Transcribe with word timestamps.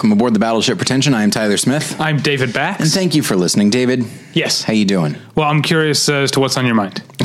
Welcome 0.00 0.12
aboard 0.12 0.32
the 0.32 0.38
Battleship 0.38 0.78
Pretension. 0.78 1.12
I 1.12 1.24
am 1.24 1.30
Tyler 1.30 1.58
Smith. 1.58 2.00
I'm 2.00 2.16
David 2.16 2.54
Bax. 2.54 2.80
And 2.80 2.90
thank 2.90 3.14
you 3.14 3.22
for 3.22 3.36
listening, 3.36 3.68
David. 3.68 4.06
Yes. 4.32 4.62
How 4.62 4.72
you 4.72 4.86
doing? 4.86 5.14
Well, 5.34 5.46
I'm 5.46 5.60
curious 5.60 6.08
as 6.08 6.30
to 6.30 6.40
what's 6.40 6.56
on 6.56 6.64
your 6.64 6.74
mind. 6.74 7.02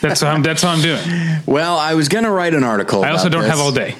that's 0.00 0.20
what 0.20 0.24
I'm, 0.24 0.42
that's 0.42 0.64
what 0.64 0.70
I'm 0.70 0.82
doing. 0.82 1.40
Well, 1.46 1.78
I 1.78 1.94
was 1.94 2.08
going 2.08 2.24
to 2.24 2.32
write 2.32 2.52
an 2.52 2.64
article. 2.64 3.04
I 3.04 3.10
also 3.10 3.28
don't 3.28 3.44
have 3.44 3.60
all 3.60 3.70
day. 3.70 3.94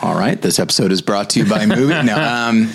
All 0.02 0.14
right. 0.14 0.40
This 0.40 0.58
episode 0.58 0.90
is 0.90 1.02
brought 1.02 1.28
to 1.30 1.40
you 1.40 1.50
by 1.50 1.66
Mubi. 1.66 2.02
no. 2.06 2.16
Um, 2.16 2.72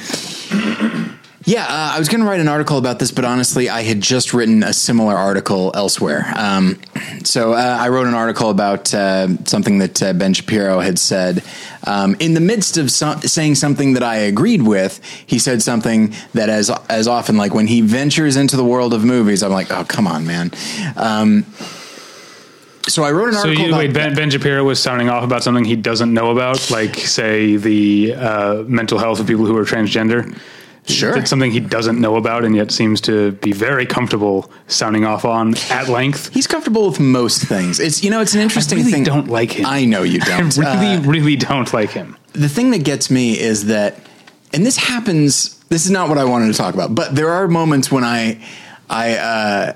yeah, 1.46 1.64
uh, 1.64 1.94
I 1.96 1.98
was 1.98 2.10
going 2.10 2.22
to 2.22 2.28
write 2.28 2.42
an 2.42 2.48
article 2.48 2.78
about 2.78 3.00
this, 3.00 3.10
but 3.10 3.26
honestly, 3.26 3.70
I 3.70 3.82
had 3.82 4.02
just 4.02 4.36
written 4.36 4.62
a 4.62 4.72
similar 4.72 5.16
article 5.16 5.72
elsewhere. 5.74 6.32
Um, 6.36 6.80
so 7.24 7.54
uh, 7.54 7.78
I 7.80 7.90
wrote 7.90 8.08
an 8.08 8.14
article 8.14 8.50
about 8.50 8.94
uh, 8.94 9.28
something 9.46 9.80
that 9.80 10.02
uh, 10.02 10.14
Ben 10.14 10.34
Shapiro 10.34 10.80
had 10.80 11.00
said. 11.00 11.44
Um, 11.86 12.16
in 12.20 12.34
the 12.34 12.42
midst 12.42 12.78
of 12.78 12.92
so- 12.92 13.20
saying 13.22 13.56
something 13.56 13.94
that 13.94 14.04
I 14.04 14.16
agreed 14.16 14.62
with, 14.62 15.04
he 15.26 15.40
said 15.40 15.62
something 15.62 16.14
that, 16.34 16.50
as 16.50 16.70
as 16.90 17.08
often, 17.08 17.38
like 17.38 17.54
when 17.54 17.68
he 17.68 17.82
ventures 17.82 18.36
into 18.36 18.56
the 18.58 18.66
world 18.66 18.94
of 18.94 19.04
movies, 19.04 19.44
I'm 19.44 19.52
like, 19.52 19.72
oh, 19.72 19.84
come 19.86 20.08
on, 20.08 20.26
man. 20.26 20.52
Um, 20.96 21.46
so 22.88 23.04
I 23.04 23.12
wrote 23.12 23.30
an 23.30 23.36
article. 23.36 23.56
So 23.56 23.62
you 23.62 23.68
about 23.70 23.78
wait, 23.78 23.94
ben, 23.94 24.16
ben 24.16 24.30
Shapiro 24.30 24.64
was 24.64 24.82
sounding 24.82 25.10
off 25.10 25.24
about 25.24 25.44
something 25.44 25.64
he 25.64 25.76
doesn't 25.76 26.14
know 26.14 26.32
about, 26.32 26.72
like 26.72 26.96
say 26.96 27.56
the 27.56 28.16
uh, 28.16 28.64
mental 28.68 28.98
health 28.98 29.20
of 29.20 29.28
people 29.28 29.46
who 29.46 29.56
are 29.58 29.66
transgender. 29.66 30.36
Sure. 30.90 31.18
It's 31.18 31.30
something 31.30 31.52
he 31.52 31.60
doesn't 31.60 32.00
know 32.02 32.16
about, 32.16 32.44
and 32.44 32.56
yet 32.56 32.72
seems 32.72 33.00
to 33.02 33.32
be 33.34 33.52
very 33.52 33.86
comfortable 33.86 34.52
sounding 34.68 35.06
off 35.06 35.24
on 35.26 35.56
at 35.70 35.88
length. 35.88 36.34
He's 36.34 36.48
comfortable 36.48 36.88
with 36.90 37.00
most 37.00 37.44
things. 37.44 37.80
It's 37.80 38.04
you 38.04 38.10
know, 38.10 38.22
it's 38.22 38.34
an 38.36 38.42
interesting 38.42 38.80
I 38.80 38.82
really 38.82 38.92
thing. 38.92 39.04
don't 39.04 39.28
like 39.28 39.52
him. 39.54 39.66
I 39.66 39.86
know 39.86 40.04
you 40.04 40.20
don't. 40.20 40.56
really, 40.58 40.68
Uh, 40.96 41.02
really 41.02 41.36
don't 41.36 41.72
like 41.74 41.92
him. 41.92 42.18
the 42.34 42.50
thing 42.50 42.72
that 42.72 42.84
gets 42.84 43.10
me 43.12 43.40
is 43.40 43.68
that, 43.68 43.96
and 44.54 44.66
this 44.66 44.78
happens. 44.78 45.56
This 45.70 45.86
is 45.86 45.92
not 45.92 46.10
what 46.10 46.18
I 46.18 46.26
wanted 46.26 46.48
to 46.48 46.58
talk 46.58 46.74
about, 46.74 46.96
but 46.96 47.16
there 47.16 47.30
are 47.30 47.48
moments 47.48 47.92
when 47.92 48.04
I, 48.04 48.44
I, 48.90 49.18
uh, 49.18 49.74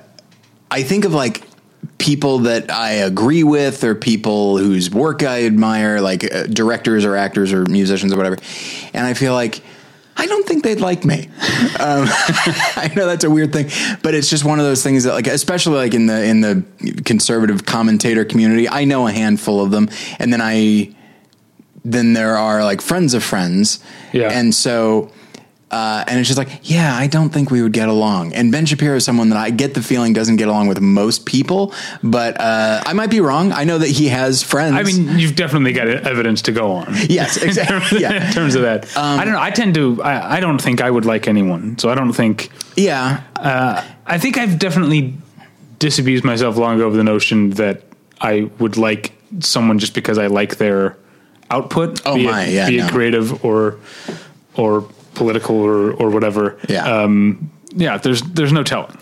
I 0.72 0.82
think 0.82 1.06
of 1.06 1.14
like 1.14 1.44
people 2.00 2.40
that 2.40 2.72
I 2.72 2.92
agree 2.94 3.44
with, 3.44 3.84
or 3.84 3.94
people 3.94 4.58
whose 4.58 4.90
work 4.90 5.22
I 5.22 5.46
admire, 5.46 6.02
like 6.02 6.24
uh, 6.34 6.44
directors 6.48 7.06
or 7.06 7.16
actors 7.16 7.54
or 7.54 7.66
musicians 7.66 8.12
or 8.14 8.18
whatever, 8.18 8.38
and 8.94 9.06
I 9.06 9.14
feel 9.14 9.34
like. 9.34 9.62
I 10.16 10.28
don't 10.28 10.48
think 10.48 10.64
they'd 10.64 10.80
like 10.80 11.06
me. 11.06 11.28
Um, 11.80 12.08
I 12.78 12.92
know 12.96 13.08
that's 13.08 13.24
a 13.24 13.30
weird 13.30 13.52
thing, 13.52 13.70
but 14.04 14.14
it's 14.14 14.30
just 14.30 14.46
one 14.46 14.60
of 14.60 14.66
those 14.66 14.84
things 14.84 15.04
that, 15.06 15.14
like, 15.14 15.28
especially 15.28 15.78
like 15.78 15.94
in 15.94 16.06
the 16.06 16.24
in 16.24 16.42
the 16.42 16.64
conservative 17.04 17.66
commentator 17.66 18.24
community, 18.24 18.70
I 18.70 18.86
know 18.86 19.08
a 19.08 19.12
handful 19.12 19.62
of 19.62 19.72
them, 19.72 19.90
and 20.20 20.32
then 20.32 20.42
I 20.42 20.96
then 21.86 22.14
there 22.14 22.38
are 22.38 22.64
like 22.64 22.82
friends 22.82 23.14
of 23.14 23.24
friends. 23.24 23.84
Yeah. 24.12 24.30
And 24.32 24.54
so, 24.54 25.12
uh, 25.74 26.04
and 26.08 26.20
it's 26.20 26.28
just 26.30 26.38
like, 26.38 26.60
yeah, 26.62 26.96
I 26.96 27.08
don't 27.08 27.32
think 27.32 27.50
we 27.50 27.64
would 27.64 27.74
get 27.74 27.90
along. 27.90 28.32
And 28.34 28.52
Ben 28.52 28.68
Shapiro 28.68 28.98
is 28.98 29.06
someone 29.06 29.30
that 29.30 29.40
I 29.40 29.50
get 29.50 29.74
the 29.74 29.82
feeling 29.82 30.14
doesn't 30.14 30.36
get 30.36 30.48
along 30.48 30.68
with 30.68 30.80
most 30.80 31.26
people, 31.26 31.74
but 32.04 32.40
uh, 32.40 32.84
I 32.86 32.94
might 32.94 33.10
be 33.10 33.22
wrong. 33.22 33.52
I 33.52 33.64
know 33.64 33.80
that 33.80 33.88
he 33.88 34.10
has 34.10 34.44
friends. 34.44 34.76
I 34.76 34.84
mean, 34.84 35.18
you've 35.18 35.36
definitely 35.36 35.74
got 35.74 35.88
evidence 35.88 36.44
to 36.44 36.52
go 36.52 36.74
on. 36.74 36.94
yes, 37.10 37.38
exactly. 37.42 38.02
Yeah. 38.02 38.28
in 38.28 38.34
terms 38.34 38.54
of 38.54 38.62
that. 38.62 38.96
I 38.96 39.26
don't 39.26 39.34
know. 39.34 39.42
I 39.42 39.50
tend 39.50 39.74
to. 39.74 40.00
I, 40.04 40.38
I 40.38 40.40
don't 40.40 40.62
think 40.62 40.80
I 40.80 40.92
would 40.92 41.06
like 41.06 41.28
anyone. 41.28 41.80
So 41.80 41.90
I 41.90 41.96
don't 41.96 42.14
think. 42.14 42.52
Yeah. 42.76 43.24
Uh, 43.36 43.84
I 44.06 44.20
think 44.20 44.38
I've 44.38 44.60
definitely 44.60 45.16
disabused 45.80 46.24
myself 46.24 46.56
long 46.56 46.76
ago 46.76 46.88
of 46.88 46.94
the 46.94 47.04
notion 47.04 47.50
that 47.52 47.82
I 48.22 48.52
would 48.60 48.78
like 48.78 49.14
someone 49.40 49.80
just 49.80 49.96
because 49.96 50.20
I 50.20 50.28
like 50.28 50.58
their 50.58 50.98
output. 51.50 52.00
Oh 52.06 52.14
be 52.14 52.26
my, 52.26 52.44
it, 52.44 52.54
yeah, 52.54 52.70
be 52.70 52.78
no. 52.78 52.86
it 52.86 52.92
creative 52.92 53.44
or 53.44 53.80
or 54.56 54.88
political 55.16 55.56
or 55.56 55.94
or 55.94 56.10
whatever. 56.10 56.58
Yeah. 56.68 56.86
Um, 56.86 57.52
yeah. 57.76 57.98
There's 57.98 58.22
there's 58.22 58.54
no 58.54 58.64
telling. 58.64 58.98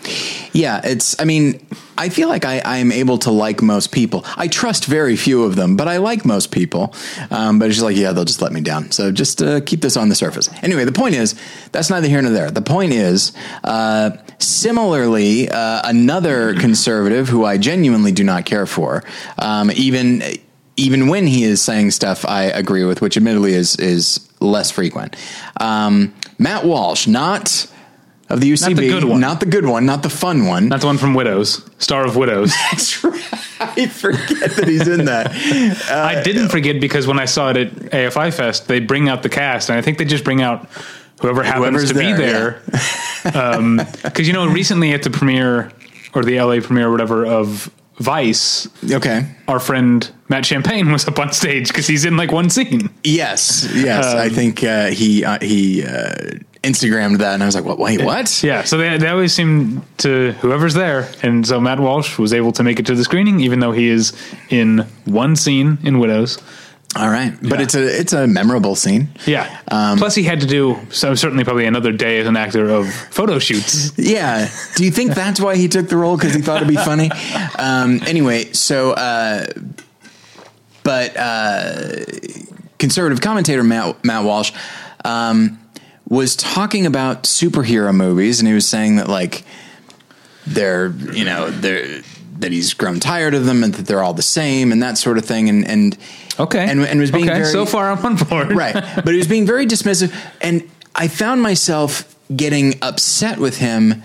Yeah, 0.52 0.80
it's. 0.84 1.18
I 1.20 1.24
mean, 1.24 1.66
I 1.96 2.08
feel 2.08 2.28
like 2.28 2.44
I, 2.44 2.58
I 2.64 2.78
am 2.78 2.90
able 2.90 3.18
to 3.18 3.30
like 3.30 3.62
most 3.62 3.92
people. 3.92 4.24
I 4.36 4.48
trust 4.48 4.86
very 4.86 5.16
few 5.16 5.44
of 5.44 5.56
them, 5.56 5.76
but 5.76 5.88
I 5.88 5.98
like 5.98 6.24
most 6.24 6.50
people. 6.50 6.94
Um, 7.30 7.58
but 7.58 7.66
it's 7.66 7.76
just 7.76 7.84
like, 7.84 7.96
yeah, 7.96 8.12
they'll 8.12 8.24
just 8.24 8.42
let 8.42 8.52
me 8.52 8.60
down. 8.60 8.90
So 8.90 9.12
just 9.12 9.42
uh, 9.42 9.60
keep 9.60 9.82
this 9.82 9.96
on 9.96 10.08
the 10.08 10.14
surface. 10.14 10.48
Anyway, 10.62 10.84
the 10.84 10.92
point 10.92 11.14
is 11.14 11.34
that's 11.70 11.90
neither 11.90 12.08
here 12.08 12.22
nor 12.22 12.32
there. 12.32 12.50
The 12.50 12.62
point 12.62 12.92
is, 12.92 13.32
uh, 13.64 14.10
similarly, 14.38 15.48
uh, 15.48 15.82
another 15.84 16.54
conservative 16.54 17.28
who 17.28 17.44
I 17.44 17.58
genuinely 17.58 18.12
do 18.12 18.24
not 18.24 18.46
care 18.46 18.66
for, 18.66 19.04
um, 19.38 19.70
even 19.72 20.22
even 20.76 21.08
when 21.08 21.26
he 21.26 21.44
is 21.44 21.60
saying 21.60 21.90
stuff 21.90 22.24
I 22.24 22.44
agree 22.44 22.84
with, 22.84 23.00
which 23.00 23.16
admittedly 23.16 23.52
is 23.52 23.76
is 23.76 24.28
less 24.42 24.70
frequent. 24.70 25.16
Um, 25.58 26.14
Matt 26.38 26.64
Walsh, 26.64 27.06
not. 27.06 27.68
Of 28.28 28.40
the 28.40 28.50
UCB, 28.50 28.76
the 28.76 28.88
good 28.88 29.04
one. 29.04 29.20
not 29.20 29.40
the 29.40 29.46
good 29.46 29.66
one, 29.66 29.84
not 29.84 30.02
the 30.02 30.08
fun 30.08 30.46
one. 30.46 30.68
Not 30.68 30.80
the 30.80 30.86
one 30.86 30.96
from 30.96 31.12
Widows, 31.12 31.68
Star 31.78 32.06
of 32.06 32.16
Widows. 32.16 32.54
That's 32.70 33.04
right. 33.04 33.20
I 33.60 33.86
forget 33.86 34.56
that 34.56 34.64
he's 34.66 34.88
in 34.88 35.04
that. 35.04 35.32
I 35.90 36.22
didn't 36.22 36.48
forget 36.48 36.80
because 36.80 37.06
when 37.06 37.18
I 37.18 37.26
saw 37.26 37.50
it 37.50 37.56
at 37.58 37.72
AFI 37.72 38.32
Fest, 38.32 38.68
they 38.68 38.80
bring 38.80 39.10
out 39.10 39.22
the 39.22 39.28
cast, 39.28 39.68
and 39.68 39.78
I 39.78 39.82
think 39.82 39.98
they 39.98 40.06
just 40.06 40.24
bring 40.24 40.40
out 40.40 40.66
whoever 41.20 41.42
happens 41.42 41.66
Whoever's 41.66 41.88
to 41.92 41.94
be 41.94 42.12
there, 42.12 42.62
there. 43.22 43.86
Because 44.02 44.26
you 44.26 44.32
know, 44.32 44.46
recently 44.46 44.92
at 44.92 45.02
the 45.02 45.10
premiere 45.10 45.70
or 46.14 46.24
the 46.24 46.40
LA 46.40 46.60
premiere 46.60 46.88
or 46.88 46.90
whatever 46.90 47.26
of 47.26 47.70
Vice, 48.02 48.68
Okay. 48.90 49.24
our 49.48 49.60
friend 49.60 50.10
Matt 50.28 50.44
Champagne 50.44 50.90
was 50.90 51.06
up 51.06 51.18
on 51.18 51.32
stage 51.32 51.68
because 51.68 51.86
he's 51.86 52.04
in 52.04 52.16
like 52.16 52.32
one 52.32 52.50
scene. 52.50 52.90
Yes. 53.04 53.68
Yes. 53.74 54.06
Um, 54.06 54.18
I 54.18 54.28
think 54.28 54.64
uh, 54.64 54.86
he 54.86 55.24
uh, 55.24 55.38
he 55.40 55.84
uh, 55.84 56.14
Instagrammed 56.62 57.18
that, 57.18 57.34
and 57.34 57.42
I 57.42 57.46
was 57.46 57.54
like, 57.54 57.64
"What? 57.64 57.78
Wait, 57.78 58.02
what?" 58.04 58.42
Yeah, 58.42 58.64
so 58.64 58.76
they 58.78 58.96
they 58.98 59.08
always 59.08 59.32
seem 59.32 59.82
to 59.98 60.32
whoever's 60.40 60.74
there, 60.74 61.08
and 61.22 61.46
so 61.46 61.60
Matt 61.60 61.80
Walsh 61.80 62.18
was 62.18 62.32
able 62.32 62.52
to 62.52 62.62
make 62.62 62.78
it 62.80 62.86
to 62.86 62.94
the 62.94 63.04
screening, 63.04 63.40
even 63.40 63.60
though 63.60 63.72
he 63.72 63.88
is 63.88 64.12
in 64.50 64.86
one 65.04 65.36
scene 65.36 65.78
in 65.84 65.98
Widows. 65.98 66.38
All 66.94 67.08
right, 67.08 67.32
but 67.40 67.58
Yeah. 67.58 67.62
it's 67.62 67.74
a 67.74 68.00
it's 68.00 68.12
a 68.12 68.26
memorable 68.26 68.76
scene. 68.76 69.08
Yeah. 69.26 69.48
Um, 69.68 69.96
Plus, 69.96 70.14
he 70.14 70.24
had 70.24 70.40
to 70.40 70.46
do 70.46 70.78
so 70.90 71.14
certainly 71.14 71.42
probably 71.42 71.64
another 71.64 71.90
day 71.90 72.18
as 72.20 72.26
an 72.26 72.36
actor 72.36 72.68
of 72.68 72.92
photo 73.10 73.38
shoots. 73.38 73.92
Yeah. 73.96 74.48
Do 74.76 74.84
you 74.84 74.90
think 74.90 75.14
that's 75.14 75.40
why 75.40 75.56
he 75.56 75.68
took 75.68 75.88
the 75.88 75.96
role 75.96 76.16
because 76.18 76.34
he 76.34 76.42
thought 76.42 76.56
it'd 76.56 76.68
be 76.68 76.76
funny? 76.76 77.10
Um, 77.58 78.00
anyway, 78.06 78.52
so 78.52 78.90
uh, 78.92 79.46
but 80.82 81.16
uh, 81.16 82.04
conservative 82.78 83.20
commentator 83.20 83.62
Matt, 83.62 84.04
Matt 84.04 84.24
Walsh 84.24 84.52
um, 85.04 85.58
was 86.08 86.36
talking 86.36 86.84
about 86.86 87.22
superhero 87.24 87.94
movies, 87.94 88.38
and 88.40 88.48
he 88.48 88.54
was 88.54 88.68
saying 88.68 88.96
that 88.96 89.08
like 89.08 89.44
they're 90.46 90.88
you 91.12 91.24
know 91.24 91.50
they're 91.50 92.02
that 92.38 92.50
he's 92.50 92.74
grown 92.74 92.98
tired 92.98 93.34
of 93.34 93.46
them 93.46 93.62
and 93.62 93.74
that 93.74 93.86
they're 93.86 94.02
all 94.02 94.14
the 94.14 94.20
same 94.22 94.72
and 94.72 94.82
that 94.82 94.98
sort 94.98 95.16
of 95.16 95.24
thing, 95.24 95.48
and 95.48 95.66
and 95.66 95.96
Okay. 96.38 96.64
and, 96.68 96.80
and 96.82 97.00
was 97.00 97.10
being 97.10 97.28
okay, 97.28 97.40
very 97.40 97.52
so 97.52 97.66
far 97.66 97.90
I'm 97.90 98.04
on 98.04 98.16
board. 98.16 98.52
right. 98.56 98.74
But 98.74 99.08
he 99.08 99.16
was 99.16 99.28
being 99.28 99.46
very 99.46 99.66
dismissive, 99.66 100.14
and 100.40 100.68
I 100.94 101.08
found 101.08 101.42
myself 101.42 102.14
getting 102.34 102.74
upset 102.82 103.38
with 103.38 103.58
him. 103.58 104.02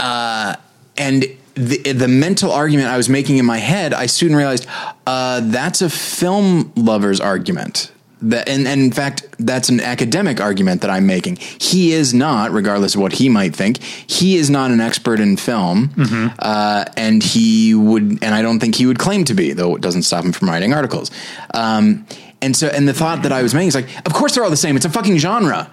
Uh, 0.00 0.56
and 0.96 1.24
the 1.54 1.92
the 1.92 2.08
mental 2.08 2.50
argument 2.50 2.88
I 2.88 2.96
was 2.96 3.08
making 3.08 3.38
in 3.38 3.46
my 3.46 3.58
head, 3.58 3.94
I 3.94 4.06
soon 4.06 4.34
realized 4.34 4.66
uh, 5.06 5.40
that's 5.44 5.82
a 5.82 5.90
film 5.90 6.72
lover's 6.76 7.20
argument. 7.20 7.92
That, 8.22 8.48
and, 8.48 8.68
and 8.68 8.80
in 8.80 8.92
fact, 8.92 9.26
that's 9.38 9.68
an 9.68 9.80
academic 9.80 10.40
argument 10.40 10.80
that 10.82 10.90
I'm 10.90 11.06
making. 11.06 11.36
He 11.36 11.92
is 11.92 12.14
not, 12.14 12.52
regardless 12.52 12.94
of 12.94 13.00
what 13.00 13.12
he 13.12 13.28
might 13.28 13.54
think, 13.54 13.82
he 13.82 14.36
is 14.36 14.48
not 14.48 14.70
an 14.70 14.80
expert 14.80 15.18
in 15.20 15.36
film, 15.36 15.90
uh, 16.38 16.84
and 16.96 17.22
he 17.22 17.74
would, 17.74 18.22
and 18.22 18.34
I 18.34 18.42
don't 18.42 18.60
think 18.60 18.76
he 18.76 18.86
would 18.86 18.98
claim 18.98 19.24
to 19.24 19.34
be, 19.34 19.52
though 19.52 19.74
it 19.74 19.82
doesn't 19.82 20.02
stop 20.02 20.24
him 20.24 20.32
from 20.32 20.48
writing 20.48 20.72
articles. 20.72 21.10
Um, 21.52 22.06
and 22.40 22.56
so, 22.56 22.66
and 22.66 22.88
the 22.88 22.92
thought 22.92 23.22
that 23.22 23.32
I 23.32 23.42
was 23.42 23.54
making 23.54 23.68
is 23.68 23.74
like, 23.76 23.88
of 24.04 24.12
course 24.12 24.34
they're 24.34 24.42
all 24.44 24.50
the 24.50 24.56
same. 24.56 24.74
It's 24.74 24.84
a 24.84 24.90
fucking 24.90 25.18
genre. 25.18 25.70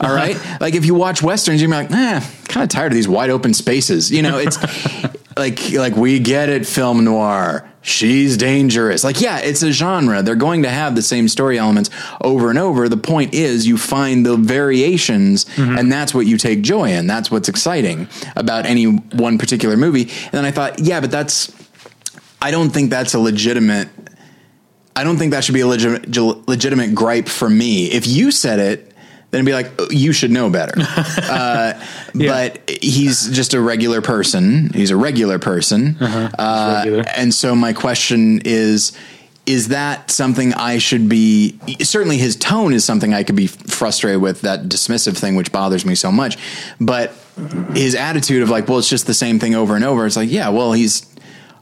All 0.00 0.14
right. 0.14 0.36
like 0.60 0.74
if 0.74 0.86
you 0.86 0.94
watch 0.94 1.20
Westerns, 1.22 1.60
you're 1.60 1.70
like, 1.70 1.90
eh, 1.90 2.20
kind 2.46 2.62
of 2.62 2.68
tired 2.68 2.92
of 2.92 2.94
these 2.94 3.08
wide 3.08 3.30
open 3.30 3.54
spaces. 3.54 4.10
You 4.10 4.22
know, 4.22 4.38
it's 4.38 4.56
like, 5.36 5.72
like 5.72 5.96
we 5.96 6.20
get 6.20 6.48
it, 6.48 6.64
film 6.66 7.04
noir. 7.04 7.68
She's 7.82 8.36
dangerous. 8.36 9.02
Like, 9.02 9.20
yeah, 9.20 9.38
it's 9.38 9.62
a 9.62 9.72
genre. 9.72 10.22
They're 10.22 10.36
going 10.36 10.62
to 10.62 10.70
have 10.70 10.94
the 10.94 11.02
same 11.02 11.26
story 11.26 11.58
elements 11.58 11.90
over 12.20 12.48
and 12.48 12.58
over. 12.58 12.88
The 12.88 12.96
point 12.96 13.34
is 13.34 13.66
you 13.66 13.76
find 13.76 14.24
the 14.24 14.36
variations 14.36 15.44
mm-hmm. 15.44 15.76
and 15.76 15.90
that's 15.90 16.14
what 16.14 16.26
you 16.26 16.38
take 16.38 16.62
joy 16.62 16.90
in. 16.90 17.08
That's 17.08 17.30
what's 17.30 17.48
exciting 17.48 18.08
about 18.36 18.66
any 18.66 18.84
one 18.84 19.36
particular 19.36 19.76
movie. 19.76 20.02
And 20.02 20.32
then 20.32 20.44
I 20.44 20.52
thought, 20.52 20.78
yeah, 20.78 21.00
but 21.00 21.10
that's, 21.10 21.52
I 22.40 22.52
don't 22.52 22.70
think 22.70 22.90
that's 22.90 23.14
a 23.14 23.18
legitimate 23.18 23.88
I 24.94 25.04
don't 25.04 25.16
think 25.16 25.32
that 25.32 25.42
should 25.42 25.54
be 25.54 25.60
a 25.60 25.66
legitimate, 25.66 26.46
legitimate 26.46 26.94
gripe 26.94 27.28
for 27.28 27.48
me. 27.48 27.86
If 27.86 28.06
you 28.06 28.30
said 28.30 28.58
it, 28.58 28.91
then 29.32 29.40
it'd 29.40 29.46
be 29.46 29.52
like, 29.52 29.72
"Oh, 29.80 29.88
you 29.90 30.12
should 30.12 30.30
know 30.30 30.48
better. 30.50 30.74
uh, 30.78 31.72
But 32.14 32.70
he's 32.70 33.28
just 33.30 33.54
a 33.54 33.60
regular 33.60 34.00
person. 34.02 34.70
He's 34.74 34.90
a 34.90 34.96
regular 34.96 35.38
person. 35.40 35.96
uh 36.00 36.82
regular. 36.84 37.04
And 37.16 37.32
so 37.34 37.56
my 37.56 37.72
question 37.72 38.42
is, 38.44 38.92
is 39.46 39.68
that 39.68 40.10
something 40.10 40.52
I 40.54 40.78
should 40.78 41.08
be? 41.08 41.58
Certainly, 41.80 42.18
his 42.18 42.36
tone 42.36 42.72
is 42.74 42.84
something 42.84 43.12
I 43.14 43.24
could 43.24 43.34
be 43.36 43.46
frustrated 43.48 44.20
with. 44.22 44.42
That 44.42 44.64
dismissive 44.68 45.16
thing, 45.16 45.34
which 45.34 45.50
bothers 45.50 45.84
me 45.84 45.94
so 45.96 46.12
much, 46.12 46.36
but 46.80 47.12
his 47.74 47.94
attitude 47.94 48.42
of 48.42 48.50
like, 48.50 48.68
well, 48.68 48.78
it's 48.78 48.88
just 48.90 49.06
the 49.06 49.14
same 49.14 49.38
thing 49.38 49.54
over 49.54 49.74
and 49.74 49.84
over. 49.84 50.04
It's 50.06 50.16
like, 50.16 50.30
yeah, 50.30 50.50
well, 50.50 50.72
he's 50.74 51.06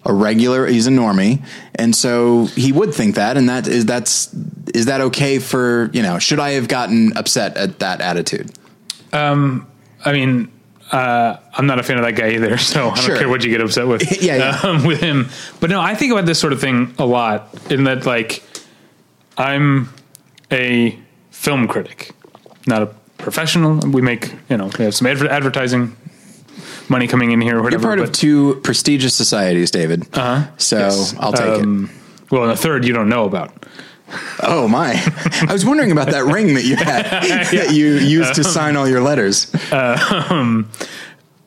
a 0.05 0.13
regular, 0.13 0.67
he's 0.67 0.87
a 0.87 0.91
normie, 0.91 1.45
and 1.77 1.95
so 1.95 2.47
he 2.57 2.73
would 2.73 2.93
think 2.95 3.15
that, 3.15 3.37
and 3.37 3.49
that 3.49 3.69
is 3.69 3.85
that's 3.87 4.27
is 4.75 4.87
that 4.87 5.01
okay 5.01 5.39
for 5.39 5.91
you 5.93 6.03
know? 6.03 6.19
Should 6.19 6.39
I 6.41 6.51
have 6.53 6.69
gotten 6.69 7.17
upset 7.17 7.57
at 7.57 7.79
that 7.81 8.01
attitude? 8.01 8.51
Um, 9.13 9.67
I 10.05 10.13
mean, 10.13 10.51
uh, 10.93 11.37
I'm 11.55 11.67
not 11.67 11.79
a 11.79 11.83
fan 11.83 11.99
of 11.99 12.05
that 12.05 12.13
guy 12.13 12.31
either, 12.31 12.57
so 12.73 12.89
I 12.91 12.95
don't 12.95 13.05
Sure. 13.05 13.19
care 13.19 13.29
what 13.29 13.45
you 13.45 13.51
get 13.51 13.61
upset 13.61 13.87
with. 13.87 14.03
Yeah, 14.23 14.37
yeah. 14.37 14.61
Um, 14.63 14.85
with 14.85 15.01
him. 15.01 15.29
But 15.61 15.71
no, 15.71 15.81
I 15.81 15.95
think 15.95 16.13
about 16.13 16.27
this 16.27 16.39
sort 16.39 16.53
of 16.53 16.61
thing 16.61 16.95
a 16.99 17.07
lot. 17.07 17.49
In 17.71 17.85
that, 17.85 18.07
like, 18.07 18.43
I'm 19.37 19.89
a 20.51 20.99
film 21.31 21.69
critic, 21.69 22.11
not 22.67 22.83
a 22.83 22.87
professional. 23.19 23.79
We 23.91 24.03
make, 24.03 24.33
you 24.49 24.57
know, 24.57 24.71
we 24.79 24.85
have 24.85 24.95
some 24.95 25.07
adver- 25.07 25.29
advertising 25.29 25.97
money 26.89 27.07
coming 27.07 27.31
in 27.33 27.41
here. 27.41 27.59
Or 27.59 27.63
whatever, 27.63 27.83
You're 27.89 27.97
part 27.97 28.01
of 28.01 28.13
two 28.13 28.61
prestigious 28.65 29.15
societies, 29.15 29.71
David. 29.71 30.07
Uh-huh. 30.13 30.51
So 30.57 30.79
Yes. 30.79 31.15
I'll 31.19 31.33
take 31.33 31.47
it. 31.47 31.63
Um, 31.63 31.91
Well, 32.31 32.45
and 32.45 32.53
a 32.53 32.57
third 32.57 32.85
you 32.85 32.93
don't 32.93 33.09
know 33.09 33.25
about. 33.25 33.53
Oh 34.43 34.67
my! 34.69 34.93
I 35.49 35.53
was 35.53 35.65
wondering 35.65 35.93
about 35.93 36.11
that 36.11 36.25
ring 36.25 36.55
that 36.55 36.65
you 36.65 36.77
had 36.77 37.05
that 37.05 37.73
you 37.73 37.95
used 37.95 38.35
to 38.35 38.45
sign 38.45 38.77
all 38.77 38.89
your 38.89 39.01
letters. 39.01 39.53
Uh, 39.73 40.27
um, 40.31 40.71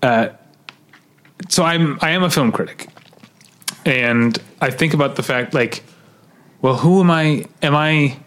uh, 0.01 0.29
so 1.49 1.63
I'm 1.63 1.97
I 2.01 2.11
am 2.11 2.23
a 2.23 2.29
film 2.29 2.51
critic, 2.51 2.87
and 3.85 4.37
I 4.61 4.69
think 4.69 4.93
about 4.93 5.15
the 5.15 5.23
fact 5.23 5.53
like, 5.53 5.83
well, 6.61 6.75
who 6.75 7.01
am 7.01 7.11
I? 7.11 7.45
Am 7.61 7.75
I? 7.75 8.17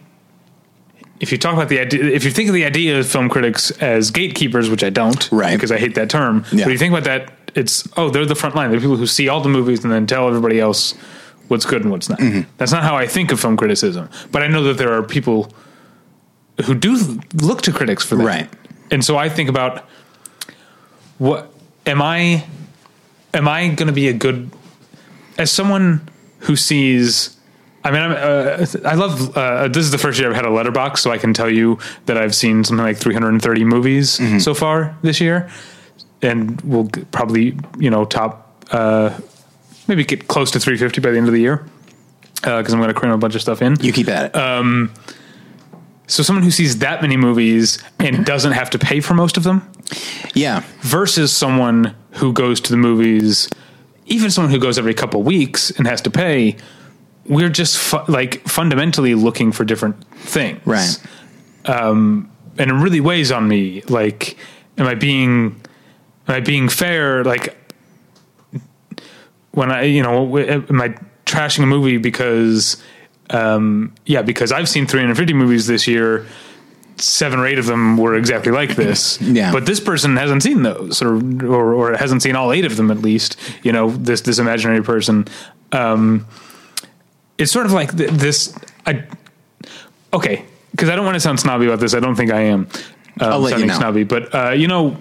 If 1.19 1.31
you 1.31 1.37
talk 1.39 1.53
about 1.53 1.69
the 1.69 1.79
idea, 1.79 2.03
if 2.03 2.23
you 2.23 2.31
think 2.31 2.47
of 2.47 2.53
the 2.53 2.65
idea 2.65 2.99
of 2.99 3.07
film 3.07 3.27
critics 3.27 3.71
as 3.81 4.11
gatekeepers, 4.11 4.69
which 4.69 4.83
I 4.83 4.91
don't, 4.91 5.27
Right. 5.31 5.55
Because 5.55 5.71
I 5.71 5.79
hate 5.79 5.95
that 5.95 6.11
term. 6.11 6.45
Yeah. 6.51 6.65
But 6.65 6.71
you 6.71 6.77
think 6.77 6.93
about 6.93 7.05
that, 7.05 7.31
it's 7.55 7.87
oh, 7.97 8.09
they're 8.11 8.25
the 8.25 8.35
front 8.35 8.55
line. 8.55 8.69
They're 8.69 8.79
people 8.79 8.97
who 8.97 9.07
see 9.07 9.27
all 9.27 9.41
the 9.41 9.49
movies 9.49 9.83
and 9.83 9.91
then 9.91 10.05
tell 10.05 10.27
everybody 10.27 10.59
else 10.59 10.93
what's 11.47 11.65
good 11.65 11.81
and 11.83 11.91
what's 11.91 12.09
not. 12.09 12.19
Mm-hmm. 12.19 12.49
That's 12.57 12.71
not 12.71 12.83
how 12.83 12.95
I 12.95 13.07
think 13.07 13.31
of 13.31 13.39
film 13.39 13.57
criticism. 13.57 14.09
But 14.31 14.43
I 14.43 14.47
know 14.47 14.63
that 14.63 14.77
there 14.77 14.93
are 14.93 15.03
people 15.03 15.51
who 16.65 16.73
do 16.73 16.95
look 17.35 17.61
to 17.63 17.71
critics 17.71 18.03
for 18.03 18.15
that, 18.15 18.25
Right. 18.25 18.49
And 18.89 19.03
so 19.03 19.17
I 19.17 19.29
think 19.29 19.49
about 19.49 19.85
what 21.17 21.51
am 21.85 22.01
I 22.01 22.45
am 23.33 23.47
I 23.47 23.67
going 23.69 23.87
to 23.87 23.93
be 23.93 24.07
a 24.07 24.13
good 24.13 24.49
as 25.37 25.51
someone 25.51 26.07
who 26.39 26.55
sees 26.55 27.37
I 27.83 27.91
mean, 27.91 28.01
I'm, 28.01 28.11
uh, 28.11 28.65
I 28.83 28.95
love. 28.95 29.37
Uh, 29.37 29.69
this 29.69 29.85
is 29.85 29.91
the 29.91 29.97
first 29.97 30.19
year 30.19 30.29
I've 30.29 30.35
had 30.35 30.45
a 30.45 30.49
Letterboxd, 30.49 30.97
so 30.97 31.11
I 31.11 31.17
can 31.17 31.33
tell 31.33 31.49
you 31.49 31.79
that 32.05 32.17
I've 32.17 32.35
seen 32.35 32.65
something 32.65 32.83
like 32.83 32.97
330 32.97 33.63
movies 33.63 34.43
so 34.43 34.53
far 34.53 34.97
this 35.03 35.21
year, 35.21 35.49
and 36.21 36.59
we'll 36.61 36.85
g- 36.87 37.05
probably, 37.11 37.57
you 37.77 37.89
know, 37.89 38.03
top 38.03 38.65
uh, 38.71 39.17
maybe 39.87 40.03
get 40.03 40.27
close 40.27 40.51
to 40.51 40.59
350 40.59 41.01
by 41.01 41.11
the 41.11 41.17
end 41.17 41.27
of 41.27 41.33
the 41.33 41.41
year 41.41 41.65
uh, 42.43 42.57
because 42.57 42.73
I'm 42.73 42.79
going 42.79 42.93
to 42.93 42.99
cram 42.99 43.11
a 43.11 43.17
bunch 43.17 43.35
of 43.35 43.41
stuff 43.41 43.61
in. 43.61 43.79
You 43.81 43.91
keep 43.91 44.07
at 44.07 44.25
it. 44.25 44.35
Um, 44.35 44.93
so, 46.07 46.23
someone 46.23 46.43
who 46.43 46.51
sees 46.51 46.79
that 46.79 47.01
many 47.01 47.17
movies 47.17 47.83
and 47.99 48.25
doesn't 48.25 48.53
have 48.53 48.69
to 48.71 48.79
pay 48.79 49.01
for 49.01 49.13
most 49.13 49.35
of 49.35 49.43
them, 49.43 49.69
yeah, 50.33 50.63
versus 50.81 51.35
someone 51.35 51.95
who 52.11 52.31
goes 52.31 52.61
to 52.61 52.71
the 52.71 52.77
movies, 52.77 53.49
even 54.05 54.31
someone 54.31 54.51
who 54.51 54.59
goes 54.59 54.77
every 54.77 54.93
couple 54.93 55.21
weeks 55.21 55.69
and 55.71 55.85
has 55.85 56.01
to 56.01 56.09
pay, 56.09 56.55
we're 57.25 57.49
just 57.49 57.77
fu- 57.77 58.09
like 58.09 58.41
fundamentally 58.47 59.15
looking 59.15 59.51
for 59.51 59.65
different 59.65 60.01
things. 60.15 60.61
right. 60.65 60.97
Um, 61.65 62.31
and 62.57 62.71
it 62.71 62.73
really 62.73 63.01
weighs 63.01 63.31
on 63.31 63.47
me. 63.47 63.81
Like, 63.89 64.37
am 64.77 64.87
I 64.87 64.95
being, 64.95 65.61
am 66.27 66.35
I 66.35 66.39
being 66.39 66.69
fair? 66.69 67.23
Like, 67.25 67.57
when 69.57 69.71
I, 69.71 69.83
you 69.83 70.03
know, 70.03 70.37
am 70.37 70.79
I 70.79 70.89
trashing 71.25 71.63
a 71.63 71.65
movie 71.65 71.97
because, 71.97 72.77
um, 73.31 73.91
yeah, 74.05 74.21
because 74.21 74.51
I've 74.51 74.69
seen 74.69 74.85
350 74.85 75.33
movies 75.33 75.65
this 75.65 75.87
year. 75.87 76.27
Seven 76.99 77.39
or 77.39 77.45
eight 77.45 77.59
of 77.59 77.67
them 77.67 77.97
were 77.97 78.15
exactly 78.15 78.51
like 78.51 78.75
this. 78.75 79.19
Yeah. 79.21 79.51
But 79.51 79.65
this 79.67 79.79
person 79.79 80.15
hasn't 80.17 80.41
seen 80.41 80.63
those, 80.63 81.01
or, 81.01 81.15
or 81.45 81.73
or 81.73 81.95
hasn't 81.95 82.23
seen 82.23 82.35
all 82.35 82.51
eight 82.51 82.65
of 82.65 82.75
them 82.75 82.89
at 82.89 82.99
least. 82.99 83.37
You 83.61 83.71
know, 83.71 83.91
this 83.91 84.21
this 84.21 84.39
imaginary 84.39 84.81
person. 84.83 85.27
Um, 85.71 86.25
it's 87.37 87.51
sort 87.51 87.67
of 87.67 87.71
like 87.71 87.95
th- 87.95 88.09
this. 88.09 88.57
I, 88.87 89.03
okay, 90.11 90.45
because 90.71 90.89
I 90.89 90.95
don't 90.95 91.05
want 91.05 91.15
to 91.15 91.19
sound 91.19 91.39
snobby 91.39 91.67
about 91.67 91.79
this. 91.79 91.93
I 91.93 91.99
don't 91.99 92.15
think 92.15 92.31
I 92.31 92.41
am. 92.41 92.67
Um, 93.19 93.41
let 93.43 93.49
you 93.49 93.49
sounding 93.49 93.67
know. 93.67 93.77
snobby, 93.77 94.03
but 94.03 94.33
uh, 94.33 94.51
you 94.51 94.67
know, 94.67 94.97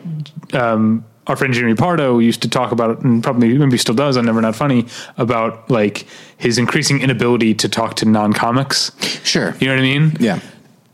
um, 0.53 1.03
our 1.27 1.37
friend 1.37 1.53
Jimmy 1.53 1.75
Pardo 1.75 2.19
used 2.19 2.43
to 2.43 2.49
talk 2.49 2.73
about 2.73 2.91
it, 2.91 2.99
and 3.01 3.23
probably 3.23 3.57
maybe 3.59 3.79
still 3.79 3.95
does 3.95 4.17
on 4.17 4.27
Never 4.27 4.41
Not 4.41 4.55
Funny 4.55 4.87
about 5.19 5.69
like 5.71 6.07
his 6.37 6.59
increasing 6.59 7.01
inability 7.01 7.55
to 7.55 7.69
talk 7.69 7.97
to 7.97 8.07
non 8.07 8.33
comics. 8.33 8.93
Sure. 9.25 9.55
You 9.61 9.67
know 9.67 9.75
what 9.75 9.81
I 9.81 9.83
mean? 9.83 10.17
Yeah. 10.21 10.41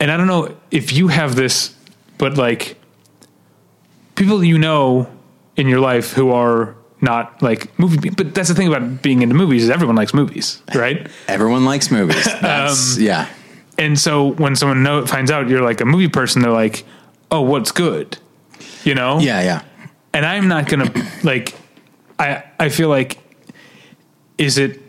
And 0.00 0.10
I 0.10 0.16
don't 0.16 0.26
know 0.26 0.54
if 0.70 0.92
you 0.92 1.08
have 1.08 1.36
this, 1.36 1.74
but 2.18 2.36
like 2.36 2.76
people 4.14 4.42
you 4.42 4.58
know 4.58 5.08
in 5.56 5.68
your 5.68 5.80
life 5.80 6.12
who 6.12 6.30
are 6.30 6.74
not 7.00 7.42
like 7.42 7.76
movie, 7.78 8.10
but 8.10 8.34
that's 8.34 8.48
the 8.48 8.54
thing 8.54 8.68
about 8.68 9.02
being 9.02 9.22
into 9.22 9.34
movies 9.34 9.64
is 9.64 9.70
everyone 9.70 9.96
likes 9.96 10.14
movies, 10.14 10.62
right? 10.74 11.08
Everyone 11.28 11.64
likes 11.64 11.90
movies. 11.90 12.26
Um, 12.32 12.38
that's 12.40 12.98
yeah. 12.98 13.28
and 13.78 13.98
so 13.98 14.32
when 14.32 14.56
someone 14.56 14.82
know, 14.82 15.06
finds 15.06 15.30
out 15.30 15.48
you're 15.48 15.62
like 15.62 15.80
a 15.80 15.84
movie 15.84 16.08
person, 16.08 16.42
they're 16.42 16.50
like, 16.50 16.84
"Oh, 17.30 17.42
what's 17.42 17.70
good?" 17.70 18.18
You 18.84 18.94
know? 18.94 19.20
Yeah, 19.20 19.42
yeah. 19.42 19.62
And 20.14 20.26
I'm 20.26 20.48
not 20.48 20.68
gonna 20.68 20.92
like. 21.22 21.54
I 22.18 22.44
I 22.58 22.68
feel 22.68 22.88
like, 22.88 23.18
is 24.38 24.58
it? 24.58 24.80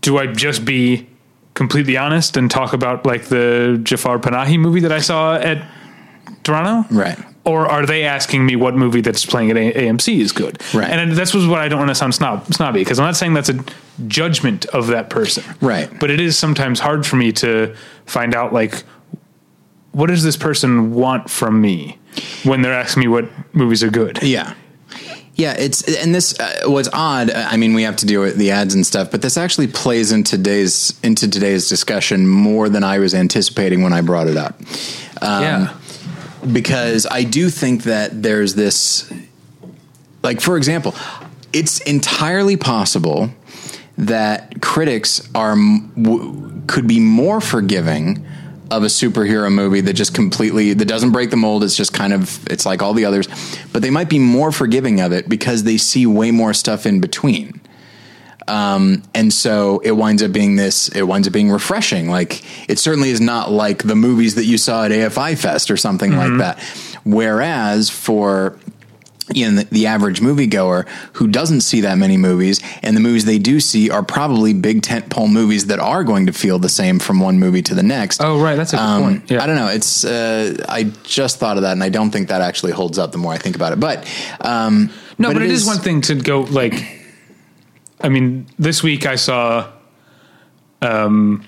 Do 0.00 0.18
I 0.18 0.26
just 0.26 0.64
be 0.64 1.08
completely 1.54 1.96
honest 1.96 2.36
and 2.36 2.50
talk 2.50 2.72
about 2.72 3.04
like 3.04 3.24
the 3.24 3.80
Jafar 3.82 4.18
Panahi 4.18 4.58
movie 4.58 4.80
that 4.80 4.92
I 4.92 5.00
saw 5.00 5.36
at 5.36 5.66
Toronto? 6.42 6.86
Right. 6.94 7.18
Or 7.44 7.66
are 7.66 7.84
they 7.84 8.04
asking 8.04 8.46
me 8.46 8.54
what 8.54 8.76
movie 8.76 9.00
that's 9.00 9.26
playing 9.26 9.50
at 9.50 9.56
AMC 9.56 10.20
is 10.20 10.30
good? 10.30 10.62
Right. 10.72 10.88
And 10.88 11.12
that's 11.12 11.34
was 11.34 11.46
what 11.46 11.58
I 11.58 11.68
don't 11.68 11.80
want 11.80 11.90
to 11.90 11.94
sound 11.94 12.14
snob, 12.14 12.46
snobby 12.54 12.80
because 12.80 13.00
I'm 13.00 13.04
not 13.04 13.16
saying 13.16 13.34
that's 13.34 13.48
a 13.48 13.64
judgment 14.06 14.64
of 14.66 14.86
that 14.88 15.10
person. 15.10 15.42
Right. 15.60 15.90
But 15.98 16.10
it 16.10 16.20
is 16.20 16.38
sometimes 16.38 16.78
hard 16.78 17.04
for 17.04 17.16
me 17.16 17.32
to 17.32 17.74
find 18.06 18.34
out 18.34 18.52
like 18.52 18.84
what 19.90 20.06
does 20.06 20.22
this 20.22 20.36
person 20.36 20.92
want 20.94 21.28
from 21.28 21.60
me 21.60 21.98
when 22.44 22.62
they're 22.62 22.72
asking 22.72 23.02
me 23.02 23.08
what 23.08 23.26
movies 23.54 23.82
are 23.82 23.90
good. 23.90 24.22
Yeah. 24.22 24.54
Yeah, 25.34 25.54
it's 25.58 25.82
and 25.96 26.14
this 26.14 26.38
uh, 26.38 26.60
was 26.66 26.90
odd. 26.92 27.30
I 27.30 27.56
mean, 27.56 27.72
we 27.72 27.84
have 27.84 27.96
to 27.96 28.06
deal 28.06 28.20
with 28.20 28.36
the 28.36 28.50
ads 28.50 28.74
and 28.74 28.86
stuff, 28.86 29.10
but 29.10 29.22
this 29.22 29.38
actually 29.38 29.66
plays 29.66 30.12
in 30.12 30.24
today's 30.24 30.98
into 31.02 31.28
today's 31.28 31.70
discussion 31.70 32.28
more 32.28 32.68
than 32.68 32.84
I 32.84 32.98
was 32.98 33.14
anticipating 33.14 33.82
when 33.82 33.94
I 33.94 34.02
brought 34.02 34.28
it 34.28 34.36
up. 34.36 34.60
Um, 35.22 35.42
yeah. 35.42 35.74
because 36.52 37.06
I 37.10 37.24
do 37.24 37.48
think 37.48 37.84
that 37.84 38.22
there's 38.22 38.54
this, 38.56 39.10
like, 40.22 40.42
for 40.42 40.58
example, 40.58 40.94
it's 41.54 41.80
entirely 41.80 42.58
possible 42.58 43.30
that 43.96 44.60
critics 44.60 45.26
are 45.34 45.52
m- 45.52 45.92
w- 46.00 46.62
could 46.66 46.86
be 46.86 47.00
more 47.00 47.40
forgiving 47.40 48.26
of 48.72 48.82
a 48.84 48.86
superhero 48.86 49.52
movie 49.52 49.82
that 49.82 49.92
just 49.92 50.14
completely 50.14 50.72
that 50.72 50.86
doesn't 50.86 51.12
break 51.12 51.30
the 51.30 51.36
mold. 51.36 51.62
It's 51.62 51.76
just 51.76 51.92
kind 51.92 52.12
of 52.12 52.44
it's 52.48 52.64
like 52.64 52.82
all 52.82 52.94
the 52.94 53.04
others, 53.04 53.28
but 53.72 53.82
they 53.82 53.90
might 53.90 54.08
be 54.08 54.18
more 54.18 54.50
forgiving 54.50 55.00
of 55.00 55.12
it 55.12 55.28
because 55.28 55.64
they 55.64 55.76
see 55.76 56.06
way 56.06 56.30
more 56.30 56.54
stuff 56.54 56.86
in 56.86 57.00
between. 57.00 57.60
Um, 58.48 59.02
and 59.14 59.32
so 59.32 59.80
it 59.80 59.92
winds 59.92 60.22
up 60.22 60.32
being 60.32 60.56
this, 60.56 60.88
it 60.88 61.02
winds 61.02 61.28
up 61.28 61.34
being 61.34 61.50
refreshing. 61.50 62.08
Like 62.08 62.42
it 62.68 62.78
certainly 62.78 63.10
is 63.10 63.20
not 63.20 63.50
like 63.50 63.82
the 63.82 63.94
movies 63.94 64.36
that 64.36 64.46
you 64.46 64.58
saw 64.58 64.84
at 64.84 64.90
AFI 64.90 65.36
Fest 65.38 65.70
or 65.70 65.76
something 65.76 66.16
like 66.16 66.38
that. 66.38 66.58
Whereas 67.04 67.90
for, 67.90 68.58
you 69.32 69.48
know, 69.50 69.62
the, 69.62 69.64
the 69.70 69.86
average 69.86 70.20
moviegoer 70.20 70.88
who 71.14 71.28
doesn't 71.28 71.60
see 71.60 71.80
that 71.82 71.96
many 71.96 72.16
movies 72.16 72.60
and 72.82 72.96
the 72.96 73.00
movies 73.00 73.24
they 73.24 73.38
do 73.38 73.60
see 73.60 73.88
are 73.88 74.02
probably 74.02 74.52
big 74.52 74.82
tentpole 74.82 75.30
movies 75.30 75.66
that 75.66 75.78
are 75.78 76.02
going 76.02 76.26
to 76.26 76.32
feel 76.32 76.58
the 76.58 76.68
same 76.68 76.98
from 76.98 77.20
one 77.20 77.38
movie 77.38 77.62
to 77.62 77.74
the 77.74 77.82
next. 77.84 78.20
Oh, 78.20 78.40
right. 78.40 78.56
That's 78.56 78.72
a 78.72 78.76
good 78.76 78.82
Um, 78.82 79.02
point. 79.02 79.30
Yeah. 79.30 79.42
I 79.42 79.46
don't 79.46 79.56
know. 79.56 79.68
It's 79.68 80.04
uh, 80.04 80.56
I 80.68 80.84
just 81.04 81.38
thought 81.38 81.56
of 81.56 81.62
that, 81.62 81.72
and 81.72 81.84
I 81.84 81.88
don't 81.88 82.10
think 82.10 82.28
that 82.28 82.40
actually 82.40 82.72
holds 82.72 82.98
up. 82.98 83.12
The 83.12 83.18
more 83.18 83.32
I 83.32 83.38
think 83.38 83.54
about 83.56 83.72
it, 83.72 83.80
but 83.80 84.06
um, 84.40 84.90
No, 85.18 85.32
but, 85.32 85.42
it 85.42 85.50
is, 85.50 85.66
one 85.66 85.78
thing 85.78 86.00
to 86.02 86.14
go 86.16 86.40
like. 86.42 86.74
I 88.00 88.08
mean, 88.08 88.46
this 88.58 88.82
week 88.82 89.06
I 89.06 89.14
saw, 89.14 89.70
um, 90.80 91.44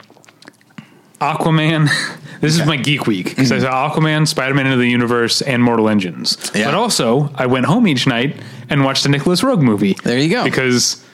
Aquaman. 1.21 1.89
this 2.45 2.59
is 2.61 2.67
my 2.67 2.77
geek 2.77 3.07
week 3.07 3.31
because 3.31 3.51
I 3.53 3.59
saw 3.59 3.91
Aquaman, 3.91 4.27
Spider 4.29 4.55
Man 4.55 4.67
into 4.67 4.79
the 4.79 4.89
Universe, 4.89 5.43
and 5.43 5.63
Mortal 5.63 5.89
Engines. 5.89 6.37
Mm-hmm. 6.37 6.59
Yeah. 6.59 6.65
But 6.67 6.75
also, 6.75 7.31
I 7.35 7.47
went 7.47 7.67
home 7.67 7.87
each 7.89 8.07
night 8.07 8.37
and 8.71 8.85
watched 8.85 9.05
a 9.07 9.09
Nicolas 9.09 9.43
Roeg 9.43 9.61
movie. 9.63 9.95
There 10.05 10.19
you 10.19 10.31
go. 10.31 10.45
Because 10.45 11.05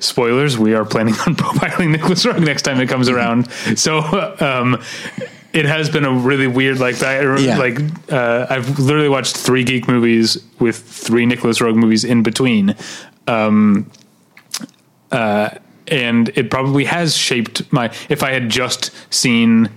spoilers, 0.00 0.58
we 0.58 0.74
are 0.74 0.84
planning 0.84 1.14
on 1.26 1.36
profiling 1.36 1.90
Nicolas 1.90 2.24
Roeg 2.24 2.44
next 2.44 2.62
time 2.62 2.80
it 2.80 2.88
comes 2.88 3.08
around. 3.08 3.50
So, 3.76 3.98
um, 4.40 4.82
it 5.52 5.66
has 5.66 5.90
been 5.90 6.04
a 6.04 6.12
really 6.12 6.46
weird, 6.46 6.78
like, 6.80 7.02
I, 7.02 7.36
Yeah. 7.38 7.58
like, 7.58 7.78
uh, 8.10 8.46
I've 8.48 8.78
literally 8.78 9.08
watched 9.10 9.36
three 9.36 9.64
geek 9.64 9.86
movies 9.86 10.38
with 10.58 10.78
three 10.78 11.26
Nicolas 11.26 11.58
Roeg 11.58 11.76
movies 11.76 12.04
in 12.04 12.22
between. 12.22 12.74
Um, 13.26 13.90
uh, 15.10 15.50
and 15.88 16.30
it 16.36 16.50
probably 16.50 16.84
has 16.86 17.14
shaped 17.16 17.70
my, 17.72 17.92
if 18.08 18.22
I 18.22 18.30
had 18.32 18.48
just 18.48 18.90
seen 19.12 19.68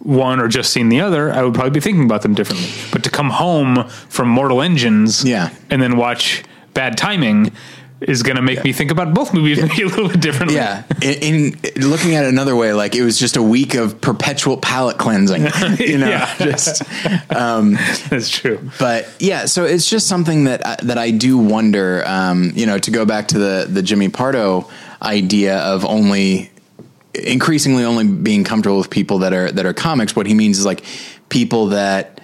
one 0.00 0.40
or 0.40 0.48
just 0.48 0.72
seen 0.72 0.88
the 0.88 1.00
other, 1.00 1.32
I 1.32 1.42
would 1.42 1.54
probably 1.54 1.70
be 1.72 1.80
thinking 1.80 2.04
about 2.04 2.22
them 2.22 2.34
differently. 2.34 2.68
But 2.92 3.04
to 3.04 3.10
come 3.10 3.30
home 3.30 3.88
from 4.08 4.28
Mortal 4.28 4.62
Engines, 4.62 5.24
Yeah. 5.24 5.50
and 5.70 5.82
then 5.82 5.96
watch 5.96 6.44
Bad 6.74 6.96
Timing 6.96 7.50
is 8.00 8.22
going 8.22 8.36
to 8.36 8.42
make 8.42 8.62
me 8.62 8.72
think 8.72 8.92
about 8.92 9.12
both 9.12 9.34
movies 9.34 9.60
maybe 9.60 9.82
a 9.82 9.86
little 9.86 10.08
bit 10.08 10.20
differently. 10.20 10.54
Yeah, 10.54 10.84
in, 11.02 11.58
in 11.74 11.90
looking 11.90 12.14
at 12.14 12.24
it 12.24 12.28
another 12.28 12.54
way, 12.54 12.72
like 12.72 12.94
it 12.94 13.02
was 13.02 13.18
just 13.18 13.36
a 13.36 13.42
week 13.42 13.74
of 13.74 14.00
perpetual 14.00 14.56
palate 14.56 14.98
cleansing, 14.98 15.42
you 15.80 15.98
know. 15.98 16.08
Yeah. 16.08 16.32
Just, 16.38 16.82
that's 17.28 18.30
true. 18.30 18.70
but 18.78 19.08
yeah, 19.18 19.46
so 19.46 19.64
it's 19.64 19.90
just 19.90 20.06
something 20.06 20.44
that 20.44 20.64
I, 20.64 20.76
that 20.84 20.98
I 20.98 21.10
do 21.10 21.38
wonder. 21.38 22.04
Um, 22.06 22.52
you 22.54 22.66
know, 22.66 22.78
to 22.78 22.90
go 22.92 23.04
back 23.04 23.28
to 23.28 23.38
the 23.38 23.66
the 23.68 23.82
Jimmy 23.82 24.08
Pardo 24.08 24.68
idea 25.02 25.58
of 25.58 25.84
only 25.84 26.50
increasingly 27.24 27.84
only 27.84 28.06
being 28.06 28.44
comfortable 28.44 28.78
with 28.78 28.90
people 28.90 29.18
that 29.20 29.32
are 29.32 29.50
that 29.50 29.66
are 29.66 29.74
comics. 29.74 30.14
What 30.16 30.26
he 30.26 30.34
means 30.34 30.58
is 30.58 30.64
like 30.64 30.84
people 31.28 31.68
that 31.68 32.20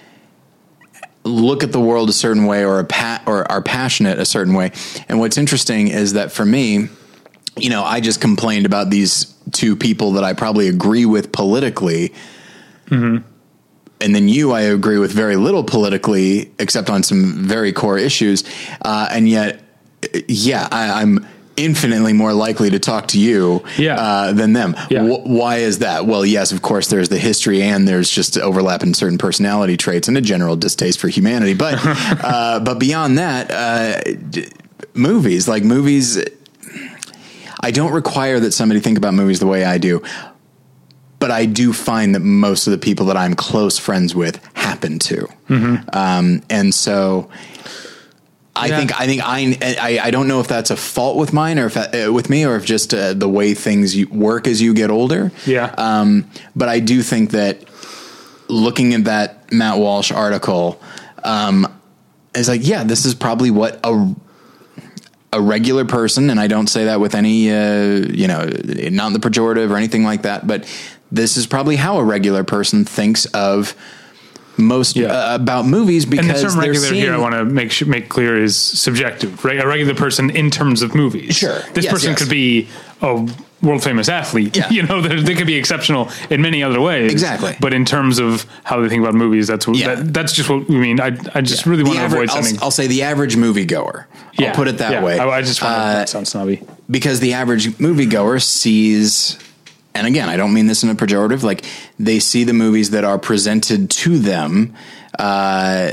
look 1.24 1.64
at 1.64 1.72
the 1.72 1.80
world 1.80 2.08
a 2.08 2.12
certain 2.12 2.44
way 2.44 2.64
or 2.64 2.78
a 2.80 2.84
pa- 2.84 3.22
or 3.26 3.50
are 3.50 3.62
passionate 3.62 4.18
a 4.18 4.26
certain 4.26 4.54
way. 4.54 4.72
And 5.08 5.18
what's 5.18 5.38
interesting 5.38 5.88
is 5.88 6.12
that 6.12 6.32
for 6.32 6.44
me, 6.44 6.88
you 7.56 7.70
know, 7.70 7.82
I 7.82 8.00
just 8.00 8.20
complained 8.20 8.66
about 8.66 8.90
these 8.90 9.34
two 9.52 9.76
people 9.76 10.12
that 10.12 10.24
I 10.24 10.32
probably 10.34 10.68
agree 10.68 11.06
with 11.06 11.32
politically. 11.32 12.12
And 14.00 14.14
then 14.14 14.28
you, 14.28 14.52
I 14.52 14.62
agree 14.62 14.98
with 14.98 15.12
very 15.12 15.36
little 15.36 15.64
politically, 15.64 16.52
except 16.58 16.90
on 16.90 17.02
some 17.02 17.44
very 17.46 17.72
core 17.72 17.96
issues. 17.96 18.44
Uh, 18.82 19.08
and 19.10 19.28
yet, 19.28 19.62
yeah, 20.28 20.68
I, 20.70 21.00
I'm 21.00 21.26
infinitely 21.56 22.12
more 22.12 22.32
likely 22.32 22.70
to 22.70 22.78
talk 22.78 23.06
to 23.08 23.18
you 23.20 23.62
Yeah. 23.78 23.94
uh, 23.96 24.32
than 24.32 24.52
them. 24.54 24.74
Yeah. 24.90 25.06
Wh- 25.06 25.24
why 25.26 25.56
is 25.58 25.78
that? 25.78 26.04
Well, 26.06 26.26
yes, 26.26 26.50
of 26.52 26.62
course, 26.62 26.88
there's 26.88 27.08
the 27.08 27.18
history 27.18 27.62
and 27.62 27.86
there's 27.86 28.10
just 28.10 28.36
overlap 28.38 28.82
in 28.82 28.92
certain 28.94 29.18
personality 29.18 29.76
traits 29.76 30.08
and 30.08 30.16
a 30.16 30.20
general 30.20 30.56
distaste 30.56 30.98
for 30.98 31.08
humanity. 31.08 31.54
But 31.54 31.74
uh, 32.24 32.60
but 32.60 32.78
beyond 32.80 33.18
that, 33.18 33.50
uh, 33.50 34.02
d- 34.30 34.48
movies 34.94 35.46
like 35.48 35.62
movies. 35.64 36.18
I 37.60 37.70
don't 37.70 37.92
require 37.92 38.40
that 38.40 38.52
somebody 38.52 38.80
think 38.80 38.98
about 38.98 39.14
movies 39.14 39.38
the 39.40 39.46
way 39.46 39.64
I 39.64 39.78
do, 39.78 40.02
but 41.18 41.30
I 41.30 41.46
do 41.46 41.72
find 41.72 42.14
that 42.14 42.20
most 42.20 42.66
of 42.66 42.72
the 42.72 42.78
people 42.78 43.06
that 43.06 43.16
I'm 43.16 43.34
close 43.34 43.78
friends 43.78 44.14
with 44.14 44.38
happen 44.54 44.98
to, 44.98 45.28
um, 45.92 46.42
and 46.50 46.74
so. 46.74 47.30
I 48.56 48.66
Yeah. 48.66 48.78
think 48.78 49.00
I 49.00 49.06
think 49.06 49.22
I, 49.24 49.58
I 49.80 49.98
I 50.06 50.10
don't 50.10 50.28
know 50.28 50.40
if 50.40 50.46
that's 50.46 50.70
a 50.70 50.76
fault 50.76 51.16
with 51.16 51.32
mine 51.32 51.58
or 51.58 51.66
if 51.66 51.76
uh, 51.76 52.12
with 52.12 52.30
me 52.30 52.46
or 52.46 52.54
if 52.56 52.64
just 52.64 52.94
uh, 52.94 53.12
the 53.14 53.28
way 53.28 53.52
things 53.54 53.96
work 54.06 54.46
as 54.46 54.62
you 54.62 54.74
get 54.74 54.90
older. 54.90 55.32
Yeah. 55.44 55.74
Um, 55.76 56.30
but 56.54 56.68
I 56.68 56.78
do 56.80 57.02
think 57.02 57.30
that 57.32 57.64
looking 58.48 58.94
at 58.94 59.04
that 59.04 59.52
Matt 59.52 59.78
Walsh 59.78 60.12
article 60.12 60.80
um, 61.24 61.66
is 62.34 62.48
like, 62.48 62.60
yeah, 62.66 62.84
this 62.84 63.04
is 63.04 63.14
probably 63.14 63.50
what 63.50 63.80
a 63.82 64.14
a 65.32 65.40
regular 65.40 65.84
person, 65.84 66.30
and 66.30 66.38
I 66.38 66.46
don't 66.46 66.68
say 66.68 66.84
that 66.84 67.00
with 67.00 67.16
any, 67.16 67.50
uh, 67.50 68.06
you 68.08 68.28
know, 68.28 68.44
not 68.44 69.08
in 69.08 69.12
the 69.14 69.18
pejorative 69.18 69.68
or 69.72 69.76
anything 69.76 70.04
like 70.04 70.22
that, 70.22 70.46
but 70.46 70.64
this 71.10 71.36
is 71.36 71.44
probably 71.48 71.74
how 71.74 71.98
a 71.98 72.04
regular 72.04 72.44
person 72.44 72.84
thinks 72.84 73.26
of 73.26 73.74
most 74.56 74.96
Yeah. 74.96 75.06
uh, 75.08 75.34
about 75.34 75.66
movies 75.66 76.04
because 76.06 76.26
And 76.28 76.36
the 76.36 76.42
term 76.42 76.58
regular 76.58 76.88
seeing, 76.88 77.00
here, 77.02 77.14
I 77.14 77.18
want 77.18 77.34
to 77.34 77.44
make 77.44 77.70
sure, 77.72 77.88
make 77.88 78.08
clear, 78.08 78.40
is 78.42 78.56
subjective. 78.56 79.44
Right, 79.44 79.60
a 79.60 79.66
regular 79.66 79.94
person 79.94 80.30
in 80.30 80.50
terms 80.50 80.82
of 80.82 80.94
movies. 80.94 81.36
Sure. 81.36 81.58
this 81.74 81.84
Yes, 81.84 81.92
person 81.92 82.10
yes. 82.10 82.18
could 82.20 82.30
be 82.30 82.68
a 83.02 83.26
world 83.62 83.82
famous 83.82 84.08
athlete. 84.08 84.56
Yeah. 84.56 84.68
You 84.70 84.82
know, 84.84 85.00
they, 85.00 85.20
they 85.22 85.34
could 85.34 85.46
be 85.46 85.54
exceptional 85.56 86.10
in 86.30 86.40
many 86.42 86.62
other 86.62 86.80
ways. 86.80 87.10
Exactly. 87.10 87.56
But 87.60 87.72
in 87.74 87.84
terms 87.84 88.18
of 88.18 88.46
how 88.64 88.80
they 88.80 88.88
think 88.88 89.02
about 89.02 89.14
movies, 89.14 89.46
that's 89.46 89.66
what, 89.66 89.76
Yeah. 89.76 89.94
that, 89.96 90.12
that's 90.14 90.32
just 90.32 90.48
what 90.50 90.68
we 90.68 90.76
mean. 90.76 91.00
I 91.00 91.16
I 91.34 91.40
just 91.40 91.64
really 91.66 91.82
want 91.82 91.98
to 91.98 92.04
avoid 92.06 92.28
I'll, 92.30 92.36
something. 92.42 92.58
I'll 92.62 92.70
say 92.70 92.86
the 92.86 93.02
average 93.02 93.36
moviegoer. 93.36 94.04
yeah, 94.38 94.48
I'll 94.50 94.54
put 94.54 94.68
it 94.68 94.78
that 94.78 94.92
yeah. 94.92 95.04
way. 95.04 95.18
I, 95.18 95.28
I 95.28 95.42
just 95.42 95.62
want 95.62 95.74
to 95.74 95.80
Uh, 95.80 95.92
not 95.94 96.08
sound 96.08 96.28
snobby. 96.28 96.62
because 96.90 97.20
the 97.20 97.32
average 97.34 97.68
moviegoer 97.78 98.42
sees 98.42 99.38
and 99.94 100.06
again 100.06 100.28
i 100.28 100.36
don't 100.36 100.52
mean 100.52 100.66
this 100.66 100.82
in 100.82 100.90
a 100.90 100.94
pejorative 100.94 101.42
like 101.42 101.64
they 101.98 102.18
see 102.18 102.44
the 102.44 102.52
movies 102.52 102.90
that 102.90 103.04
are 103.04 103.18
presented 103.18 103.90
to 103.90 104.18
them 104.18 104.74
uh, 105.18 105.92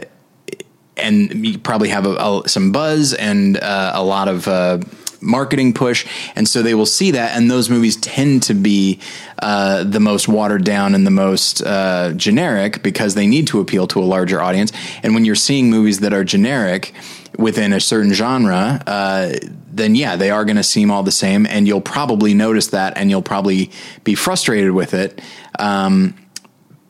and 0.97 1.63
probably 1.63 1.89
have 1.89 2.05
a, 2.05 2.15
a, 2.15 2.43
some 2.47 2.71
buzz 2.71 3.13
and 3.13 3.57
uh, 3.57 3.91
a 3.95 4.03
lot 4.03 4.27
of 4.27 4.47
uh, 4.47 4.79
marketing 5.21 5.73
push 5.73 6.05
and 6.35 6.47
so 6.47 6.61
they 6.61 6.73
will 6.73 6.85
see 6.85 7.11
that 7.11 7.35
and 7.37 7.49
those 7.49 7.69
movies 7.69 7.95
tend 7.97 8.43
to 8.43 8.53
be 8.53 8.99
uh, 9.39 9.83
the 9.83 9.99
most 9.99 10.27
watered 10.27 10.63
down 10.63 10.95
and 10.95 11.05
the 11.05 11.11
most 11.11 11.61
uh, 11.61 12.11
generic 12.13 12.81
because 12.83 13.15
they 13.15 13.27
need 13.27 13.47
to 13.47 13.59
appeal 13.59 13.87
to 13.87 13.99
a 13.99 14.05
larger 14.05 14.41
audience. 14.41 14.71
And 15.03 15.13
when 15.13 15.25
you're 15.25 15.35
seeing 15.35 15.69
movies 15.69 15.99
that 15.99 16.13
are 16.13 16.23
generic 16.23 16.93
within 17.37 17.71
a 17.71 17.79
certain 17.79 18.13
genre 18.13 18.83
uh, 18.85 19.33
then 19.73 19.95
yeah 19.95 20.17
they 20.17 20.29
are 20.29 20.43
going 20.43 20.57
to 20.57 20.63
seem 20.63 20.91
all 20.91 21.03
the 21.03 21.11
same 21.11 21.45
and 21.45 21.67
you'll 21.67 21.81
probably 21.81 22.33
notice 22.33 22.67
that 22.67 22.97
and 22.97 23.09
you'll 23.09 23.21
probably 23.21 23.71
be 24.03 24.15
frustrated 24.15 24.71
with 24.71 24.93
it. 24.93 25.21
Um, 25.57 26.15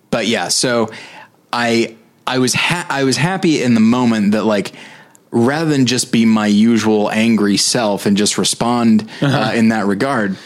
but 0.10 0.28
yeah, 0.28 0.50
so 0.50 0.90
I 1.52 1.96
I 2.28 2.38
was 2.38 2.54
ha- 2.54 2.86
I 2.90 3.04
was 3.04 3.18
happy 3.18 3.64
in 3.64 3.74
the 3.74 3.80
moment 3.80 4.34
that 4.34 4.44
like 4.44 4.74
rather 5.32 5.70
than 5.70 5.86
just 5.86 6.12
be 6.12 6.26
my 6.26 6.48
usual 6.48 7.10
angry 7.12 7.58
self 7.58 8.06
and 8.06 8.18
just 8.18 8.38
respond 8.38 9.10
uh, 9.22 9.52
in 9.56 9.70
that 9.70 9.86
regard. 9.86 10.38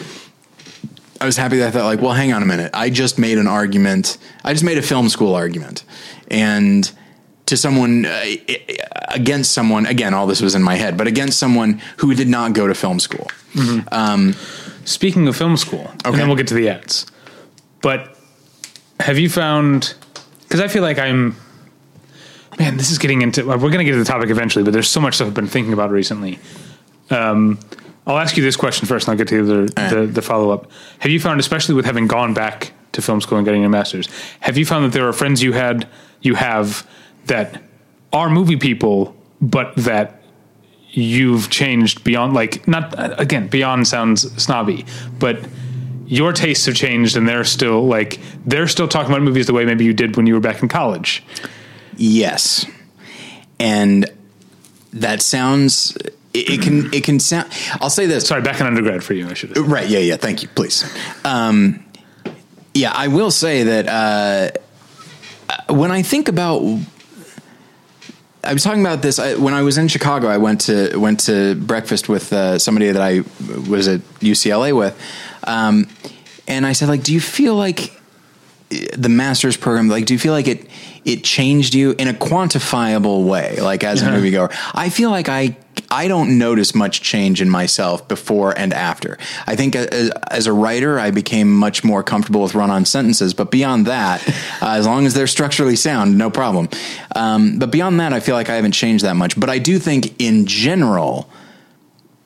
I 1.20 1.26
was 1.26 1.38
happy 1.38 1.58
that 1.58 1.70
I 1.70 1.72
thought 1.72 1.86
like, 1.86 2.02
well, 2.02 2.14
hang 2.14 2.34
on 2.34 2.44
a 2.44 2.46
minute. 2.46 2.72
I 2.74 2.90
just 2.90 3.18
made 3.18 3.38
an 3.38 3.48
argument. 3.48 4.18
I 4.44 4.54
just 4.54 4.64
made 4.64 4.78
a 4.78 4.82
film 4.82 5.10
school 5.10 5.34
argument, 5.34 5.84
and 6.30 6.90
to 7.48 7.56
someone 7.58 8.06
uh, 8.06 8.26
against 9.10 9.52
someone 9.54 9.86
again. 9.86 10.14
All 10.14 10.28
this 10.28 10.42
was 10.42 10.56
in 10.56 10.62
my 10.62 10.76
head, 10.76 10.98
but 10.98 11.08
against 11.08 11.40
someone 11.40 11.82
who 11.98 12.14
did 12.14 12.28
not 12.28 12.54
go 12.54 12.68
to 12.68 12.76
film 12.76 13.00
school. 13.00 13.28
Speaking 14.84 15.28
of 15.28 15.36
film 15.36 15.58
school, 15.58 15.90
and 16.04 16.16
then 16.16 16.28
we'll 16.28 16.38
get 16.38 16.48
to 16.48 16.54
the 16.54 16.70
ads. 16.70 17.08
But 17.82 18.16
have 19.00 19.18
you 19.18 19.30
found? 19.30 19.96
Because 20.44 20.60
I 20.60 20.68
feel 20.68 20.84
like 20.84 21.00
I'm. 21.00 21.36
Man, 22.58 22.78
this 22.78 22.92
is 22.92 22.98
getting 22.98 23.22
into. 23.22 23.46
We're 23.46 23.58
going 23.58 23.80
to 23.80 23.84
get 23.84 23.92
to 23.92 24.00
the 24.00 24.06
topic 24.06 24.30
eventually, 24.30 24.64
but 24.64 24.74
there's 24.74 24.90
so 24.90 25.02
much 25.02 25.16
stuff 25.16 25.28
I've 25.28 25.34
been 25.34 25.48
thinking 25.48 25.74
about 25.74 25.92
recently. 25.92 26.40
Um, 27.10 27.60
I'll 28.08 28.18
ask 28.18 28.38
you 28.38 28.44
this 28.44 28.56
question 28.56 28.88
first, 28.88 29.08
and 29.08 29.14
I'll 29.14 29.18
get 29.18 29.28
to 29.30 29.46
the 29.46 29.74
right. 29.78 29.90
the, 29.90 30.06
the 30.06 30.22
follow 30.22 30.52
up. 30.52 30.70
Have 31.00 31.12
you 31.12 31.20
found, 31.20 31.40
especially 31.40 31.76
with 31.76 31.86
having 31.86 32.08
gone 32.08 32.34
back 32.34 32.72
to 32.94 33.02
film 33.02 33.20
school 33.20 33.38
and 33.38 33.46
getting 33.46 33.62
your 33.62 33.70
master's, 33.70 34.08
have 34.40 34.58
you 34.58 34.66
found 34.66 34.86
that 34.86 34.94
there 34.94 35.08
are 35.08 35.14
friends 35.14 35.44
you 35.44 35.54
had 35.54 35.88
you 36.22 36.36
have 36.36 36.88
that 37.26 37.62
are 38.14 38.30
movie 38.30 38.58
people, 38.58 39.16
but 39.42 39.76
that 39.76 40.22
you've 40.96 41.50
changed 41.50 42.04
beyond 42.04 42.34
like 42.34 42.66
not 42.68 42.94
again 43.20 43.48
beyond 43.48 43.86
sounds 43.86 44.32
snobby 44.42 44.86
but 45.20 45.38
your 46.08 46.32
tastes 46.32 46.66
have 46.66 46.76
changed 46.76 47.18
and 47.18 47.28
they're 47.28 47.44
still 47.44 47.86
like 47.86 48.20
they're 48.46 48.68
still 48.68 48.88
talking 48.88 49.12
about 49.12 49.22
movies 49.22 49.46
the 49.46 49.54
way 49.54 49.66
maybe 49.66 49.84
you 49.84 49.94
did 49.94 50.16
when 50.16 50.26
you 50.26 50.34
were 50.34 50.40
back 50.40 50.62
in 50.62 50.70
college 50.70 51.22
Yes, 51.98 52.66
and 53.60 54.10
that 54.94 55.22
sounds. 55.22 55.96
It, 56.34 56.50
it 56.50 56.62
can. 56.62 56.94
It 56.94 57.04
can 57.04 57.20
sound. 57.20 57.52
I'll 57.82 57.90
say 57.90 58.06
this. 58.06 58.28
sorry 58.28 58.42
back 58.42 58.60
in 58.60 58.68
undergrad 58.68 59.04
for 59.04 59.14
you 59.14 59.28
i 59.28 59.34
should 59.34 59.56
have 59.56 59.68
Right. 59.68 59.88
Yeah. 59.88 60.00
Yeah. 60.00 60.18
Thank 60.18 60.42
you. 60.42 60.50
Please. 60.50 60.84
Um, 61.24 61.86
yeah, 62.76 62.92
I 62.94 63.08
will 63.08 63.32
say 63.32 63.64
that 63.64 63.88
uh, 63.88 65.74
when 65.74 65.92
I 65.92 66.02
think 66.02 66.28
about, 66.28 66.62
I 68.44 68.52
was 68.52 68.64
talking 68.64 68.82
about 68.82 69.02
this 69.02 69.18
I, 69.18 69.36
when 69.36 69.54
I 69.54 69.62
was 69.62 69.78
in 69.78 69.88
Chicago. 69.88 70.28
I 70.28 70.38
went 70.38 70.62
to 70.62 70.98
went 70.98 71.22
to 71.22 71.56
breakfast 71.56 72.10
with 72.10 72.34
uh, 72.34 72.60
somebody 72.60 72.92
that 72.92 73.02
I 73.02 73.22
was 73.70 73.88
at 73.88 74.02
UCLA 74.20 74.78
with, 74.78 75.00
um, 75.46 75.88
and 76.50 76.66
I 76.66 76.74
said, 76.74 76.90
like, 76.90 77.04
do 77.04 77.14
you 77.14 77.22
feel 77.22 77.56
like 77.56 77.95
the 78.98 79.10
master's 79.10 79.58
program 79.58 79.88
like 79.90 80.06
do 80.06 80.14
you 80.14 80.20
feel 80.20 80.34
like 80.34 80.48
it 80.48 80.68
it 81.04 81.24
changed 81.24 81.74
you 81.76 81.94
in 81.98 82.08
a 82.08 82.14
quantifiable 82.14 83.26
way 83.26 83.58
like 83.62 83.84
as 83.84 84.02
a 84.02 84.06
Yeah. 84.06 84.12
moviegoer? 84.18 84.56
I 84.74 84.90
feel 84.90 85.10
like 85.12 85.30
i 85.30 85.56
i 85.92 86.08
don't 86.08 86.38
notice 86.38 86.74
much 86.74 87.02
change 87.02 87.42
in 87.42 87.50
myself 87.50 88.08
before 88.08 88.58
and 88.58 88.74
after. 88.74 89.18
I 89.46 89.56
think 89.56 89.76
as, 89.76 90.10
as 90.32 90.48
a 90.48 90.54
writer 90.54 90.98
i 91.00 91.12
became 91.12 91.52
much 91.54 91.84
more 91.84 92.02
comfortable 92.04 92.42
with 92.42 92.56
run-on 92.56 92.86
sentences 92.86 93.34
but 93.34 93.52
beyond 93.52 93.86
that 93.88 94.28
uh, 94.62 94.70
as 94.80 94.86
long 94.86 95.06
as 95.06 95.14
they're 95.14 95.28
structurally 95.28 95.76
sound 95.76 96.18
no 96.18 96.30
problem. 96.30 96.70
Um, 97.16 97.60
but 97.60 97.72
beyond 97.72 98.00
that 98.00 98.14
i 98.14 98.20
feel 98.20 98.36
like 98.36 98.50
i 98.50 98.56
haven't 98.56 98.74
changed 98.74 99.04
that 99.06 99.16
much. 99.16 99.40
But 99.40 99.50
i 99.50 99.60
do 99.60 99.80
think 99.80 100.16
in 100.20 100.46
general 100.46 101.30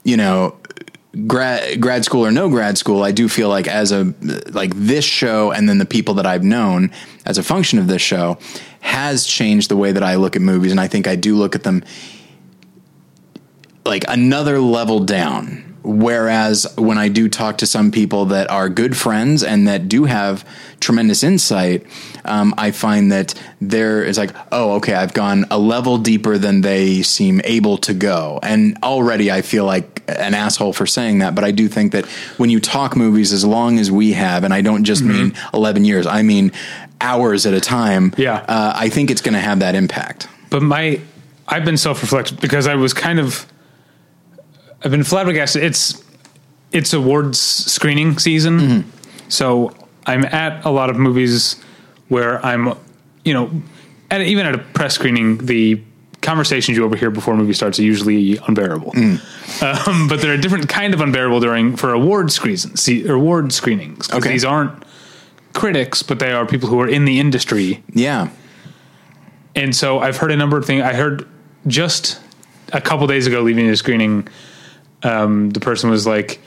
you 0.04 0.16
know 0.18 0.56
grad 1.28 1.82
grad 1.82 2.06
school 2.06 2.26
or 2.26 2.32
no 2.32 2.50
grad 2.50 2.78
school, 2.78 3.04
I 3.04 3.12
do 3.12 3.30
feel 3.30 3.50
like 3.50 3.68
as 3.68 3.92
a 3.92 4.14
like 4.48 4.74
this 4.76 5.06
show 5.06 5.52
and 5.52 5.68
then 5.68 5.78
the 5.78 5.86
people 5.86 6.16
that 6.16 6.26
I've 6.26 6.44
known 6.44 6.92
as 7.26 7.38
a 7.38 7.44
function 7.44 7.80
of 7.80 7.88
this 7.88 8.02
show 8.02 8.38
has 8.82 9.26
changed 9.26 9.70
the 9.70 9.78
way 9.78 9.92
that 9.92 10.04
I 10.04 10.16
look 10.16 10.36
at 10.36 10.42
movies, 10.42 10.72
and 10.72 10.80
I 10.80 10.88
think 10.88 11.08
I 11.08 11.16
do 11.16 11.36
look 11.36 11.56
at 11.56 11.64
them 11.64 11.84
like 13.86 14.06
another 14.08 14.60
level 14.60 15.00
down. 15.00 15.69
Whereas 15.84 16.68
when 16.78 16.98
I 16.98 17.08
do 17.10 17.30
talk 17.30 17.58
to 17.60 17.66
some 17.66 17.92
people 17.92 18.26
that 18.26 18.50
are 18.50 18.70
good 18.70 18.96
friends 18.96 19.44
and 19.44 19.68
that 19.68 19.88
do 19.88 20.06
have 20.06 20.46
tremendous 20.80 21.24
insight, 21.24 21.86
um, 22.26 22.54
I 22.58 22.72
find 22.72 23.12
that 23.12 23.34
there 23.62 24.04
is 24.04 24.18
like, 24.18 24.32
oh, 24.52 24.74
okay, 24.76 24.94
I've 24.94 25.14
gone 25.14 25.46
a 25.50 25.58
level 25.58 25.98
deeper 25.98 26.38
than 26.38 26.62
they 26.62 27.02
seem 27.02 27.42
able 27.44 27.78
to 27.80 27.94
go. 27.94 28.40
And 28.44 28.78
already 28.84 29.32
I 29.32 29.42
feel 29.42 29.66
like 29.66 30.04
an 30.08 30.34
asshole 30.34 30.74
for 30.74 30.86
saying 30.86 31.20
that, 31.20 31.36
but 31.36 31.44
I 31.44 31.52
do 31.52 31.68
think 31.68 31.92
that 31.94 32.06
when 32.38 32.50
you 32.50 32.60
talk 32.60 32.96
movies, 32.96 33.32
as 33.34 33.46
long 33.46 33.80
as 33.80 33.92
we 33.92 34.14
have, 34.14 34.44
and 34.44 34.54
I 34.54 34.62
don't 34.62 34.84
just 34.84 35.04
mean 35.04 35.34
11 35.54 35.86
years, 35.86 36.06
I 36.08 36.24
mean 36.24 36.52
hours 37.02 37.46
at 37.46 37.54
a 37.54 37.62
time, 37.62 38.14
Yeah. 38.18 38.44
uh, 38.48 38.74
I 38.76 38.90
think 38.90 39.10
it's 39.12 39.22
going 39.22 39.34
to 39.36 39.40
have 39.40 39.60
that 39.60 39.76
impact. 39.76 40.28
but 40.50 40.62
my 40.62 41.00
I've 41.48 41.66
been 41.66 41.78
self 41.78 42.02
reflective 42.04 42.40
because 42.40 42.68
I 42.68 42.76
was 42.76 42.94
kind 42.94 43.20
of 43.20 43.46
I've 44.84 44.92
been 44.92 45.04
flabbergasted. 45.04 45.64
It's 45.64 46.04
it's 46.72 46.94
awards 46.94 47.40
screening 47.40 48.18
season, 48.20 48.86
so 49.28 49.76
I'm 50.06 50.24
at 50.26 50.64
a 50.66 50.70
lot 50.70 50.90
of 50.90 50.98
movies 50.98 51.56
where 52.10 52.44
I'm, 52.46 52.74
you 53.26 53.34
know, 53.34 53.52
at, 54.12 54.22
even 54.22 54.46
at 54.46 54.56
a 54.56 54.60
press 54.60 54.94
screening, 54.96 55.38
the 55.46 55.82
conversations 56.22 56.78
you 56.78 56.84
overhear 56.86 57.10
before 57.12 57.34
a 57.34 57.38
movie 57.38 57.54
starts 57.54 57.80
are 57.80 57.84
usually 57.84 58.38
unbearable. 58.48 58.92
Um, 58.96 60.08
but 60.10 60.22
they're 60.22 60.34
a 60.34 60.38
different 60.42 60.68
kind 60.70 60.94
of 60.94 61.02
unbearable 61.02 61.40
during 61.40 61.76
for 61.76 61.94
award 61.94 62.32
screens, 62.32 62.80
see, 62.80 63.08
award 63.08 63.52
screenings. 63.54 64.12
Okay. 64.12 64.30
these 64.30 64.44
aren't 64.46 64.84
critics, 65.54 66.04
but 66.04 66.20
they 66.20 66.32
are 66.32 66.46
people 66.46 66.70
who 66.70 66.80
are 66.82 66.88
in 66.88 67.06
the 67.06 67.20
industry 67.20 67.84
Yeah. 67.94 68.30
and 69.56 69.76
so 69.76 70.00
I've 70.00 70.18
heard 70.18 70.32
a 70.32 70.36
number 70.38 70.58
of 70.58 70.66
things. 70.66 70.84
I 70.84 70.94
heard 70.94 71.28
just 71.68 72.20
a 72.74 72.82
couple 72.82 73.08
days 73.08 73.26
ago, 73.28 73.42
leaving 73.42 73.68
the 73.68 73.76
screening, 73.76 74.28
um, 75.04 75.50
the 75.52 75.60
person 75.60 75.90
was 75.90 76.06
like, 76.06 76.40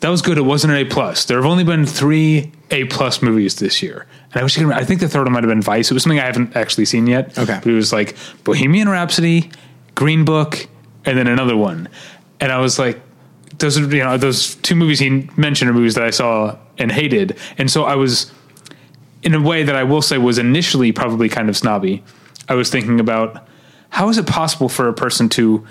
"That 0.00 0.08
was 0.08 0.22
good. 0.22 0.38
It 0.38 0.42
wasn't 0.42 0.72
an 0.72 0.78
A 0.78 0.84
plus. 0.84 1.24
There 1.24 1.36
have 1.36 1.46
only 1.50 1.64
been 1.64 1.86
three 1.86 2.52
A 2.70 2.84
plus 2.84 3.22
movies 3.22 3.56
this 3.56 3.82
year." 3.82 4.06
And 4.32 4.40
I 4.40 4.42
was 4.42 4.54
thinking, 4.54 4.72
I 4.72 4.84
think 4.84 5.00
the 5.00 5.08
third 5.08 5.24
one 5.24 5.32
might 5.32 5.44
have 5.44 5.50
been 5.50 5.62
Vice. 5.62 5.90
It 5.90 5.94
was 5.94 6.02
something 6.02 6.20
I 6.20 6.26
haven't 6.26 6.56
actually 6.56 6.84
seen 6.84 7.06
yet. 7.06 7.38
Okay. 7.38 7.58
but 7.62 7.66
it 7.66 7.74
was 7.74 7.92
like 7.92 8.16
Bohemian 8.44 8.88
Rhapsody, 8.88 9.50
Green 9.94 10.24
Book, 10.24 10.68
and 11.04 11.16
then 11.16 11.26
another 11.26 11.56
one. 11.56 11.88
And 12.40 12.52
I 12.52 12.58
was 12.58 12.78
like, 12.78 13.00
those 13.58 13.78
are 13.78 13.82
you 13.82 14.04
know 14.04 14.16
those 14.18 14.56
two 14.56 14.74
movies 14.74 14.98
he 14.98 15.28
mentioned 15.36 15.70
are 15.70 15.74
movies 15.74 15.94
that 15.94 16.04
I 16.04 16.10
saw 16.10 16.58
and 16.78 16.92
hated. 16.92 17.38
And 17.58 17.70
so 17.70 17.84
I 17.84 17.94
was 17.94 18.30
in 19.22 19.34
a 19.34 19.40
way 19.40 19.62
that 19.62 19.74
I 19.74 19.84
will 19.84 20.02
say 20.02 20.18
was 20.18 20.38
initially 20.38 20.92
probably 20.92 21.28
kind 21.28 21.48
of 21.48 21.56
snobby. 21.56 22.04
I 22.48 22.54
was 22.54 22.70
thinking 22.70 23.00
about 23.00 23.46
how 23.88 24.08
is 24.08 24.18
it 24.18 24.26
possible 24.26 24.68
for 24.68 24.88
a 24.88 24.92
person 24.92 25.28
to 25.30 25.66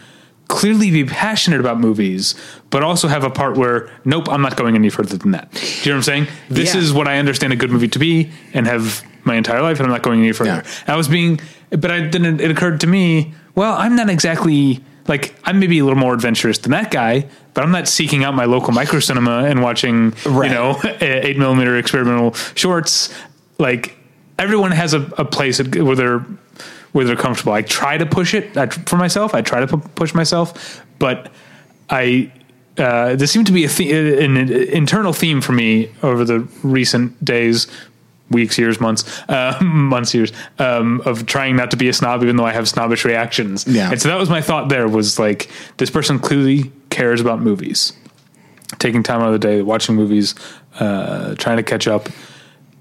clearly 0.56 0.90
be 0.90 1.04
passionate 1.04 1.60
about 1.60 1.80
movies, 1.80 2.34
but 2.70 2.82
also 2.82 3.08
have 3.10 3.24
a 3.26 3.30
part 3.30 3.58
where, 3.58 3.90
nope, 4.06 4.30
I'm 4.30 4.42
not 4.42 4.56
going 4.56 4.76
any 4.76 4.90
further 4.90 5.18
than 5.18 5.32
that. 5.32 5.52
Do 5.52 5.60
you 5.60 5.68
know 5.68 5.92
what 5.92 5.96
I'm 5.98 6.04
saying? 6.04 6.28
This 6.50 6.74
Yeah. 6.74 6.82
is 6.82 6.94
what 6.94 7.08
I 7.08 7.18
understand 7.18 7.52
a 7.52 7.56
good 7.58 7.72
movie 7.72 7.90
to 7.90 8.00
be 8.00 8.32
and 8.54 8.66
have 8.66 9.04
my 9.26 9.36
entire 9.36 9.62
life, 9.62 9.80
and 9.80 9.86
I'm 9.86 9.92
not 9.92 10.02
going 10.02 10.22
any 10.22 10.32
further. 10.32 10.64
Yeah. 10.66 10.94
I 10.94 10.96
was 10.96 11.08
being, 11.10 11.40
but 11.72 11.92
I, 11.92 12.08
then 12.08 12.24
it, 12.26 12.40
it 12.42 12.52
occurred 12.52 12.80
to 12.82 12.88
me, 12.88 13.34
well, 13.54 13.74
I'm 13.74 13.96
not 13.96 14.10
exactly 14.10 14.82
like 15.08 15.36
I'm 15.44 15.60
maybe 15.60 15.78
a 15.80 15.84
little 15.84 16.00
more 16.00 16.14
adventurous 16.14 16.58
than 16.60 16.72
that 16.72 16.90
guy, 16.90 17.28
but 17.54 17.64
I'm 17.64 17.72
not 17.72 17.88
seeking 17.88 18.24
out 18.24 18.34
my 18.34 18.46
local 18.46 18.72
micro 18.74 19.00
cinema 19.00 19.44
and 19.44 19.62
watching, 19.62 20.14
Right. 20.26 20.50
you 20.50 20.56
know, 20.56 20.80
eight 21.02 21.38
millimeter 21.38 21.78
experimental 21.78 22.34
shorts. 22.56 23.14
Like 23.60 23.98
everyone 24.40 24.72
has 24.72 24.94
a, 24.94 25.02
a 25.18 25.26
place 25.26 25.60
where 25.62 25.96
they're 25.96 26.26
where 26.96 27.04
they're 27.04 27.18
comfortable. 27.18 27.52
I 27.52 27.62
try 27.62 27.98
to 27.98 28.06
push 28.06 28.34
it 28.34 28.56
I, 28.56 28.68
for 28.68 28.96
myself. 28.96 29.36
I 29.36 29.42
try 29.42 29.60
to 29.60 29.68
pu- 29.68 29.90
push 29.96 30.14
myself, 30.14 30.82
but 30.98 31.30
I 31.90 32.32
uh, 32.78 33.16
there 33.16 33.28
seemed 33.28 33.48
to 33.48 33.52
be 33.52 33.66
a 33.66 33.68
the- 33.68 34.24
an, 34.24 34.38
an 34.38 34.50
internal 34.50 35.12
theme 35.12 35.42
for 35.42 35.52
me 35.52 35.92
over 36.04 36.24
the 36.24 36.48
recent 36.64 37.24
days, 37.24 37.68
weeks, 38.30 38.58
years, 38.58 38.80
months, 38.80 39.04
uh, 39.28 39.60
months, 39.62 40.14
years 40.14 40.32
um, 40.58 41.02
of 41.04 41.26
trying 41.26 41.58
not 41.58 41.70
to 41.72 41.78
be 41.78 41.90
a 41.90 41.94
snob, 41.94 42.24
even 42.24 42.38
though 42.38 42.46
I 42.46 42.54
have 42.54 42.70
snobbish 42.70 43.04
reactions. 43.04 43.68
Yeah. 43.68 43.92
and 43.92 44.02
so 44.02 44.08
that 44.08 44.18
was 44.18 44.30
my 44.30 44.40
thought. 44.40 44.70
There 44.70 44.88
was 44.88 45.20
like 45.20 45.50
this 45.76 45.90
person 45.90 46.18
clearly 46.18 46.72
cares 46.92 47.20
about 47.20 47.42
movies, 47.42 47.92
taking 48.80 49.04
time 49.04 49.20
out 49.20 49.28
of 49.28 49.34
the 49.34 49.40
day, 49.46 49.62
watching 49.62 49.96
movies, 49.96 50.34
uh, 50.80 51.36
trying 51.36 51.58
to 51.58 51.64
catch 51.64 51.90
up, 51.90 52.08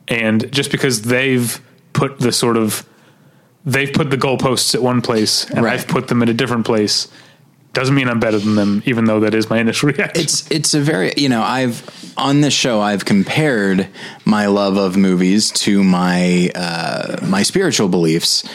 and 0.07 0.53
just 0.53 0.71
because 0.71 1.03
they've 1.03 1.61
put 1.95 2.21
the 2.21 2.31
sort 2.31 2.57
of 2.57 2.89
they've 3.65 3.93
put 3.93 4.11
the 4.11 4.19
goalposts 4.19 4.75
at 4.75 4.83
one 4.83 5.01
place 5.01 5.49
and 5.51 5.65
Right. 5.65 5.75
I've 5.75 5.89
put 5.89 6.09
them 6.09 6.23
at 6.23 6.29
a 6.29 6.35
different 6.35 6.67
place 6.67 7.09
doesn't 7.75 7.95
mean 7.97 8.09
I'm 8.09 8.21
better 8.21 8.39
than 8.39 8.55
them, 8.55 8.83
even 8.87 9.05
though 9.05 9.21
that 9.21 9.35
is 9.35 9.51
my 9.51 9.59
initial 9.65 9.91
reaction. 9.91 10.23
It's 10.23 10.51
it's 10.51 10.75
a 10.75 10.81
very 10.81 11.13
you 11.17 11.29
know 11.29 11.43
I've 11.43 11.83
on 12.17 12.41
this 12.41 12.55
show 12.55 12.81
I've 12.81 13.05
compared 13.05 13.89
my 14.25 14.47
love 14.47 14.77
of 14.77 14.97
movies 14.97 15.51
to 15.53 15.83
my 15.85 16.51
uh, 16.55 17.19
my 17.27 17.43
spiritual 17.43 17.89
beliefs. 17.89 18.49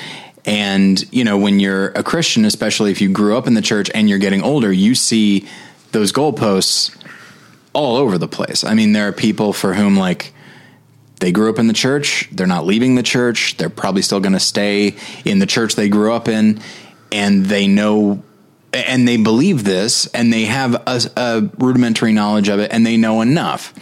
And 0.46 1.04
you 1.14 1.26
know 1.26 1.38
when 1.38 1.60
you're 1.60 1.90
a 1.90 2.02
Christian, 2.02 2.46
especially 2.46 2.92
if 2.92 3.02
you 3.02 3.10
grew 3.10 3.38
up 3.38 3.46
in 3.46 3.54
the 3.54 3.62
church 3.62 3.92
and 3.94 4.10
you're 4.10 4.20
getting 4.20 4.42
older, 4.42 4.72
you 4.72 4.96
see 4.96 5.48
those 5.92 6.14
goalposts 6.14 6.96
all 7.74 7.98
over 7.98 8.18
the 8.18 8.28
place. 8.28 8.64
I 8.64 8.74
mean, 8.74 8.94
there 8.94 9.08
are 9.10 9.12
people 9.12 9.54
for 9.54 9.74
whom 9.74 9.98
like 9.98 10.34
they 11.20 11.32
grew 11.32 11.50
up 11.50 11.60
in 11.60 11.68
the 11.68 11.74
church, 11.74 12.30
they're 12.32 12.48
not 12.48 12.66
leaving 12.66 12.96
the 12.96 13.04
church, 13.04 13.58
they're 13.58 13.70
probably 13.70 14.02
still 14.02 14.20
going 14.20 14.34
to 14.34 14.40
stay 14.40 14.96
in 15.26 15.40
the 15.40 15.46
church 15.46 15.76
they 15.76 15.90
grew 15.90 16.14
up 16.14 16.28
in, 16.28 16.62
and 17.12 17.46
they 17.46 17.68
know 17.68 18.24
and 18.72 19.08
they 19.08 19.18
believe 19.18 19.64
this 19.64 20.06
and 20.08 20.32
they 20.32 20.46
have 20.46 20.76
a, 20.86 21.02
a 21.18 21.50
rudimentary 21.58 22.14
knowledge 22.14 22.50
of 22.50 22.60
it 22.60 22.72
and 22.72 22.86
they 22.86 22.98
know 22.98 23.22
enough. 23.22 23.74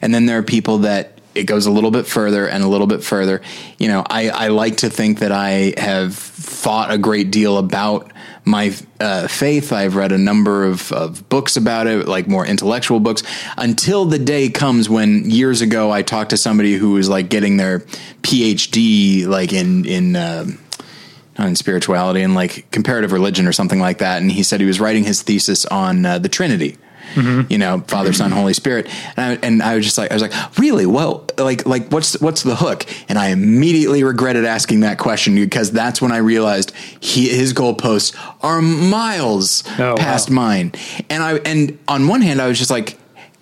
And 0.00 0.14
then 0.14 0.26
there 0.26 0.38
are 0.38 0.42
people 0.44 0.78
that 0.78 1.16
it 1.34 1.44
goes 1.44 1.66
a 1.66 1.70
little 1.70 1.90
bit 1.90 2.06
further 2.06 2.48
and 2.48 2.64
a 2.64 2.68
little 2.68 2.86
bit 2.86 3.02
further. 3.02 3.42
You 3.78 3.88
know, 3.88 4.04
I, 4.08 4.30
I 4.30 4.48
like 4.48 4.78
to 4.78 4.90
think 4.90 5.18
that 5.18 5.32
I 5.32 5.74
have 5.76 6.14
thought 6.14 6.90
a 6.90 6.98
great 6.98 7.30
deal 7.30 7.58
about 7.58 8.10
my 8.46 8.72
uh, 9.00 9.26
faith. 9.26 9.72
I've 9.72 9.96
read 9.96 10.12
a 10.12 10.18
number 10.18 10.64
of, 10.64 10.92
of 10.92 11.28
books 11.28 11.56
about 11.56 11.88
it, 11.88 12.06
like 12.06 12.28
more 12.28 12.46
intellectual 12.46 13.00
books, 13.00 13.24
until 13.58 14.04
the 14.04 14.20
day 14.20 14.48
comes 14.48 14.88
when 14.88 15.28
years 15.28 15.60
ago 15.60 15.90
I 15.90 16.02
talked 16.02 16.30
to 16.30 16.36
somebody 16.36 16.74
who 16.74 16.92
was 16.92 17.08
like 17.08 17.28
getting 17.28 17.56
their 17.56 17.80
PhD, 18.22 19.26
like 19.26 19.52
in 19.52 19.84
in 19.84 20.14
uh, 20.14 20.46
not 21.36 21.48
in 21.48 21.56
spirituality 21.56 22.22
and 22.22 22.34
like 22.34 22.70
comparative 22.70 23.12
religion 23.12 23.46
or 23.46 23.52
something 23.52 23.80
like 23.80 23.98
that. 23.98 24.22
And 24.22 24.30
he 24.30 24.44
said 24.44 24.60
he 24.60 24.66
was 24.66 24.80
writing 24.80 25.04
his 25.04 25.22
thesis 25.22 25.66
on 25.66 26.06
uh, 26.06 26.18
the 26.18 26.28
Trinity. 26.28 26.78
Mm-hmm. 27.14 27.50
You 27.52 27.58
know, 27.58 27.80
Father, 27.86 28.12
Son, 28.12 28.30
Holy 28.30 28.52
Spirit, 28.52 28.86
and 29.16 29.38
I, 29.38 29.46
and 29.46 29.62
I 29.62 29.76
was 29.76 29.84
just 29.84 29.96
like, 29.98 30.10
I 30.10 30.14
was 30.14 30.22
like, 30.22 30.32
really? 30.58 30.86
Well, 30.86 31.24
like, 31.38 31.64
like, 31.66 31.88
what's 31.90 32.20
what's 32.20 32.42
the 32.42 32.56
hook? 32.56 32.84
And 33.08 33.18
I 33.18 33.28
immediately 33.28 34.04
regretted 34.04 34.44
asking 34.44 34.80
that 34.80 34.98
question 34.98 35.34
because 35.34 35.70
that's 35.70 36.02
when 36.02 36.12
I 36.12 36.18
realized 36.18 36.72
he 37.00 37.28
his 37.28 37.52
goalposts 37.54 38.16
are 38.42 38.60
miles 38.62 39.62
Oh, 39.78 39.90
wow. 39.90 39.96
past 39.96 40.30
mine. 40.30 40.72
And 41.08 41.22
I 41.22 41.34
and 41.38 41.78
on 41.88 42.08
one 42.08 42.22
hand, 42.22 42.40
I 42.40 42.48
was 42.48 42.58
just 42.58 42.70
like, 42.70 42.98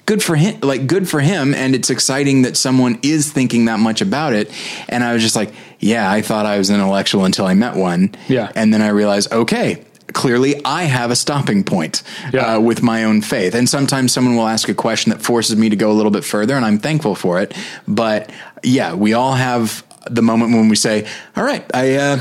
good 0.07 0.23
for 0.23 0.37
him, 0.37 0.61
like 0.61 0.87
good 0.87 1.09
for 1.09 1.21
him, 1.21 1.55
and 1.55 1.75
it's 1.75 1.91
exciting 1.91 2.43
that 2.43 2.57
someone 2.57 2.99
is 3.03 3.33
thinking 3.33 3.65
that 3.67 3.79
much 3.81 4.01
about 4.03 4.35
it. 4.35 4.51
And 4.89 5.03
I 5.03 5.15
was 5.15 5.23
just 5.23 5.35
like, 5.37 5.53
yeah, 5.81 6.11
I 6.11 6.23
thought 6.23 6.47
I 6.47 6.59
was 6.59 6.71
intellectual 6.71 7.25
until 7.25 7.47
I 7.47 7.55
met 7.55 7.75
one. 7.77 8.15
Yeah. 8.29 8.53
and 8.55 8.73
then 8.73 8.83
I 8.83 8.89
realized, 8.89 9.33
okay. 9.33 9.83
Clearly, 10.15 10.65
I 10.65 10.85
have 10.85 11.11
a 11.11 11.17
stopping 11.17 11.65
point 11.65 12.03
Yeah. 12.33 12.55
uh, 12.57 12.61
with 12.61 12.83
my 12.83 13.05
own 13.05 13.21
faith, 13.21 13.55
and 13.55 13.69
sometimes 13.69 14.13
someone 14.13 14.37
will 14.37 14.49
ask 14.49 14.69
a 14.69 14.75
question 14.75 15.11
that 15.11 15.21
forces 15.23 15.57
me 15.57 15.69
to 15.69 15.77
go 15.77 15.91
a 15.91 15.97
little 15.99 16.11
bit 16.13 16.25
further, 16.25 16.55
and 16.57 16.65
I'm 16.65 16.79
thankful 16.79 17.15
for 17.15 17.41
it. 17.43 17.53
But 17.87 18.31
yeah, 18.63 18.95
we 18.95 19.13
all 19.13 19.35
have 19.35 19.85
the 20.11 20.23
moment 20.23 20.53
when 20.53 20.69
we 20.69 20.77
say, 20.77 21.07
"All 21.37 21.45
right, 21.45 21.65
I 21.75 21.95
uh, 21.97 22.17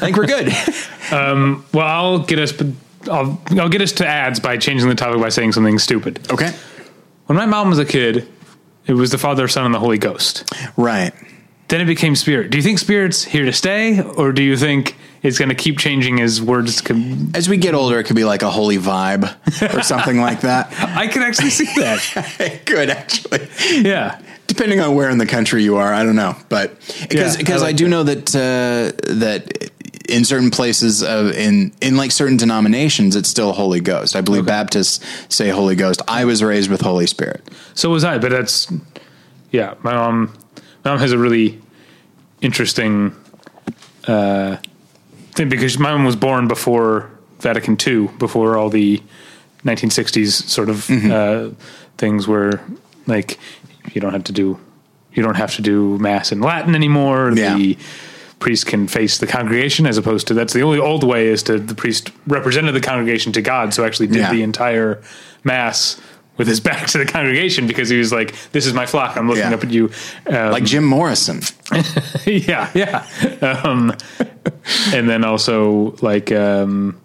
think 0.00 0.16
we're 0.16 0.26
good." 0.26 0.48
well, 1.12 1.62
I'll 1.76 2.18
get 2.20 2.38
us. 2.38 2.52
I'll, 3.10 3.40
I'll 3.58 3.68
get 3.68 3.82
us 3.82 3.92
to 3.92 4.06
ads 4.06 4.40
by 4.40 4.56
changing 4.56 4.88
the 4.88 4.94
topic 4.96 5.20
by 5.20 5.28
saying 5.28 5.52
something 5.52 5.78
stupid. 5.78 6.18
okay, 6.32 6.52
When 7.26 7.36
my 7.38 7.46
mom 7.46 7.68
was 7.68 7.78
a 7.78 7.84
kid, 7.84 8.26
it 8.86 8.94
was 8.94 9.10
the 9.10 9.18
Father, 9.18 9.46
Son, 9.46 9.64
and 9.64 9.74
the 9.74 9.78
Holy 9.78 9.98
Ghost. 9.98 10.44
right. 10.76 11.12
Then 11.68 11.80
it 11.80 11.86
became 11.86 12.14
Spirit. 12.14 12.50
Do 12.50 12.58
you 12.58 12.62
think 12.62 12.78
Spirit's 12.78 13.24
here 13.24 13.44
to 13.44 13.52
stay, 13.52 14.00
or 14.00 14.32
do 14.32 14.42
you 14.42 14.56
think 14.56 14.96
it's 15.22 15.36
going 15.38 15.48
to 15.48 15.54
keep 15.54 15.78
changing 15.78 16.20
as 16.20 16.40
words? 16.40 16.80
Com- 16.80 17.32
As 17.34 17.48
we 17.48 17.56
get 17.56 17.74
older, 17.74 17.98
it 17.98 18.04
could 18.04 18.14
be 18.16 18.24
like 18.24 18.42
a 18.42 18.50
holy 18.50 18.78
vibe 18.78 19.24
or 19.76 19.82
something 19.82 20.18
like 20.20 20.42
that. 20.42 20.72
I 20.96 21.08
could 21.08 21.22
actually 21.22 21.50
see 21.50 21.64
that. 21.80 22.36
It 22.40 22.66
could 22.66 22.90
actually, 22.90 23.48
Yeah. 23.82 24.20
depending 24.46 24.78
on 24.80 24.94
where 24.94 25.10
in 25.10 25.18
the 25.18 25.26
country 25.26 25.64
you 25.64 25.76
are. 25.76 25.92
I 25.92 26.04
don't 26.04 26.14
know, 26.16 26.36
but 26.48 26.76
because 27.08 27.36
because 27.36 27.62
I 27.62 27.66
I, 27.66 27.68
like 27.70 27.76
do 27.76 27.88
know 27.88 28.04
that 28.04 28.34
uh, 28.36 29.12
that 29.14 29.70
in 30.08 30.24
certain 30.24 30.52
places 30.52 31.02
of 31.02 31.32
in 31.32 31.72
in 31.80 31.96
like 31.96 32.12
certain 32.12 32.36
denominations, 32.36 33.16
it's 33.16 33.28
still 33.28 33.52
Holy 33.52 33.80
Ghost. 33.80 34.14
I 34.14 34.20
believe 34.20 34.46
Baptists 34.46 35.00
say 35.34 35.48
Holy 35.48 35.74
Ghost. 35.74 36.00
I 36.06 36.24
was 36.26 36.44
raised 36.44 36.70
with 36.70 36.80
Holy 36.80 37.08
Spirit. 37.08 37.42
So 37.74 37.90
was 37.90 38.04
I, 38.04 38.18
but 38.18 38.30
that's 38.30 38.68
yeah. 39.50 39.74
My 39.82 39.94
mom, 39.94 40.32
mom 40.86 40.98
has 40.98 41.12
a 41.12 41.18
really 41.18 41.60
interesting 42.40 43.14
uh, 44.06 44.56
thing 45.32 45.48
because 45.48 45.78
my 45.78 45.90
mom 45.92 46.04
was 46.04 46.16
born 46.16 46.48
before 46.48 47.10
Vatican 47.40 47.76
II, 47.86 48.08
before 48.18 48.56
all 48.56 48.70
the 48.70 49.02
1960s 49.64 50.30
sort 50.48 50.68
of 50.70 50.86
Mm-hmm. 50.86 51.10
uh, 51.10 51.54
things 51.98 52.28
where 52.28 52.60
like 53.06 53.38
you 53.92 54.00
don't 54.00 54.12
have 54.12 54.24
to 54.24 54.32
do 54.32 54.58
you 55.14 55.22
don't 55.22 55.36
have 55.36 55.54
to 55.56 55.62
do 55.62 55.98
mass 55.98 56.30
in 56.30 56.40
Latin 56.40 56.74
anymore. 56.74 57.32
Yeah. 57.34 57.56
The 57.56 57.78
priest 58.38 58.66
can 58.66 58.86
face 58.86 59.16
the 59.18 59.26
congregation 59.26 59.86
as 59.86 59.96
opposed 59.96 60.26
to 60.28 60.34
that's 60.34 60.52
the 60.52 60.60
only 60.60 60.78
old 60.78 61.02
way 61.04 61.26
is 61.28 61.42
to 61.44 61.58
the 61.58 61.74
priest 61.74 62.10
represented 62.26 62.74
the 62.74 62.82
congregation 62.82 63.32
to 63.32 63.40
God, 63.42 63.72
so 63.74 63.84
actually 63.84 64.08
did 64.08 64.18
Yeah. 64.18 64.30
the 64.30 64.42
entire 64.42 65.02
mass 65.42 65.98
with 66.36 66.48
his 66.48 66.60
back 66.68 66.86
to 66.88 66.98
the 66.98 67.06
congregation 67.06 67.66
because 67.66 67.88
he 67.88 67.98
was 67.98 68.12
like, 68.12 68.34
"This 68.52 68.66
is 68.66 68.72
my 68.74 68.86
flock. 68.86 69.16
I'm 69.16 69.28
looking 69.28 69.44
Yeah. 69.44 69.54
up 69.54 69.64
at 69.64 69.70
you." 69.70 69.90
Um, 70.26 70.50
Like 70.52 70.64
Jim 70.64 70.84
Morrison. 70.84 71.40
yeah, 72.26 72.70
yeah. 72.74 73.06
Um, 73.42 73.94
and 74.92 75.08
then 75.08 75.24
also 75.24 75.96
like 76.02 76.30
um, 76.32 77.00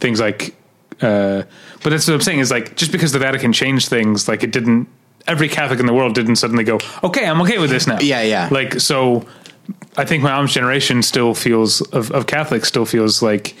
things 0.00 0.20
like, 0.20 0.54
uh, 1.00 1.42
but 1.82 1.90
that's 1.90 2.06
what 2.08 2.14
I'm 2.14 2.20
saying 2.20 2.40
is 2.40 2.50
like 2.50 2.76
just 2.76 2.92
because 2.92 3.12
the 3.12 3.18
Vatican 3.18 3.52
changed 3.52 3.88
things, 3.88 4.28
like 4.28 4.42
it 4.42 4.50
didn't. 4.52 4.88
Every 5.26 5.48
Catholic 5.48 5.78
in 5.78 5.84
the 5.86 5.92
world 5.92 6.14
didn't 6.14 6.36
suddenly 6.36 6.64
go, 6.64 6.78
okay, 7.04 7.26
I'm 7.26 7.40
okay 7.42 7.58
with 7.58 7.68
this 7.68 7.86
now. 7.86 7.98
Yeah, 8.00 8.22
yeah. 8.22 8.48
Like 8.50 8.80
so, 8.80 9.26
I 9.98 10.06
think 10.06 10.22
my 10.22 10.30
mom's 10.30 10.54
generation 10.54 11.02
still 11.02 11.34
feels 11.34 11.82
of, 11.92 12.10
of 12.12 12.26
Catholics 12.26 12.66
still 12.68 12.86
feels 12.86 13.20
like 13.20 13.54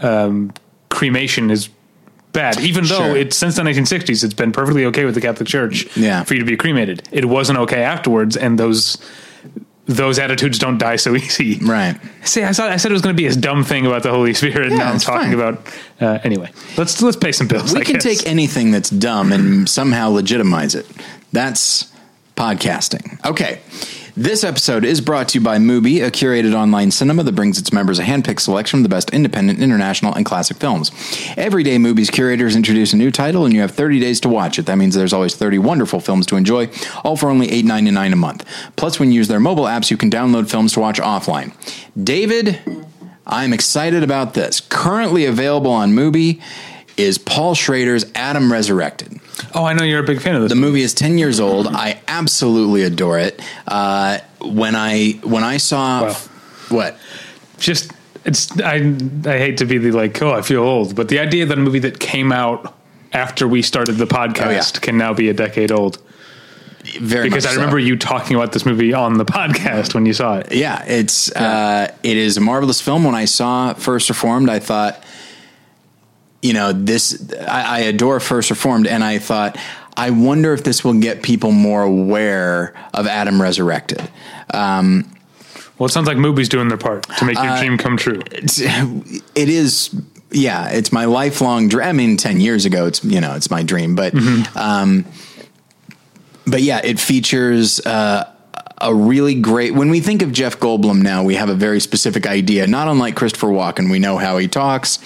um, 0.00 0.52
cremation 0.88 1.50
is 1.52 1.68
bad, 2.32 2.60
even 2.60 2.84
though 2.86 2.98
Sure. 3.08 3.16
it's 3.16 3.36
since 3.36 3.56
the 3.56 3.62
1960s, 3.62 4.24
it's 4.24 4.34
been 4.34 4.52
perfectly 4.52 4.84
okay 4.86 5.04
with 5.04 5.14
the 5.14 5.20
Catholic 5.20 5.48
Church 5.48 5.86
Yeah. 5.96 6.24
for 6.24 6.34
you 6.34 6.40
to 6.40 6.46
be 6.46 6.56
cremated. 6.56 7.08
It 7.12 7.26
wasn't 7.26 7.58
okay 7.60 7.82
afterwards, 7.82 8.36
and 8.36 8.58
those 8.58 8.98
those 9.86 10.18
attitudes 10.20 10.58
don't 10.60 10.78
die 10.78 10.94
so 10.96 11.14
easy. 11.24 11.58
Right. 11.60 11.96
See, 12.24 12.44
I, 12.44 12.52
thought, 12.52 12.70
I 12.70 12.76
said 12.76 12.92
it 12.92 12.94
was 12.94 13.02
going 13.02 13.16
to 13.16 13.20
be 13.20 13.26
this 13.26 13.36
dumb 13.36 13.64
thing 13.64 13.84
about 13.84 14.04
the 14.04 14.10
Holy 14.10 14.32
Spirit. 14.32 14.68
and 14.68 14.70
Yeah, 14.72 14.84
now 14.84 14.92
I'm 14.92 14.98
talking 15.00 15.32
fine. 15.32 15.34
about 15.34 15.66
uh, 16.00 16.18
anyway. 16.22 16.50
Let's 16.76 17.02
let's 17.02 17.16
pay 17.16 17.32
some 17.32 17.48
bills. 17.48 17.74
We 17.74 17.80
I 17.80 17.84
can 17.84 17.94
guess. 17.94 18.04
take 18.04 18.26
anything 18.26 18.70
that's 18.70 18.90
dumb 18.90 19.32
and 19.32 19.68
somehow 19.68 20.10
legitimize 20.10 20.74
it. 20.76 20.86
That's 21.32 21.90
podcasting. 22.36 23.22
Okay. 23.28 23.60
This 24.16 24.44
episode 24.44 24.84
is 24.84 25.00
brought 25.00 25.28
to 25.28 25.38
you 25.38 25.44
by 25.44 25.56
Mubi, 25.56 26.06
a 26.06 26.10
curated 26.10 26.54
online 26.54 26.90
cinema 26.90 27.22
that 27.22 27.34
brings 27.34 27.58
its 27.58 27.72
members 27.72 27.98
a 27.98 28.02
handpicked 28.02 28.40
selection 28.40 28.80
of 28.80 28.82
the 28.82 28.90
best 28.90 29.08
independent, 29.08 29.58
international, 29.58 30.12
and 30.12 30.26
classic 30.26 30.58
films. 30.58 30.90
Every 31.38 31.62
day, 31.62 31.76
Mubi's 31.76 32.10
curators 32.10 32.54
introduce 32.54 32.92
a 32.92 32.98
new 32.98 33.10
title, 33.10 33.46
and 33.46 33.54
you 33.54 33.62
have 33.62 33.70
30 33.70 34.00
days 34.00 34.20
to 34.20 34.28
watch 34.28 34.58
it. 34.58 34.66
That 34.66 34.76
means 34.76 34.94
there's 34.94 35.14
always 35.14 35.34
30 35.34 35.60
wonderful 35.60 35.98
films 35.98 36.26
to 36.26 36.36
enjoy, 36.36 36.68
all 37.02 37.16
for 37.16 37.30
only 37.30 37.48
$8.99 37.48 38.12
a 38.12 38.16
month. 38.16 38.46
Plus, 38.76 39.00
when 39.00 39.10
you 39.12 39.14
use 39.14 39.28
their 39.28 39.40
mobile 39.40 39.64
apps, 39.64 39.90
you 39.90 39.96
can 39.96 40.10
download 40.10 40.50
films 40.50 40.74
to 40.74 40.80
watch 40.80 41.00
offline. 41.00 41.54
David, 42.04 42.58
I'm 43.26 43.54
excited 43.54 44.02
about 44.02 44.34
this. 44.34 44.60
Currently 44.60 45.24
available 45.24 45.70
on 45.70 45.92
Mubi 45.92 46.42
is 46.96 47.18
Paul 47.18 47.54
Schrader's 47.54 48.04
Adam 48.14 48.52
Resurrected. 48.52 49.20
Oh, 49.54 49.64
I 49.64 49.72
know 49.72 49.82
you're 49.84 50.02
a 50.02 50.06
big 50.06 50.20
fan 50.20 50.34
of 50.34 50.42
this. 50.42 50.50
The 50.50 50.56
movie 50.56 50.82
is 50.82 50.94
10 50.94 51.18
years 51.18 51.40
old. 51.40 51.66
I 51.66 52.00
absolutely 52.08 52.82
adore 52.82 53.18
it. 53.18 53.40
Uh, 53.66 54.18
when 54.40 54.74
I 54.76 55.12
when 55.22 55.44
I 55.44 55.56
saw 55.56 56.02
Wow. 56.04 56.14
what 56.68 56.98
Just 57.58 57.90
it's 58.24 58.50
I 58.60 58.74
I 59.24 59.38
hate 59.38 59.56
to 59.58 59.64
be 59.64 59.78
the 59.78 59.90
like 59.92 60.20
oh 60.22 60.32
I 60.32 60.42
feel 60.42 60.62
old, 60.62 60.94
but 60.94 61.08
the 61.08 61.18
idea 61.18 61.46
that 61.46 61.56
a 61.58 61.60
movie 61.60 61.78
that 61.80 61.98
came 61.98 62.30
out 62.32 62.74
after 63.12 63.46
we 63.48 63.62
started 63.62 63.92
the 63.96 64.06
podcast 64.06 64.46
Oh, 64.46 64.50
yeah. 64.50 64.62
can 64.80 64.96
now 64.98 65.12
be 65.12 65.28
a 65.28 65.34
decade 65.34 65.70
old. 65.72 65.98
very 67.00 67.28
Because 67.28 67.46
I 67.46 67.50
so. 67.50 67.56
remember 67.56 67.78
you 67.78 67.96
talking 67.96 68.36
about 68.36 68.52
this 68.52 68.64
movie 68.66 68.92
on 68.92 69.18
the 69.18 69.24
podcast 69.24 69.94
when 69.94 70.06
you 70.06 70.12
saw 70.12 70.38
it. 70.38 70.52
Yeah, 70.52 70.82
it's 70.86 71.30
uh, 71.32 71.92
it 72.02 72.16
is 72.16 72.36
a 72.36 72.40
marvelous 72.40 72.80
film. 72.80 73.04
When 73.04 73.14
I 73.14 73.24
saw 73.26 73.74
First 73.74 74.08
Reformed, 74.08 74.48
I 74.50 74.58
thought, 74.58 75.02
you 76.42 76.52
know, 76.52 76.72
this 76.72 77.32
I, 77.48 77.62
I 77.62 77.78
adore 77.80 78.20
First 78.20 78.50
Reformed, 78.50 78.86
and 78.86 79.02
I 79.04 79.18
thought, 79.18 79.56
I 79.96 80.10
wonder 80.10 80.52
if 80.52 80.64
this 80.64 80.82
will 80.84 80.98
get 81.00 81.22
people 81.22 81.52
more 81.52 81.82
aware 81.82 82.74
of 82.92 83.06
Adam 83.06 83.40
Resurrected. 83.40 84.00
Um, 84.52 85.10
Well, 85.78 85.86
it 85.86 85.92
sounds 85.92 86.06
like 86.08 86.16
movies 86.18 86.48
doing 86.48 86.68
their 86.68 86.78
part 86.78 87.04
to 87.18 87.24
make 87.24 87.38
Uh, 87.38 87.42
your 87.44 87.56
dream 87.58 87.78
come 87.78 87.96
true. 87.96 88.20
it's, 88.32 89.94
yeah 90.34 90.68
it's 90.70 90.92
my 90.92 91.04
lifelong 91.04 91.68
dream 91.68 91.86
i 91.86 91.92
mean 91.92 92.16
10 92.16 92.40
years 92.40 92.64
ago 92.64 92.86
it's 92.86 93.04
you 93.04 93.20
know 93.20 93.34
it's 93.34 93.50
my 93.50 93.62
dream 93.62 93.94
but 93.94 94.14
um 94.56 95.04
but 96.46 96.62
yeah 96.62 96.80
it 96.82 96.98
features 96.98 97.80
uh 97.84 98.31
a 98.82 98.94
really 98.94 99.34
great 99.34 99.74
when 99.74 99.88
we 99.90 100.00
think 100.00 100.22
of 100.22 100.32
Jeff 100.32 100.58
Goldblum 100.58 101.02
now 101.02 101.22
we 101.22 101.34
have 101.36 101.48
a 101.48 101.54
very 101.54 101.80
specific 101.80 102.26
idea 102.26 102.66
not 102.66 102.88
unlike 102.88 103.14
Christopher 103.16 103.46
Walken 103.48 103.90
we 103.90 103.98
know 103.98 104.18
how 104.18 104.38
he 104.38 104.48
talks 104.48 104.98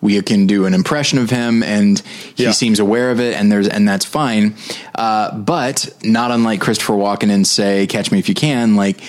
we 0.00 0.20
can 0.22 0.46
do 0.46 0.66
an 0.66 0.74
impression 0.74 1.18
of 1.18 1.30
him 1.30 1.62
and 1.62 1.98
he 2.34 2.44
Yeah. 2.44 2.50
seems 2.52 2.78
aware 2.78 3.10
of 3.10 3.20
it 3.20 3.34
and 3.34 3.50
there's 3.50 3.68
and 3.68 3.88
that's 3.88 4.04
fine 4.04 4.54
uh, 4.94 5.36
but 5.36 5.88
not 6.04 6.30
unlike 6.30 6.60
Christopher 6.60 6.94
Walken 6.94 7.30
in 7.30 7.44
say 7.44 7.86
Catch 7.86 8.12
Me 8.12 8.18
If 8.18 8.28
You 8.28 8.34
Can 8.34 8.76
like 8.76 9.00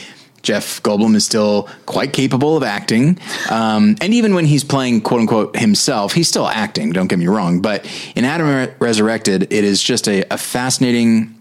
Jeff 0.41 0.83
Goldblum 0.83 1.15
is 1.15 1.23
still 1.25 1.69
quite 1.86 2.12
capable 2.12 2.57
of 2.57 2.63
acting. 2.63 3.17
Um, 3.49 3.95
and 4.01 4.13
even 4.13 4.33
when 4.36 4.43
he's 4.43 4.65
playing 4.65 4.99
quote 4.99 5.21
unquote 5.21 5.55
himself, 5.57 6.12
he's 6.12 6.27
still 6.27 6.49
acting, 6.49 6.91
don't 6.91 7.07
get 7.07 7.17
me 7.17 7.27
wrong. 7.27 7.62
But 7.62 7.86
in 8.13 8.25
Adam 8.25 8.69
Resurrected, 8.79 9.43
it 9.53 9.63
is 9.63 9.81
just 9.81 10.05
a, 10.09 10.25
a 10.33 10.38
fascinating 10.38 11.33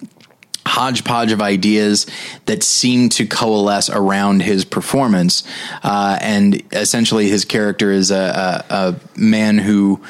hodgepodge 0.67 1.33
of 1.33 1.43
ideas 1.43 2.07
that 2.47 2.63
seem 2.63 3.09
to 3.11 3.27
coalesce 3.27 3.91
around 3.91 4.43
his 4.43 4.65
performance. 4.65 5.45
Uh, 5.83 6.19
and 6.21 6.63
essentially, 6.73 7.29
his 7.29 7.45
character 7.45 7.91
is 7.91 8.11
a, 8.11 8.65
a, 8.71 8.75
a 8.75 9.19
man 9.19 9.59
who 9.59 10.01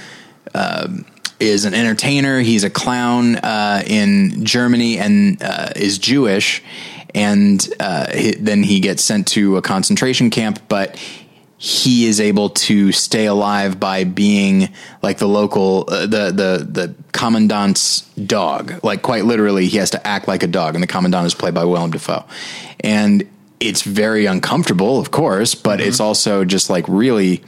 is 1.43 1.65
an 1.65 1.75
entertainer. 1.75 2.41
He's 2.41 2.65
a 2.65 2.71
clown 2.71 3.37
uh, 3.37 3.83
in 3.87 4.45
Germany 4.45 4.99
and 4.99 5.43
uh, 5.43 5.71
is 5.75 5.99
Jewish. 5.99 6.63
And 7.15 7.69
uh, 7.79 8.11
he, 8.17 8.33
then 8.33 8.63
he 8.63 8.81
gets 8.81 9.03
sent 9.03 9.27
to 9.29 9.57
a 9.57 9.63
concentration 9.63 10.31
camp, 10.31 10.61
but 10.69 10.97
he 11.65 12.07
is 12.07 12.21
able 12.21 12.51
to 12.51 12.91
stay 12.91 13.27
alive 13.27 13.79
by 13.79 14.03
being 14.03 14.69
like 15.01 15.19
the 15.19 15.29
local, 15.29 15.85
uh, 15.87 16.01
the 16.01 16.33
the 16.33 16.67
the 16.69 16.95
commandant's 17.13 18.01
dog. 18.27 18.83
Like 18.83 19.03
quite 19.03 19.27
literally, 19.27 19.69
he 19.69 19.77
has 19.77 19.91
to 19.91 20.05
act 20.05 20.27
like 20.27 20.43
a 20.43 20.49
dog, 20.49 20.75
and 20.75 20.83
the 20.83 20.89
commandant 20.89 21.25
is 21.25 21.35
played 21.35 21.55
by 21.55 21.65
Willem 21.65 21.93
Dafoe. 21.93 22.25
And 22.81 23.31
it's 23.61 23.83
very 23.83 24.27
uncomfortable, 24.27 24.99
of 24.99 25.13
course, 25.13 25.55
but 25.55 25.81
it's 25.81 26.01
also 26.01 26.45
just 26.45 26.69
like 26.69 26.85
really 26.89 27.45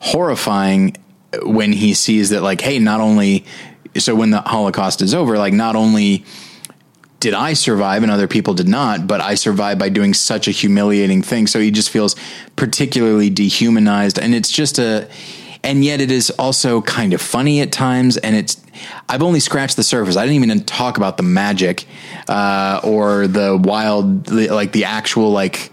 horrifying 0.00 0.96
when 1.44 1.72
he 1.72 1.94
sees 1.94 2.30
that 2.30 2.42
like 2.42 2.60
hey 2.60 2.80
not 2.80 3.00
only 3.00 3.44
so 3.96 4.16
when 4.16 4.30
the 4.30 4.40
holocaust 4.40 5.00
is 5.00 5.14
over 5.14 5.38
like 5.38 5.52
not 5.52 5.76
only 5.76 6.24
did 7.22 7.34
I 7.34 7.52
survive 7.52 8.02
and 8.02 8.10
other 8.10 8.26
people 8.26 8.52
did 8.52 8.66
not, 8.66 9.06
but 9.06 9.20
I 9.20 9.36
survived 9.36 9.78
by 9.78 9.88
doing 9.88 10.12
such 10.12 10.48
a 10.48 10.50
humiliating 10.50 11.22
thing. 11.22 11.46
So 11.46 11.60
he 11.60 11.70
just 11.70 11.88
feels 11.88 12.16
particularly 12.56 13.30
dehumanized. 13.30 14.18
And 14.18 14.34
it's 14.34 14.50
just 14.50 14.80
a, 14.80 15.08
and 15.62 15.84
yet 15.84 16.00
it 16.00 16.10
is 16.10 16.30
also 16.30 16.82
kind 16.82 17.14
of 17.14 17.20
funny 17.22 17.60
at 17.60 17.70
times. 17.70 18.16
And 18.16 18.34
it's, 18.34 18.60
I've 19.08 19.22
only 19.22 19.38
scratched 19.38 19.76
the 19.76 19.84
surface. 19.84 20.16
I 20.16 20.26
didn't 20.26 20.42
even 20.42 20.64
talk 20.64 20.96
about 20.96 21.16
the 21.16 21.22
magic, 21.22 21.86
uh, 22.26 22.80
or 22.82 23.28
the 23.28 23.56
wild, 23.56 24.28
like 24.32 24.72
the 24.72 24.86
actual, 24.86 25.30
like, 25.30 25.70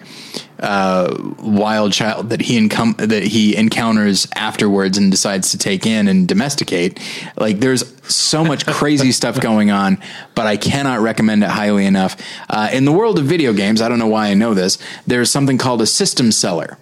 uh, 0.60 1.16
wild 1.40 1.94
child 1.94 2.30
that 2.30 2.42
he 2.42 2.60
encom- 2.60 2.98
that 2.98 3.24
he 3.24 3.56
encounters 3.56 4.28
afterwards 4.36 4.98
and 4.98 5.10
decides 5.12 5.52
to 5.52 5.58
take 5.58 5.86
in 5.86 6.08
and 6.08 6.28
domesticate. 6.28 7.00
Like 7.38 7.60
there's 7.60 7.84
so 8.12 8.44
much 8.44 8.66
crazy 8.68 9.12
stuff 9.12 9.40
going 9.40 9.72
on, 9.72 9.98
but 10.36 10.48
I 10.48 10.58
cannot 10.58 11.00
recommend 11.00 11.44
it 11.44 11.50
highly 11.50 11.86
enough. 11.86 12.18
Uh, 12.50 12.70
in 12.74 12.86
the 12.86 12.92
world 12.92 13.20
of 13.20 13.26
video 13.26 13.54
games, 13.54 13.82
I 13.82 13.90
don't 13.90 14.00
know 14.00 14.08
why 14.08 14.28
I 14.28 14.34
know 14.34 14.54
this. 14.54 14.78
There's 15.08 15.32
something 15.32 15.58
called 15.58 15.82
a 15.82 15.88
system 15.88 16.32
seller. 16.32 16.78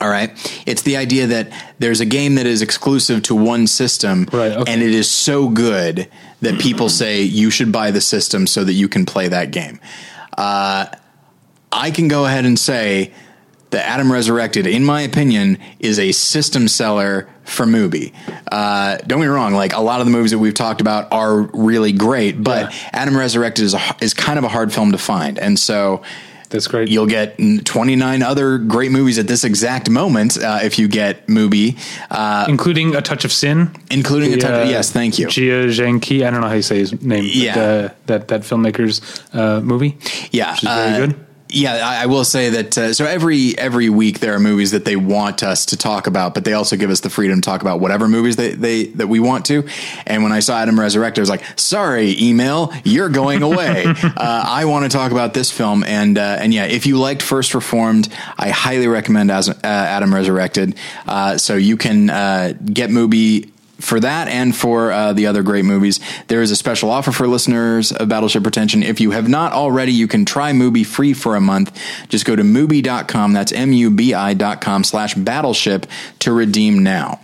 All 0.00 0.08
right. 0.08 0.30
It's 0.66 0.80
the 0.80 0.96
idea 0.96 1.26
that 1.26 1.52
there's 1.78 2.00
a 2.00 2.06
game 2.06 2.36
that 2.36 2.46
is 2.46 2.62
exclusive 2.62 3.22
to 3.24 3.34
one 3.34 3.66
system 3.66 4.26
Right, 4.32 4.52
okay. 4.52 4.72
and 4.72 4.82
it 4.82 4.94
is 4.94 5.10
so 5.10 5.50
good 5.50 6.08
that 6.40 6.58
people 6.58 6.88
say 6.88 7.20
you 7.22 7.50
should 7.50 7.70
buy 7.70 7.90
the 7.90 8.00
system 8.00 8.46
so 8.46 8.64
that 8.64 8.72
you 8.72 8.88
can 8.88 9.04
play 9.04 9.28
that 9.28 9.50
game. 9.50 9.78
Uh, 10.38 10.86
I 11.72 11.90
can 11.90 12.08
go 12.08 12.24
ahead 12.26 12.44
and 12.44 12.58
say 12.58 13.12
that 13.70 13.86
Adam 13.86 14.10
Resurrected, 14.10 14.66
in 14.66 14.84
my 14.84 15.02
opinion, 15.02 15.58
is 15.78 15.98
a 15.98 16.10
system 16.12 16.66
seller 16.66 17.28
for 17.44 17.66
Mubi. 17.66 18.12
Uh, 18.50 18.96
don't 19.06 19.20
get 19.20 19.26
me 19.26 19.26
wrong; 19.26 19.54
like 19.54 19.72
a 19.74 19.80
lot 19.80 20.00
of 20.00 20.06
the 20.06 20.12
movies 20.12 20.32
that 20.32 20.38
we've 20.38 20.54
talked 20.54 20.80
about 20.80 21.12
are 21.12 21.42
really 21.54 21.92
great, 21.92 22.42
but 22.42 22.72
Yeah. 22.72 22.78
Adam 22.92 23.16
Resurrected 23.16 23.64
is 23.64 23.74
a, 23.74 23.80
is 24.00 24.12
kind 24.14 24.38
of 24.38 24.44
a 24.44 24.48
hard 24.48 24.72
film 24.72 24.90
to 24.92 24.98
find, 24.98 25.38
and 25.38 25.56
so 25.58 26.02
That's 26.48 26.66
great. 26.66 26.88
You'll 26.88 27.06
get 27.06 27.38
29 27.38 28.22
other 28.24 28.58
great 28.58 28.90
movies 28.90 29.20
at 29.20 29.28
this 29.28 29.44
exact 29.44 29.88
moment 29.88 30.36
uh, 30.42 30.58
if 30.64 30.80
you 30.80 30.88
get 30.88 31.28
Mubi, 31.28 31.78
uh, 32.10 32.46
including 32.48 32.96
a 32.96 33.02
touch 33.02 33.24
of 33.24 33.30
sin, 33.32 33.70
including 33.88 34.32
a 34.32 34.36
The, 34.36 34.42
touch. 34.42 34.66
uh, 34.66 34.70
yes, 34.70 34.90
thank 34.90 35.16
you. 35.20 35.28
Jia 35.28 35.68
Zhangke. 35.68 36.26
I 36.26 36.30
don't 36.30 36.40
know 36.40 36.48
how 36.48 36.54
you 36.54 36.62
say 36.62 36.78
his 36.78 37.00
name. 37.02 37.24
Yeah. 37.32 37.56
uh, 37.56 37.88
that 38.06 38.26
that 38.28 38.40
filmmaker's 38.42 39.00
uh, 39.32 39.60
movie. 39.60 39.96
Yeah, 40.32 40.50
which 40.50 40.64
is 40.64 40.68
very 40.68 40.90
uh, 40.94 41.06
good. 41.06 41.26
Yeah, 41.52 41.74
I, 41.74 42.02
I 42.04 42.06
will 42.06 42.24
say 42.24 42.50
that. 42.50 42.78
Uh, 42.78 42.92
so 42.92 43.04
every 43.04 43.58
every 43.58 43.90
week 43.90 44.20
there 44.20 44.34
are 44.34 44.40
movies 44.40 44.70
that 44.70 44.84
they 44.84 44.96
want 44.96 45.42
us 45.42 45.66
to 45.66 45.76
talk 45.76 46.06
about, 46.06 46.34
but 46.34 46.44
they 46.44 46.52
also 46.52 46.76
give 46.76 46.90
us 46.90 47.00
the 47.00 47.10
freedom 47.10 47.40
to 47.40 47.44
talk 47.44 47.60
about 47.62 47.80
whatever 47.80 48.08
movies 48.08 48.36
they, 48.36 48.52
they 48.52 48.84
that 48.84 49.08
we 49.08 49.20
want 49.20 49.46
to. 49.46 49.66
And 50.06 50.22
when 50.22 50.32
I 50.32 50.40
saw 50.40 50.58
Adam 50.58 50.78
Resurrected, 50.78 51.20
I 51.20 51.22
was 51.22 51.30
like, 51.30 51.58
"Sorry, 51.58 52.16
email, 52.20 52.72
you're 52.84 53.08
going 53.08 53.42
away. 53.42 53.84
uh, 54.02 54.12
I 54.16 54.64
want 54.66 54.90
to 54.90 54.96
talk 54.96 55.12
about 55.12 55.34
this 55.34 55.50
film." 55.50 55.82
And 55.84 56.18
uh, 56.18 56.38
and 56.40 56.54
yeah, 56.54 56.66
if 56.66 56.86
you 56.86 56.98
liked 56.98 57.22
First 57.22 57.54
Reformed, 57.54 58.08
I 58.38 58.50
highly 58.50 58.86
recommend 58.86 59.30
as, 59.30 59.48
uh, 59.48 59.56
Adam 59.62 60.14
Resurrected. 60.14 60.76
Uh, 61.06 61.36
so 61.36 61.56
you 61.56 61.76
can 61.76 62.10
uh, 62.10 62.52
get 62.72 62.90
Mubi 62.90 63.50
for 63.80 64.00
that 64.00 64.28
and 64.28 64.54
for 64.54 64.92
uh, 64.92 65.12
the 65.12 65.26
other 65.26 65.42
great 65.42 65.64
movies, 65.64 66.00
there 66.28 66.42
is 66.42 66.50
a 66.50 66.56
special 66.56 66.90
offer 66.90 67.12
for 67.12 67.26
listeners 67.26 67.92
of 67.92 68.08
Battleship 68.08 68.42
Pretension. 68.42 68.82
If 68.82 69.00
you 69.00 69.10
have 69.10 69.28
not 69.28 69.52
already, 69.52 69.92
you 69.92 70.08
can 70.08 70.24
try 70.24 70.52
Mubi 70.52 70.84
free 70.84 71.12
for 71.12 71.36
a 71.36 71.40
month. 71.40 71.76
Just 72.08 72.24
go 72.24 72.36
to 72.36 72.42
Mubi.com, 72.42 73.32
that's 73.32 73.52
M-U-B-I.com 73.52 74.84
slash 74.84 75.14
battleship 75.14 75.86
to 76.20 76.32
redeem 76.32 76.82
now. 76.82 77.20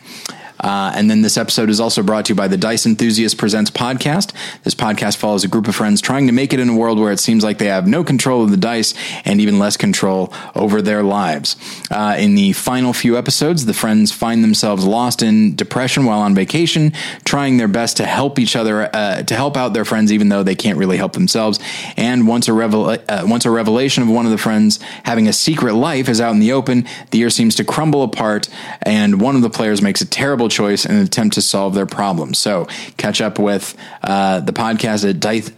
Uh, 0.61 0.93
and 0.95 1.11
then 1.11 1.23
this 1.23 1.37
episode 1.37 1.71
is 1.71 1.81
also 1.81 2.03
brought 2.03 2.27
to 2.27 2.33
you 2.33 2.35
by 2.35 2.49
the 2.49 2.57
Dice 2.57 2.87
Enthusiast 2.87 3.39
Presents 3.39 3.71
podcast. 3.71 4.33
This 4.63 4.75
podcast 4.75 5.17
follows 5.17 5.45
a 5.45 5.49
group 5.49 5.69
of 5.69 5.75
friends 5.75 6.01
trying 6.01 6.27
to 6.27 6.33
make 6.33 6.53
it 6.53 6.61
in 6.61 6.69
a 6.69 6.75
world 6.77 6.99
where 6.99 7.13
it 7.13 7.19
seems 7.19 7.45
like 7.45 7.59
they 7.59 7.67
have 7.67 7.87
no 7.87 8.03
control 8.03 8.43
of 8.43 8.51
the 8.51 8.57
dice 8.57 8.95
and 9.25 9.41
even 9.41 9.59
less 9.59 9.77
control 9.77 10.33
over 10.55 10.81
their 10.81 11.03
lives. 11.03 11.57
Uh, 11.91 12.17
in 12.19 12.35
the 12.35 12.53
final 12.53 12.93
few 12.93 13.17
episodes, 13.17 13.67
the 13.67 13.75
friends 13.75 14.13
find 14.13 14.43
themselves 14.43 14.85
lost 14.85 15.23
in 15.23 15.55
depression 15.55 16.05
while 16.05 16.21
on 16.21 16.35
vacation, 16.35 16.93
trying 17.25 17.57
their 17.57 17.69
best 17.69 17.97
to 17.97 18.07
help 18.07 18.39
each 18.39 18.57
other, 18.57 18.89
uh, 18.95 19.23
to 19.23 19.35
help 19.35 19.57
out 19.57 19.75
their 19.75 19.85
friends, 19.85 20.13
even 20.13 20.29
though 20.29 20.43
they 20.43 20.55
can't 20.55 20.79
really 20.79 20.97
help 20.97 21.13
themselves. 21.13 21.59
And 21.97 22.27
once 22.27 22.49
a, 22.49 22.55
uh, 22.55 23.25
once 23.27 23.45
a 23.45 23.51
revelation 23.51 24.03
of 24.03 24.09
one 24.09 24.25
of 24.25 24.33
the 24.33 24.39
friends 24.39 24.79
having 25.05 25.29
a 25.29 25.33
secret 25.33 25.75
life 25.75 26.09
is 26.09 26.21
out 26.21 26.33
in 26.33 26.41
the 26.41 26.53
open, 26.53 26.87
the 27.11 27.19
year 27.19 27.31
seems 27.31 27.55
to 27.57 27.65
crumble 27.65 28.03
apart, 28.03 28.49
and 28.83 29.21
one 29.21 29.37
of 29.37 29.43
the 29.43 29.51
players 29.51 29.83
makes 29.83 30.01
a 30.01 30.07
terrible 30.07 30.46
choice 30.49 30.85
in 30.85 30.95
an 30.95 31.03
attempt 31.03 31.35
to 31.35 31.43
solve 31.43 31.75
their 31.75 31.87
problem. 31.87 32.35
So 32.35 32.67
catch 32.97 33.21
up 33.21 33.39
with 33.39 33.77
uh, 34.03 34.41
the 34.41 34.53
podcast 34.53 35.09
at 35.09 35.21
Dice, 35.21 35.51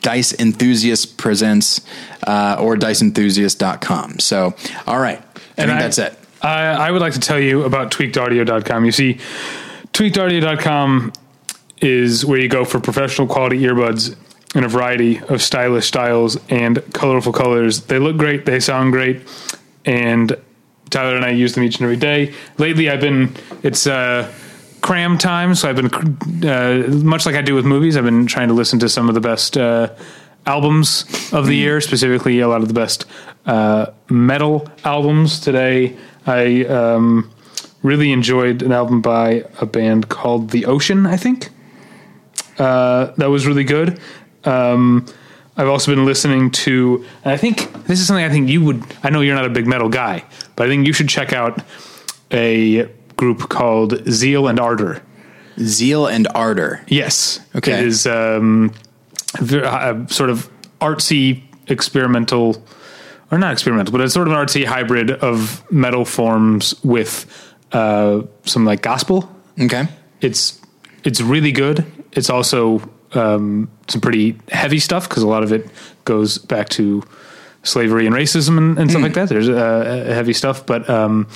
Dice 0.00 0.38
Enthusiast 0.38 1.18
Presents 1.18 1.80
uh, 2.26 2.56
or 2.60 2.76
diceenthusiast.com. 2.76 4.18
So, 4.18 4.54
all 4.86 5.00
right. 5.00 5.22
I 5.56 5.66
think 5.66 5.80
that's 5.80 5.98
it. 5.98 6.16
I, 6.40 6.66
I 6.66 6.90
would 6.90 7.00
like 7.00 7.14
to 7.14 7.20
tell 7.20 7.40
you 7.40 7.64
about 7.64 7.90
tweakedaudio.com. 7.90 8.84
You 8.84 8.92
see, 8.92 9.14
tweakedaudio.com 9.92 11.12
is 11.80 12.24
where 12.24 12.38
you 12.38 12.48
go 12.48 12.64
for 12.64 12.80
professional 12.80 13.26
quality 13.26 13.58
earbuds 13.60 14.16
in 14.54 14.64
a 14.64 14.68
variety 14.68 15.20
of 15.20 15.42
stylish 15.42 15.86
styles 15.86 16.38
and 16.48 16.82
colorful 16.92 17.32
colors. 17.32 17.82
They 17.82 17.98
look 17.98 18.16
great, 18.16 18.46
they 18.46 18.60
sound 18.60 18.92
great, 18.92 19.20
and 19.84 20.36
Tyler 20.90 21.16
and 21.16 21.24
I 21.24 21.30
use 21.30 21.54
them 21.54 21.64
each 21.64 21.76
and 21.76 21.84
every 21.84 21.96
day. 21.96 22.34
Lately, 22.58 22.90
I've 22.90 23.00
been, 23.00 23.34
it's, 23.62 23.86
uh, 23.86 24.32
cram 24.80 25.18
time 25.18 25.56
so 25.56 25.68
i've 25.68 25.74
been 25.74 26.48
uh, 26.48 26.86
much 27.04 27.26
like 27.26 27.34
i 27.34 27.42
do 27.42 27.52
with 27.52 27.66
movies 27.66 27.96
i've 27.96 28.04
been 28.04 28.26
trying 28.26 28.46
to 28.46 28.54
listen 28.54 28.78
to 28.78 28.88
some 28.88 29.08
of 29.08 29.14
the 29.16 29.20
best 29.20 29.56
uh, 29.56 29.92
albums 30.46 31.04
of 31.32 31.46
the 31.46 31.54
year 31.54 31.80
specifically 31.80 32.40
a 32.40 32.48
lot 32.48 32.62
of 32.62 32.68
the 32.68 32.74
best 32.74 33.04
uh, 33.46 33.86
metal 34.08 34.68
albums. 34.84 35.40
Today 35.40 35.96
i 36.26 36.64
um, 36.64 37.30
really 37.82 38.12
enjoyed 38.12 38.62
an 38.62 38.72
album 38.72 39.00
by 39.00 39.44
a 39.60 39.66
band 39.66 40.08
called 40.08 40.50
the 40.50 40.66
ocean 40.66 41.06
i 41.06 41.16
think. 41.16 41.50
Uh, 42.58 43.12
that 43.18 43.30
was 43.30 43.46
really 43.46 43.64
good. 43.64 44.00
Um, 44.44 45.06
i've 45.56 45.68
also 45.68 45.94
been 45.94 46.04
listening 46.04 46.50
to 46.50 47.04
and 47.24 47.32
i 47.32 47.36
think 47.36 47.72
this 47.84 48.00
is 48.00 48.06
something 48.06 48.24
i 48.24 48.30
think 48.30 48.48
you 48.48 48.64
would 48.64 48.82
i 49.02 49.10
know 49.10 49.20
you're 49.20 49.34
not 49.34 49.44
a 49.44 49.50
big 49.50 49.66
metal 49.66 49.88
guy 49.88 50.24
but 50.58 50.66
i 50.66 50.68
think 50.68 50.84
you 50.84 50.92
should 50.92 51.08
check 51.08 51.32
out 51.32 51.62
a 52.32 52.84
group 53.16 53.48
called 53.48 54.02
zeal 54.10 54.48
and 54.48 54.58
ardor 54.60 55.00
Zeal 55.60 56.06
and 56.06 56.26
Ardor. 56.34 56.84
Yes. 56.88 57.40
Okay. 57.54 57.72
It 57.72 57.86
is 57.86 58.06
um, 58.06 58.72
uh, 59.40 60.06
sort 60.06 60.30
of 60.30 60.48
artsy, 60.80 61.42
experimental, 61.66 62.62
or 63.30 63.38
not 63.38 63.52
experimental, 63.52 63.92
but 63.92 64.00
it's 64.00 64.14
sort 64.14 64.28
of 64.28 64.34
an 64.34 64.38
artsy 64.38 64.64
hybrid 64.64 65.10
of 65.10 65.64
metal 65.70 66.04
forms 66.04 66.74
with 66.84 67.26
uh, 67.72 68.22
some 68.44 68.64
like 68.64 68.82
gospel. 68.82 69.30
Okay. 69.60 69.88
It's 70.20 70.60
it's 71.04 71.20
really 71.20 71.52
good. 71.52 71.84
It's 72.12 72.30
also 72.30 72.88
um, 73.12 73.70
some 73.88 74.00
pretty 74.00 74.38
heavy 74.50 74.78
stuff 74.78 75.08
because 75.08 75.22
a 75.22 75.28
lot 75.28 75.42
of 75.42 75.52
it 75.52 75.68
goes 76.04 76.38
back 76.38 76.68
to 76.70 77.02
slavery 77.68 78.06
and 78.06 78.14
racism 78.14 78.58
and, 78.58 78.78
and 78.78 78.90
stuff 78.90 79.02
like 79.02 79.14
that. 79.14 79.28
There's 79.28 79.48
uh, 79.48 80.04
heavy 80.08 80.32
stuff, 80.32 80.66
but 80.66 80.88
um, 80.88 81.28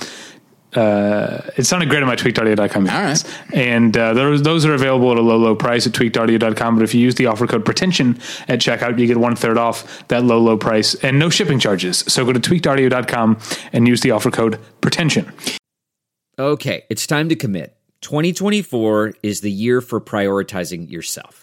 uh, 0.75 1.41
it 1.55 1.65
sounded 1.65 1.89
great 1.89 2.01
on 2.01 2.07
my 2.07 2.15
tweakedaudio.com. 2.15 2.89
All 2.89 3.01
right. 3.01 3.39
And 3.53 3.95
uh, 3.95 4.13
those, 4.13 4.41
those 4.41 4.65
are 4.65 4.73
available 4.73 5.11
at 5.11 5.17
a 5.17 5.21
low, 5.21 5.37
low 5.37 5.55
price 5.55 5.85
at 5.85 5.93
tweakedaudio.com. 5.93 6.75
But 6.75 6.83
if 6.83 6.93
you 6.93 7.01
use 7.01 7.15
the 7.15 7.27
offer 7.27 7.47
code 7.47 7.65
pretension 7.65 8.19
at 8.47 8.59
checkout, 8.59 8.97
you 8.99 9.07
get 9.07 9.17
one 9.17 9.35
third 9.35 9.57
off 9.57 10.07
that 10.07 10.23
low, 10.23 10.39
low 10.39 10.57
price 10.57 10.95
and 10.95 11.19
no 11.19 11.29
shipping 11.29 11.59
charges. 11.59 11.99
So 12.07 12.25
go 12.25 12.33
to 12.33 12.39
tweakedaudio.com 12.39 13.39
and 13.71 13.87
use 13.87 14.01
the 14.01 14.11
offer 14.11 14.31
code 14.31 14.59
pretension. 14.81 15.31
Okay, 16.39 16.83
it's 16.89 17.05
time 17.05 17.29
to 17.29 17.35
commit. 17.35 17.77
2024 18.01 19.13
is 19.23 19.41
the 19.41 19.51
year 19.51 19.79
for 19.79 20.01
prioritizing 20.01 20.89
yourself. 20.89 21.42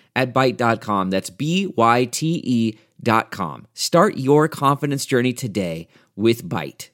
at 0.15 0.33
Byte.com. 0.33 1.09
That's 1.09 1.29
B-Y-T-E 1.29 2.77
dot 3.01 3.31
com. 3.31 3.67
Start 3.73 4.17
your 4.17 4.47
confidence 4.47 5.05
journey 5.05 5.33
today 5.33 5.87
with 6.15 6.47
Byte. 6.47 6.89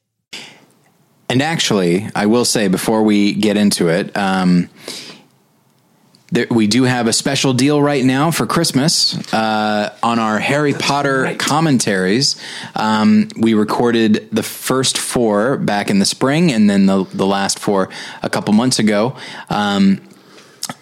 And 1.30 1.41
actually, 1.41 2.08
I 2.15 2.25
will 2.27 2.45
say 2.45 2.69
before 2.69 3.03
we 3.03 3.34
get 3.34 3.58
into 3.58 3.89
it, 3.89 4.15
um, 4.15 4.69
there, 6.32 6.47
we 6.49 6.67
do 6.67 6.84
have 6.84 7.08
a 7.08 7.13
special 7.13 7.53
deal 7.53 7.82
right 7.82 8.03
now 8.03 8.32
for 8.32 8.45
Christmas 8.45 9.15
uh, 9.34 9.93
on 10.03 10.19
our 10.19 10.39
Harry 10.39 10.73
Potter 10.73 11.36
commentaries. 11.38 12.41
Um, 12.75 13.30
we 13.38 13.53
recorded 13.53 14.30
the 14.32 14.43
first 14.43 14.97
four 14.97 15.58
back 15.58 15.89
in 15.89 15.99
the 15.99 16.06
spring, 16.06 16.51
and 16.51 16.69
then 16.69 16.86
the 16.86 17.06
the 17.13 17.25
last 17.25 17.60
four 17.60 17.89
a 18.23 18.30
couple 18.30 18.53
months 18.53 18.80
ago. 18.80 19.15
Um, 19.49 20.01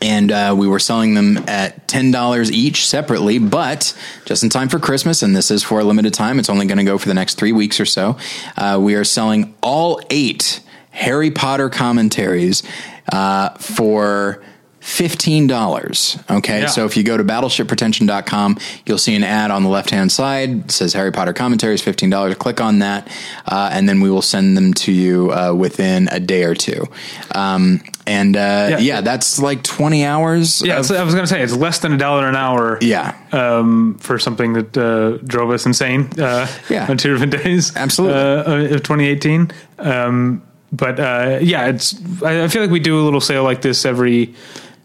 and 0.02 0.32
uh, 0.32 0.56
we 0.58 0.67
were 0.67 0.80
selling 0.80 1.13
them 1.13 1.38
at 1.48 1.88
ten 1.88 2.12
dollars 2.12 2.52
each 2.52 2.88
separately, 2.88 3.39
but 3.39 3.98
just 4.26 4.43
in 4.43 4.50
time 4.50 4.69
for 4.69 4.80
Christmas, 4.80 5.24
and 5.24 5.36
this 5.36 5.52
is 5.52 5.63
for 5.63 5.80
a 5.80 5.84
limited 5.84 6.13
time. 6.13 6.39
It's 6.39 6.50
only 6.50 6.65
going 6.65 6.78
to 6.78 6.84
go 6.84 6.98
for 6.98 7.08
the 7.08 7.13
next 7.13 7.36
three 7.36 7.52
weeks 7.52 7.80
or 7.80 7.86
so. 7.86 8.17
Uh, 8.58 8.80
we 8.82 8.95
are 8.95 9.04
selling 9.04 9.56
all 9.62 10.02
eight 10.10 10.62
Harry 10.91 11.32
Potter 11.32 11.69
commentaries 11.69 12.63
uh, 13.12 13.50
for. 13.58 14.43
$15. 14.86 16.38
Okay. 16.38 16.62
Yeah. 16.62 16.65
So 16.67 16.86
if 16.86 16.95
you 16.95 17.04
go 17.04 17.17
to 17.17 17.24
battleshippretension.com, 17.24 18.58
you'll 18.86 18.98
see 18.98 19.15
an 19.15 19.24
ad 19.24 19.52
on 19.52 19.63
the 19.63 19.69
left 19.69 19.89
hand 19.89 20.12
side. 20.12 20.65
It 20.65 20.71
says 20.71 20.93
Harry 20.93 21.12
Potter 21.12 21.34
commentaries, 21.34 21.82
$15. 21.82 22.38
Click 22.38 22.62
on 22.62 22.80
that. 22.80 23.08
Uh, 23.45 23.69
and 23.71 23.89
then 23.89 24.00
we 24.02 24.10
will 24.12 24.21
send 24.21 24.56
them 24.56 24.74
to 24.76 24.91
you 24.91 25.32
uh, 25.32 25.54
within 25.54 26.08
a 26.12 26.19
day 26.19 26.43
or 26.43 26.54
two. 26.56 26.86
Um, 27.34 27.82
and 28.08 28.36
uh, 28.38 28.67
yeah. 28.71 28.78
Yeah. 28.78 29.02
that's 29.02 29.39
like 29.39 29.63
20 29.63 30.06
hours. 30.06 30.62
Yeah, 30.62 30.80
of- 30.80 30.91
I 30.91 31.04
was 31.04 31.13
going 31.15 31.26
to 31.26 31.30
say 31.32 31.41
it's 31.41 31.56
less 31.56 31.80
than 31.80 31.93
a 31.93 31.98
dollar 31.98 32.28
an 32.28 32.36
hour. 32.36 32.78
yeah. 32.82 33.15
um, 33.32 33.98
for 34.00 34.19
something 34.19 34.54
that 34.54 34.78
uh, 34.78 35.17
drove 35.26 35.50
us 35.52 35.65
insane. 35.65 36.10
Uh, 36.19 36.48
Yeah. 36.69 36.86
on 36.89 36.98
two 36.98 37.12
different 37.12 37.43
days. 37.43 37.76
Absolutely. 37.76 38.17
uh, 38.19 38.76
of 38.76 38.84
2018. 38.84 39.52
Um, 39.80 40.43
but 40.71 41.00
uh, 41.00 41.39
yeah, 41.41 41.67
it's. 41.69 41.95
I, 42.21 42.43
I 42.43 42.48
feel 42.50 42.62
like 42.62 42.71
we 42.71 42.80
do 42.82 43.00
a 43.00 43.04
little 43.04 43.21
sale 43.21 43.43
like 43.43 43.62
this 43.62 43.86
every 43.86 44.34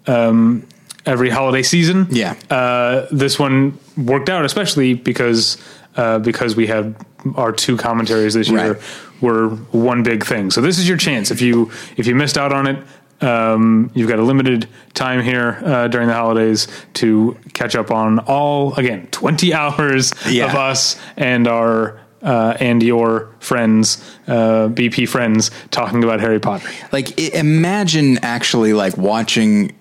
um, 0.07 0.67
every 1.07 1.31
holiday 1.31 1.63
season. 1.63 2.07
Yeah. 2.11 2.35
Uh, 2.51 3.07
this 3.11 3.39
one 3.39 3.79
worked 3.97 4.29
out 4.29 4.45
especially 4.45 4.95
because 4.95 5.57
uh, 5.97 6.19
because 6.19 6.55
we 6.57 6.67
had 6.67 6.95
our 7.37 7.53
two 7.53 7.77
commentaries 7.77 8.35
this 8.35 8.49
year 8.49 8.73
Right. 8.75 8.83
were 9.21 9.49
one 9.73 10.03
big 10.03 10.25
thing. 10.25 10.51
So 10.51 10.61
this 10.61 10.79
is 10.79 10.89
your 10.89 10.97
chance. 10.97 11.31
If 11.31 11.41
you 11.43 11.71
if 11.97 12.07
you 12.07 12.15
missed 12.15 12.39
out 12.39 12.53
on 12.53 12.67
it, 12.67 12.83
um, 13.23 13.91
you've 13.95 14.09
got 14.09 14.19
a 14.19 14.23
limited 14.23 14.67
time 14.95 15.23
here 15.23 15.61
uh, 15.65 15.89
during 15.89 16.09
the 16.09 16.15
holidays 16.15 16.69
to 16.95 17.37
catch 17.53 17.75
up 17.77 17.91
on 17.91 18.19
all 18.21 18.75
again 18.75 19.09
twenty 19.11 19.53
hours 19.61 20.13
Yeah. 20.29 20.47
of 20.47 20.55
us 20.55 20.97
and 21.17 21.47
our. 21.49 21.99
Uh, 22.23 22.55
and 22.61 22.83
your 22.83 23.31
friends, 23.39 23.97
uh, 24.27 24.69
BP 24.69 25.09
friends, 25.09 25.51
talking 25.71 26.05
about 26.05 26.21
Harry 26.21 26.39
Potter. 26.39 26.69
Like 26.93 27.19
imagine 27.19 28.19
actually 28.19 28.75
like 28.75 28.95
watching 28.99 29.73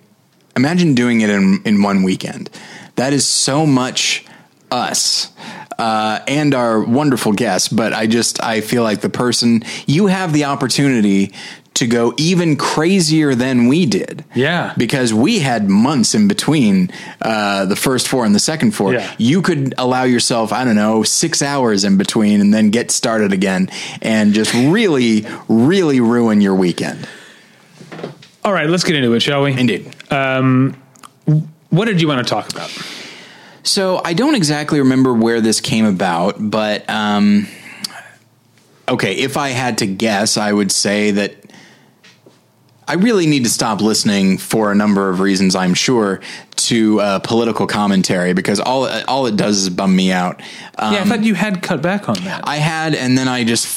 imagine 0.55 0.95
doing 0.95 1.21
it 1.21 1.29
in 1.29 1.61
in 1.65 1.81
one 1.83 2.03
weekend. 2.03 2.49
That 2.95 3.13
is 3.13 3.25
so 3.25 3.65
much 3.65 4.25
us. 4.71 5.31
Uh, 5.77 6.19
and 6.27 6.53
our 6.53 6.83
wonderful 6.83 7.31
guests, 7.31 7.69
but 7.69 7.93
I 7.93 8.05
just 8.05 8.43
I 8.43 8.59
feel 8.59 8.83
like 8.83 8.99
the 8.99 9.09
person 9.09 9.63
you 9.87 10.07
have 10.07 10.33
the 10.33 10.43
opportunity 10.43 11.31
to 11.75 11.87
go 11.87 12.13
even 12.17 12.57
crazier 12.57 13.33
than 13.33 13.67
we 13.67 13.85
did. 13.85 14.25
Yeah. 14.35 14.73
because 14.77 15.13
we 15.13 15.39
had 15.39 15.69
months 15.69 16.13
in 16.13 16.27
between 16.27 16.91
uh, 17.21 17.65
the 17.65 17.77
first 17.77 18.09
four 18.09 18.25
and 18.25 18.35
the 18.35 18.39
second 18.39 18.71
four. 18.71 18.93
Yeah. 18.93 19.15
You 19.17 19.41
could 19.41 19.73
allow 19.77 20.03
yourself, 20.03 20.51
I 20.51 20.65
don't 20.65 20.75
know, 20.75 21.03
six 21.03 21.41
hours 21.41 21.85
in 21.85 21.97
between, 21.97 22.41
and 22.41 22.53
then 22.53 22.69
get 22.69 22.91
started 22.91 23.31
again, 23.31 23.69
and 24.01 24.33
just 24.33 24.53
really, 24.53 25.25
really 25.47 26.01
ruin 26.01 26.41
your 26.41 26.55
weekend. 26.55 27.07
All 28.43 28.51
right, 28.51 28.69
let's 28.69 28.83
get 28.83 28.95
into 28.95 29.13
it, 29.13 29.21
shall 29.21 29.43
we? 29.43 29.57
Indeed. 29.57 29.95
What 30.09 31.85
did 31.85 32.01
you 32.01 32.07
want 32.07 32.25
to 32.25 32.29
talk 32.29 32.51
about? 32.51 32.69
So 33.63 34.01
I 34.03 34.13
don't 34.13 34.35
exactly 34.35 34.79
remember 34.79 35.13
where 35.13 35.41
this 35.41 35.61
came 35.61 35.85
about, 35.85 36.35
but 36.39 36.89
um, 36.89 37.47
okay, 38.87 39.13
if 39.13 39.37
I 39.37 39.49
had 39.49 39.79
to 39.79 39.85
guess, 39.85 40.37
I 40.37 40.51
would 40.51 40.71
say 40.71 41.11
that 41.11 41.35
I 42.87 42.93
really 42.95 43.27
need 43.27 43.43
to 43.43 43.49
stop 43.51 43.81
listening 43.81 44.39
for 44.39 44.71
a 44.71 44.75
number 44.75 45.09
of 45.09 45.19
reasons. 45.19 45.55
I'm 45.55 45.75
sure 45.75 46.21
to 46.55 46.99
uh, 46.99 47.19
political 47.19 47.67
commentary 47.67 48.33
because 48.33 48.59
all 48.59 48.87
all 49.07 49.27
it 49.27 49.35
does 49.35 49.59
is 49.59 49.69
bum 49.69 49.95
me 49.95 50.11
out. 50.11 50.41
Um, 50.79 50.93
yeah, 50.95 51.01
I 51.01 51.03
thought 51.03 51.23
you 51.23 51.35
had 51.35 51.61
cut 51.61 51.83
back 51.83 52.09
on 52.09 52.15
that. 52.23 52.47
I 52.47 52.55
had, 52.55 52.95
and 52.95 53.15
then 53.15 53.27
I 53.27 53.43
just 53.43 53.67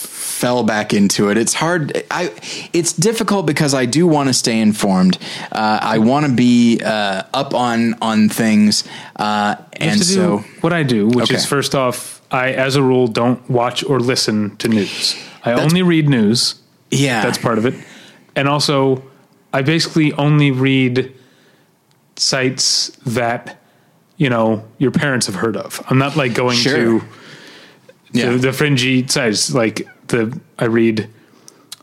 fell 0.43 0.65
back 0.65 0.93
into 0.93 1.31
it. 1.31 1.37
It's 1.39 1.55
hard. 1.55 2.03
I 2.11 2.33
it's 2.73 2.93
difficult 2.93 3.47
because 3.47 3.75
I 3.83 3.87
do 3.87 4.09
want 4.09 4.29
to 4.29 4.35
stay 4.35 4.59
informed. 4.61 5.17
Uh, 5.53 5.79
I 5.95 5.99
want 5.99 6.27
to 6.27 6.33
be 6.33 6.81
uh, 6.85 7.23
up 7.33 7.55
on 7.55 7.95
on 8.03 8.29
things, 8.29 8.83
uh, 9.17 9.55
and 9.81 10.03
so 10.05 10.39
what 10.61 10.73
I 10.73 10.83
do, 10.83 11.07
which 11.07 11.31
Okay. 11.31 11.37
is 11.37 11.47
first 11.47 11.75
off, 11.75 12.21
I, 12.31 12.51
as 12.67 12.77
a 12.77 12.83
rule, 12.83 13.07
don't 13.07 13.39
watch 13.49 13.85
or 13.85 14.01
listen 14.01 14.57
to 14.57 14.69
news. 14.69 15.15
I 15.45 15.51
That's- 15.51 15.65
only 15.65 15.83
read 15.83 16.09
news. 16.09 16.57
yeah, 16.91 17.23
That's 17.23 17.39
part 17.39 17.59
of 17.59 17.65
it. 17.67 17.75
And 18.35 18.49
also, 18.49 19.03
I 19.53 19.63
basically 19.63 20.13
only 20.15 20.51
read 20.51 21.13
sites 22.17 22.91
that 23.07 23.59
you 24.17 24.29
know 24.31 24.63
your 24.79 24.91
parents 24.91 25.27
have 25.27 25.37
heard 25.37 25.57
of. 25.57 25.81
I'm 25.89 25.99
not 25.99 26.17
like 26.17 26.35
going 26.35 26.57
Sure. 26.59 26.77
to 26.77 27.05
yeah. 28.13 28.31
the, 28.33 28.39
the 28.39 28.53
fringy 28.53 29.07
sites 29.09 29.55
like 29.55 29.87
the 30.09 30.39
I 30.59 30.65
read 30.67 31.09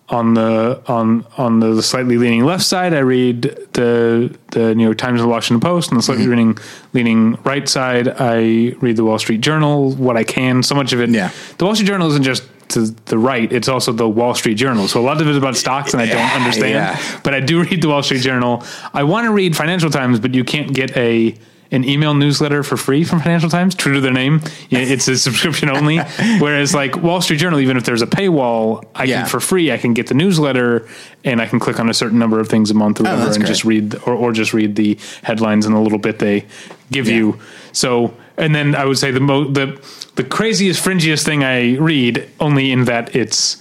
on 0.09 0.33
the 0.33 0.81
on 0.87 1.23
on 1.37 1.59
the 1.59 1.83
slightly 1.83 2.17
leaning 2.17 2.43
left 2.43 2.63
side. 2.63 2.93
I 2.93 2.99
read 2.99 3.43
the 3.73 4.35
the 4.51 4.73
New 4.73 4.83
York 4.83 4.97
Times 4.97 5.21
and 5.21 5.29
the 5.29 5.31
Washington 5.31 5.59
Post. 5.61 5.91
On 5.91 5.97
the 5.97 6.01
Mm-hmm. 6.01 6.05
slightly 6.05 6.27
leaning 6.27 6.57
leaning 6.93 7.35
right 7.43 7.67
side, 7.69 8.07
I 8.07 8.75
read 8.81 8.95
the 8.97 9.03
Wall 9.03 9.19
Street 9.19 9.41
Journal. 9.41 9.91
What 9.93 10.17
I 10.17 10.23
can, 10.23 10.63
so 10.63 10.73
much 10.75 10.93
of 10.93 10.99
it. 11.01 11.09
Yeah. 11.11 11.31
the 11.57 11.65
Wall 11.65 11.75
Street 11.75 11.87
Journal 11.87 12.07
isn't 12.09 12.23
just 12.23 12.43
to 12.69 12.87
the 13.05 13.17
right; 13.19 13.51
it's 13.53 13.67
also 13.67 13.91
the 13.91 14.07
Wall 14.09 14.33
Street 14.33 14.55
Journal. 14.55 14.87
So 14.87 14.99
a 14.99 15.03
lot 15.05 15.21
of 15.21 15.27
it 15.27 15.31
is 15.31 15.37
about 15.37 15.55
stocks, 15.57 15.93
and 15.93 16.01
I 16.01 16.07
don't 16.07 16.31
understand. 16.35 16.73
yeah. 16.73 17.19
But 17.23 17.33
I 17.35 17.39
do 17.39 17.61
read 17.63 17.81
the 17.81 17.89
Wall 17.89 18.01
Street 18.01 18.21
Journal. 18.21 18.63
I 18.93 19.03
want 19.03 19.25
to 19.25 19.31
read 19.31 19.55
Financial 19.55 19.89
Times, 19.91 20.19
but 20.19 20.33
you 20.33 20.43
can't 20.43 20.73
get 20.73 20.95
a 20.97 21.35
an 21.71 21.83
email 21.87 22.13
newsletter 22.15 22.63
for 22.63 22.77
free 22.77 23.03
from 23.03 23.19
Financial 23.19 23.49
Times. 23.49 23.75
True 23.75 23.93
to 23.93 24.01
their 24.01 24.11
name, 24.13 24.41
it's 24.71 25.07
a 25.07 25.15
subscription 25.17 25.69
only. 25.77 25.99
Whereas 26.39 26.73
like 26.73 26.95
Wall 26.97 27.21
Street 27.21 27.37
Journal, 27.37 27.59
even 27.59 27.77
if 27.77 27.83
there's 27.83 28.01
a 28.01 28.07
paywall, 28.07 28.83
I 28.95 29.03
Yeah. 29.03 29.21
can 29.21 29.29
for 29.29 29.39
free. 29.39 29.71
I 29.71 29.77
can 29.77 29.93
get 29.93 30.07
the 30.07 30.15
newsletter, 30.15 30.87
and 31.23 31.41
I 31.41 31.45
can 31.45 31.59
click 31.59 31.79
on 31.79 31.89
a 31.89 31.93
certain 31.93 32.17
number 32.17 32.39
of 32.39 32.47
things 32.49 32.71
a 32.71 32.73
month 32.73 32.99
or 32.99 33.03
whatever, 33.03 33.21
Oh, 33.23 33.27
and 33.27 33.35
great. 33.37 33.47
just 33.47 33.65
read 33.65 33.95
or, 34.05 34.13
or 34.13 34.31
just 34.31 34.53
read 34.53 34.75
the 34.75 34.97
headlines 35.23 35.65
and 35.65 35.75
a 35.75 35.79
little 35.79 35.99
bit 35.99 36.19
they 36.19 36.45
give 36.91 37.07
Yeah. 37.07 37.15
you. 37.15 37.39
So, 37.71 38.13
and 38.37 38.55
then 38.55 38.73
I 38.73 38.85
would 38.85 38.97
say 38.97 39.11
the 39.11 39.19
mo 39.19 39.45
the 39.45 39.79
the 40.15 40.23
craziest, 40.23 40.83
fringiest 40.83 41.23
thing 41.23 41.43
I 41.43 41.75
read, 41.77 42.27
only 42.39 42.71
in 42.71 42.85
that 42.85 43.15
it's 43.15 43.57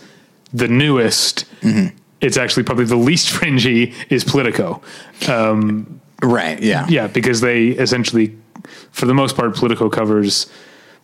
the 0.55 0.67
newest. 0.67 1.45
Mm-hmm. 1.61 1.95
It's 2.23 2.37
actually 2.39 2.63
probably 2.65 2.87
the 2.87 2.97
least 2.97 3.29
fringy 3.39 3.93
is 4.09 4.25
Politico. 4.25 4.81
Right. 6.23 6.61
Yeah, 6.63 6.87
Yeah, 6.89 7.07
because 7.07 7.41
they 7.41 7.69
essentially, 7.69 8.37
for 8.91 9.07
the 9.07 9.15
most 9.15 9.37
part, 9.37 9.55
Politico 9.55 9.89
covers 9.89 10.47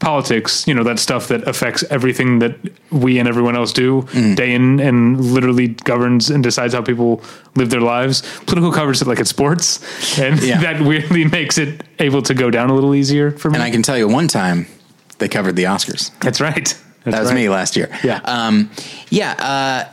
politics. 0.01 0.67
You 0.67 0.75
know 0.75 0.83
that 0.85 0.99
stuff 0.99 1.29
that 1.29 1.47
affects 1.47 1.85
everything 1.89 2.41
that 2.41 2.57
we 2.91 3.19
and 3.21 3.29
everyone 3.29 3.55
else 3.57 3.73
do 3.73 4.03
Mm. 4.13 4.35
day 4.37 4.53
in, 4.53 4.81
and 4.81 5.21
literally 5.21 5.69
governs 5.85 6.31
and 6.31 6.43
decides 6.43 6.75
how 6.75 6.83
people 6.83 7.23
live 7.55 7.71
their 7.71 7.81
lives. 7.81 8.23
Politico 8.47 8.73
covers 8.73 9.01
it 9.03 9.09
like 9.09 9.21
it's 9.21 9.31
sports, 9.31 9.79
and 10.19 10.43
Yeah. 10.43 10.61
that 10.61 10.81
weirdly 10.83 11.25
makes 11.25 11.59
it 11.59 11.85
able 12.01 12.23
to 12.23 12.35
go 12.35 12.51
down 12.51 12.71
a 12.71 12.75
little 12.75 12.95
easier 12.95 13.31
for 13.31 13.51
me. 13.51 13.55
And 13.57 13.63
I 13.63 13.71
can 13.71 13.83
tell 13.83 13.97
you, 13.97 14.09
one 14.09 14.27
time 14.29 14.67
they 15.19 15.29
covered 15.29 15.55
the 15.55 15.65
Oscars. 15.65 16.11
That's 16.21 16.41
right. 16.41 16.55
That's 17.05 17.15
That 17.17 17.21
was 17.21 17.29
right. 17.29 17.35
me 17.37 17.49
last 17.49 17.77
year. 17.77 17.89
Yeah. 18.03 18.21
Um, 18.25 18.71
yeah. 19.11 19.33
Uh, 19.39 19.85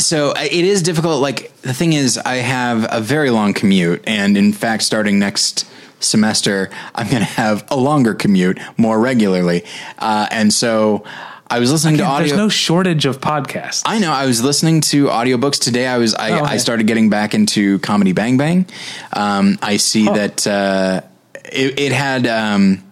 so 0.00 0.32
it 0.36 0.52
is 0.52 0.82
difficult. 0.82 1.20
Like 1.22 1.54
the 1.62 1.74
thing 1.74 1.92
is, 1.92 2.18
I 2.18 2.36
have 2.36 2.86
a 2.90 3.00
very 3.00 3.30
long 3.30 3.54
commute, 3.54 4.02
and 4.06 4.36
in 4.36 4.52
fact, 4.52 4.82
starting 4.82 5.18
next 5.18 5.66
semester, 6.00 6.70
I'm 6.94 7.08
going 7.08 7.20
to 7.20 7.24
have 7.28 7.66
a 7.70 7.76
longer 7.76 8.14
commute 8.14 8.58
more 8.76 8.98
regularly. 8.98 9.64
Uh, 9.98 10.26
and 10.30 10.52
so 10.52 11.04
I 11.48 11.58
was 11.58 11.70
listening 11.70 11.98
to 11.98 12.04
audio. 12.04 12.28
There's 12.28 12.38
no 12.38 12.48
shortage 12.48 13.06
of 13.06 13.20
podcasts. 13.20 13.82
I 13.84 13.98
know. 13.98 14.12
I 14.12 14.26
was 14.26 14.42
listening 14.42 14.80
to 14.82 15.06
audiobooks 15.06 15.60
today. 15.60 15.86
I 15.86 15.98
was 15.98 16.14
I, 16.14 16.30
Oh, 16.30 16.34
okay. 16.36 16.54
I 16.54 16.56
started 16.56 16.86
getting 16.86 17.10
back 17.10 17.34
into 17.34 17.78
comedy 17.80 18.12
Bang 18.12 18.38
Bang. 18.38 18.66
Um, 19.12 19.58
I 19.60 19.76
see 19.76 20.06
that 20.06 20.46
uh, 20.46 21.02
it, 21.44 21.78
it 21.78 21.92
had 21.92 22.26
um, 22.26 22.82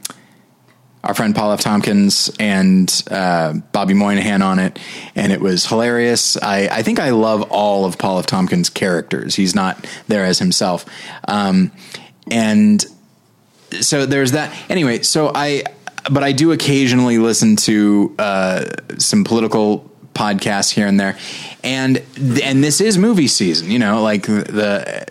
our 1.04 1.14
friend 1.14 1.34
Paul 1.34 1.52
F. 1.52 1.60
Tompkins 1.60 2.30
and 2.38 3.02
uh, 3.10 3.54
Bobby 3.72 3.94
Moynihan 3.94 4.42
on 4.42 4.58
it, 4.58 4.78
and 5.14 5.32
it 5.32 5.40
was 5.40 5.66
hilarious. 5.66 6.36
I, 6.36 6.68
I 6.70 6.82
think 6.82 6.98
I 6.98 7.10
love 7.10 7.42
all 7.50 7.84
of 7.84 7.98
Paul 7.98 8.18
F. 8.18 8.26
Tompkins' 8.26 8.68
characters. 8.68 9.34
He's 9.34 9.54
not 9.54 9.86
there 10.08 10.24
as 10.24 10.38
himself, 10.38 10.84
um, 11.26 11.72
and 12.30 12.84
so 13.80 14.06
there's 14.06 14.32
that. 14.32 14.54
Anyway, 14.68 15.02
so 15.02 15.30
I, 15.34 15.64
but 16.10 16.22
I 16.22 16.32
do 16.32 16.52
occasionally 16.52 17.18
listen 17.18 17.56
to 17.56 18.14
uh, 18.18 18.64
some 18.98 19.24
political 19.24 19.90
podcasts 20.14 20.70
here 20.70 20.86
and 20.86 20.98
there, 20.98 21.16
and 21.62 22.02
and 22.42 22.64
this 22.64 22.80
is 22.80 22.98
movie 22.98 23.28
season. 23.28 23.70
You 23.70 23.78
know, 23.78 24.02
like 24.02 24.26
the 24.26 25.06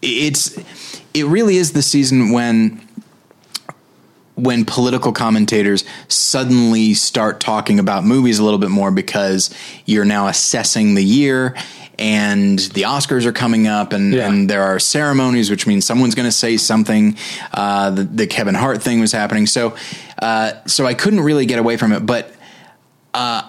it's 0.00 0.56
it 1.14 1.26
really 1.26 1.56
is 1.56 1.72
the 1.72 1.82
season 1.82 2.32
when 2.32 2.86
when 4.42 4.64
political 4.64 5.12
commentators 5.12 5.84
suddenly 6.08 6.94
start 6.94 7.38
talking 7.38 7.78
about 7.78 8.04
movies 8.04 8.40
a 8.40 8.44
little 8.44 8.58
bit 8.58 8.70
more 8.70 8.90
because 8.90 9.54
you're 9.86 10.04
now 10.04 10.26
assessing 10.26 10.94
the 10.94 11.04
year 11.04 11.54
and 11.98 12.58
the 12.58 12.82
Oscars 12.82 13.24
are 13.24 13.32
coming 13.32 13.68
up 13.68 13.92
and, 13.92 14.12
Yeah. 14.12 14.28
and 14.28 14.50
there 14.50 14.62
are 14.64 14.80
ceremonies, 14.80 15.48
which 15.48 15.66
means 15.66 15.84
someone's 15.84 16.16
going 16.16 16.26
to 16.28 16.32
say 16.32 16.56
something. 16.56 17.16
Uh, 17.54 17.90
the, 17.90 18.02
the 18.02 18.26
Kevin 18.26 18.56
Hart 18.56 18.82
thing 18.82 18.98
was 19.00 19.12
happening. 19.12 19.46
So, 19.46 19.76
uh, 20.20 20.52
so 20.66 20.86
I 20.86 20.94
couldn't 20.94 21.20
really 21.20 21.46
get 21.46 21.60
away 21.60 21.76
from 21.76 21.92
it, 21.92 22.04
but, 22.04 22.34
uh, 23.14 23.42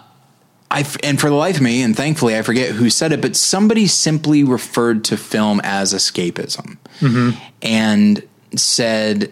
I, 0.70 0.86
and 1.04 1.20
for 1.20 1.30
the 1.30 1.36
life 1.36 1.56
of 1.58 1.62
me, 1.62 1.82
and 1.84 1.96
thankfully 1.96 2.38
I 2.38 2.42
forget 2.44 2.72
who 2.72 2.90
said 2.92 3.12
it, 3.14 3.22
but 3.22 3.36
somebody 3.36 3.88
simply 3.88 4.44
referred 4.44 5.04
to 5.06 5.18
film 5.18 5.60
as 5.64 5.94
escapism 5.94 6.78
and 7.62 8.24
said, 8.56 9.32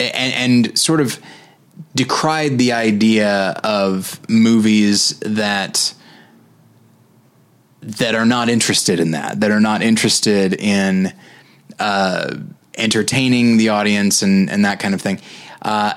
and, 0.00 0.66
and 0.66 0.78
sort 0.78 1.00
of 1.00 1.20
decried 1.94 2.58
the 2.58 2.72
idea 2.72 3.60
of 3.64 4.20
movies 4.28 5.18
that 5.20 5.94
that 7.82 8.14
are 8.14 8.26
not 8.26 8.48
interested 8.48 9.00
in 9.00 9.12
that, 9.12 9.40
that 9.40 9.50
are 9.50 9.60
not 9.60 9.82
interested 9.82 10.52
in 10.52 11.12
uh, 11.78 12.36
entertaining 12.76 13.56
the 13.56 13.70
audience 13.70 14.22
and, 14.22 14.50
and 14.50 14.64
that 14.66 14.78
kind 14.80 14.94
of 14.94 15.00
thing. 15.00 15.18
Uh, 15.62 15.94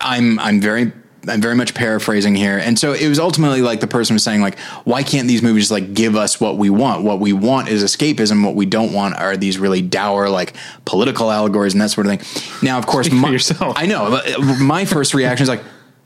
I'm 0.00 0.38
I'm 0.40 0.60
very 0.60 0.92
I'm 1.28 1.40
very 1.40 1.54
much 1.54 1.74
paraphrasing 1.74 2.34
here, 2.34 2.58
and 2.58 2.78
so 2.78 2.92
it 2.92 3.08
was 3.08 3.18
ultimately 3.18 3.62
like 3.62 3.80
the 3.80 3.86
person 3.86 4.14
was 4.14 4.22
saying 4.22 4.40
like, 4.40 4.58
why 4.84 5.02
can't 5.02 5.28
these 5.28 5.42
movies 5.42 5.70
like 5.70 5.94
give 5.94 6.16
us 6.16 6.40
what 6.40 6.56
we 6.56 6.70
want? 6.70 7.04
What 7.04 7.20
we 7.20 7.32
want 7.32 7.68
is 7.68 7.82
escapism. 7.82 8.44
What 8.44 8.54
we 8.54 8.66
don't 8.66 8.92
want 8.92 9.16
are 9.16 9.36
these 9.36 9.58
really 9.58 9.82
dour 9.82 10.28
like 10.28 10.54
political 10.84 11.30
allegories 11.30 11.74
and 11.74 11.80
that 11.80 11.90
sort 11.90 12.06
of 12.06 12.20
thing. 12.20 12.44
Now, 12.62 12.78
of 12.78 12.86
course, 12.86 13.10
my, 13.10 13.30
yourself. 13.30 13.74
I 13.76 13.86
know 13.86 14.14
uh, 14.14 14.56
my 14.60 14.84
first 14.84 15.14
reaction 15.14 15.42
is 15.42 15.48
like, 15.48 15.62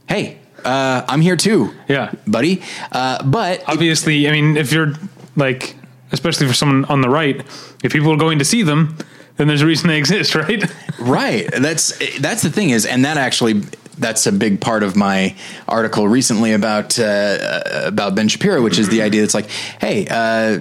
hey. 0.09 0.39
Uh, 0.65 1.05
I'm 1.09 1.21
here 1.21 1.37
too. 1.37 1.75
Yeah. 1.89 2.13
buddy. 2.25 2.63
Uh, 2.93 3.21
but 3.25 3.65
Obviously, 3.67 4.29
I 4.29 4.31
mean, 4.31 4.57
if 4.57 4.73
you're 4.73 4.93
like, 5.35 5.75
especially 6.13 6.47
for 6.47 6.55
someone 6.55 6.85
on 6.85 7.01
the 7.01 7.09
right, 7.09 7.41
if 7.83 7.93
people 7.93 8.13
are 8.13 8.17
going 8.17 8.39
to 8.39 8.45
see 8.45 8.63
them, 8.63 8.97
then 9.37 9.49
there's 9.49 9.63
a 9.63 9.67
reason 9.67 9.89
they 9.89 9.99
exist, 9.99 10.35
right? 10.35 10.63
right 11.01 11.51
that's 11.51 11.99
that's 12.21 12.43
the 12.43 12.51
thing 12.51 12.71
is 12.71 12.87
and 12.87 13.05
that 13.05 13.17
actually 13.17 13.63
that's 14.03 14.27
a 14.27 14.33
big 14.33 14.61
part 14.61 14.83
of 14.83 14.97
my 14.97 15.35
article 15.69 16.09
recently 16.09 16.53
about 16.53 16.99
uh, 16.99 17.83
about 17.87 18.15
ben 18.15 18.29
shapiro 18.29 18.63
which 18.63 18.79
is 18.79 18.89
the 18.89 19.03
idea 19.03 19.21
that's 19.21 19.35
like 19.35 19.49
hey 19.81 20.07
uh, 20.11 20.59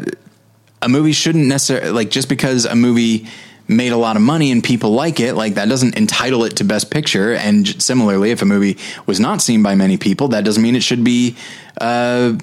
a 0.81 0.89
movie 0.89 1.11
shouldn't 1.11 1.45
necessarily 1.45 1.91
like 1.91 2.09
just 2.09 2.29
because 2.29 2.65
a 2.65 2.75
movie 2.75 3.27
made 3.67 3.91
a 3.91 3.97
lot 3.97 4.15
of 4.15 4.21
money 4.21 4.51
and 4.51 4.63
people 4.63 4.91
like 4.91 5.19
it 5.19 5.33
like 5.33 5.55
that 5.55 5.69
doesn't 5.69 5.95
entitle 5.95 6.43
it 6.43 6.57
to 6.57 6.63
best 6.63 6.91
picture. 6.91 7.33
And 7.33 7.81
similarly 7.81 8.31
if 8.31 8.41
a 8.41 8.45
movie 8.45 8.77
was 9.05 9.19
not 9.19 9.41
seen 9.41 9.63
by 9.63 9.75
many 9.75 9.97
people 9.97 10.29
that 10.29 10.43
doesn't 10.43 10.61
mean 10.61 10.75
it 10.75 10.83
should 10.83 11.03
be 11.03 11.37
uh, 11.79 12.37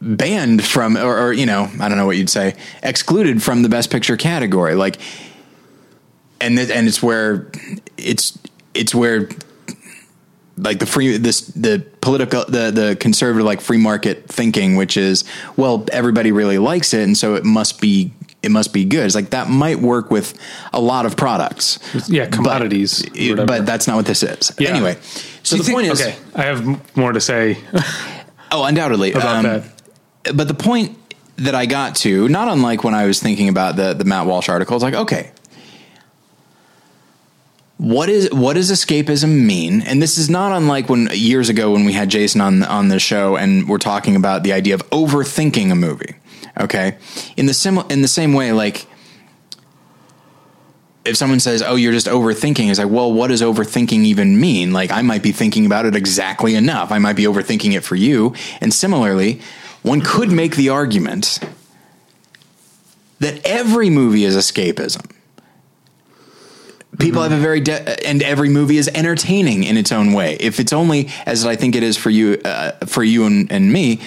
banned 0.00 0.64
from 0.64 0.96
or, 0.96 1.28
or 1.28 1.32
you 1.32 1.46
know 1.46 1.70
i 1.78 1.88
don't 1.88 1.96
know 1.96 2.06
what 2.06 2.16
you'd 2.16 2.28
say 2.28 2.56
excluded 2.82 3.40
from 3.40 3.62
the 3.62 3.68
best 3.68 3.90
picture 3.90 4.16
category. 4.16 4.74
Like 4.74 4.98
and 6.40 6.56
th- 6.56 6.70
and 6.70 6.88
it's 6.88 7.02
where 7.02 7.50
it's 7.96 8.36
it's 8.74 8.94
where 8.94 9.28
like 10.56 10.78
the 10.78 10.86
free 10.86 11.16
this 11.16 11.40
the 11.40 11.84
political 12.00 12.44
the 12.46 12.70
the 12.70 12.96
conservative 13.00 13.44
like 13.44 13.60
free 13.60 13.78
market 13.78 14.26
thinking 14.28 14.76
which 14.76 14.96
is 14.96 15.24
well 15.56 15.84
everybody 15.92 16.30
really 16.32 16.58
likes 16.58 16.92
it 16.92 17.02
and 17.02 17.16
so 17.16 17.34
it 17.34 17.44
must 17.44 17.80
be 17.80 18.12
it 18.42 18.50
must 18.50 18.72
be 18.72 18.84
good 18.84 19.06
it's 19.06 19.14
like 19.14 19.30
that 19.30 19.48
might 19.48 19.78
work 19.78 20.10
with 20.10 20.34
a 20.72 20.80
lot 20.80 21.06
of 21.06 21.16
products. 21.16 21.78
Yeah, 22.08 22.26
commodities, 22.26 23.04
but, 23.36 23.46
but 23.46 23.66
that's 23.66 23.86
not 23.86 23.96
what 23.96 24.06
this 24.06 24.22
is 24.22 24.52
Yeah. 24.58 24.70
anyway 24.70 24.98
so 25.42 25.56
Do 25.56 25.62
the 25.62 25.68
you 25.70 25.74
point 25.74 25.86
is 25.88 26.00
okay, 26.00 26.16
I 26.34 26.42
have 26.42 26.96
more 26.96 27.12
to 27.12 27.20
say. 27.20 27.58
Oh, 28.54 28.64
undoubtedly. 28.64 29.12
About 29.12 29.36
um, 29.36 29.42
that. 29.44 30.36
But 30.36 30.46
the 30.46 30.54
point 30.54 30.98
that 31.36 31.54
I 31.54 31.64
got 31.64 31.96
to, 31.96 32.28
not 32.28 32.48
unlike 32.48 32.84
when 32.84 32.92
I 32.94 33.06
was 33.06 33.18
thinking 33.18 33.48
about 33.48 33.76
the 33.76 33.94
the 33.94 34.04
Matt 34.04 34.26
Walsh 34.26 34.50
article, 34.50 34.76
it's 34.76 34.82
like, 34.82 34.94
okay, 34.94 35.30
what 37.82 38.08
is 38.08 38.32
what 38.32 38.52
does 38.52 38.70
escapism 38.70 39.44
mean? 39.44 39.82
And 39.82 40.00
this 40.00 40.16
is 40.16 40.30
not 40.30 40.56
unlike 40.56 40.88
when 40.88 41.08
years 41.12 41.48
ago 41.48 41.72
when 41.72 41.84
we 41.84 41.92
had 41.92 42.10
Jason 42.10 42.40
on 42.40 42.62
on 42.62 42.86
the 42.88 43.00
show 43.00 43.36
and 43.36 43.68
we're 43.68 43.78
talking 43.78 44.14
about 44.14 44.44
the 44.44 44.52
idea 44.52 44.74
of 44.74 44.88
overthinking 44.90 45.72
a 45.72 45.74
movie. 45.74 46.14
Okay, 46.60 46.96
in 47.36 47.46
the 47.46 47.54
sim 47.54 47.78
in 47.90 48.00
the 48.02 48.08
same 48.08 48.34
way, 48.34 48.52
like 48.52 48.86
if 51.04 51.16
someone 51.16 51.40
says, 51.40 51.60
"Oh, 51.60 51.74
you're 51.74 51.92
just 51.92 52.06
overthinking," 52.06 52.70
it's 52.70 52.78
like, 52.78 52.88
well, 52.88 53.12
what 53.12 53.28
does 53.28 53.42
overthinking 53.42 54.04
even 54.04 54.40
mean? 54.40 54.72
Like, 54.72 54.92
I 54.92 55.02
might 55.02 55.24
be 55.24 55.32
thinking 55.32 55.66
about 55.66 55.84
it 55.84 55.96
exactly 55.96 56.54
enough. 56.54 56.92
I 56.92 56.98
might 56.98 57.16
be 57.16 57.24
overthinking 57.24 57.74
it 57.74 57.80
for 57.80 57.96
you. 57.96 58.32
And 58.60 58.72
similarly, 58.72 59.40
one 59.82 60.02
could 60.02 60.30
make 60.30 60.54
the 60.54 60.68
argument 60.68 61.40
that 63.18 63.44
every 63.44 63.90
movie 63.90 64.22
is 64.22 64.36
escapism. 64.36 65.11
People 67.02 67.22
have 67.22 67.32
a 67.32 67.36
very 67.36 67.60
de- 67.60 68.06
and 68.06 68.22
every 68.22 68.48
movie 68.48 68.78
is 68.78 68.88
entertaining 68.94 69.64
in 69.64 69.76
its 69.76 69.92
own 69.92 70.12
way. 70.12 70.36
If 70.40 70.60
it's 70.60 70.72
only 70.72 71.08
as 71.26 71.44
I 71.44 71.56
think 71.56 71.74
it 71.74 71.82
is 71.82 71.96
for 71.96 72.10
you, 72.10 72.40
uh, 72.44 72.72
for 72.86 73.02
you 73.02 73.26
and, 73.26 73.50
and 73.50 73.72
me, 73.72 74.00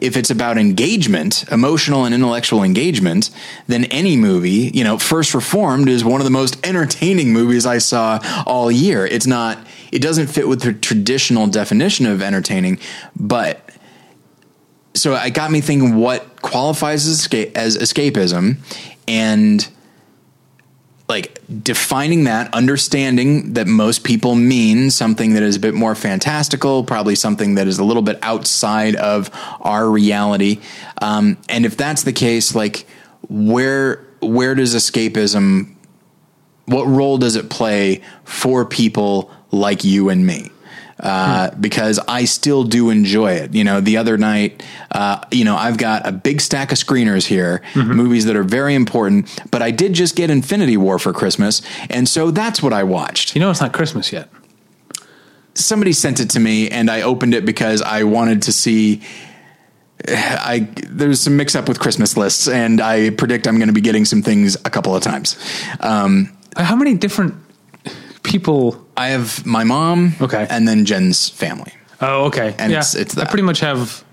if 0.00 0.16
it's 0.16 0.30
about 0.30 0.58
engagement, 0.58 1.44
emotional 1.50 2.04
and 2.04 2.14
intellectual 2.14 2.62
engagement, 2.62 3.30
then 3.66 3.84
any 3.86 4.16
movie, 4.16 4.70
you 4.74 4.84
know, 4.84 4.98
First 4.98 5.34
Reformed 5.34 5.88
is 5.88 6.04
one 6.04 6.20
of 6.20 6.24
the 6.24 6.30
most 6.30 6.64
entertaining 6.66 7.32
movies 7.32 7.66
I 7.66 7.78
saw 7.78 8.18
all 8.46 8.70
year. 8.70 9.06
It's 9.06 9.26
not, 9.26 9.58
it 9.92 10.00
doesn't 10.00 10.26
fit 10.26 10.48
with 10.48 10.62
the 10.62 10.72
traditional 10.72 11.46
definition 11.46 12.06
of 12.06 12.22
entertaining, 12.22 12.78
but 13.16 13.60
so 14.94 15.14
it 15.14 15.34
got 15.34 15.50
me 15.50 15.60
thinking 15.60 15.96
what 15.96 16.42
qualifies 16.42 17.06
as, 17.06 17.28
escapism 17.28 18.56
and 19.06 19.68
like 21.10 21.40
defining 21.62 22.24
that, 22.24 22.54
understanding 22.54 23.54
that 23.54 23.66
most 23.66 24.04
people 24.04 24.36
mean 24.36 24.90
something 24.90 25.34
that 25.34 25.42
is 25.42 25.56
a 25.56 25.60
bit 25.60 25.74
more 25.74 25.96
fantastical, 25.96 26.84
probably 26.84 27.16
something 27.16 27.56
that 27.56 27.66
is 27.66 27.80
a 27.80 27.84
little 27.84 28.02
bit 28.02 28.16
outside 28.22 28.94
of 28.94 29.28
our 29.60 29.90
reality. 29.90 30.60
Um, 31.02 31.36
and 31.48 31.66
if 31.66 31.76
that's 31.76 32.04
the 32.04 32.12
case, 32.12 32.54
like 32.54 32.86
where 33.28 34.06
where 34.20 34.54
does 34.54 34.74
escapism 34.74 35.74
what 36.66 36.84
role 36.84 37.18
does 37.18 37.34
it 37.34 37.50
play 37.50 38.00
for 38.24 38.64
people 38.64 39.32
like 39.50 39.82
you 39.82 40.08
and 40.08 40.24
me? 40.24 40.50
Uh, 41.02 41.50
because 41.58 41.98
I 42.06 42.26
still 42.26 42.62
do 42.62 42.90
enjoy 42.90 43.32
it. 43.32 43.54
You 43.54 43.64
know, 43.64 43.80
the 43.80 43.96
other 43.96 44.18
night, 44.18 44.62
uh, 44.90 45.20
you 45.30 45.46
know, 45.46 45.56
I've 45.56 45.78
got 45.78 46.06
a 46.06 46.12
big 46.12 46.42
stack 46.42 46.72
of 46.72 46.78
screeners 46.78 47.26
here, 47.26 47.62
movies 47.74 48.26
that 48.26 48.36
are 48.36 48.42
very 48.44 48.74
important, 48.74 49.42
but 49.50 49.62
I 49.62 49.70
did 49.70 49.94
just 49.94 50.14
get 50.14 50.28
Infinity 50.28 50.76
War 50.76 50.98
for 50.98 51.14
Christmas. 51.14 51.62
And 51.88 52.06
so 52.06 52.30
that's 52.30 52.62
what 52.62 52.74
I 52.74 52.82
watched. 52.82 53.34
you 53.34 53.40
know, 53.40 53.50
it's 53.50 53.62
not 53.62 53.72
Christmas 53.72 54.12
yet. 54.12 54.28
Somebody 55.54 55.92
sent 55.94 56.20
it 56.20 56.28
to 56.30 56.40
me 56.40 56.68
and 56.68 56.90
I 56.90 57.00
opened 57.02 57.34
it 57.34 57.44
because 57.46 57.80
I 57.80 58.04
wanted 58.04 58.42
to 58.42 58.52
see. 58.52 59.00
I 60.06 60.68
there's 60.86 61.20
some 61.20 61.36
mix 61.36 61.54
up 61.54 61.68
with 61.68 61.78
Christmas 61.78 62.16
lists, 62.16 62.48
and 62.48 62.80
I 62.80 63.10
predict 63.10 63.46
I'm 63.46 63.56
going 63.56 63.68
to 63.68 63.74
be 63.74 63.80
getting 63.82 64.04
some 64.04 64.22
things 64.22 64.56
a 64.64 64.70
couple 64.70 64.94
of 64.94 65.02
times. 65.02 65.36
Um, 65.80 66.36
How 66.56 66.76
many 66.76 66.94
different 66.94 67.34
people? 68.22 68.86
I 69.00 69.08
have 69.08 69.44
my 69.46 69.64
mom, 69.64 70.14
Okay. 70.20 70.46
and 70.50 70.66
then 70.68 70.84
Jen's 70.84 71.28
family. 71.28 71.72
Oh, 72.00 72.24
okay. 72.26 72.54
And 72.58 72.70
yeah, 72.72 72.78
it's- 72.78 72.94
it's 72.94 73.16
I 73.16 73.20
that. 73.22 73.30
pretty 73.30 73.42
much 73.44 73.60
have. 73.60 74.04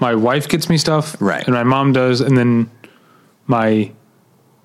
My 0.00 0.14
wife 0.14 0.48
gets 0.48 0.68
me 0.68 0.78
stuff, 0.78 1.16
Right. 1.20 1.44
and 1.46 1.54
my 1.54 1.62
mom 1.64 1.92
does, 1.92 2.20
and 2.20 2.36
then 2.36 2.70
my 3.46 3.90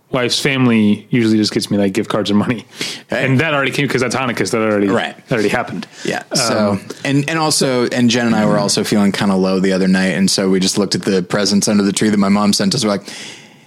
wife's 0.10 0.40
family 0.40 1.06
usually 1.10 1.38
just 1.38 1.52
gets 1.52 1.70
me 1.70 1.78
like 1.78 1.92
gift 1.94 2.10
cards 2.10 2.30
and 2.30 2.40
money, 2.40 2.66
Okay. 3.12 3.26
and 3.26 3.40
that 3.42 3.54
already 3.54 3.72
came 3.72 3.86
because 3.88 4.02
that's 4.02 4.16
Hanukkah. 4.16 4.48
So 4.48 4.60
that 4.62 4.70
already 4.72 4.88
Right. 4.88 5.16
that 5.28 5.34
already 5.36 5.50
happened. 5.50 5.86
Yeah. 6.06 6.24
Um, 6.32 6.38
so 6.38 6.80
and 7.04 7.30
and 7.30 7.38
also 7.38 7.88
and 7.90 8.10
Jen 8.10 8.26
and 8.26 8.36
I 8.36 8.46
were 8.46 8.58
also 8.58 8.84
feeling 8.84 9.12
kind 9.12 9.32
of 9.32 9.38
low 9.40 9.60
the 9.60 9.74
other 9.74 9.88
night, 9.88 10.16
and 10.18 10.32
so 10.32 10.50
we 10.50 10.60
just 10.60 10.78
looked 10.78 10.96
at 10.96 11.04
the 11.04 11.22
presents 11.24 11.68
under 11.68 11.84
the 11.84 11.92
tree 11.92 12.10
that 12.10 12.18
my 12.20 12.30
mom 12.30 12.54
sent 12.54 12.74
us. 12.74 12.84
We're 12.86 12.92
like, 12.92 13.08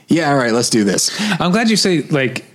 yeah, 0.08 0.30
all 0.30 0.36
right, 0.38 0.52
let's 0.52 0.70
do 0.70 0.82
this. 0.82 1.10
I'm 1.38 1.52
glad 1.52 1.68
you 1.70 1.76
say 1.76 2.02
like. 2.10 2.46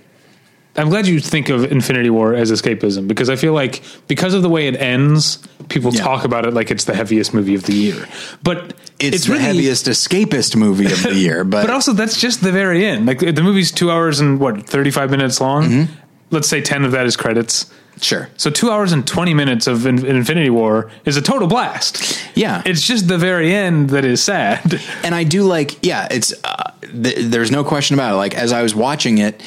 I'm 0.78 0.88
glad 0.88 1.06
you 1.06 1.20
think 1.20 1.48
of 1.48 1.70
Infinity 1.72 2.10
War 2.10 2.34
as 2.34 2.50
escapism 2.52 3.08
because 3.08 3.30
I 3.30 3.36
feel 3.36 3.52
like 3.52 3.82
because 4.08 4.34
of 4.34 4.42
the 4.42 4.48
way 4.48 4.66
it 4.68 4.76
ends, 4.76 5.38
people 5.68 5.92
Yeah. 5.94 6.02
talk 6.02 6.24
about 6.24 6.44
it 6.46 6.52
like 6.54 6.70
it's 6.70 6.84
the 6.84 6.94
heaviest 6.94 7.32
movie 7.34 7.54
of 7.54 7.62
the 7.64 7.74
year. 7.74 8.06
But 8.42 8.74
It's, 8.98 9.16
it's, 9.16 9.24
the 9.26 9.32
really 9.32 9.44
heaviest 9.44 9.86
escapist 9.86 10.56
movie 10.56 10.86
of 10.86 11.02
the 11.02 11.14
year, 11.26 11.44
but, 11.44 11.62
But 11.66 11.70
also, 11.70 11.92
that's 11.92 12.20
just 12.20 12.42
the 12.42 12.52
very 12.52 12.84
end. 12.84 13.06
Like 13.06 13.18
the 13.20 13.42
movie's 13.42 13.70
two 13.72 13.90
hours 13.90 14.20
and 14.20 14.38
what, 14.40 14.66
35 14.66 15.10
minutes 15.10 15.40
long? 15.40 15.64
Mm-hmm. 15.64 15.92
Let's 16.30 16.48
say 16.48 16.60
10 16.60 16.84
of 16.84 16.92
that 16.92 17.06
is 17.06 17.16
credits. 17.16 17.70
sure. 18.00 18.28
So 18.36 18.50
two 18.50 18.70
hours 18.70 18.92
and 18.92 19.06
20 19.06 19.32
minutes 19.32 19.66
of 19.66 19.86
In- 19.86 20.04
Infinity 20.04 20.50
War 20.50 20.90
is 21.04 21.16
a 21.16 21.22
total 21.22 21.48
blast. 21.48 22.18
Yeah. 22.34 22.62
It's 22.66 22.86
just 22.86 23.08
the 23.08 23.16
very 23.16 23.54
end 23.54 23.90
that 23.90 24.04
is 24.04 24.22
sad. 24.22 24.80
and 25.04 25.14
I 25.14 25.24
do 25.24 25.44
like, 25.44 25.78
yeah, 25.86 26.08
it's 26.10 26.34
uh, 26.44 26.72
th- 26.82 27.30
there's 27.30 27.50
no 27.50 27.64
question 27.64 27.94
about 27.94 28.12
it. 28.14 28.16
Like 28.16 28.34
as 28.34 28.52
I 28.52 28.62
was 28.62 28.74
watching 28.74 29.18
it, 29.18 29.40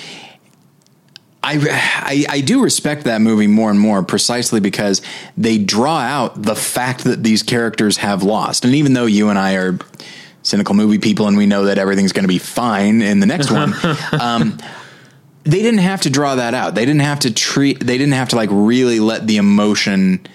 I, 1.41 2.25
I 2.29 2.37
I 2.37 2.41
do 2.41 2.61
respect 2.61 3.05
that 3.05 3.21
movie 3.21 3.47
more 3.47 3.71
and 3.71 3.79
more 3.79 4.03
precisely 4.03 4.59
because 4.59 5.01
they 5.37 5.57
draw 5.57 5.99
out 5.99 6.41
the 6.41 6.55
fact 6.55 7.05
that 7.05 7.23
these 7.23 7.43
characters 7.43 7.97
have 7.97 8.23
lost, 8.23 8.65
and 8.65 8.75
even 8.75 8.93
though 8.93 9.05
you 9.05 9.29
and 9.29 9.39
I 9.39 9.53
are 9.53 9.79
cynical 10.41 10.75
movie 10.75 10.99
people 10.99 11.27
and 11.27 11.37
we 11.37 11.45
know 11.45 11.65
that 11.65 11.77
everything's 11.77 12.11
going 12.11 12.23
to 12.23 12.29
be 12.29 12.39
fine 12.39 13.01
in 13.01 13.19
the 13.19 13.25
next 13.25 13.51
one. 13.51 13.73
Um, 14.19 14.57
they 15.43 15.61
didn't 15.61 15.79
have 15.79 16.01
to 16.01 16.09
draw 16.09 16.35
that 16.35 16.53
out. 16.53 16.75
They 16.75 16.85
didn't 16.85 17.01
have 17.01 17.21
to 17.21 17.33
treat. 17.33 17.79
They 17.79 17.97
didn't 17.97 18.13
have 18.13 18.29
to 18.29 18.35
like 18.35 18.49
really 18.51 18.99
let 18.99 19.25
the 19.25 19.37
emotion 19.37 20.27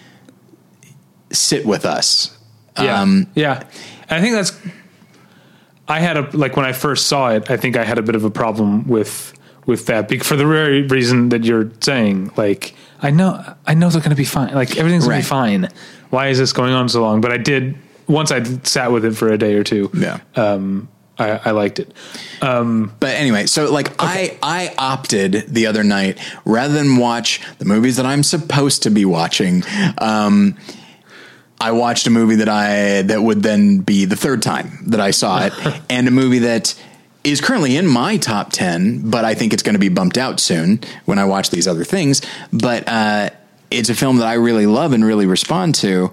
sit 1.31 1.67
with 1.67 1.85
us. 1.85 2.37
Yeah. 2.77 3.01
Um, 3.01 3.29
yeah. 3.35 3.63
I 4.11 4.21
think 4.21 4.35
that's, 4.35 4.59
I 5.87 6.01
had 6.01 6.17
a, 6.17 6.37
like 6.37 6.57
when 6.57 6.65
I 6.65 6.73
first 6.73 7.07
saw 7.07 7.31
it, 7.31 7.51
I 7.51 7.57
think 7.57 7.77
I 7.77 7.85
had 7.85 7.99
a 7.99 8.03
bit 8.03 8.15
of 8.15 8.25
a 8.25 8.31
problem 8.31 8.89
with, 8.89 9.35
with 9.67 9.87
that 9.87 10.11
for 10.23 10.37
the 10.37 10.47
very 10.47 10.83
reason 10.83 11.31
that 11.31 11.45
you're 11.45 11.71
saying. 11.81 12.31
Like, 12.37 12.75
I 13.03 13.11
know, 13.11 13.43
I 13.67 13.75
know 13.75 13.89
they're 13.91 14.01
going 14.01 14.11
to 14.11 14.17
be 14.17 14.25
fine. 14.25 14.55
Like 14.55 14.77
everything's 14.77 15.05
going 15.05 15.17
Right. 15.17 15.23
to 15.23 15.27
be 15.27 15.29
fine. 15.29 15.69
Why 16.11 16.29
is 16.29 16.39
this 16.39 16.53
going 16.53 16.73
on 16.73 16.89
so 16.89 17.01
long? 17.03 17.21
But 17.21 17.33
I 17.33 17.39
did, 17.39 17.77
once 18.07 18.31
I 18.31 18.43
sat 18.65 18.93
with 18.93 19.05
it 19.05 19.13
for 19.17 19.29
a 19.33 19.39
day 19.39 19.55
or 19.55 19.65
two. 19.65 19.91
Yeah. 19.95 20.21
Um, 20.37 20.89
I, 21.19 21.41
I 21.45 21.51
liked 21.53 21.79
it. 21.79 21.95
Um, 22.43 22.93
But 22.99 23.11
anyway, 23.15 23.47
so 23.47 23.73
like 23.73 23.93
I 24.01 24.37
I 24.43 24.75
opted 24.77 25.45
the 25.49 25.67
other 25.69 25.85
night 25.85 26.19
rather 26.45 26.75
than 26.75 26.97
watch 26.97 27.41
the 27.59 27.65
movies 27.65 27.97
that 27.99 28.07
I'm 28.07 28.25
supposed 28.25 28.83
to 28.83 28.91
be 28.91 29.05
watching. 29.05 29.63
Um, 29.99 30.57
I 31.61 31.71
watched 31.71 32.09
a 32.09 32.11
movie 32.11 32.35
that 32.37 32.49
I 32.49 33.03
that 33.03 33.23
would 33.23 33.45
then 33.45 33.79
be 33.79 34.07
the 34.07 34.17
third 34.17 34.43
time 34.43 34.81
that 34.87 34.99
I 35.01 35.13
saw 35.13 35.45
it, 35.47 35.53
and 35.89 36.09
a 36.09 36.11
movie 36.11 36.41
that 36.41 36.75
is 37.25 37.41
currently 37.41 37.77
in 37.77 37.87
my 37.87 38.17
top 38.19 38.53
ten, 38.53 39.11
but 39.11 39.25
I 39.25 39.35
think 39.35 39.53
it's 39.53 39.63
going 39.63 39.75
to 39.75 39.81
be 39.81 39.89
bumped 39.89 40.19
out 40.19 40.39
soon 40.39 40.81
when 41.07 41.19
I 41.19 41.25
watch 41.25 41.51
these 41.51 41.67
other 41.67 41.83
things. 41.85 42.23
But 42.53 42.87
uh, 42.87 43.31
it's 43.71 43.89
a 43.89 43.95
film 43.95 44.19
that 44.19 44.27
I 44.27 44.35
really 44.35 44.67
love 44.67 44.93
and 44.93 45.05
really 45.05 45.27
respond 45.27 45.75
to. 45.77 46.13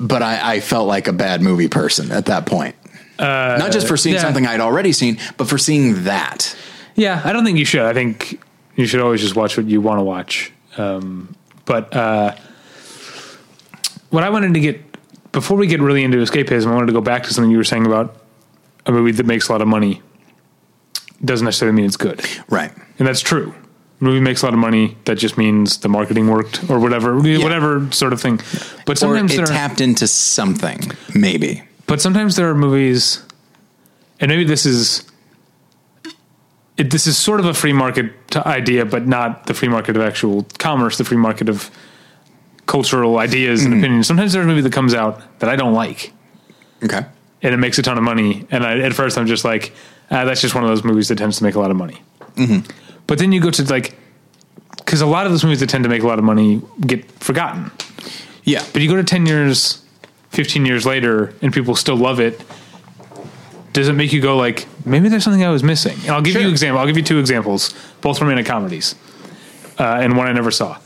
but 0.00 0.22
I, 0.22 0.54
I 0.54 0.60
felt 0.60 0.86
like 0.86 1.08
a 1.08 1.12
bad 1.12 1.42
movie 1.42 1.68
person 1.68 2.12
at 2.12 2.26
that 2.26 2.46
point. 2.46 2.76
Not 3.18 3.72
just 3.72 3.88
for 3.88 3.96
seeing 3.96 4.14
yeah. 4.14 4.20
something 4.20 4.46
I'd 4.46 4.60
already 4.60 4.92
seen, 4.92 5.18
but 5.36 5.48
for 5.48 5.58
seeing 5.58 6.04
that. 6.04 6.56
Yeah, 6.94 7.20
I 7.24 7.32
don't 7.32 7.44
think 7.44 7.58
you 7.58 7.64
should. 7.64 7.82
I 7.82 7.92
think 7.92 8.40
you 8.76 8.86
should 8.86 9.00
always 9.00 9.20
just 9.20 9.34
watch 9.34 9.56
what 9.56 9.66
you 9.66 9.80
want 9.80 9.98
to 9.98 10.04
watch. 10.04 10.52
Um, 10.76 11.34
but 11.64 11.94
uh, 11.94 12.36
what 14.10 14.22
I 14.22 14.30
wanted 14.30 14.54
to 14.54 14.60
get 14.60 14.84
before 15.32 15.56
we 15.56 15.66
get 15.66 15.80
really 15.80 16.04
into 16.04 16.18
escapism, 16.18 16.68
I 16.68 16.74
wanted 16.74 16.86
to 16.86 16.92
go 16.92 17.00
back 17.00 17.24
to 17.24 17.34
something 17.34 17.50
you 17.50 17.56
were 17.58 17.64
saying 17.64 17.86
about 17.86 18.16
a 18.88 18.92
movie 18.92 19.12
that 19.12 19.26
makes 19.26 19.48
a 19.48 19.52
lot 19.52 19.62
of 19.62 19.68
money. 19.68 20.02
Doesn't 21.24 21.44
necessarily 21.44 21.76
mean 21.76 21.84
it's 21.84 21.96
good, 21.96 22.24
Right. 22.48 22.72
and 22.98 23.06
that's 23.06 23.20
true. 23.20 23.54
A 24.00 24.04
movie 24.04 24.20
makes 24.20 24.42
a 24.42 24.46
lot 24.46 24.54
of 24.54 24.60
money. 24.60 24.96
That 25.04 25.18
just 25.18 25.36
means 25.36 25.78
the 25.78 25.88
marketing 25.88 26.28
worked, 26.28 26.68
or 26.70 26.78
whatever, 26.78 27.16
whatever 27.16 27.90
sort 27.92 28.12
of 28.12 28.20
thing. 28.20 28.40
But 28.86 28.92
Or 28.92 28.96
sometimes 28.96 29.32
it 29.32 29.36
there 29.36 29.44
are, 29.44 29.48
tapped 29.48 29.80
into 29.80 30.06
something, 30.06 30.92
maybe. 31.14 31.62
but 31.86 32.00
sometimes 32.00 32.36
there 32.36 32.48
are 32.48 32.54
movies, 32.54 33.22
and 34.20 34.28
maybe 34.30 34.44
this 34.44 34.64
is 34.64 35.04
it, 36.76 36.92
this 36.92 37.08
is 37.08 37.18
sort 37.18 37.40
of 37.40 37.46
a 37.46 37.54
free 37.54 37.72
market 37.72 38.12
idea, 38.36 38.84
but 38.84 39.08
not 39.08 39.46
the 39.46 39.54
free 39.54 39.68
market 39.68 39.96
of 39.96 40.02
actual 40.02 40.46
commerce, 40.58 40.96
the 40.96 41.04
free 41.04 41.16
market 41.16 41.48
of 41.48 41.70
cultural 42.66 43.18
ideas 43.18 43.64
and 43.64 43.74
mm. 43.74 43.78
opinions. 43.78 44.06
Sometimes 44.06 44.32
there's 44.32 44.44
a 44.44 44.48
movie 44.48 44.60
that 44.60 44.72
comes 44.72 44.94
out 44.94 45.40
that 45.40 45.50
I 45.50 45.56
don't 45.56 45.74
like, 45.74 46.12
Okay. 46.84 47.04
And 47.42 47.54
it 47.54 47.58
makes 47.58 47.78
a 47.78 47.82
ton 47.82 47.96
of 47.98 48.04
money, 48.04 48.46
and 48.50 48.64
I, 48.64 48.78
at 48.80 48.94
first 48.94 49.16
I'm 49.18 49.26
just 49.26 49.44
like, 49.44 49.72
ah, 50.10 50.24
that's 50.24 50.40
just 50.40 50.54
one 50.54 50.64
of 50.64 50.70
those 50.70 50.84
movies 50.84 51.08
that 51.08 51.18
tends 51.18 51.38
to 51.38 51.44
make 51.44 51.54
a 51.54 51.60
lot 51.60 51.70
of 51.70 51.76
money. 51.76 52.02
But 53.06 53.18
then 53.18 53.32
you 53.32 53.40
go 53.40 53.50
to 53.50 53.62
like, 53.64 53.96
because 54.76 55.00
a 55.00 55.06
lot 55.06 55.26
of 55.26 55.32
those 55.32 55.42
movies 55.44 55.60
that 55.60 55.68
tend 55.68 55.84
to 55.84 55.90
make 55.90 56.02
a 56.02 56.06
lot 56.06 56.18
of 56.18 56.24
money 56.24 56.62
get 56.80 57.10
forgotten. 57.20 57.70
Yeah. 58.44 58.64
But 58.72 58.80
you 58.82 58.88
go 58.88 58.96
to 58.96 59.04
10 59.04 59.26
years, 59.26 59.82
15 60.30 60.64
years 60.64 60.86
later, 60.86 61.34
and 61.42 61.52
people 61.52 61.74
still 61.74 61.96
love 61.96 62.20
it. 62.20 62.40
Does 63.72 63.88
it 63.88 63.92
make 63.94 64.12
you 64.12 64.20
go 64.20 64.36
like, 64.36 64.66
maybe 64.86 65.08
there's 65.08 65.24
something 65.24 65.44
I 65.44 65.50
was 65.50 65.62
missing? 65.62 65.96
And 66.02 66.10
I'll 66.10 66.22
give 66.22 66.34
you 66.34 66.40
Sure. 66.42 66.50
example. 66.50 66.80
I'll 66.80 66.86
give 66.86 66.96
you 66.96 67.02
two 67.02 67.18
examples, 67.18 67.74
both 68.00 68.20
romantic 68.20 68.46
comedies, 68.46 68.94
uh, 69.78 69.84
and 70.02 70.16
one 70.16 70.26
I 70.26 70.32
never 70.32 70.50
saw. 70.50 70.78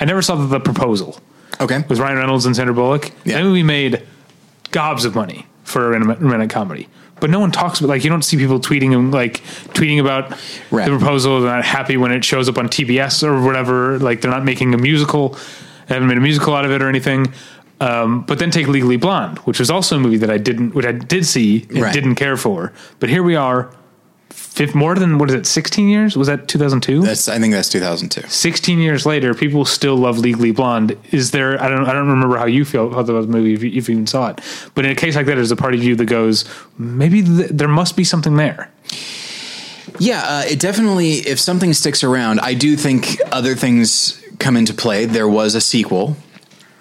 I 0.00 0.04
never 0.04 0.22
saw 0.22 0.36
the 0.36 0.60
proposal 0.60 1.18
Okay. 1.60 1.84
with 1.88 1.98
Ryan 1.98 2.18
Reynolds 2.18 2.46
and 2.46 2.54
Sandra 2.54 2.74
Bullock. 2.74 3.10
Yeah. 3.24 3.38
That 3.38 3.44
movie 3.44 3.62
made 3.64 4.02
gobs 4.70 5.04
of 5.04 5.14
money 5.14 5.46
for 5.68 5.92
a 5.94 5.98
romantic 6.00 6.50
comedy. 6.50 6.88
But 7.20 7.30
no 7.30 7.40
one 7.40 7.50
talks 7.50 7.80
about 7.80 7.88
like 7.88 8.04
you 8.04 8.10
don't 8.10 8.22
see 8.22 8.36
people 8.36 8.60
tweeting 8.60 8.94
and 8.96 9.12
like 9.12 9.42
tweeting 9.74 10.00
about 10.00 10.30
Right. 10.70 10.88
the 10.88 10.96
proposal. 10.96 11.40
They're 11.40 11.54
not 11.54 11.64
happy 11.64 11.96
when 11.96 12.12
it 12.12 12.24
shows 12.24 12.48
up 12.48 12.58
on 12.58 12.68
TBS 12.68 13.22
or 13.26 13.42
whatever. 13.44 13.98
Like 13.98 14.20
they're 14.20 14.30
not 14.30 14.44
making 14.44 14.72
a 14.74 14.78
musical. 14.78 15.30
They 15.88 15.94
haven't 15.94 16.08
made 16.08 16.18
a 16.18 16.20
musical 16.20 16.54
out 16.54 16.64
of 16.64 16.70
it 16.70 16.80
or 16.82 16.88
anything. 16.88 17.32
Um, 17.80 18.22
but 18.22 18.38
then 18.40 18.50
take 18.50 18.66
Legally 18.66 18.96
Blonde, 18.96 19.38
which 19.38 19.58
was 19.60 19.70
also 19.70 19.96
a 19.96 20.00
movie 20.00 20.16
that 20.18 20.30
I 20.30 20.38
didn't, 20.38 20.74
which 20.74 20.84
I 20.86 20.92
did 20.92 21.24
see 21.26 21.64
and 21.70 21.80
Right. 21.82 21.92
didn't 21.92 22.16
care 22.16 22.36
for. 22.36 22.72
But 23.00 23.08
here 23.08 23.22
we 23.22 23.36
are, 23.36 23.70
fifth, 24.38 24.74
more 24.74 24.94
than 24.94 25.18
what 25.18 25.28
is 25.28 25.34
it, 25.34 25.46
sixteen 25.46 25.88
years? 25.88 26.16
Was 26.16 26.28
that 26.28 26.48
two 26.48 26.58
thousand 26.58 26.80
two? 26.80 27.02
That's 27.02 27.28
I 27.28 27.38
think 27.38 27.52
that's 27.52 27.68
2002. 27.68 28.28
16 28.28 28.78
years 28.78 29.04
later, 29.04 29.34
people 29.34 29.64
still 29.64 29.96
love 29.96 30.18
Legally 30.18 30.52
Blonde. 30.52 30.96
Is 31.10 31.30
there? 31.32 31.60
I 31.62 31.68
don't. 31.68 31.84
I 31.86 31.92
don't 31.92 32.08
remember 32.08 32.36
how 32.38 32.46
you 32.46 32.64
feel 32.64 32.86
about 32.92 33.06
the 33.06 33.22
movie 33.22 33.54
if 33.54 33.62
you, 33.62 33.70
if 33.70 33.88
you 33.88 33.94
even 33.94 34.06
saw 34.06 34.28
it. 34.28 34.40
But 34.74 34.84
in 34.84 34.90
a 34.90 34.94
case 34.94 35.16
like 35.16 35.26
that, 35.26 35.34
there's 35.34 35.50
a 35.50 35.56
part 35.56 35.74
of 35.74 35.82
you 35.82 35.96
that 35.96 36.06
goes, 36.06 36.44
maybe 36.78 37.22
th- 37.22 37.50
there 37.50 37.68
must 37.68 37.96
be 37.96 38.04
something 38.04 38.36
there. 38.36 38.70
Yeah, 39.98 40.22
uh, 40.22 40.42
it 40.46 40.60
definitely. 40.60 41.14
If 41.14 41.40
something 41.40 41.72
sticks 41.72 42.04
around, 42.04 42.40
I 42.40 42.54
do 42.54 42.76
think 42.76 43.18
other 43.32 43.54
things 43.54 44.22
come 44.38 44.56
into 44.56 44.74
play. 44.74 45.06
There 45.06 45.28
was 45.28 45.54
a 45.54 45.60
sequel. 45.60 46.16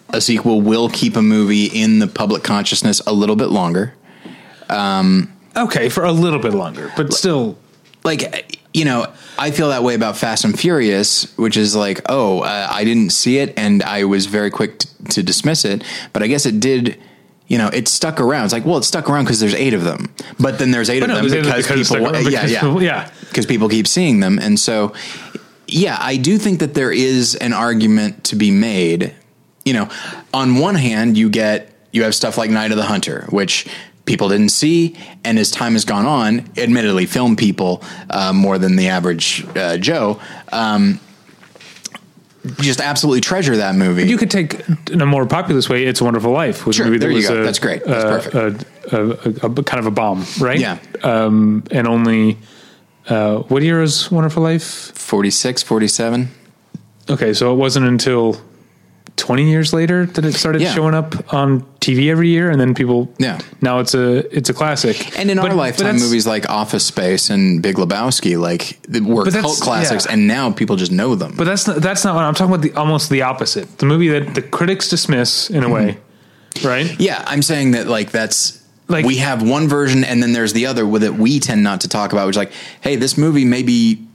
A 0.10 0.22
sequel 0.22 0.62
will 0.62 0.90
keep 0.90 1.16
a 1.16 1.22
movie 1.22 1.66
in 1.66 2.00
the 2.00 2.08
public 2.08 2.44
consciousness 2.44 3.02
a 3.06 3.14
little 3.14 3.36
bit 3.36 3.48
longer. 3.48 3.94
Okay, 5.58 5.90
for 5.90 6.04
a 6.04 6.12
little 6.12 6.40
bit 6.40 6.54
longer, 6.54 6.92
but 6.96 7.14
still, 7.14 7.58
Like 8.04 8.62
you 8.74 8.86
know, 8.86 9.12
I 9.40 9.52
feel 9.52 9.70
that 9.70 9.84
way 9.84 9.96
about 9.96 10.18
Fast 10.18 10.46
and 10.46 10.58
Furious, 10.58 11.36
which 11.38 11.58
is 11.58 11.76
like, 11.76 12.02
oh, 12.08 12.42
uh, 12.42 12.68
I 12.70 12.84
didn't 12.84 13.10
see 13.10 13.40
it, 13.40 13.54
and 13.58 13.82
I 13.82 14.04
was 14.04 14.28
very 14.28 14.52
quick 14.52 14.80
t- 14.80 14.90
to 15.10 15.24
dismiss 15.24 15.66
it. 15.66 15.84
But 16.14 16.22
I 16.22 16.28
guess 16.28 16.46
it 16.46 16.60
did. 16.60 17.00
You 17.48 17.58
know, 17.58 17.70
it 17.70 17.88
stuck 17.88 18.20
around. 18.20 18.44
It's 18.44 18.54
like, 18.54 18.66
well, 18.66 18.78
it 18.78 18.84
stuck 18.84 19.10
around 19.10 19.24
because 19.24 19.40
there's 19.40 19.56
eight 19.56 19.74
of 19.74 19.84
them, 19.84 20.14
but 20.40 20.60
then 20.60 20.72
there's 20.72 20.90
eight 20.90 21.02
of 21.02 21.08
no, 21.08 21.16
them 21.16 21.24
it 21.24 21.24
was 21.24 21.34
eight 21.34 21.44
because, 21.44 21.68
because 21.68 21.90
people, 21.90 22.06
around 22.06 22.32
yeah, 22.32 22.46
yeah, 22.46 22.80
yeah. 22.80 23.12
because 23.22 23.46
people 23.46 23.70
keep 23.70 23.88
seeing 23.88 24.20
them, 24.20 24.38
and 24.38 24.60
so, 24.60 24.94
yeah, 25.66 25.98
I 26.00 26.18
do 26.18 26.38
think 26.38 26.60
that 26.60 26.74
there 26.74 26.92
is 26.92 27.36
an 27.36 27.54
argument 27.54 28.26
to 28.26 28.36
be 28.36 28.52
made. 28.52 29.16
You 29.64 29.74
know, 29.74 29.90
on 30.34 30.58
one 30.58 30.76
hand, 30.76 31.18
you 31.18 31.30
get 31.30 31.74
you 31.94 32.04
have 32.04 32.14
stuff 32.14 32.38
like 32.38 32.52
Night 32.52 32.72
of 32.72 32.78
the 32.78 32.84
Hunter, 32.84 33.26
which 33.30 33.66
people 34.08 34.30
didn't 34.30 34.50
see, 34.50 34.96
and 35.24 35.38
as 35.38 35.52
time 35.52 35.74
has 35.74 35.86
gone 35.86 36.06
on, 36.08 36.50
admittedly, 36.58 37.06
film 37.06 37.36
people 37.36 37.84
uh, 38.10 38.34
more 38.34 38.58
than 38.58 38.76
the 38.76 38.88
average 38.88 39.46
uh, 39.56 39.78
Joe. 39.78 40.20
Um, 40.52 41.00
just 42.62 42.80
absolutely 42.80 43.20
treasure 43.22 43.58
that 43.58 43.76
movie. 43.76 44.08
you 44.08 44.18
could 44.18 44.32
take 44.32 44.62
in 44.90 45.02
a 45.02 45.06
more 45.06 45.26
populous 45.26 45.68
way. 45.68 45.84
It's 45.86 46.00
a 46.00 46.04
Wonderful 46.06 46.32
Life. 46.32 46.66
Was 46.66 46.76
a 46.76 46.78
Sure, 46.78 46.86
movie 46.86 46.98
there 46.98 47.10
that 47.10 47.14
you 47.14 47.18
was 47.20 47.28
go. 47.30 47.42
a- 47.42 47.44
That's 47.44 47.60
great. 47.60 47.84
That's 47.84 48.28
perfect. 48.28 48.66
A, 48.94 48.98
a, 48.98 49.48
a, 49.48 49.52
a 49.52 49.64
kind 49.64 49.80
of 49.80 49.86
a 49.86 49.92
bomb, 49.92 50.26
right? 50.40 50.58
Yeah. 50.60 50.78
Um, 51.04 51.64
and 51.72 51.88
only 51.88 52.38
uh, 53.10 53.40
what 53.40 53.64
year 53.64 53.82
is 53.82 54.10
Wonderful 54.10 54.42
Life? 54.44 54.64
46, 54.64 55.64
47. 55.64 56.30
Okay, 57.10 57.34
so 57.34 57.52
it 57.52 57.56
wasn't 57.58 57.86
until 57.86 58.42
20 59.18 59.50
years 59.50 59.74
later 59.74 60.06
that 60.06 60.24
it 60.24 60.34
started 60.36 60.62
Yeah. 60.62 60.74
showing 60.74 60.94
up 60.94 61.34
on 61.34 61.66
TV 61.82 62.10
every 62.10 62.30
year, 62.30 62.50
and 62.50 62.62
then 62.62 62.74
people. 62.74 63.12
Yeah. 63.18 63.40
Now 63.62 63.80
it's 63.80 63.94
a 63.94 64.26
it's 64.36 64.50
a 64.50 64.54
classic. 64.54 65.18
And 65.20 65.30
in 65.30 65.38
But- 65.38 65.50
our 65.50 65.56
lifetime, 65.56 65.98
movies 65.98 66.26
like 66.26 66.50
Office 66.50 66.86
Space 66.86 67.30
and 67.30 67.62
Big 67.62 67.76
Lebowski, 67.78 68.40
like 68.40 68.78
were 69.02 69.30
cult 69.30 69.60
classics, 69.60 70.06
yeah. 70.06 70.14
and 70.14 70.28
now 70.28 70.52
people 70.52 70.76
just 70.76 70.92
know 70.92 71.16
them. 71.16 71.34
But 71.36 71.46
that's 71.46 71.68
not, 71.68 71.78
that's 71.78 72.06
not 72.06 72.16
what 72.16 72.24
I'm 72.24 72.34
talking 72.36 72.54
about. 72.54 72.62
The 72.62 72.74
almost 72.74 73.10
the 73.10 73.24
opposite. 73.24 73.80
The 73.80 73.86
movie 73.86 74.08
that 74.10 74.36
the 74.36 74.42
critics 74.42 74.88
dismiss 74.88 75.50
in 75.50 75.64
a 75.64 75.66
mm-hmm. 75.66 75.74
way, 75.74 75.98
right? 76.64 76.96
Yeah, 77.00 77.24
I'm 77.28 77.42
saying 77.42 77.72
that 77.72 77.88
like 77.88 78.12
that's 78.12 78.60
Like- 78.88 79.04
like 79.04 79.06
we 79.06 79.18
have 79.18 79.42
one 79.42 79.68
version 79.68 80.04
and 80.04 80.22
then 80.24 80.32
there's 80.32 80.54
the 80.54 80.68
other 80.68 80.86
that 81.00 81.16
we 81.16 81.40
tend 81.40 81.64
not 81.64 81.82
to 81.82 81.90
talk 81.90 82.14
about 82.14 82.28
which 82.28 82.38
like 82.38 82.52
hey 82.80 82.96
this 82.96 83.18
movie 83.18 83.44
maybe 83.44 84.07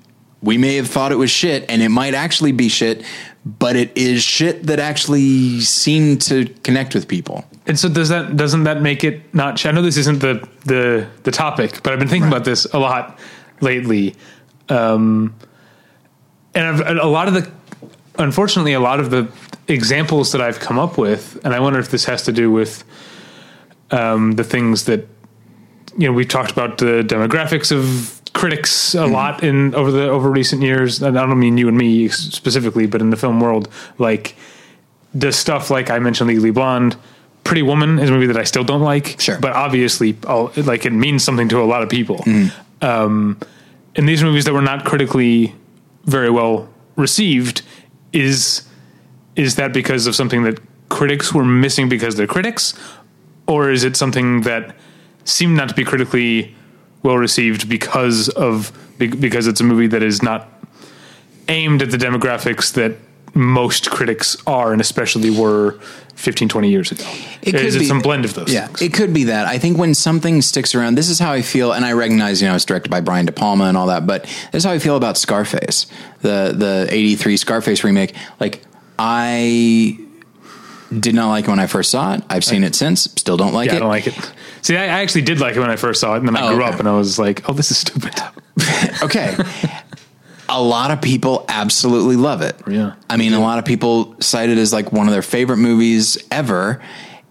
we 0.43 0.59
may 0.59 0.77
have 0.77 0.89
thought 0.89 1.13
it 1.13 1.17
was 1.17 1.31
shit 1.31 1.65
and 1.69 1.83
it 1.83 1.89
might 1.89 2.15
actually 2.15 2.53
be 2.53 2.69
shit 2.69 3.05
but 3.45 3.75
it 3.75 3.97
is 3.97 4.23
shit 4.23 4.65
that 4.65 4.79
actually 4.79 5.61
seemed 5.61 6.21
to 6.23 6.45
connect 6.63 6.95
with 6.95 7.09
people. 7.09 7.45
And 7.67 7.77
so 7.77 7.89
does 7.89 8.09
that 8.09 8.37
doesn't 8.37 8.65
that 8.65 8.83
make 8.83 9.03
it 9.03 9.35
not? 9.35 9.59
sh- 9.59 9.67
I 9.67 9.73
know 9.73 9.83
this 9.83 9.97
isn't 9.97 10.21
the 10.21 10.47
the 10.65 11.09
the 11.25 11.33
topic, 11.33 11.83
but 11.83 11.93
I've 11.93 11.99
been 11.99 12.07
thinking 12.07 12.31
Right. 12.31 12.37
about 12.37 12.45
this 12.45 12.67
a 12.67 12.79
lot 12.79 13.19
lately. 13.61 14.15
Um, 14.69 15.35
and 16.55 16.67
I've, 16.67 16.99
a 16.99 17.07
lot 17.09 17.27
of 17.27 17.35
the, 17.35 17.51
unfortunately, 18.17 18.75
a 18.75 18.81
lot 18.81 19.01
of 19.01 19.11
the 19.11 19.29
examples 19.67 20.31
that 20.33 20.41
I've 20.41 20.61
come 20.61 20.79
up 20.79 20.97
with, 20.97 21.41
and 21.45 21.53
I 21.53 21.59
wonder 21.59 21.81
if 21.81 21.91
this 21.91 22.05
has 22.05 22.23
to 22.25 22.33
do 22.33 22.49
with 22.51 22.85
um, 23.91 24.33
the 24.33 24.45
things 24.45 24.85
that 24.85 25.09
you 25.99 26.07
know 26.07 26.13
we've 26.13 26.29
talked 26.29 26.53
about 26.53 26.79
the 26.79 27.03
demographics 27.05 27.73
of 27.73 28.22
critics 28.43 28.93
a 28.97 29.07
lot 29.07 29.45
in 29.45 29.73
over 29.77 29.93
the 29.93 30.09
over 30.11 30.29
recent 30.29 30.63
years. 30.63 31.01
And 31.01 31.17
I 31.17 31.25
don't 31.25 31.39
mean 31.39 31.57
you 31.59 31.69
and 31.69 31.79
me 31.79 32.09
specifically, 32.09 32.87
but 32.89 33.01
in 33.01 33.11
the 33.11 33.17
film 33.17 33.39
world, 33.41 33.69
like 33.99 34.35
the 35.15 35.31
stuff 35.31 35.71
like 35.71 35.91
I 35.91 36.01
mentioned, 36.01 36.27
Legally 36.29 36.51
Blonde. 36.51 36.97
Pretty 37.45 37.63
Woman 37.63 37.99
is 38.01 38.09
a 38.11 38.13
movie 38.13 38.27
that 38.27 38.37
I 38.37 38.45
still 38.45 38.65
don't 38.65 38.83
like, 38.83 39.21
Sure. 39.21 39.39
but 39.39 39.53
obviously, 39.53 40.17
I'll, 40.29 40.53
like 40.57 40.87
it 40.87 40.93
means 40.93 41.23
something 41.25 41.49
to 41.51 41.61
a 41.61 41.65
lot 41.73 41.83
of 41.83 41.89
people. 41.89 42.25
Um, 42.81 43.37
and 43.97 44.09
these 44.09 44.23
movies 44.25 44.45
that 44.47 44.53
were 44.53 44.63
not 44.73 44.85
critically 44.85 45.55
very 46.05 46.31
well 46.31 46.69
received 46.97 47.63
is 48.13 48.63
is 49.37 49.55
that 49.57 49.73
because 49.73 50.07
of 50.09 50.15
something 50.15 50.43
that 50.45 50.59
critics 50.89 51.33
were 51.33 51.45
missing 51.45 51.89
because 51.89 52.17
they're 52.17 52.27
critics, 52.39 52.75
or 53.47 53.71
is 53.71 53.83
it 53.85 53.97
something 53.97 54.43
that 54.43 54.75
seemed 55.25 55.57
not 55.57 55.69
to 55.69 55.75
be 55.75 55.85
critically 55.85 56.55
well 57.03 57.17
received 57.19 57.69
because 57.69 58.29
of 58.31 58.73
because 58.99 59.47
it's 59.47 59.61
a 59.61 59.65
movie 59.65 59.89
that 59.89 60.03
is 60.03 60.23
not 60.23 60.49
aimed 61.49 61.83
at 61.83 61.91
the 61.91 61.97
demographics 61.97 62.73
that 62.75 62.97
most 63.35 63.91
critics 63.91 64.37
are 64.47 64.73
and 64.73 64.81
especially 64.81 65.31
were 65.31 65.73
15 66.17 66.49
20 66.49 66.71
years 66.71 66.93
ago 66.93 67.05
It 67.43 67.55
is 67.55 67.75
could 67.75 67.75
it 67.77 67.79
be- 67.81 67.85
some 67.87 68.01
blend 68.01 68.25
of 68.25 68.35
those 68.35 68.53
Yeah, 68.53 68.67
things 68.67 68.83
it 68.83 68.93
could 68.95 69.13
be 69.15 69.25
that. 69.25 69.47
I 69.47 69.59
think 69.59 69.79
when 69.79 69.95
something 69.95 70.41
sticks 70.43 70.75
around, 70.75 70.95
this 70.97 71.09
is 71.09 71.19
how 71.19 71.33
I 71.33 71.41
feel, 71.43 71.73
and 71.73 71.85
I 71.85 71.93
recognize, 71.95 72.41
you 72.43 72.47
know, 72.49 72.55
it's 72.55 72.65
directed 72.67 72.91
by 72.91 73.01
Brian 73.01 73.27
De 73.27 73.33
Palma 73.33 73.65
and 73.65 73.77
all 73.77 73.87
that, 73.87 74.07
but 74.07 74.25
this 74.53 74.61
is 74.61 74.65
how 74.65 74.73
I 74.73 74.79
feel 74.79 74.97
about 74.97 75.17
Scarface, 75.17 75.87
the 76.21 76.53
the 76.57 76.87
'83 76.91 77.37
Scarface 77.39 77.83
remake. 77.83 78.15
Like, 78.39 78.63
I 78.99 79.99
did 81.01 81.15
not 81.15 81.29
like 81.29 81.45
it 81.47 81.51
when 81.51 81.59
I 81.61 81.67
first 81.67 81.91
saw 81.91 82.15
it. 82.15 82.23
I've 82.29 82.45
seen 82.45 82.65
it 82.65 82.75
since. 82.75 83.03
Still 83.03 83.37
don't 83.37 83.53
like 83.55 83.69
yeah, 83.69 83.75
it. 83.75 83.77
I 83.77 83.81
don't 83.81 83.89
like 83.89 84.07
it. 84.07 84.33
See, 84.63 84.77
I 84.77 84.85
I 84.85 85.03
actually 85.03 85.23
did 85.23 85.41
like 85.41 85.57
it 85.57 85.61
when 85.61 85.71
I 85.71 85.77
first 85.77 86.01
saw 86.01 86.15
it, 86.15 86.19
and 86.19 86.29
then 86.29 86.37
I 86.37 86.43
Oh, 86.49 86.55
grew 86.55 86.65
okay. 86.65 86.73
up 86.75 86.79
and 86.81 86.89
I 86.89 86.97
was 86.97 87.19
like, 87.19 87.49
"Oh, 87.49 87.53
this 87.53 87.71
is 87.71 87.79
stupid." 87.79 88.15
okay. 89.03 89.37
a 90.49 90.63
lot 90.63 90.91
of 90.91 91.01
people 91.01 91.45
absolutely 91.49 92.17
love 92.17 92.43
it. 92.43 92.57
Yeah. 92.67 92.95
I 93.09 93.17
mean, 93.17 93.33
a 93.33 93.41
lot 93.41 93.59
of 93.59 93.65
people 93.65 94.15
cite 94.21 94.51
it 94.51 94.59
as 94.59 94.73
like 94.73 94.93
one 94.93 95.07
of 95.07 95.13
their 95.13 95.23
favorite 95.23 95.57
movies 95.57 96.19
ever. 96.31 96.83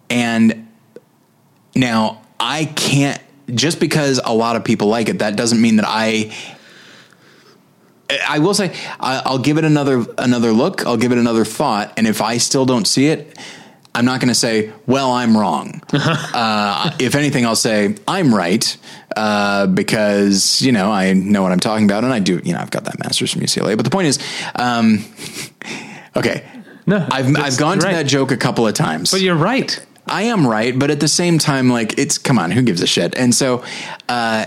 And 0.10 0.68
now 1.76 2.22
I 2.40 2.66
can't 2.66 3.22
just 3.54 3.80
because 3.80 4.20
a 4.24 4.34
lot 4.34 4.56
of 4.56 4.64
people 4.64 4.88
like 4.88 5.08
it, 5.10 5.20
that 5.20 5.36
doesn't 5.36 5.62
mean 5.62 5.76
that 5.78 5.86
I. 5.88 6.34
I 8.28 8.40
will 8.40 8.54
say 8.54 8.74
I- 9.00 9.22
I'll 9.26 9.38
give 9.40 9.58
it 9.58 9.64
another 9.66 10.06
another 10.18 10.52
look. 10.52 10.86
I'll 10.86 10.98
give 10.98 11.12
it 11.12 11.18
another 11.18 11.46
thought, 11.46 11.94
and 11.98 12.08
if 12.08 12.22
I 12.22 12.38
still 12.38 12.66
don't 12.66 12.86
see 12.88 13.08
it, 13.08 13.38
I'm 13.94 14.06
not 14.06 14.20
going 14.22 14.30
to 14.30 14.36
say, 14.36 14.72
"Well, 14.88 15.12
I'm 15.12 15.36
wrong." 15.36 15.82
uh, 15.94 16.92
if 17.00 17.16
anything, 17.16 17.46
I'll 17.46 17.56
say 17.56 17.96
I'm 18.08 18.34
right 18.34 18.78
uh, 19.18 19.68
because 19.68 20.62
you 20.62 20.72
know 20.72 20.92
I 20.92 21.14
know 21.14 21.42
what 21.42 21.52
I'm 21.52 21.60
talking 21.60 21.86
about, 21.86 22.04
and 22.04 22.14
I 22.14 22.20
do. 22.20 22.42
You 22.44 22.54
know, 22.54 22.60
I've 22.60 22.72
got 22.72 22.86
that 22.86 23.00
master's 23.00 23.32
from 23.34 23.42
UCLA. 23.42 23.76
But 23.76 23.84
the 23.84 23.92
point 23.92 24.08
is, 24.08 24.20
um, 24.56 25.04
okay, 26.16 26.44
No, 26.86 27.06
I've 27.12 27.36
I've 27.38 27.58
gone 27.58 27.80
to 27.80 27.86
right. 27.88 27.94
that 27.94 28.08
joke 28.08 28.32
a 28.32 28.38
couple 28.38 28.68
of 28.68 28.74
times. 28.74 29.12
But 29.12 29.22
you're 29.22 29.36
right. 29.36 29.84
I 30.08 30.24
am 30.24 30.48
right, 30.48 30.78
but 30.78 30.90
at 30.90 31.00
the 31.00 31.08
same 31.08 31.38
time, 31.38 31.70
like 31.70 31.98
it's 31.98 32.18
come 32.18 32.40
on, 32.40 32.52
who 32.52 32.62
gives 32.64 32.82
a 32.82 32.88
shit? 32.88 33.16
And 33.16 33.34
so, 33.36 33.64
uh, 34.10 34.46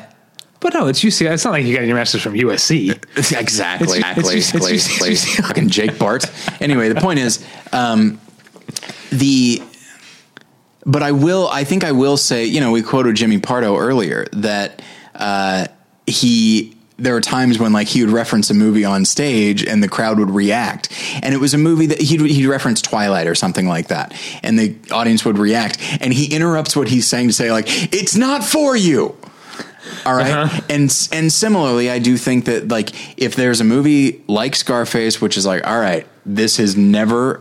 But 0.60 0.74
no, 0.74 0.88
it's 0.88 1.00
UCLA. 1.04 1.32
It's 1.32 1.44
not 1.44 1.52
like 1.52 1.64
you 1.64 1.74
got 1.76 1.84
your 1.86 1.94
master's 1.96 2.22
from 2.22 2.34
USC. 2.34 3.03
Exactly, 3.16 3.98
exactly, 3.98 4.36
exactly. 4.36 5.16
fucking 5.16 5.68
Jake 5.68 5.98
Bart. 5.98 6.24
Anyway, 6.60 6.88
the 6.88 7.00
point 7.00 7.18
is, 7.18 7.44
um, 7.72 8.20
the. 9.10 9.62
But 10.86 11.02
I 11.02 11.12
will. 11.12 11.48
I 11.48 11.64
think 11.64 11.84
I 11.84 11.92
will 11.92 12.16
say. 12.16 12.44
You 12.44 12.60
know, 12.60 12.70
we 12.70 12.82
quoted 12.82 13.16
Jimmy 13.16 13.38
Pardo 13.38 13.76
earlier 13.76 14.26
that 14.32 14.82
uh, 15.14 15.66
he. 16.06 16.76
There 16.96 17.16
are 17.16 17.20
times 17.20 17.58
when 17.58 17.72
like 17.72 17.88
he 17.88 18.04
would 18.04 18.12
reference 18.12 18.50
a 18.50 18.54
movie 18.54 18.84
on 18.84 19.04
stage 19.04 19.64
and 19.64 19.82
the 19.82 19.88
crowd 19.88 20.18
would 20.20 20.30
react, 20.30 20.92
and 21.22 21.34
it 21.34 21.38
was 21.38 21.52
a 21.52 21.58
movie 21.58 21.86
that 21.86 22.00
he'd 22.00 22.20
he'd 22.20 22.46
reference 22.46 22.80
Twilight 22.80 23.26
or 23.26 23.34
something 23.34 23.66
like 23.66 23.88
that, 23.88 24.14
and 24.44 24.56
the 24.56 24.76
audience 24.92 25.24
would 25.24 25.38
react, 25.38 25.78
and 26.00 26.12
he 26.12 26.32
interrupts 26.32 26.76
what 26.76 26.86
he's 26.86 27.06
saying 27.06 27.28
to 27.28 27.32
say 27.32 27.50
like, 27.50 27.66
"It's 27.92 28.14
not 28.14 28.44
for 28.44 28.76
you." 28.76 29.16
All 30.06 30.14
right? 30.14 30.30
Uh-huh. 30.30 30.60
And 30.68 31.08
and 31.12 31.32
similarly, 31.32 31.90
I 31.90 31.98
do 31.98 32.16
think 32.16 32.46
that 32.46 32.68
like 32.68 32.90
if 33.18 33.36
there's 33.36 33.60
a 33.60 33.64
movie 33.64 34.22
like 34.26 34.54
Scarface, 34.54 35.20
which 35.20 35.36
is 35.36 35.46
like, 35.46 35.66
all 35.66 35.78
right, 35.78 36.06
this 36.26 36.56
has 36.56 36.76
never 36.76 37.40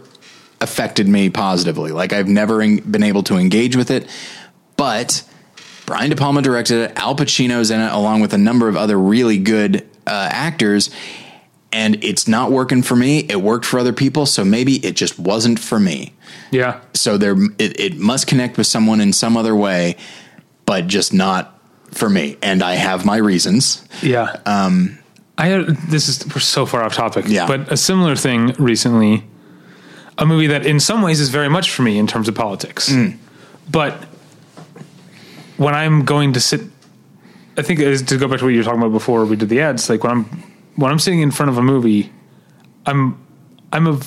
affected 0.62 1.08
me 1.08 1.30
positively. 1.30 1.92
Like 1.92 2.14
I've 2.14 2.28
never 2.28 2.62
en- 2.62 2.78
been 2.78 3.04
able 3.04 3.24
to 3.24 3.36
engage 3.36 3.76
with 3.76 3.92
it, 3.92 4.08
but 4.78 5.24
Brian 5.86 6.10
De 6.10 6.16
Palma 6.16 6.42
directed 6.42 6.78
it. 6.78 6.98
Al 6.98 7.16
Pacino's 7.16 7.70
in 7.70 7.82
it, 7.82 7.92
along 7.92 8.22
with 8.22 8.34
a 8.34 8.38
number 8.38 8.68
of 8.70 8.78
other 8.78 8.98
really 8.98 9.38
good 9.38 9.86
uh, 10.08 10.30
actors. 10.32 10.90
And 11.74 12.04
it's 12.04 12.28
not 12.28 12.52
working 12.52 12.84
for 12.84 12.96
me. 12.96 13.20
It 13.28 13.42
worked 13.42 13.66
for 13.66 13.80
other 13.80 13.94
people, 13.94 14.28
so 14.28 14.46
maybe 14.46 14.76
it 14.86 14.96
just 14.96 15.18
wasn't 15.18 15.58
for 15.58 15.80
me. 15.80 16.14
Yeah. 16.52 16.80
So 16.94 17.18
there, 17.18 17.36
it, 17.58 17.80
it 17.80 17.98
must 17.98 18.28
connect 18.28 18.58
with 18.58 18.68
someone 18.68 19.02
in 19.02 19.12
some 19.12 19.36
other 19.36 19.56
way, 19.56 19.98
but 20.68 20.86
just 20.86 21.14
not 21.14 21.60
for 21.94 22.10
me. 22.10 22.38
And 22.42 22.64
I 22.64 22.74
have 22.76 23.06
my 23.06 23.18
reasons. 23.18 23.86
Yeah. 24.02 24.40
Um, 24.46 25.00
I 25.38 25.48
had, 25.48 25.68
this 25.90 26.08
is 26.08 26.26
we're 26.28 26.40
so 26.40 26.66
far 26.66 26.84
off 26.84 26.94
topic. 26.94 27.26
Yeah. 27.28 27.48
But 27.48 27.72
a 27.72 27.78
similar 27.78 28.16
thing 28.16 28.54
recently, 28.60 29.24
a 30.18 30.26
movie 30.26 30.48
that 30.48 30.66
in 30.66 30.80
some 30.80 31.02
ways 31.02 31.20
is 31.20 31.30
very 31.30 31.50
much 31.50 31.72
for 31.72 31.82
me 31.82 31.98
in 31.98 32.08
terms 32.08 32.28
of 32.28 32.36
politics, 32.36 32.94
but 33.70 33.94
when 35.58 35.74
I'm 35.74 36.06
going 36.06 36.34
to 36.34 36.40
sit, 36.40 36.62
I 37.58 37.62
think 37.62 37.80
to 37.80 38.18
go 38.18 38.28
back 38.28 38.40
to 38.40 38.46
what 38.46 38.52
you 38.52 38.58
were 38.60 38.64
talking 38.64 38.80
about 38.80 38.92
before 38.92 39.26
we 39.26 39.36
did 39.36 39.50
the 39.50 39.62
ads. 39.62 39.90
Like 39.90 40.04
when 40.04 40.12
I'm 40.12 40.24
when 40.76 40.92
I'm 40.92 41.00
sitting 41.00 41.22
in 41.22 41.32
front 41.32 41.50
of 41.50 41.58
a 41.58 41.64
movie, 41.64 42.12
I'm 42.86 43.18
I'm 43.72 43.88
a 43.88 44.00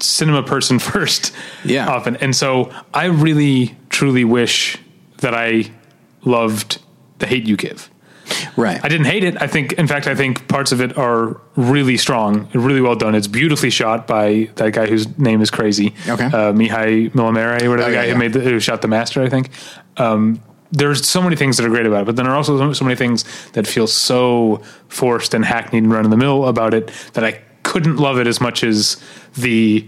cinema 0.00 0.42
person 0.42 0.78
first. 0.92 1.32
Yeah. 1.64 1.88
Often, 1.88 2.16
and 2.16 2.34
so 2.34 2.72
I 2.92 3.06
really 3.06 3.76
truly 3.88 4.24
wish 4.24 4.78
that 5.18 5.34
I 5.34 5.70
loved 6.24 6.80
the 7.18 7.26
hate 7.26 7.46
you 7.46 7.56
give. 7.56 7.90
Right. 8.56 8.80
I 8.82 8.88
didn't 8.88 9.06
hate 9.06 9.22
it. 9.22 9.40
I 9.42 9.46
think, 9.46 9.72
in 9.74 9.86
fact, 9.86 10.06
I 10.06 10.14
think 10.14 10.48
parts 10.48 10.72
of 10.72 10.80
it 10.80 10.96
are 10.96 11.40
really 11.56 11.96
strong, 11.98 12.48
really 12.54 12.80
well 12.80 12.96
done. 12.96 13.14
It's 13.14 13.26
beautifully 13.26 13.68
shot 13.70 14.06
by 14.06 14.48
that 14.56 14.72
guy 14.72 14.86
whose 14.86 15.06
name 15.18 15.42
is 15.42 15.50
crazy. 15.50 15.94
Okay. 16.08 16.24
uh, 16.24 16.52
Mihai 16.52 17.10
Malaimare, 17.12 17.68
whatever 17.68 17.82
Oh, 17.82 17.90
the 17.90 17.96
guy 17.96 18.04
yeah. 18.06 18.12
who 18.12 18.18
made 18.18 18.32
the, 18.32 18.40
who 18.40 18.58
shot 18.60 18.80
the 18.80 18.88
master. 18.88 19.22
I 19.22 19.28
think. 19.28 19.50
Um, 19.98 20.40
there's 20.72 21.06
so 21.06 21.22
many 21.22 21.36
things 21.36 21.56
that 21.58 21.66
are 21.66 21.68
great 21.68 21.86
about 21.86 22.02
it, 22.02 22.06
but 22.06 22.16
then 22.16 22.24
there 22.24 22.32
are 22.32 22.36
also 22.36 22.56
so- 22.58 22.72
so 22.72 22.84
many 22.84 22.96
things 22.96 23.24
that 23.52 23.66
feel 23.66 23.86
so 23.86 24.62
forced 24.88 25.34
and 25.34 25.44
hackneyed 25.44 25.82
and 25.84 25.92
run 25.92 26.04
of 26.06 26.10
the 26.10 26.16
mill 26.16 26.46
about 26.48 26.72
it 26.74 26.90
that 27.12 27.24
I 27.24 27.42
couldn't 27.62 27.96
love 27.96 28.18
it 28.18 28.26
as 28.26 28.40
much 28.40 28.64
as 28.64 28.96
the, 29.36 29.86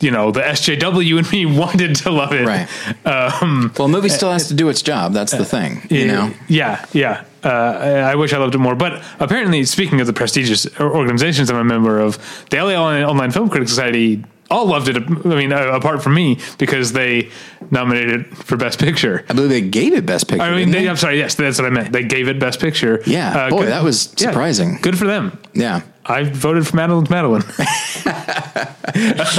you 0.00 0.10
know, 0.10 0.30
the 0.30 0.40
SJW 0.40 1.18
and 1.18 1.32
me 1.32 1.46
wanted 1.58 1.96
to 1.96 2.10
love 2.10 2.32
it. 2.32 2.46
Right. 2.46 2.68
well, 3.04 3.86
a 3.86 3.88
movie 3.88 4.08
still 4.08 4.32
has 4.32 4.48
to 4.48 4.54
do 4.54 4.68
its 4.68 4.82
job. 4.82 5.12
That's 5.12 5.32
the 5.32 5.44
thing. 5.44 5.82
You 5.90 6.06
know. 6.06 6.32
Yeah, 6.48 6.84
yeah. 6.92 7.24
Uh, 7.42 7.48
I, 7.48 8.16
wish 8.16 8.32
I 8.32 8.38
loved 8.38 8.54
it 8.54 8.58
more. 8.58 8.74
But 8.74 9.02
apparently, 9.20 9.64
speaking 9.64 10.00
of 10.00 10.06
the 10.06 10.12
prestigious 10.12 10.66
organizations 10.80 11.50
I'm 11.50 11.56
a 11.56 11.64
member 11.64 12.00
of, 12.00 12.18
the 12.50 12.56
LA 12.56 12.74
Online, 12.74 13.30
Film 13.30 13.48
Critics 13.48 13.70
Society 13.70 14.24
all 14.50 14.66
loved 14.66 14.88
it. 14.88 14.96
I 14.96 15.00
mean, 15.34 15.52
uh, 15.52 15.72
apart 15.72 16.02
from 16.02 16.14
me, 16.14 16.38
because 16.58 16.92
they 16.92 17.30
nominated 17.70 18.20
it 18.20 18.36
for 18.36 18.56
Best 18.56 18.78
Picture. 18.78 19.24
I 19.28 19.34
believe 19.34 19.50
they 19.50 19.60
gave 19.60 19.92
it 19.92 20.06
Best 20.06 20.28
Picture. 20.28 20.42
I 20.42 20.56
mean, 20.56 20.70
they, 20.70 20.82
they? 20.82 20.88
I'm 20.88 20.96
sorry. 20.96 21.18
Yes, 21.18 21.34
that's 21.34 21.58
what 21.58 21.66
I 21.66 21.70
meant. 21.70 21.92
They 21.92 22.02
gave 22.02 22.28
it 22.28 22.38
Best 22.38 22.60
Picture. 22.60 23.02
Yeah. 23.06 23.50
Boy, 23.50 23.66
that 23.66 23.84
was 23.84 24.14
yeah, 24.18 24.30
surprising. 24.30 24.78
good 24.80 24.98
for 24.98 25.06
them. 25.06 25.38
yeah. 25.54 25.82
I 26.08 26.24
voted 26.24 26.66
for 26.66 26.76
Madeline's 26.76 27.10
Madeline. 27.10 27.42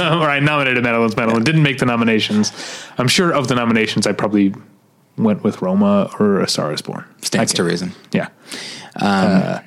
or 0.00 0.30
I 0.30 0.40
nominated 0.40 0.82
Madeline's 0.84 1.16
Madeline. 1.16 1.42
Didn't 1.42 1.62
make 1.62 1.78
the 1.78 1.86
nominations. 1.86 2.52
I'm 2.96 3.08
sure 3.08 3.32
of 3.32 3.48
the 3.48 3.54
nominations, 3.54 4.06
I 4.06 4.12
probably 4.12 4.54
went 5.16 5.42
with 5.42 5.62
Roma 5.62 6.10
or 6.18 6.40
A 6.40 6.48
Star 6.48 6.72
is 6.72 6.82
Born. 6.82 7.04
Stands 7.22 7.52
to 7.54 7.64
reason. 7.64 7.92
Yeah. 8.12 8.28
Uh, 8.96 9.60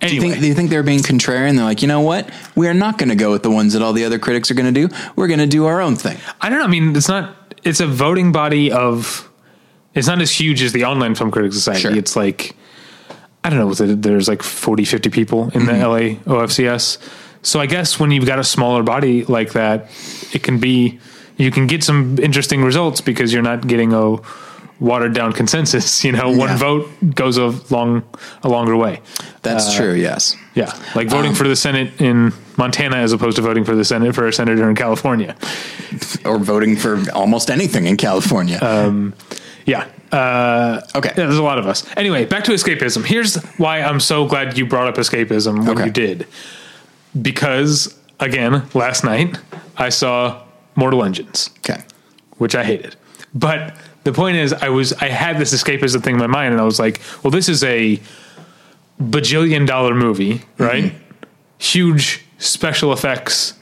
Do 0.00 0.14
you, 0.14 0.20
think, 0.20 0.40
do 0.40 0.46
you 0.46 0.54
think 0.54 0.70
they're 0.70 0.82
being 0.82 1.00
contrarian? 1.00 1.56
They're 1.56 1.64
like, 1.64 1.82
you 1.82 1.88
know 1.88 2.00
what? 2.00 2.30
We 2.54 2.68
are 2.68 2.74
not 2.74 2.98
going 2.98 3.08
to 3.08 3.14
go 3.14 3.30
with 3.30 3.42
the 3.42 3.50
ones 3.50 3.72
that 3.72 3.82
all 3.82 3.92
the 3.92 4.04
other 4.04 4.18
critics 4.18 4.50
are 4.50 4.54
going 4.54 4.72
to 4.72 4.88
do. 4.88 4.94
We're 5.16 5.28
going 5.28 5.40
to 5.40 5.46
do 5.46 5.66
our 5.66 5.80
own 5.80 5.96
thing. 5.96 6.18
I 6.40 6.48
don't 6.50 6.58
know. 6.58 6.64
I 6.64 6.68
mean, 6.68 6.94
it's 6.94 7.08
not. 7.08 7.36
It's 7.64 7.80
a 7.80 7.86
voting 7.86 8.32
body 8.32 8.70
of. 8.72 9.28
It's 9.94 10.08
not 10.08 10.20
as 10.20 10.30
huge 10.32 10.62
as 10.62 10.72
the 10.72 10.84
Online 10.84 11.14
Film 11.14 11.30
Critics 11.30 11.54
Society. 11.54 11.82
Sure. 11.82 11.94
It's 11.96 12.16
like 12.16 12.56
I 13.44 13.50
don't 13.50 13.58
know. 13.58 13.66
was 13.66 13.80
it- 13.80 14.02
There's 14.02 14.28
like 14.28 14.42
40, 14.42 14.84
50 14.84 15.10
people 15.10 15.50
in 15.54 15.66
the 15.66 15.72
mm-hmm. 15.72 16.28
LA 16.28 16.34
OFCS. 16.34 16.98
So 17.42 17.60
I 17.60 17.66
guess 17.66 17.98
when 17.98 18.10
you've 18.12 18.26
got 18.26 18.38
a 18.38 18.44
smaller 18.44 18.82
body 18.82 19.24
like 19.24 19.52
that, 19.52 19.90
it 20.32 20.42
can 20.42 20.58
be 20.58 21.00
you 21.36 21.50
can 21.50 21.66
get 21.66 21.82
some 21.82 22.18
interesting 22.18 22.62
results 22.62 23.00
because 23.00 23.32
you're 23.32 23.42
not 23.42 23.66
getting 23.66 23.92
a 23.92 24.18
watered 24.78 25.14
down 25.14 25.32
consensus. 25.32 26.04
You 26.04 26.12
know, 26.12 26.28
one 26.28 26.50
Yeah. 26.50 26.56
vote 26.56 27.14
goes 27.14 27.38
a 27.38 27.54
long 27.70 28.02
a 28.42 28.48
longer 28.48 28.76
way. 28.76 29.00
That's 29.42 29.74
uh, 29.74 29.76
true. 29.76 29.92
Yes. 29.94 30.36
Yeah, 30.54 30.72
like 30.94 31.08
voting 31.08 31.30
um, 31.30 31.34
for 31.36 31.48
the 31.48 31.56
Senate 31.56 32.00
in 32.00 32.32
Montana 32.56 32.96
as 32.96 33.12
opposed 33.12 33.36
to 33.36 33.42
voting 33.42 33.64
for 33.64 33.74
the 33.74 33.84
Senate 33.84 34.14
for 34.14 34.26
a 34.26 34.32
senator 34.32 34.68
in 34.68 34.76
California. 34.76 35.34
Or 36.24 36.38
voting 36.38 36.76
for 36.76 37.02
almost 37.12 37.50
anything 37.50 37.86
in 37.86 37.96
California. 37.96 38.58
Um, 38.60 39.14
Yeah. 39.64 39.86
Uh, 40.10 40.80
okay. 40.94 41.08
Yeah, 41.10 41.24
there's 41.26 41.38
a 41.38 41.42
lot 41.42 41.58
of 41.58 41.66
us. 41.66 41.84
Anyway, 41.96 42.24
back 42.24 42.44
to 42.44 42.52
escapism. 42.52 43.04
Here's 43.04 43.36
why 43.58 43.80
I'm 43.80 44.00
so 44.00 44.26
glad 44.26 44.58
you 44.58 44.66
brought 44.66 44.88
up 44.88 44.96
escapism 44.96 45.60
when 45.60 45.70
Okay. 45.70 45.84
you 45.86 45.90
did. 45.90 46.26
Because, 47.20 47.94
again, 48.20 48.62
last 48.74 49.04
night 49.04 49.38
I 49.76 49.88
saw 49.90 50.42
Mortal 50.74 51.04
Engines, 51.04 51.50
Okay. 51.58 51.82
which 52.38 52.54
I 52.54 52.64
hated. 52.64 52.96
But 53.34 53.76
the 54.04 54.12
point 54.12 54.36
is, 54.36 54.52
I 54.52 54.68
was 54.68 54.92
I 54.94 55.08
had 55.08 55.38
this 55.38 55.54
escapism 55.54 56.02
thing 56.02 56.14
in 56.14 56.20
my 56.20 56.26
mind, 56.26 56.52
and 56.52 56.60
I 56.60 56.64
was 56.64 56.78
like, 56.78 57.00
well, 57.22 57.30
this 57.30 57.48
is 57.48 57.62
a 57.64 58.00
bajillion 59.00 59.66
dollar 59.66 59.94
movie, 59.94 60.42
right? 60.58 60.92
Huge 61.58 62.24
special 62.38 62.92
effects, 62.92 63.54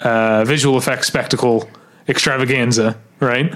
uh, 0.00 0.44
visual 0.44 0.76
effects 0.76 1.06
spectacle 1.06 1.68
extravaganza, 2.08 2.96
right? 3.20 3.54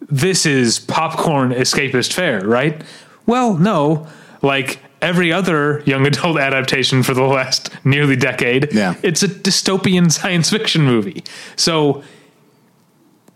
This 0.00 0.46
is 0.46 0.78
popcorn 0.78 1.50
escapist 1.50 2.12
fare, 2.12 2.40
right? 2.46 2.82
Well, 3.26 3.54
no, 3.54 4.06
like 4.42 4.78
every 5.02 5.32
other 5.32 5.82
young 5.86 6.06
adult 6.06 6.38
adaptation 6.40 7.02
for 7.02 7.14
the 7.14 7.22
last 7.24 7.70
nearly 7.84 8.16
decade, 8.16 8.72
Yeah. 8.72 8.94
it's 9.02 9.22
a 9.22 9.28
dystopian 9.28 10.10
science 10.18 10.50
fiction 10.50 10.82
movie. 10.82 11.24
So 11.56 12.02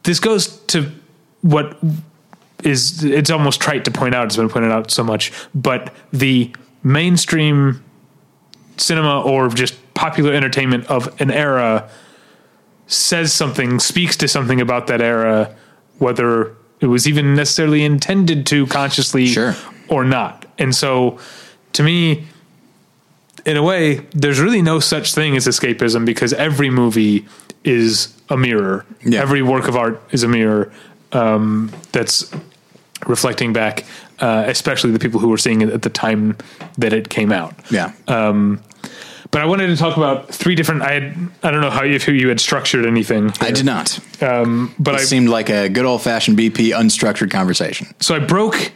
this 0.04 0.18
goes 0.20 0.56
to 0.68 0.90
what 1.42 1.78
is 2.64 3.02
it's 3.02 3.30
almost 3.30 3.60
trite 3.60 3.84
to 3.84 3.90
point 3.90 4.14
out 4.14 4.26
it's 4.26 4.36
been 4.36 4.48
pointed 4.48 4.70
out 4.70 4.88
so 4.90 5.02
much 5.02 5.32
but 5.52 5.92
the 6.12 6.54
mainstream 6.84 7.82
cinema 8.76 9.20
or 9.22 9.48
just 9.48 9.74
popular 9.94 10.32
entertainment 10.32 10.86
of 10.86 11.12
an 11.20 11.28
era 11.32 11.88
says 12.86 13.32
something 13.32 13.80
speaks 13.80 14.16
to 14.16 14.28
something 14.28 14.60
about 14.60 14.86
that 14.86 15.00
era 15.00 15.52
whether 15.98 16.54
it 16.80 16.86
was 16.86 17.06
even 17.06 17.34
necessarily 17.34 17.84
intended 17.84 18.44
to 18.46 18.66
consciously 18.66 19.26
Sure. 19.26 19.54
or 19.88 20.04
not 20.04 20.46
and 20.58 20.74
so 20.74 21.18
to 21.72 21.82
me 21.82 22.26
in 23.46 23.56
a 23.56 23.62
way 23.62 23.96
there's 24.12 24.40
really 24.40 24.62
no 24.62 24.78
such 24.80 25.14
thing 25.14 25.36
as 25.36 25.46
escapism 25.46 26.04
because 26.04 26.32
every 26.32 26.70
movie 26.70 27.26
is 27.64 28.12
a 28.28 28.36
mirror 28.36 28.84
Yeah. 29.04 29.20
every 29.22 29.42
work 29.42 29.68
of 29.68 29.76
art 29.76 30.02
is 30.10 30.22
a 30.22 30.28
mirror 30.28 30.72
um, 31.12 31.70
that's 31.92 32.30
reflecting 33.06 33.52
back, 33.52 33.84
uh, 34.20 34.44
especially 34.46 34.92
the 34.92 34.98
people 34.98 35.20
who 35.20 35.28
were 35.28 35.36
seeing 35.36 35.60
it 35.60 35.68
at 35.68 35.82
the 35.82 35.90
time 35.90 36.36
that 36.78 36.92
it 36.94 37.08
came 37.10 37.30
out. 37.32 37.54
Yeah. 37.70 37.92
But 39.32 39.40
I 39.40 39.46
wanted 39.46 39.66
to 39.68 39.76
talk 39.76 39.96
about 39.96 40.28
three 40.28 40.54
different. 40.54 40.82
I 40.82 40.92
had, 40.92 41.16
I 41.42 41.50
don't 41.50 41.60
know 41.62 41.70
how 41.70 41.84
if 41.84 42.06
you 42.06 42.28
had 42.28 42.38
structured 42.38 42.84
anything. 42.86 43.32
I 43.40 43.50
did 43.50 43.64
not. 43.64 43.98
um, 44.22 44.74
but 44.78 44.94
It 44.94 45.00
I 45.00 45.04
seemed 45.04 45.28
like 45.30 45.48
a 45.48 45.68
good 45.68 45.84
old 45.86 46.02
fashioned 46.02 46.38
BP 46.38 46.68
unstructured 46.72 47.30
conversation. 47.30 47.88
so 47.98 48.14
I 48.14 48.18
broke, 48.18 48.72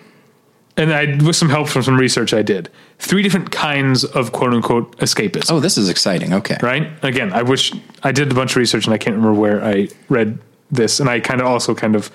and 0.78 0.92
I 0.94 1.16
with 1.24 1.36
some 1.36 1.50
help 1.50 1.68
from 1.68 1.82
some 1.82 1.96
research 1.98 2.32
I 2.34 2.40
did 2.42 2.70
three 2.98 3.22
different 3.22 3.50
kinds 3.52 4.02
of 4.04 4.32
quote 4.32 4.54
unquote 4.54 4.96
escapism. 4.98 5.50
Oh, 5.52 5.61
this 5.61 5.76
is 5.76 5.90
exciting. 5.90 6.32
Okay. 6.32 6.57
right? 6.62 6.88
Again, 7.04 7.34
I 7.34 7.42
wish 7.42 7.72
I 8.02 8.11
did 8.12 8.32
a 8.32 8.34
bunch 8.34 8.52
of 8.52 8.57
research 8.57 8.86
and 8.86 8.94
I 8.94 8.98
can't 8.98 9.14
remember 9.16 9.38
where 9.38 9.62
I 9.62 9.88
read 10.09 10.38
this, 10.70 11.00
and 11.00 11.09
I 11.11 11.20
kind 11.20 11.40
of 11.42 11.46
also 11.46 11.74
kind 11.74 11.94
of 11.94 12.11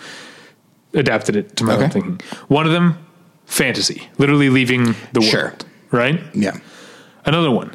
adapted 0.96 1.36
it 1.36 1.56
to 1.58 1.64
my 1.64 1.76
own 1.76 1.90
thinking. 1.92 2.20
One 2.48 2.66
of 2.66 2.72
them, 2.72 2.98
fantasy, 3.46 4.10
literally 4.18 4.50
leaving 4.50 4.96
the 5.14 5.22
Sure. 5.22 5.44
world, 5.50 5.66
right? 5.92 6.20
Yeah. 6.34 6.58
Another 7.24 7.52
one, 7.52 7.72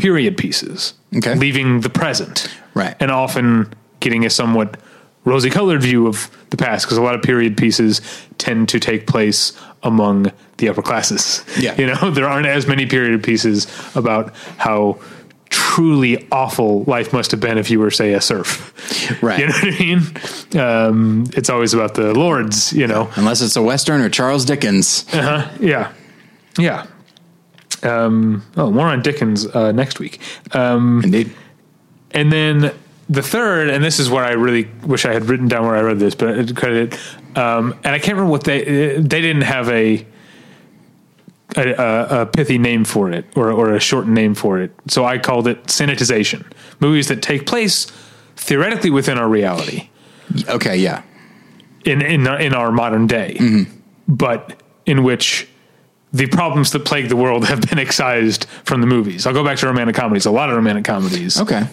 period 0.00 0.36
pieces, 0.36 0.94
Okay. 1.16 1.34
leaving 1.34 1.80
the 1.82 1.90
present, 1.90 2.48
Right. 2.74 2.94
and 3.00 3.10
often 3.10 3.72
getting 4.00 4.24
a 4.24 4.30
somewhat 4.30 4.76
rosy 5.24 5.50
colored 5.50 5.82
view 5.82 6.06
of 6.06 6.30
the 6.50 6.56
past 6.56 6.86
because 6.86 6.96
a 6.96 7.02
lot 7.02 7.14
of 7.14 7.22
period 7.22 7.56
pieces 7.56 8.00
tend 8.38 8.68
to 8.70 8.80
take 8.80 9.06
place 9.06 9.52
among 9.82 10.32
the 10.56 10.68
upper 10.68 10.82
classes. 10.82 11.44
Yeah. 11.58 11.74
You 11.78 11.86
know, 11.88 12.10
there 12.10 12.26
aren't 12.26 12.46
as 12.46 12.66
many 12.66 12.86
period 12.86 13.22
pieces 13.22 13.66
about 13.94 14.32
how 14.56 14.98
truly 15.50 16.26
awful 16.30 16.84
life 16.84 17.12
must 17.12 17.32
have 17.32 17.40
been 17.40 17.58
if 17.58 17.70
you 17.70 17.80
were, 17.80 17.90
say, 17.90 18.14
a 18.14 18.20
serf. 18.20 18.72
Right. 19.22 19.40
You 19.40 19.46
know 19.48 19.52
what 19.52 19.74
I 19.74 19.78
mean? 19.78 20.60
Um, 20.60 21.24
it's 21.34 21.50
always 21.50 21.74
about 21.74 21.94
the 21.94 22.14
lords, 22.14 22.72
you 22.72 22.86
know? 22.86 23.10
Unless 23.16 23.40
it's 23.42 23.56
a 23.56 23.62
Western 23.62 24.00
or 24.00 24.08
Charles 24.08 24.44
Dickens. 24.44 25.04
Uh-huh. 25.12 25.48
Yeah. 25.60 25.90
Yeah. 26.58 26.86
Um, 27.82 28.42
oh, 28.56 28.70
more 28.70 28.86
on 28.88 29.02
Dickens 29.02 29.46
uh, 29.46 29.72
next 29.72 29.98
week. 29.98 30.20
Um, 30.52 31.02
Indeed. 31.04 31.34
And 32.12 32.32
then 32.32 32.72
the 33.08 33.22
third, 33.22 33.70
and 33.70 33.82
this 33.84 33.98
is 33.98 34.10
where 34.10 34.24
I 34.24 34.32
really 34.32 34.68
wish 34.84 35.04
I 35.04 35.12
had 35.12 35.26
written 35.28 35.48
down 35.48 35.64
where 35.66 35.76
I 35.76 35.80
read 35.80 35.98
this, 35.98 36.14
but 36.14 36.54
credit. 36.56 36.98
Um, 37.36 37.72
and 37.84 37.94
I 37.94 37.98
can't 37.98 38.14
remember 38.16 38.30
what 38.30 38.44
they 38.44 38.96
they 38.98 39.20
didn't 39.20 39.42
have 39.42 39.68
a 39.68 40.06
a, 41.56 41.68
a, 41.72 42.20
a 42.22 42.26
pithy 42.26 42.58
name 42.58 42.84
for 42.84 43.10
it 43.10 43.24
or 43.36 43.50
or 43.50 43.74
a 43.74 43.80
short 43.80 44.06
name 44.06 44.34
for 44.34 44.60
it, 44.60 44.72
so 44.88 45.04
I 45.04 45.18
called 45.18 45.48
it 45.48 45.64
sanitization. 45.64 46.44
Movies 46.80 47.08
that 47.08 47.22
take 47.22 47.46
place 47.46 47.86
theoretically 48.36 48.90
within 48.90 49.18
our 49.18 49.28
reality 49.28 49.88
Okay. 50.48 50.76
Yeah. 50.76 51.02
in 51.84 52.02
in 52.02 52.26
in 52.26 52.54
our 52.54 52.70
modern 52.72 53.06
day, 53.06 53.38
but 54.08 54.60
in 54.86 55.02
which 55.02 55.48
the 56.12 56.26
problems 56.26 56.70
that 56.72 56.84
plague 56.84 57.08
the 57.08 57.16
world 57.16 57.44
have 57.46 57.60
been 57.60 57.78
excised 57.78 58.44
from 58.64 58.80
the 58.80 58.86
movies. 58.86 59.26
I'll 59.26 59.32
go 59.34 59.44
back 59.44 59.58
to 59.58 59.66
romantic 59.66 59.94
comedies. 59.94 60.26
A 60.26 60.30
lot 60.30 60.50
of 60.50 60.56
romantic 60.56 60.84
comedies 60.84 61.40
Okay. 61.40 61.64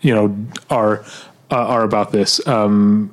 you 0.00 0.14
know 0.14 0.36
are 0.70 1.04
uh, 1.50 1.56
are 1.56 1.82
about 1.84 2.12
this 2.12 2.46
um 2.46 3.10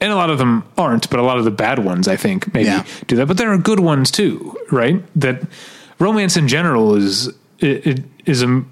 and 0.00 0.12
a 0.12 0.14
lot 0.14 0.28
of 0.30 0.36
them 0.38 0.62
aren't 0.76 1.08
but 1.10 1.18
a 1.18 1.22
lot 1.22 1.38
of 1.38 1.44
the 1.44 1.50
bad 1.50 1.78
ones 1.80 2.06
i 2.06 2.14
think 2.16 2.52
maybe 2.54 2.66
Yeah. 2.66 2.84
do 3.08 3.16
that 3.16 3.26
but 3.26 3.38
there 3.38 3.50
are 3.52 3.58
good 3.58 3.80
ones 3.80 4.10
too 4.10 4.54
right 4.70 5.02
that 5.18 5.42
romance 5.98 6.36
in 6.36 6.46
general 6.48 6.94
is 6.94 7.28
it, 7.58 7.86
it 7.86 8.04
is 8.26 8.42
a 8.42 8.62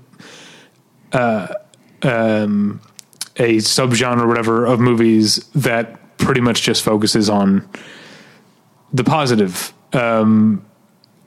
uh, 1.12 1.46
um 2.02 2.80
a 3.36 3.56
subgenre 3.56 4.20
or 4.22 4.26
whatever 4.28 4.64
of 4.66 4.78
movies 4.80 5.38
that 5.54 6.16
pretty 6.18 6.40
much 6.40 6.62
just 6.62 6.82
focuses 6.84 7.28
on 7.30 7.66
the 8.92 9.02
positive 9.02 9.72
um 9.94 10.64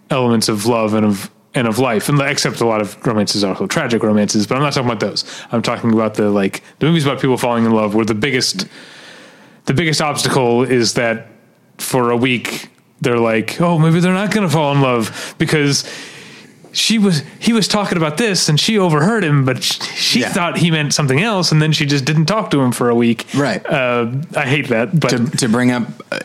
elements 0.09 0.49
of 0.49 0.65
love 0.65 0.93
and 0.93 1.05
of 1.05 1.31
and 1.55 1.67
of 1.67 1.79
life, 1.79 2.07
and 2.07 2.21
except 2.21 2.61
a 2.61 2.65
lot 2.65 2.81
of 2.81 3.03
romances 3.05 3.43
are 3.43 3.49
also 3.49 3.67
tragic 3.67 4.03
romances. 4.03 4.45
But 4.45 4.57
I'm 4.57 4.63
not 4.63 4.73
talking 4.73 4.89
about 4.89 4.99
those. 4.99 5.23
I'm 5.51 5.61
talking 5.61 5.91
about 5.91 6.13
the 6.13 6.29
like 6.29 6.61
the 6.79 6.85
movies 6.85 7.05
about 7.05 7.19
people 7.19 7.37
falling 7.37 7.65
in 7.65 7.71
love, 7.71 7.95
where 7.95 8.05
the 8.05 8.15
biggest 8.15 8.67
the 9.65 9.73
biggest 9.73 10.01
obstacle 10.01 10.63
is 10.63 10.93
that 10.93 11.27
for 11.77 12.11
a 12.11 12.17
week 12.17 12.69
they're 13.01 13.19
like, 13.19 13.61
oh, 13.61 13.77
maybe 13.77 13.99
they're 13.99 14.13
not 14.13 14.31
going 14.31 14.47
to 14.47 14.51
fall 14.51 14.73
in 14.73 14.81
love 14.81 15.35
because 15.37 15.89
she 16.77 16.99
was 16.99 17.23
he 17.39 17.53
was 17.53 17.67
talking 17.67 17.97
about 17.97 18.17
this 18.17 18.49
and 18.49 18.59
she 18.59 18.77
overheard 18.77 19.23
him, 19.23 19.45
but 19.45 19.63
sh- 19.63 19.81
she 19.95 20.19
Yeah. 20.21 20.29
thought 20.31 20.57
he 20.57 20.69
meant 20.71 20.93
something 20.93 21.21
else, 21.21 21.51
and 21.51 21.61
then 21.61 21.71
she 21.71 21.85
just 21.85 22.05
didn't 22.05 22.25
talk 22.27 22.51
to 22.51 22.61
him 22.61 22.71
for 22.71 22.89
a 22.89 22.95
week. 22.95 23.25
Right. 23.35 23.65
Uh, 23.65 24.11
I 24.35 24.45
hate 24.45 24.67
that, 24.69 24.97
but 24.99 25.09
to, 25.09 25.25
to 25.37 25.49
bring 25.49 25.71
up 25.71 25.83
uh, 26.11 26.15
uh, 26.15 26.19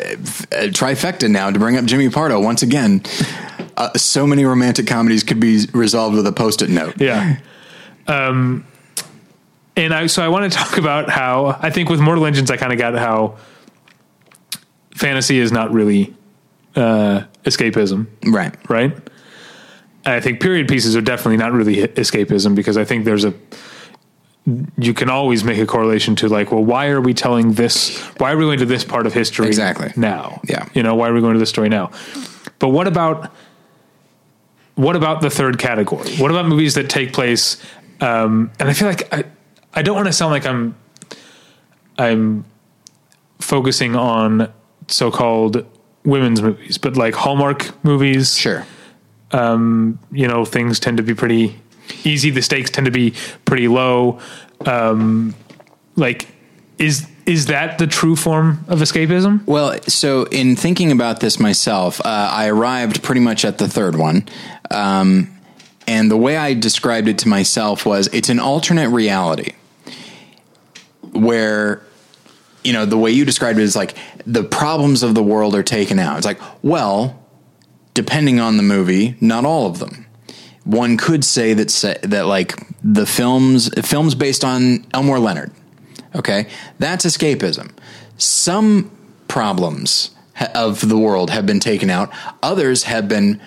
trifecta 0.70 1.28
now 1.30 1.50
to 1.50 1.58
bring 1.58 1.76
up 1.76 1.84
Jimmy 1.86 2.08
Pardo 2.10 2.40
once 2.40 2.62
again. 2.62 3.02
Uh, 3.76 3.90
so 3.96 4.26
many 4.26 4.44
romantic 4.44 4.86
comedies 4.86 5.22
could 5.24 5.40
be 5.40 5.64
resolved 5.72 6.14
with 6.16 6.26
a 6.26 6.32
post-it 6.32 6.68
note. 6.68 6.94
Yeah. 7.00 7.38
Um, 8.06 8.66
and 9.76 9.94
I 9.94 10.06
so 10.08 10.22
I 10.22 10.28
want 10.28 10.52
to 10.52 10.58
talk 10.58 10.76
about 10.76 11.08
how 11.08 11.58
I 11.62 11.70
think 11.70 11.88
with 11.88 12.00
Mortal 12.00 12.26
Engines 12.26 12.50
I 12.50 12.58
kind 12.58 12.72
of 12.72 12.78
got 12.78 12.94
how 12.94 13.36
fantasy 14.94 15.38
is 15.38 15.50
not 15.50 15.72
really 15.72 16.14
uh, 16.76 17.22
escapism, 17.44 18.06
Right. 18.26 18.54
right? 18.68 18.92
I 20.04 20.20
think 20.20 20.40
period 20.40 20.68
pieces 20.68 20.96
are 20.96 21.00
definitely 21.00 21.36
not 21.36 21.52
really 21.52 21.76
escapism 21.76 22.54
because 22.54 22.76
I 22.76 22.84
think 22.84 23.04
there's 23.04 23.24
a 23.24 23.32
you 24.76 24.92
can 24.92 25.08
always 25.08 25.44
make 25.44 25.58
a 25.58 25.66
correlation 25.66 26.16
to 26.16 26.28
like, 26.28 26.50
well, 26.50 26.64
why 26.64 26.88
are 26.88 27.00
we 27.00 27.14
telling 27.14 27.52
this? 27.52 27.96
Why 28.18 28.32
are 28.32 28.36
we 28.36 28.42
going 28.44 28.58
to 28.58 28.64
this 28.66 28.82
part 28.84 29.06
of 29.06 29.14
history 29.14 29.46
Exactly. 29.46 29.92
now? 29.94 30.40
Yeah. 30.48 30.68
you 30.74 30.82
know, 30.82 30.96
why 30.96 31.08
are 31.08 31.14
we 31.14 31.20
going 31.20 31.34
to 31.34 31.38
this 31.38 31.48
story 31.50 31.68
now? 31.68 31.92
But 32.58 32.70
what 32.70 32.88
about 32.88 33.32
what 34.74 34.96
about 34.96 35.20
the 35.20 35.30
third 35.30 35.58
category? 35.58 36.16
What 36.16 36.30
about 36.30 36.46
movies 36.46 36.74
that 36.74 36.88
take 36.90 37.12
place? 37.12 37.62
Um, 38.00 38.50
and 38.58 38.68
I 38.68 38.72
feel 38.72 38.88
like 38.88 39.12
I, 39.14 39.24
I 39.74 39.82
don't 39.82 39.94
want 39.94 40.08
to 40.08 40.12
sound 40.12 40.32
like 40.32 40.46
I'm, 40.46 40.74
I'm 41.98 42.44
focusing 43.38 43.94
on 43.94 44.52
so-called 44.88 45.64
women's 46.04 46.42
movies, 46.42 46.78
but 46.78 46.96
like 46.96 47.14
Hallmark 47.14 47.84
movies. 47.84 48.36
Sure. 48.36 48.66
You 49.32 50.28
know, 50.28 50.44
things 50.44 50.80
tend 50.80 50.98
to 50.98 51.02
be 51.02 51.14
pretty 51.14 51.58
easy. 52.04 52.30
The 52.30 52.42
stakes 52.42 52.70
tend 52.70 52.86
to 52.86 52.90
be 52.90 53.14
pretty 53.44 53.68
low. 53.68 54.20
Um, 54.66 55.34
like, 55.96 56.28
is 56.78 57.08
is 57.26 57.46
that 57.46 57.78
the 57.78 57.86
true 57.86 58.16
form 58.16 58.64
of 58.68 58.80
escapism? 58.80 59.46
Well, 59.46 59.80
so 59.82 60.24
in 60.24 60.56
thinking 60.56 60.90
about 60.90 61.20
this 61.20 61.38
myself, 61.38 62.00
uh, 62.00 62.04
I 62.32 62.48
arrived 62.48 63.02
pretty 63.02 63.20
much 63.20 63.44
at 63.44 63.58
the 63.58 63.68
third 63.68 63.96
one. 63.96 64.28
Um, 64.70 65.38
and 65.86 66.10
the 66.10 66.16
way 66.16 66.36
I 66.36 66.54
described 66.54 67.08
it 67.08 67.18
to 67.18 67.28
myself 67.28 67.86
was 67.86 68.08
it's 68.08 68.28
an 68.28 68.40
alternate 68.40 68.88
reality 68.88 69.52
where, 71.12 71.82
you 72.64 72.72
know, 72.72 72.86
the 72.86 72.98
way 72.98 73.10
you 73.10 73.24
described 73.24 73.58
it 73.58 73.62
is 73.62 73.76
like 73.76 73.96
the 74.26 74.42
problems 74.42 75.02
of 75.02 75.14
the 75.14 75.22
world 75.22 75.54
are 75.54 75.62
taken 75.62 75.98
out. 75.98 76.16
It's 76.16 76.26
like, 76.26 76.40
well, 76.62 77.21
depending 77.94 78.40
on 78.40 78.56
the 78.56 78.62
movie, 78.62 79.16
not 79.20 79.44
all 79.44 79.66
of 79.66 79.78
them. 79.78 80.06
One 80.64 80.96
could 80.96 81.24
say 81.24 81.54
that 81.54 81.70
say, 81.70 81.98
that 82.02 82.26
like 82.26 82.54
the 82.82 83.06
films 83.06 83.68
films 83.84 84.14
based 84.14 84.44
on 84.44 84.86
Elmore 84.94 85.18
Leonard, 85.18 85.50
okay, 86.14 86.46
that's 86.78 87.04
escapism. 87.04 87.72
Some 88.16 88.90
problems 89.26 90.10
of 90.54 90.88
the 90.88 90.98
world 90.98 91.30
have 91.30 91.46
been 91.46 91.60
taken 91.60 91.90
out. 91.90 92.10
Others 92.42 92.84
have 92.84 93.08
been 93.08 93.40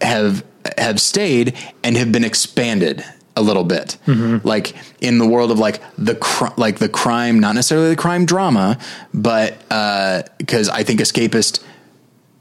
have 0.00 0.44
have 0.76 1.00
stayed 1.00 1.56
and 1.84 1.96
have 1.96 2.10
been 2.10 2.24
expanded 2.24 3.04
a 3.36 3.42
little 3.42 3.64
bit. 3.64 3.96
Mm-hmm. 4.06 4.46
Like 4.46 4.74
in 5.00 5.18
the 5.18 5.26
world 5.26 5.50
of 5.50 5.58
like 5.58 5.80
the 5.96 6.16
cr- 6.16 6.54
like 6.56 6.78
the 6.78 6.88
crime, 6.88 7.38
not 7.38 7.54
necessarily 7.54 7.90
the 7.90 7.96
crime 7.96 8.26
drama, 8.26 8.78
but 9.14 9.56
uh, 9.70 10.22
because 10.38 10.68
I 10.68 10.82
think 10.82 11.00
escapist 11.00 11.62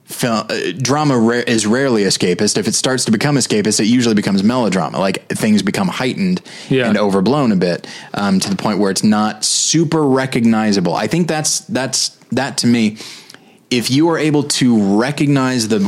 film 0.07 0.45
uh, 0.49 0.71
drama 0.77 1.17
ra- 1.17 1.43
is 1.45 1.67
rarely 1.67 2.03
escapist. 2.03 2.57
If 2.57 2.67
it 2.67 2.73
starts 2.75 3.05
to 3.05 3.11
become 3.11 3.35
escapist, 3.35 3.79
it 3.79 3.85
usually 3.87 4.15
becomes 4.15 4.43
melodrama. 4.43 4.99
Like 4.99 5.27
things 5.27 5.61
become 5.61 5.87
heightened 5.89 6.41
Yeah. 6.69 6.87
and 6.87 6.97
overblown 6.97 7.51
a 7.51 7.55
bit 7.57 7.85
um, 8.13 8.39
to 8.39 8.49
the 8.49 8.55
point 8.55 8.79
where 8.79 8.89
it's 8.89 9.03
not 9.03 9.43
super 9.43 10.03
recognizable. 10.03 10.95
I 10.95 11.07
think 11.07 11.27
that's 11.27 11.59
that's 11.61 12.09
that 12.31 12.57
to 12.59 12.67
me. 12.67 12.97
If 13.69 13.91
you 13.91 14.09
are 14.09 14.17
able 14.17 14.43
to 14.43 14.97
recognize 14.97 15.67
the 15.67 15.79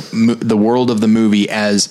the 0.41 0.57
world 0.57 0.91
of 0.91 0.99
the 0.99 1.07
movie 1.07 1.49
as 1.49 1.87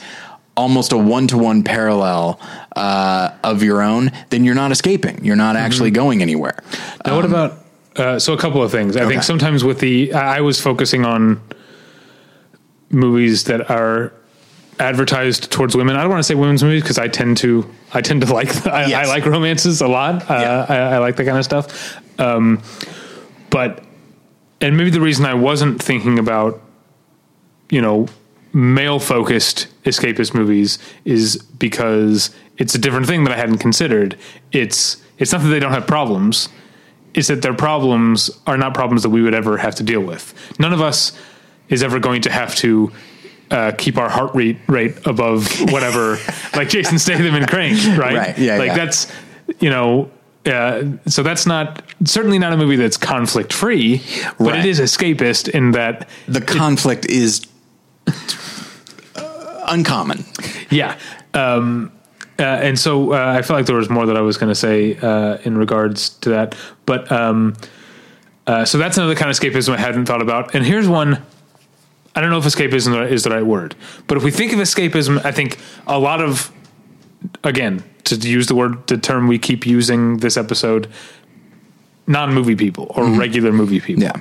almost 0.55 0.93
a 0.93 0.99
one 0.99 1.29
to 1.29 1.39
one 1.39 1.62
parallel 1.62 2.39
uh, 2.76 3.31
of 3.43 3.62
your 3.62 3.81
own, 3.81 4.11
then 4.29 4.45
you're 4.45 4.55
not 4.55 4.70
escaping. 4.70 5.24
You're 5.24 5.37
not 5.37 5.57
actually 5.57 5.93
going 5.93 6.20
anywhere. 6.20 6.62
Now, 7.07 7.16
what 7.16 7.24
about 7.24 7.64
uh, 7.97 8.18
so 8.18 8.35
a 8.35 8.39
couple 8.39 8.62
of 8.62 8.70
things? 8.70 8.97
I 8.97 9.01
okay. 9.01 9.11
think 9.11 9.22
sometimes 9.22 9.64
with 9.64 9.79
the 9.81 10.12
I 10.12 10.43
was 10.43 10.61
focusing 10.61 11.07
on 11.07 11.41
movies 12.91 13.45
that 13.45 13.70
are 13.70 14.12
advertised 14.80 15.51
towards 15.51 15.76
women. 15.76 15.97
I 15.97 16.03
don't 16.03 16.11
want 16.11 16.20
to 16.20 16.24
say 16.24 16.34
women's 16.34 16.62
movies 16.62 16.82
because 16.82 16.99
I 16.99 17.09
tend 17.09 17.36
to 17.39 17.68
I 17.93 18.01
tend 18.01 18.22
to 18.22 18.32
like 18.32 18.66
I, 18.66 18.86
Yes. 18.86 19.07
I 19.07 19.11
like 19.11 19.26
romances 19.26 19.80
a 19.80 19.89
lot. 19.89 20.22
Uh, 20.30 20.34
Yeah. 20.34 20.66
I, 20.68 20.76
I 20.95 20.99
like 20.99 21.16
that 21.16 21.24
kind 21.24 21.39
of 21.39 21.45
stuff. 21.45 22.01
Um, 22.20 22.62
but 23.51 23.84
and 24.61 24.76
maybe 24.76 24.91
the 24.91 25.01
reason 25.01 25.24
I 25.24 25.34
wasn't 25.34 25.82
thinking 25.82 26.18
about, 26.18 26.61
you 27.70 27.80
know, 27.80 28.09
male 28.53 28.99
focused 28.99 29.68
escapist 29.84 30.34
movies 30.34 30.78
is 31.05 31.36
because 31.36 32.30
it's 32.57 32.74
a 32.74 32.78
different 32.78 33.07
thing 33.07 33.24
that 33.24 33.32
I 33.32 33.36
hadn't 33.36 33.59
considered. 33.59 34.18
It's 34.53 34.97
it's 35.18 35.32
not 35.32 35.43
that 35.43 35.49
they 35.49 35.61
don't 35.61 35.72
have 35.72 35.86
problems. 35.86 36.49
It's 37.14 37.28
that 37.28 37.43
their 37.43 37.55
problems 37.55 38.30
are 38.47 38.57
not 38.57 38.74
problems 38.74 39.03
that 39.03 39.11
we 39.11 39.22
would 39.22 39.34
ever 39.34 39.57
have 39.57 39.74
to 39.76 39.82
deal 39.82 40.01
with. 40.01 40.34
None 40.61 40.72
of 40.72 40.80
us 40.80 41.18
is 41.69 41.83
ever 41.83 41.99
going 41.99 42.23
to 42.23 42.31
have 42.31 42.55
to 42.57 42.91
uh, 43.51 43.73
keep 43.79 43.97
our 43.99 44.09
heart 44.09 44.35
rate 44.35 44.59
rate 44.66 45.07
above 45.07 45.49
whatever, 45.73 46.19
like 46.55 46.69
Jason 46.69 46.99
Statham 46.99 47.35
and 47.35 47.49
Crank, 47.49 47.79
right? 47.99 48.14
Right, 48.16 48.39
yeah, 48.39 48.59
Like 48.59 48.69
yeah. 48.69 48.75
that's 48.77 49.12
you 49.61 49.71
know. 49.71 50.11
Uh, 50.47 50.93
so 51.07 51.23
that's 51.23 51.45
not 51.45 51.83
certainly 52.05 52.39
not 52.39 52.53
a 52.55 52.57
movie 52.57 52.77
that's 52.77 52.97
conflict 52.97 53.53
free, 53.53 54.03
but 54.39 54.53
Right. 54.53 54.59
it 54.61 54.64
is 54.66 54.81
escapist 54.81 55.49
in 55.49 55.73
that 55.73 56.09
The 56.27 56.41
conflict 56.41 57.05
is 57.07 57.45
uh, 59.16 59.64
uncommon. 59.69 60.25
Yeah. 60.71 60.97
Um, 61.35 61.93
uh, 62.39 62.43
and 62.45 62.79
so 62.79 63.12
uh, 63.12 63.35
I 63.37 63.43
felt 63.43 63.59
like 63.59 63.66
there 63.66 63.77
was 63.77 63.91
more 63.91 64.07
that 64.07 64.16
I 64.16 64.21
was 64.21 64.37
going 64.39 64.49
to 64.51 64.55
say 64.55 64.97
uh, 64.97 65.39
in 65.45 65.59
regards 65.59 66.11
to 66.21 66.31
that. 66.31 66.55
But 66.87 67.11
um, 67.11 67.55
uh, 68.47 68.64
so 68.64 68.79
that's 68.79 68.97
another 68.97 69.16
kind 69.16 69.31
of 69.31 69.37
escapism 69.37 69.75
I 69.75 69.79
hadn't 69.79 70.07
thought 70.07 70.23
about. 70.23 70.55
And 70.55 70.64
here's 70.64 70.89
one. 70.89 71.23
I 72.19 72.21
don't 72.21 72.31
know 72.31 72.39
if 72.39 72.45
escapism 72.47 73.09
is 73.09 73.23
the 73.23 73.31
right 73.31 73.47
word, 73.47 73.77
but 74.09 74.16
if 74.19 74.25
we 74.25 74.33
think 74.33 74.53
of 74.53 74.59
escapism, 74.59 75.25
I 75.25 75.31
think 75.31 75.57
a 75.87 76.01
lot 76.01 76.21
of, 76.21 76.51
again, 77.45 77.85
to 78.07 78.16
use 78.16 78.49
the 78.49 78.57
word, 78.57 78.85
the 78.89 78.99
term 78.99 79.29
we 79.29 79.39
keep 79.39 79.64
using 79.64 80.16
this 80.16 80.37
episode, 80.37 80.89
non 82.09 82.35
movie 82.35 82.57
people 82.57 82.87
or 82.97 83.05
mm-hmm. 83.05 83.21
regular 83.21 83.53
movie 83.53 83.79
people 83.79 84.03
Yeah. 84.03 84.14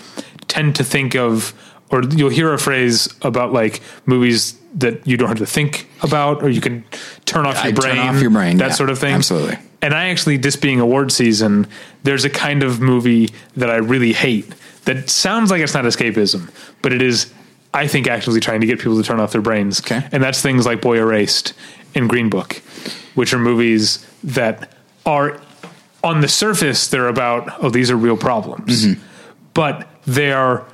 tend 0.47 0.75
to 0.75 0.83
think 0.83 1.15
of, 1.15 1.55
or 1.89 2.03
you'll 2.03 2.29
hear 2.29 2.53
a 2.53 2.59
phrase 2.59 3.11
about 3.23 3.51
like 3.51 3.81
movies 4.05 4.53
that 4.75 5.07
you 5.07 5.17
don't 5.17 5.29
have 5.29 5.39
to 5.39 5.47
think 5.47 5.89
about, 6.03 6.43
or 6.43 6.49
you 6.49 6.61
can 6.61 6.83
turn 7.25 7.47
off 7.47 7.55
your 7.63 7.69
I 7.69 7.71
brain, 7.71 7.95
turn 7.95 8.15
off 8.15 8.21
your 8.21 8.29
brain, 8.29 8.57
that 8.57 8.67
yeah, 8.67 8.73
sort 8.73 8.91
of 8.91 8.99
thing. 8.99 9.15
absolutely. 9.15 9.57
And 9.81 9.95
I 9.95 10.09
actually, 10.09 10.37
this 10.37 10.55
being 10.55 10.79
award 10.79 11.11
season, 11.11 11.65
there's 12.03 12.25
a 12.25 12.29
kind 12.29 12.61
of 12.61 12.79
movie 12.79 13.29
that 13.55 13.71
I 13.71 13.77
really 13.77 14.13
hate 14.13 14.53
that 14.85 15.09
sounds 15.09 15.49
like 15.49 15.61
it's 15.61 15.73
not 15.73 15.83
escapism, 15.83 16.51
but 16.83 16.93
it 16.93 17.01
is, 17.01 17.33
I 17.73 17.87
think, 17.87 18.07
actively 18.07 18.39
trying 18.39 18.61
to 18.61 18.67
get 18.67 18.79
people 18.79 18.97
to 18.97 19.03
turn 19.03 19.19
off 19.19 19.31
their 19.31 19.41
brains. 19.41 19.79
Okay. 19.81 20.07
And 20.11 20.23
that's 20.23 20.41
things 20.41 20.65
like 20.65 20.81
Boy 20.81 20.97
Erased 20.97 21.53
and 21.93 22.09
Green 22.09 22.29
Book, 22.29 22.61
which 23.15 23.33
are 23.33 23.39
movies 23.39 24.05
that 24.23 24.71
are 25.05 25.39
on 26.03 26.21
the 26.21 26.27
surface, 26.27 26.87
they're 26.87 27.07
about, 27.07 27.63
oh, 27.63 27.69
these 27.69 27.91
are 27.91 27.97
real 27.97 28.17
problems. 28.17 28.85
Mm-hmm. 28.85 29.03
But 29.53 29.87
they 30.05 30.31
are 30.31 30.65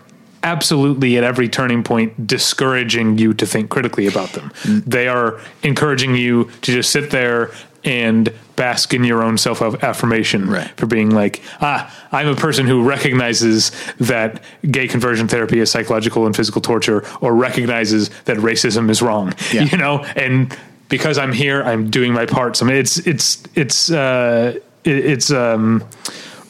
absolutely 0.44 1.18
at 1.18 1.24
every 1.24 1.48
turning 1.48 1.84
point 1.84 2.28
discouraging 2.28 3.18
you 3.18 3.34
to 3.34 3.46
think 3.46 3.70
critically 3.70 4.08
about 4.08 4.30
them. 4.34 4.50
Mm. 4.64 4.84
They 4.86 5.08
are 5.08 5.39
encouraging 5.64 6.16
you 6.16 6.46
to 6.62 6.74
just 6.74 6.91
sit 6.91 7.12
there 7.12 7.52
and 7.86 8.32
bask 8.56 8.94
in 8.94 9.04
your 9.04 9.24
own 9.24 9.38
self 9.38 9.62
affirmation 9.84 10.50
Right. 10.50 10.68
for 10.78 10.86
being 10.86 11.10
like, 11.10 11.42
ah, 11.62 11.94
I'm 12.12 12.28
a 12.28 12.36
person 12.36 12.66
who 12.68 12.84
recognizes 12.84 13.72
that 14.00 14.42
gay 14.70 14.88
conversion 14.88 15.28
therapy 15.28 15.60
is 15.60 15.72
psychological 15.72 16.26
and 16.26 16.36
physical 16.36 16.62
torture, 16.62 17.04
or 17.22 17.36
recognizes 17.36 18.10
that 18.26 18.38
racism 18.38 18.90
is 18.90 19.02
wrong. 19.02 19.34
Yeah. 19.52 19.64
You 19.64 19.78
know, 19.78 20.04
and 20.16 20.56
because 20.90 21.18
I'm 21.18 21.34
here, 21.34 21.64
I'm 21.64 21.90
doing 21.90 22.14
my 22.14 22.26
part. 22.26 22.56
So 22.58 22.66
I 22.66 22.70
mean, 22.70 22.78
it's 22.78 22.98
it's 23.00 23.44
it's 23.56 23.92
uh, 23.92 24.60
it, 24.84 24.96
it's 25.06 25.32
um, 25.32 25.84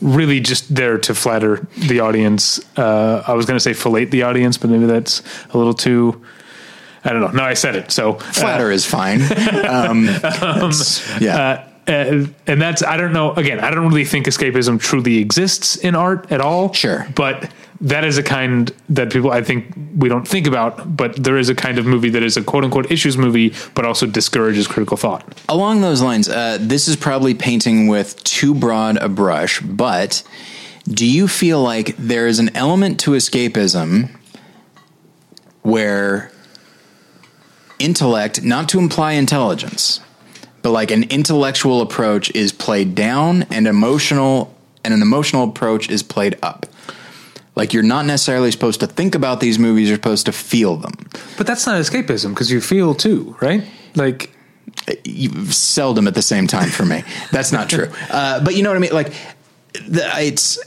really 0.01 0.39
just 0.41 0.73
there 0.75 0.97
to 0.97 1.15
flatter 1.15 1.65
the 1.87 2.01
audience. 2.01 2.59
Uh, 2.77 3.23
I 3.25 3.33
was 3.33 3.45
going 3.45 3.55
to 3.55 3.63
say 3.63 3.73
fillet 3.73 4.05
the 4.05 4.23
audience, 4.23 4.57
but 4.57 4.69
maybe 4.69 4.85
that's 4.85 5.21
a 5.53 5.57
little 5.57 5.73
too. 5.73 6.21
I 7.05 7.09
don't 7.11 7.21
know. 7.21 7.27
No, 7.31 7.43
I 7.43 7.53
said 7.53 7.75
it. 7.75 7.91
So 7.91 8.13
uh, 8.13 8.19
Flatter 8.19 8.71
is 8.71 8.85
fine. 8.85 9.21
Um, 9.65 10.07
it's- 10.09 11.21
yeah. 11.21 11.65
uh, 11.87 12.25
and 12.47 12.61
that's 12.61 12.81
I 12.83 12.95
don't 12.97 13.11
know. 13.13 13.33
Again, 13.33 13.59
I 13.59 13.69
don't 13.71 13.87
really 13.89 14.05
think 14.05 14.25
escapism 14.25 14.79
truly 14.79 15.17
exists 15.17 15.75
in 15.75 15.95
art 15.95 16.31
at 16.31 16.39
all. 16.41 16.71
Sure. 16.73 17.05
but 17.15 17.51
that 17.81 18.05
is 18.05 18.17
a 18.17 18.23
kind 18.23 18.71
that 18.87 19.11
people 19.11 19.31
I 19.31 19.41
think 19.43 19.73
we 19.97 20.07
don't 20.07 20.25
think 20.25 20.47
about. 20.47 20.95
But 20.95 21.21
there 21.21 21.37
is 21.37 21.49
a 21.49 21.55
kind 21.55 21.77
of 21.77 21.85
movie 21.85 22.09
that 22.11 22.23
is 22.23 22.37
a 22.37 22.41
quote 22.43 22.63
unquote 22.63 22.89
issues 22.89 23.17
movie, 23.17 23.53
but 23.75 23.83
also 23.83 24.05
discourages 24.05 24.65
critical 24.67 24.95
thought. 24.95 25.37
Along 25.49 25.81
those 25.81 26.01
lines, 26.01 26.29
uh, 26.29 26.57
this 26.61 26.87
is 26.87 26.95
probably 26.95 27.33
painting 27.33 27.87
with 27.87 28.23
too 28.23 28.55
broad 28.55 28.95
a 28.97 29.09
brush, 29.09 29.59
but 29.59 30.23
do 30.87 31.05
you 31.05 31.27
feel 31.27 31.61
like 31.61 31.97
there 31.97 32.27
is 32.27 32.39
an 32.39 32.55
element 32.55 33.01
to 33.01 33.11
escapism 33.11 34.09
where 35.63 36.31
intellect, 37.83 38.43
not 38.43 38.69
to 38.69 38.79
imply 38.79 39.13
intelligence, 39.13 39.99
but 40.61 40.71
like 40.71 40.91
an 40.91 41.03
intellectual 41.03 41.81
approach 41.81 42.31
is 42.35 42.51
played 42.51 42.95
down 42.95 43.43
and 43.51 43.67
emotional 43.67 44.55
and 44.85 44.93
an 44.93 45.01
emotional 45.01 45.43
approach 45.49 45.89
is 45.89 46.01
played 46.03 46.37
up? 46.41 46.65
Like 47.55 47.73
you're 47.73 47.83
not 47.83 48.05
necessarily 48.05 48.49
supposed 48.51 48.79
to 48.79 48.87
think 48.87 49.13
about 49.15 49.39
these 49.39 49.59
movies, 49.59 49.87
you're 49.89 49.97
supposed 49.97 50.25
to 50.25 50.31
feel 50.31 50.75
them. 50.77 50.93
But 51.37 51.45
that's 51.45 51.65
not 51.67 51.79
escapism 51.79 52.29
because 52.29 52.49
you 52.51 52.61
feel 52.61 52.95
too, 52.95 53.35
right? 53.41 53.63
Like 53.95 54.31
you- 55.03 55.45
seldom 55.51 56.07
at 56.07 56.15
the 56.15 56.21
same 56.21 56.47
time 56.47 56.69
for 56.69 56.85
me. 56.85 57.03
That's 57.31 57.51
not 57.51 57.69
true. 57.69 57.89
Uh, 58.09 58.43
but 58.43 58.55
you 58.55 58.63
know 58.63 58.69
what 58.69 58.77
I 58.77 58.79
mean? 58.79 58.93
Like, 58.93 59.13
the, 59.87 60.07
it's 60.17 60.57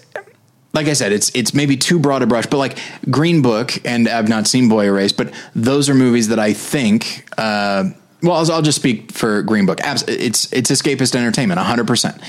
like 0.77 0.89
I 0.89 0.93
said, 0.93 1.11
it's 1.11 1.31
it's 1.35 1.55
maybe 1.55 1.77
too 1.77 1.99
broad 1.99 2.23
a 2.23 2.27
brush. 2.27 2.47
But 2.47 2.59
like 2.59 2.79
Green 3.11 3.43
Book, 3.43 3.73
and 3.85 4.09
I've 4.09 4.29
not 4.29 4.47
seen 4.47 4.69
Boy 4.69 4.85
Erased, 4.87 5.17
but 5.17 5.33
those 5.55 5.89
are 5.89 5.95
movies 5.95 6.29
that 6.29 6.39
I 6.39 6.53
think. 6.53 7.27
Uh, 7.37 7.91
well, 8.23 8.35
I'll, 8.35 8.53
I'll 8.53 8.63
just 8.63 8.79
speak 8.79 9.11
for 9.11 9.43
Green 9.43 9.67
Book. 9.67 9.81
It's 9.83 10.53
it's 10.53 10.71
escapist 10.71 11.17
entertainment, 11.17 11.59
hundred 11.59 11.87
percent. 11.87 12.21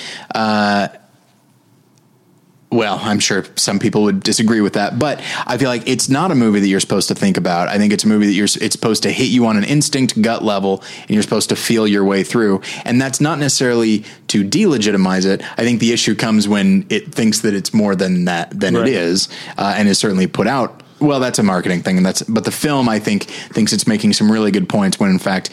Well, 2.69 2.99
I'm 3.01 3.19
sure 3.19 3.45
some 3.55 3.79
people 3.79 4.03
would 4.03 4.21
disagree 4.21 4.59
with 4.59 4.73
that, 4.73 4.99
but 4.99 5.21
I 5.45 5.57
feel 5.57 5.69
like 5.69 5.87
it's 5.87 6.09
not 6.09 6.31
a 6.31 6.35
movie 6.35 6.59
that 6.59 6.67
you're 6.67 6.81
supposed 6.81 7.07
to 7.07 7.15
think 7.15 7.37
about. 7.37 7.69
I 7.69 7.77
think 7.77 7.93
it's 7.93 8.03
a 8.03 8.09
movie 8.09 8.25
that 8.25 8.33
you're 8.33 8.43
it's 8.59 8.73
supposed 8.73 9.03
to 9.03 9.11
hit 9.11 9.29
you 9.29 9.45
on 9.45 9.55
an 9.55 9.63
instinct 9.63 10.21
gut 10.21 10.43
level 10.43 10.83
and 11.03 11.11
you're 11.11 11.23
supposed 11.23 11.47
to 11.49 11.55
feel 11.55 11.87
your 11.87 12.03
way 12.03 12.23
through. 12.23 12.61
And 12.83 12.99
that's 13.01 13.21
not 13.21 13.39
necessarily 13.39 14.03
to 14.27 14.43
delegitimize 14.43 15.25
it. 15.25 15.41
I 15.57 15.63
think 15.63 15.79
the 15.79 15.93
issue 15.93 16.13
comes 16.13 16.49
when 16.49 16.85
it 16.89 17.15
thinks 17.15 17.39
that 17.41 17.53
it's 17.53 17.73
more 17.73 17.95
than 17.95 18.25
that 18.25 18.59
than 18.59 18.75
Right. 18.75 18.87
it 18.87 18.93
is 18.95 19.29
uh, 19.57 19.75
and 19.77 19.87
is 19.87 19.97
certainly 19.97 20.27
put 20.27 20.47
out 20.47 20.83
well, 20.99 21.19
that's 21.19 21.37
a 21.39 21.43
marketing 21.43 21.83
thing 21.83 21.95
and 21.97 22.05
that's 22.05 22.23
but 22.23 22.43
the 22.43 22.51
film 22.51 22.89
I 22.89 22.99
think 22.99 23.23
thinks 23.25 23.71
it's 23.71 23.87
making 23.87 24.11
some 24.13 24.29
really 24.31 24.51
good 24.51 24.67
points 24.67 24.99
when 24.99 25.09
in 25.11 25.19
fact 25.19 25.51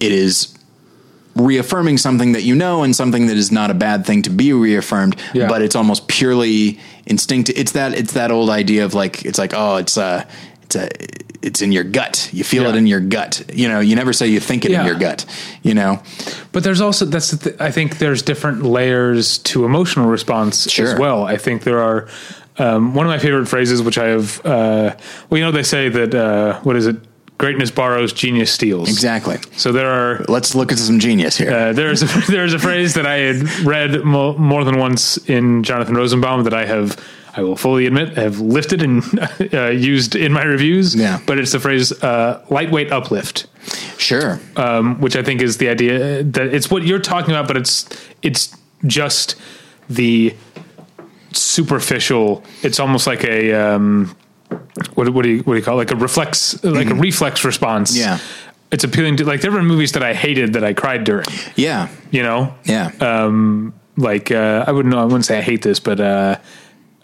it 0.00 0.12
is 0.12 0.54
reaffirming 1.38 1.98
something 1.98 2.32
that 2.32 2.42
you 2.42 2.54
know 2.54 2.82
and 2.82 2.94
something 2.94 3.26
that 3.28 3.36
is 3.36 3.50
not 3.52 3.70
a 3.70 3.74
bad 3.74 4.04
thing 4.04 4.22
to 4.22 4.30
be 4.30 4.52
reaffirmed 4.52 5.16
Yeah. 5.34 5.48
but 5.48 5.62
it's 5.62 5.76
almost 5.76 6.08
purely 6.08 6.78
instinct 7.06 7.48
it's 7.50 7.72
that 7.72 7.94
it's 7.94 8.12
that 8.12 8.30
old 8.30 8.50
idea 8.50 8.84
of 8.84 8.94
like 8.94 9.24
it's 9.24 9.38
like 9.38 9.52
oh 9.54 9.76
it's 9.76 9.96
uh 9.96 10.24
it's 10.64 10.76
a 10.76 10.88
it's 11.40 11.62
in 11.62 11.70
your 11.72 11.84
gut 11.84 12.28
you 12.32 12.42
feel 12.44 12.64
Yeah. 12.64 12.70
it 12.70 12.76
in 12.76 12.86
your 12.86 13.00
gut 13.00 13.42
you 13.54 13.68
know 13.68 13.80
you 13.80 13.94
never 13.96 14.12
say 14.12 14.26
you 14.26 14.40
think 14.40 14.64
it 14.64 14.72
in 14.72 14.84
your 14.84 14.96
gut 14.98 15.24
you 15.62 15.74
know 15.74 16.00
But 16.52 16.64
there's 16.64 16.80
also 16.80 17.04
that's 17.04 17.30
the 17.30 17.50
th- 17.50 17.60
I 17.60 17.70
think 17.70 17.98
there's 17.98 18.22
different 18.22 18.62
layers 18.64 19.38
to 19.38 19.64
emotional 19.64 20.08
response 20.10 20.68
Sure. 20.70 20.92
as 20.92 20.98
well. 20.98 21.24
I 21.24 21.36
think 21.38 21.62
there 21.62 21.78
are 21.80 22.08
um, 22.58 22.92
one 22.94 23.06
of 23.06 23.10
my 23.10 23.18
favorite 23.20 23.46
phrases, 23.46 23.80
which 23.82 23.98
I 23.98 24.06
have. 24.08 24.44
Uh, 24.44 24.96
well, 25.30 25.38
you 25.38 25.44
know, 25.44 25.52
they 25.52 25.62
say 25.62 25.88
that 25.90 26.12
uh, 26.12 26.58
what 26.64 26.74
is 26.74 26.86
it? 26.88 26.96
Greatness 27.38 27.70
borrows, 27.70 28.12
genius 28.12 28.50
steals. 28.52 28.88
exactly 28.88 29.36
So 29.56 29.70
there 29.72 29.88
are 29.88 30.24
let's 30.28 30.54
look 30.54 30.72
at 30.72 30.78
some 30.78 30.98
genius 30.98 31.36
here 31.38 31.50
uh, 31.50 31.72
there's 31.72 32.02
a, 32.02 32.06
there's 32.30 32.52
a 32.54 32.58
phrase 32.58 32.94
that 32.94 33.06
I 33.06 33.14
had 33.18 33.48
read 33.60 34.04
mo- 34.04 34.36
more 34.36 34.64
than 34.64 34.78
once 34.78 35.16
in 35.28 35.62
Jonathan 35.62 35.94
Rosenbaum 35.94 36.44
that 36.44 36.54
I 36.54 36.66
have 36.66 36.96
I 37.34 37.42
will 37.42 37.56
fully 37.56 37.86
admit 37.86 38.16
have 38.16 38.40
lifted 38.40 38.82
and 38.82 39.02
uh, 39.54 39.66
used 39.68 40.16
in 40.16 40.32
my 40.32 40.42
reviews. 40.42 40.94
Yeah. 40.96 41.20
but 41.26 41.38
it's 41.38 41.52
the 41.52 41.60
phrase 41.60 41.92
uh, 42.02 42.44
lightweight 42.50 42.90
uplift 42.90 43.46
sure 43.98 44.40
um, 44.56 45.00
which 45.00 45.14
I 45.16 45.22
think 45.22 45.40
is 45.40 45.58
the 45.58 45.68
idea 45.68 46.24
that 46.24 46.46
it's 46.54 46.70
what 46.70 46.82
you're 46.82 46.98
talking 46.98 47.30
about, 47.30 47.46
but 47.46 47.56
it's 47.56 47.86
it's 48.22 48.56
just 48.86 49.36
the 49.88 50.34
superficial. 51.32 52.42
It's 52.62 52.80
almost 52.80 53.06
like 53.06 53.24
a 53.24 53.52
um, 53.54 54.16
what 54.94 55.08
what 55.10 55.22
do 55.22 55.30
you 55.30 55.38
what 55.42 55.54
do 55.54 55.58
you 55.58 55.64
call 55.64 55.74
it? 55.74 55.78
like 55.78 55.90
a 55.90 55.96
reflex 55.96 56.62
like 56.64 56.90
a 56.90 56.94
reflex 56.94 57.44
response. 57.44 57.92
Mm-hmm. 57.96 58.00
Yeah. 58.00 58.18
it's 58.70 58.84
appealing 58.84 59.16
to 59.18 59.24
like 59.24 59.40
there 59.40 59.50
were 59.52 59.62
movies 59.62 59.92
that 59.92 60.02
I 60.02 60.14
hated 60.14 60.52
that 60.54 60.64
I 60.64 60.74
cried 60.74 61.04
during. 61.04 61.26
yeah 61.56 61.88
You 62.10 62.22
know, 62.22 62.54
yeah 62.64 62.90
um, 63.00 63.74
like 63.96 64.30
uh, 64.30 64.64
I 64.66 64.72
wouldn't 64.72 64.94
know. 64.94 65.00
I 65.00 65.04
wouldn't 65.04 65.24
say 65.24 65.38
I 65.38 65.42
hate 65.42 65.62
this, 65.62 65.80
but. 65.80 66.00
Uh, 66.00 66.36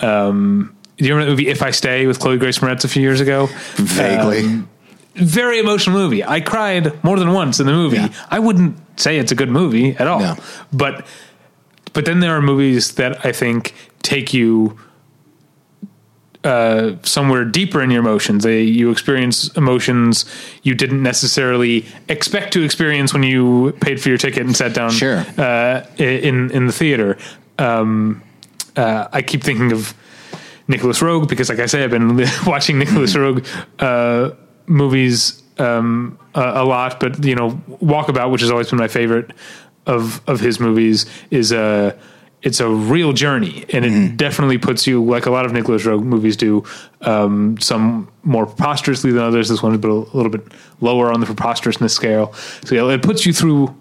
um, 0.01 0.77
do 0.97 1.05
you 1.07 1.13
remember 1.15 1.31
the 1.31 1.43
movie 1.43 1.49
If 1.51 1.61
I 1.63 1.73
Stay 1.73 2.07
with 2.07 2.21
Chloe 2.21 2.37
Grace 2.39 2.59
Moretz 2.61 2.85
a 2.85 2.89
few 2.89 3.03
years 3.03 3.21
ago? 3.21 3.49
vaguely 3.77 4.63
very 5.15 5.59
emotional 5.61 5.97
movie. 5.97 6.25
I 6.25 6.41
cried 6.41 7.03
more 7.05 7.19
than 7.19 7.33
once 7.33 7.61
in 7.61 7.67
the 7.67 7.73
movie. 7.73 7.97
Yeah. 7.99 8.09
I 8.31 8.39
wouldn't 8.41 8.77
say 8.99 9.19
it's 9.19 9.33
a 9.33 9.35
good 9.35 9.49
movie 9.49 9.95
at 9.97 10.07
all. 10.07 10.21
No. 10.21 10.37
But 10.73 11.07
but 11.93 12.05
then 12.05 12.21
there 12.21 12.37
are 12.37 12.43
movies 12.43 12.95
that 12.95 13.25
I 13.25 13.33
think 13.33 13.75
take 14.03 14.35
you 14.35 14.79
uh, 16.45 16.97
somewhere 17.03 17.45
deeper 17.45 17.81
in 17.83 17.91
your 17.91 18.01
emotions. 18.01 18.45
They, 18.45 18.63
you 18.63 18.91
experience 18.91 19.49
emotions 19.57 20.25
you 20.63 20.75
didn't 20.75 21.03
necessarily 21.03 21.87
expect 22.09 22.53
to 22.53 22.63
experience 22.63 23.13
when 23.13 23.23
you 23.23 23.73
paid 23.81 24.01
for 24.01 24.09
your 24.11 24.19
ticket 24.19 24.43
and 24.45 24.55
sat 24.57 24.75
down 24.75 24.91
Sure. 24.91 25.25
uh, 25.39 25.87
in 25.99 26.51
in 26.51 26.67
the 26.67 26.73
theater. 26.73 27.17
Um, 27.59 28.23
uh, 28.77 29.09
I 29.13 29.23
keep 29.23 29.43
thinking 29.43 29.73
of 29.73 29.95
Nicolas 30.69 31.01
Roeg 31.01 31.29
because, 31.29 31.49
like 31.49 31.61
I 31.61 31.67
say, 31.67 31.85
I've 31.85 31.91
been 31.91 32.17
watching 32.47 32.79
Nicolas 32.79 33.15
Roeg 33.15 33.47
uh, 33.79 34.35
movies 34.67 35.43
um, 35.59 36.19
a, 36.35 36.63
a 36.63 36.65
lot. 36.65 37.01
But 37.01 37.25
you 37.25 37.35
know, 37.37 37.51
Walkabout, 37.83 38.31
which 38.31 38.41
has 38.43 38.51
always 38.51 38.69
been 38.71 38.79
my 38.79 38.89
favorite 38.89 39.31
of 39.87 40.21
of 40.27 40.41
his 40.41 40.59
movies, 40.61 41.07
is 41.31 41.53
a 41.53 41.97
it's 42.45 42.61
a 42.61 42.69
real 42.69 43.13
journey, 43.13 43.65
and 43.73 43.85
it 43.85 44.17
definitely 44.17 44.59
puts 44.59 44.87
you 44.87 45.03
like 45.03 45.27
a 45.27 45.31
lot 45.31 45.45
of 45.47 45.53
Nicolas 45.53 45.83
Roeg 45.85 46.05
movies 46.05 46.37
do. 46.37 46.63
Um, 47.01 47.59
some 47.59 48.07
more 48.23 48.47
preposterously 48.47 49.11
than 49.13 49.23
others. 49.23 49.49
This 49.49 49.63
one 49.63 49.75
is 49.75 49.83
a 49.85 49.89
little 49.89 50.31
bit 50.31 50.43
lower 50.81 51.11
on 51.13 51.21
the 51.21 51.27
preposterousness 51.27 51.93
scale. 51.93 52.33
So 52.65 52.75
yeah, 52.75 52.95
it 52.95 53.03
puts 53.03 53.25
you 53.27 53.33
through 53.33 53.75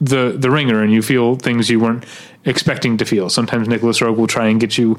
the 0.00 0.34
the 0.38 0.50
ringer 0.50 0.82
and 0.82 0.92
you 0.92 1.02
feel 1.02 1.36
things 1.36 1.68
you 1.68 1.80
weren't 1.80 2.04
expecting 2.44 2.96
to 2.98 3.04
feel. 3.04 3.28
Sometimes 3.30 3.68
Nicolas 3.68 3.98
Roeg 4.00 4.16
will 4.16 4.26
try 4.26 4.46
and 4.48 4.60
get 4.60 4.78
you. 4.78 4.96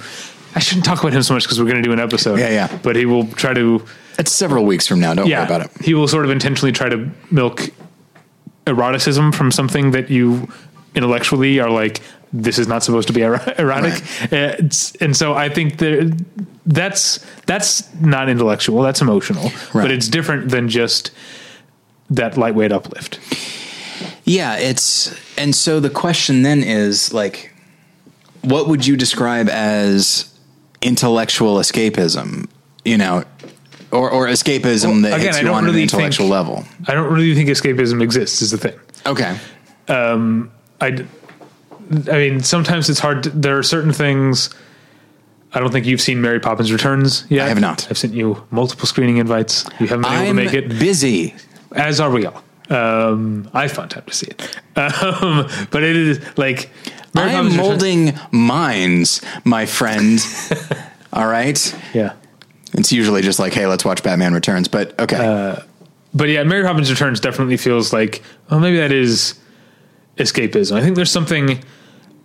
I 0.53 0.59
shouldn't 0.59 0.86
talk 0.86 0.99
about 0.99 1.13
him 1.13 1.24
so 1.24 1.34
much 1.34 1.43
because 1.43 1.59
we're 1.59 1.69
going 1.69 1.82
to 1.82 1.88
do 1.88 1.93
an 1.93 1.99
episode. 1.99 2.38
Yeah, 2.39 2.49
yeah. 2.49 2.80
But 2.84 2.95
he 2.97 3.05
will 3.05 3.26
try 3.28 3.53
to. 3.53 3.86
It's 4.19 4.32
several 4.32 4.65
weeks 4.65 4.86
from 4.86 4.99
now. 4.99 5.13
Don't 5.13 5.28
Yeah, 5.28 5.39
worry 5.39 5.45
about 5.55 5.61
it. 5.61 5.86
he 5.86 5.93
will 5.93 6.07
sort 6.09 6.26
of 6.26 6.32
intentionally 6.32 6.72
try 6.74 6.89
to 6.89 7.09
milk 7.32 7.69
eroticism 8.67 9.32
from 9.32 9.51
something 9.51 9.91
that 9.91 10.09
you 10.09 10.47
intellectually 10.95 11.59
are 11.59 11.69
like. 11.69 12.01
This 12.34 12.58
is 12.58 12.68
not 12.68 12.82
supposed 12.84 13.08
to 13.08 13.14
be 13.14 13.22
ero- 13.22 13.42
erotic, 13.58 14.02
Uh, 14.32 14.56
and 15.02 15.16
so 15.18 15.34
I 15.34 15.50
think 15.50 15.78
there, 15.80 16.10
that's 16.66 17.20
that's 17.46 17.84
not 17.96 18.30
intellectual. 18.30 18.82
That's 18.84 19.02
emotional, 19.02 19.44
Right. 19.74 19.84
but 19.84 19.92
it's 19.92 20.08
different 20.08 20.50
than 20.50 20.70
just 20.70 21.12
that 22.10 22.38
lightweight 22.38 22.72
uplift. 22.72 23.20
Yeah, 24.24 24.56
it's 24.58 25.14
and 25.38 25.54
so 25.56 25.80
the 25.82 25.90
question 25.90 26.44
then 26.44 26.64
is 26.64 27.14
like 27.14 27.54
what 28.44 28.68
would 28.68 28.88
you 28.88 28.96
describe 28.96 29.50
as 29.50 30.34
intellectual 30.82 31.58
escapism, 31.58 32.48
you 32.86 32.98
know, 32.98 33.24
or 33.92 34.10
or 34.10 34.28
escapism 34.28 34.86
Well, 34.86 35.02
that 35.02 35.14
again, 35.20 35.22
hits 35.28 35.38
I 35.38 35.42
you 35.42 35.50
on 35.54 35.66
really 35.66 35.78
an 35.80 35.84
intellectual 35.84 36.28
think- 36.28 36.32
level? 36.32 36.64
I 36.88 36.94
don't 36.94 37.12
really 37.12 37.36
think 37.36 37.50
escapism 37.50 38.02
exists. 38.02 38.42
Is 38.42 38.52
the 38.52 38.58
thing. 38.58 38.80
Okay. 39.06 39.36
I, 40.84 40.90
d- 40.92 41.06
I 41.92 42.18
mean, 42.18 42.39
sometimes 42.42 42.89
it's 42.89 43.00
hard. 43.00 43.24
To, 43.24 43.30
there 43.30 43.58
are 43.58 43.64
certain 43.64 43.94
things. 43.94 44.50
I 45.54 45.60
don't 45.60 45.72
think 45.72 45.86
you've 45.86 46.02
seen 46.02 46.22
Mary 46.22 46.39
Poppins 46.39 46.72
Returns 46.72 47.26
yet. 47.30 47.46
I 47.46 47.50
have 47.50 47.60
not. 47.60 47.88
I've 47.89 47.98
sent 47.98 48.14
you 48.14 48.42
multiple 48.52 48.86
screening 48.86 49.18
invites. 49.18 49.66
You 49.80 49.88
haven't 49.88 50.04
been 50.04 50.14
able 50.14 50.26
to 50.28 50.34
make 50.34 50.54
it, 50.54 50.70
busy. 50.70 51.36
as 51.74 52.00
are 52.00 52.10
we 52.10 52.26
all. 52.26 52.42
Um, 52.70 53.50
I 53.54 53.68
found 53.68 53.92
time 53.92 54.04
to 54.06 54.14
see 54.14 54.28
it, 54.28 54.58
um, 54.78 55.50
but 55.72 55.84
it 55.84 55.96
is 55.98 56.38
like 56.38 56.70
Mary 57.14 57.32
I 57.32 57.34
am 57.34 57.50
Poppins 57.50 57.58
Returns- 57.58 57.58
molding 57.58 58.20
minds, 58.32 59.22
my 59.44 59.66
friend. 59.66 60.20
All 61.14 61.28
right. 61.28 61.76
Yeah, 61.94 62.14
It's 62.76 62.94
usually 62.94 63.22
just 63.22 63.38
like, 63.39 63.52
hey, 63.52 63.68
let's 63.68 63.84
watch 63.84 64.02
Batman 64.02 64.34
Returns. 64.34 64.70
But 64.70 64.98
okay. 64.98 65.18
Uh, 65.18 65.64
but 66.14 66.30
yeah, 66.30 66.44
Mary 66.44 66.64
Poppins 66.64 66.89
Returns 66.89 67.20
definitely 67.20 67.58
feels 67.58 67.92
like, 67.92 68.24
well, 68.50 68.62
maybe 68.62 68.78
that 68.78 68.94
is 68.94 69.38
escapism. 70.18 70.78
I 70.78 70.82
think 70.82 70.96
there's 70.96 71.12
something 71.12 71.62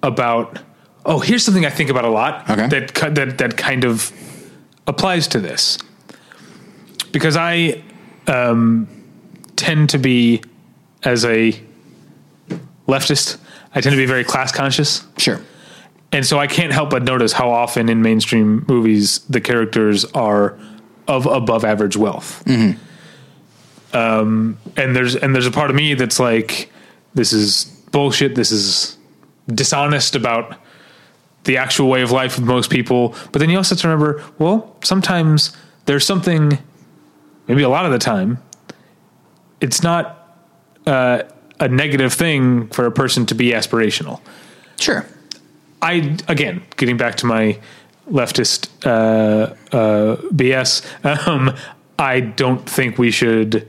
about. 0.06 0.58
Oh, 1.04 1.20
here's 1.20 1.44
something 1.44 1.64
I 1.64 1.70
think 1.70 1.90
about 1.90 2.04
a 2.04 2.10
lot. 2.10 2.48
Okay. 2.50 2.68
That 2.68 2.94
that 3.14 3.38
that 3.38 3.56
kind 3.56 3.84
of 3.84 4.12
applies 4.86 5.28
to 5.28 5.40
this 5.40 5.78
because 7.12 7.36
I 7.36 7.82
um, 8.26 8.88
tend 9.56 9.90
to 9.90 9.98
be 9.98 10.42
as 11.02 11.24
a 11.24 11.58
leftist. 12.88 13.38
I 13.74 13.80
tend 13.80 13.92
to 13.92 13.96
be 13.96 14.06
very 14.06 14.24
class 14.24 14.52
conscious. 14.52 15.04
sure. 15.18 15.40
And 16.12 16.24
so 16.24 16.38
I 16.38 16.46
can't 16.46 16.72
help 16.72 16.90
but 16.90 17.02
notice 17.02 17.32
how 17.32 17.50
often 17.50 17.88
in 17.88 18.00
mainstream 18.00 18.64
movies 18.68 19.18
the 19.28 19.40
characters 19.40 20.04
are 20.06 20.58
of 21.08 21.26
above 21.26 21.64
average 21.64 21.96
wealth. 21.96 22.42
Um, 23.92 24.58
and 24.76 24.94
there's 24.94 25.16
and 25.16 25.34
there's 25.34 25.46
a 25.46 25.50
part 25.50 25.70
of 25.70 25.76
me 25.76 25.94
that's 25.94 26.20
like, 26.20 26.70
this 27.14 27.32
is 27.32 27.64
bullshit. 27.92 28.34
This 28.34 28.52
is 28.52 28.95
dishonest 29.48 30.14
about 30.14 30.58
the 31.44 31.56
actual 31.56 31.88
way 31.88 32.02
of 32.02 32.10
life 32.10 32.38
of 32.38 32.44
most 32.44 32.70
people. 32.70 33.14
But 33.32 33.38
then 33.38 33.50
you 33.50 33.56
also 33.56 33.74
have 33.74 33.82
to 33.82 33.88
remember, 33.88 34.22
well, 34.38 34.76
sometimes 34.82 35.56
there's 35.86 36.04
something, 36.04 36.58
maybe 37.46 37.62
a 37.62 37.68
lot 37.68 37.86
of 37.86 37.92
the 37.92 37.98
time, 37.98 38.42
it's 39.60 39.82
not 39.82 40.38
uh, 40.86 41.22
a 41.60 41.68
negative 41.68 42.12
thing 42.12 42.68
for 42.68 42.86
a 42.86 42.92
person 42.92 43.26
to 43.26 43.34
be 43.34 43.52
aspirational. 43.52 44.20
Sure. 44.78 45.06
I 45.82 46.16
again 46.28 46.62
getting 46.76 46.96
back 46.96 47.16
to 47.16 47.26
my 47.26 47.58
leftist 48.10 48.68
uh, 48.84 49.54
uh, 49.76 50.16
BS. 50.32 50.84
Um, 51.26 51.54
I 51.98 52.20
don't 52.20 52.68
think 52.68 52.98
we 52.98 53.10
should 53.10 53.66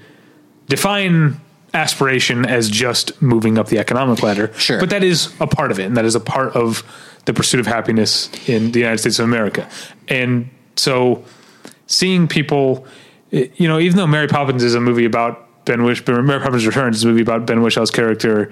define 0.68 1.40
aspiration 1.78 2.46
as 2.46 2.70
just 2.70 3.22
moving 3.22 3.58
up 3.58 3.68
the 3.68 3.78
economic 3.78 4.24
ladder. 4.24 4.52
Sure. 4.54 4.80
but 4.80 4.90
that 4.90 5.04
is 5.04 5.34
a 5.40 5.48
part 5.48 5.72
of 5.72 5.80
it, 5.80 5.86
and 5.86 5.96
that 5.96 6.06
is 6.06 6.16
a 6.16 6.20
part 6.20 6.56
of 6.56 6.84
the 7.26 7.34
pursuit 7.34 7.60
of 7.60 7.68
happiness 7.68 8.30
in 8.48 8.72
the 8.72 8.80
United 8.80 8.98
States 8.98 9.20
of 9.20 9.26
America. 9.26 9.70
And 10.08 10.50
so, 10.76 11.24
seeing 11.88 12.28
people, 12.28 12.86
eh, 13.32 13.48
you 13.56 13.68
know, 13.68 13.80
even 13.80 13.98
though 13.98 14.08
Mary 14.08 14.28
Poppins 14.28 14.64
is 14.64 14.76
a 14.76 14.82
movie 14.82 15.06
about 15.06 15.66
Ben 15.66 15.84
Wish, 15.84 16.06
Mary 16.08 16.40
Poppins 16.40 16.66
Returns 16.66 16.98
is 16.98 17.04
a 17.04 17.08
movie 17.08 17.22
about 17.22 17.46
Ben 17.46 17.62
Whishaw's 17.62 17.92
character 17.92 18.52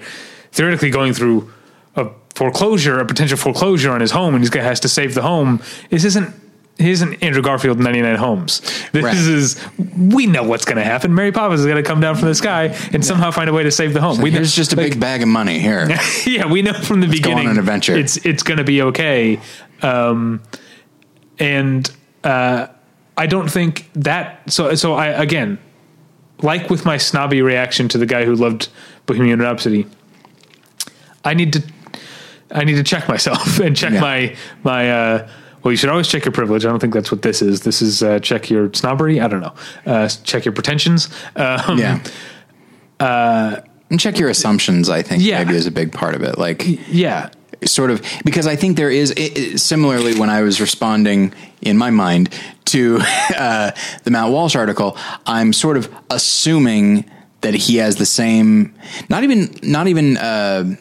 theoretically 0.52 0.90
going 0.90 1.12
through 1.12 1.52
a 1.96 2.10
foreclosure, 2.34 2.98
a 3.00 3.06
potential 3.06 3.36
foreclosure 3.36 3.90
on 3.90 4.00
his 4.00 4.10
home, 4.10 4.34
and 4.34 4.44
he 4.46 4.58
has 4.58 4.80
to 4.80 4.88
save 4.88 5.14
the 5.14 5.22
home. 5.22 5.60
This 5.90 6.04
isn't. 6.04 6.34
He 6.78 6.90
isn't 6.90 7.22
Andrew 7.22 7.40
Garfield 7.42 7.80
99 7.80 8.16
Homes. 8.16 8.60
This 8.92 9.02
Right. 9.02 9.16
is, 9.16 9.56
we 9.96 10.26
know 10.26 10.42
what's 10.42 10.66
going 10.66 10.76
to 10.76 10.84
happen. 10.84 11.14
Mary 11.14 11.32
Poppins 11.32 11.60
is 11.60 11.66
going 11.66 11.82
to 11.82 11.88
come 11.88 12.00
down 12.00 12.16
from 12.16 12.28
the 12.28 12.34
sky 12.34 12.76
and 12.92 13.02
somehow 13.02 13.30
find 13.30 13.48
a 13.48 13.52
way 13.54 13.62
to 13.62 13.70
save 13.70 13.94
the 13.94 14.00
home. 14.02 14.20
we 14.20 14.30
know- 14.30 14.42
just 14.42 14.74
a 14.74 14.76
big 14.76 15.00
bag 15.00 15.22
of 15.22 15.28
money 15.28 15.58
here. 15.58 15.88
yeah, 16.26 16.44
we 16.46 16.60
know 16.60 16.74
from 16.74 17.00
the 17.00 17.06
on 17.06 17.10
beginning 17.12 17.48
an 17.48 17.58
adventure. 17.58 17.96
It's 17.96 18.18
it's 18.18 18.42
going 18.42 18.58
to 18.58 18.64
be 18.64 18.82
okay, 18.82 19.40
um, 19.80 20.42
and 21.38 21.90
uh, 22.24 22.66
I 23.16 23.26
don't 23.26 23.50
think 23.50 23.88
that. 23.94 24.50
So 24.52 24.74
so 24.74 24.94
I 24.94 25.06
again, 25.06 25.58
like 26.42 26.68
with 26.68 26.84
my 26.84 26.98
snobby 26.98 27.40
reaction 27.40 27.88
to 27.88 27.96
the 27.98 28.06
guy 28.06 28.24
who 28.26 28.34
loved 28.34 28.68
Bohemian 29.06 29.40
Rhapsody, 29.40 29.86
I 31.24 31.32
need 31.32 31.54
to 31.54 31.62
I 32.50 32.64
need 32.64 32.74
to 32.76 32.84
check 32.84 33.08
myself 33.08 33.58
and 33.60 33.74
check 33.74 33.92
Yeah. 33.94 34.00
my 34.00 34.36
my. 34.62 34.90
Uh, 34.90 35.28
well, 35.66 35.72
you 35.72 35.76
should 35.76 35.90
always 35.90 36.06
check 36.06 36.24
your 36.24 36.30
privilege. 36.30 36.64
I 36.64 36.68
don't 36.68 36.78
think 36.78 36.94
that's 36.94 37.10
what 37.10 37.22
this 37.22 37.42
is. 37.42 37.62
This 37.62 37.82
is 37.82 38.00
uh, 38.00 38.20
check 38.20 38.48
your 38.50 38.72
snobbery. 38.72 39.20
I 39.20 39.26
don't 39.26 39.40
know. 39.40 39.52
Uh, 39.84 40.06
check 40.22 40.44
your 40.44 40.52
pretensions. 40.52 41.08
Um, 41.34 41.76
Yeah. 41.76 41.98
and 43.90 43.98
check 44.00 44.16
your 44.20 44.28
assumptions, 44.28 44.88
I 44.88 45.02
think, 45.02 45.24
Yeah. 45.24 45.42
maybe 45.42 45.56
is 45.56 45.66
a 45.66 45.72
big 45.72 45.90
part 45.92 46.14
of 46.14 46.22
it. 46.22 46.38
Like, 46.38 46.62
yeah. 46.88 47.30
sort 47.64 47.90
of, 47.90 48.00
because 48.24 48.46
I 48.46 48.54
think 48.54 48.76
there 48.76 48.90
is, 48.92 49.10
it, 49.10 49.36
it- 49.36 49.58
similarly, 49.58 50.14
when 50.16 50.30
I 50.30 50.42
was 50.42 50.60
responding 50.60 51.32
in 51.62 51.76
my 51.76 51.90
mind 51.90 52.28
to 52.66 53.00
uh, 53.36 53.72
the 54.04 54.10
Matt 54.12 54.30
Walsh 54.30 54.54
article, 54.54 54.96
I'm 55.26 55.52
sort 55.52 55.76
of 55.76 55.92
assuming 56.10 57.06
that 57.40 57.54
he 57.54 57.78
has 57.78 57.96
the 57.96 58.06
same, 58.06 58.72
not 59.08 59.24
even, 59.24 59.52
not 59.64 59.88
even, 59.88 60.16
uh, 60.16 60.76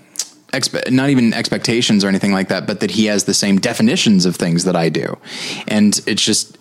expe- 0.59 0.89
not 0.91 1.09
even 1.09 1.33
expectations 1.33 2.03
or 2.03 2.07
anything 2.07 2.33
like 2.33 2.47
that, 2.49 2.65
but 2.67 2.79
that 2.79 2.91
he 2.91 3.05
has 3.11 3.23
the 3.25 3.33
same 3.33 3.57
definitions 3.59 4.25
of 4.25 4.35
things 4.35 4.63
that 4.63 4.75
I 4.75 4.89
do. 4.89 5.17
And 5.67 5.99
it's 6.07 6.23
just, 6.23 6.57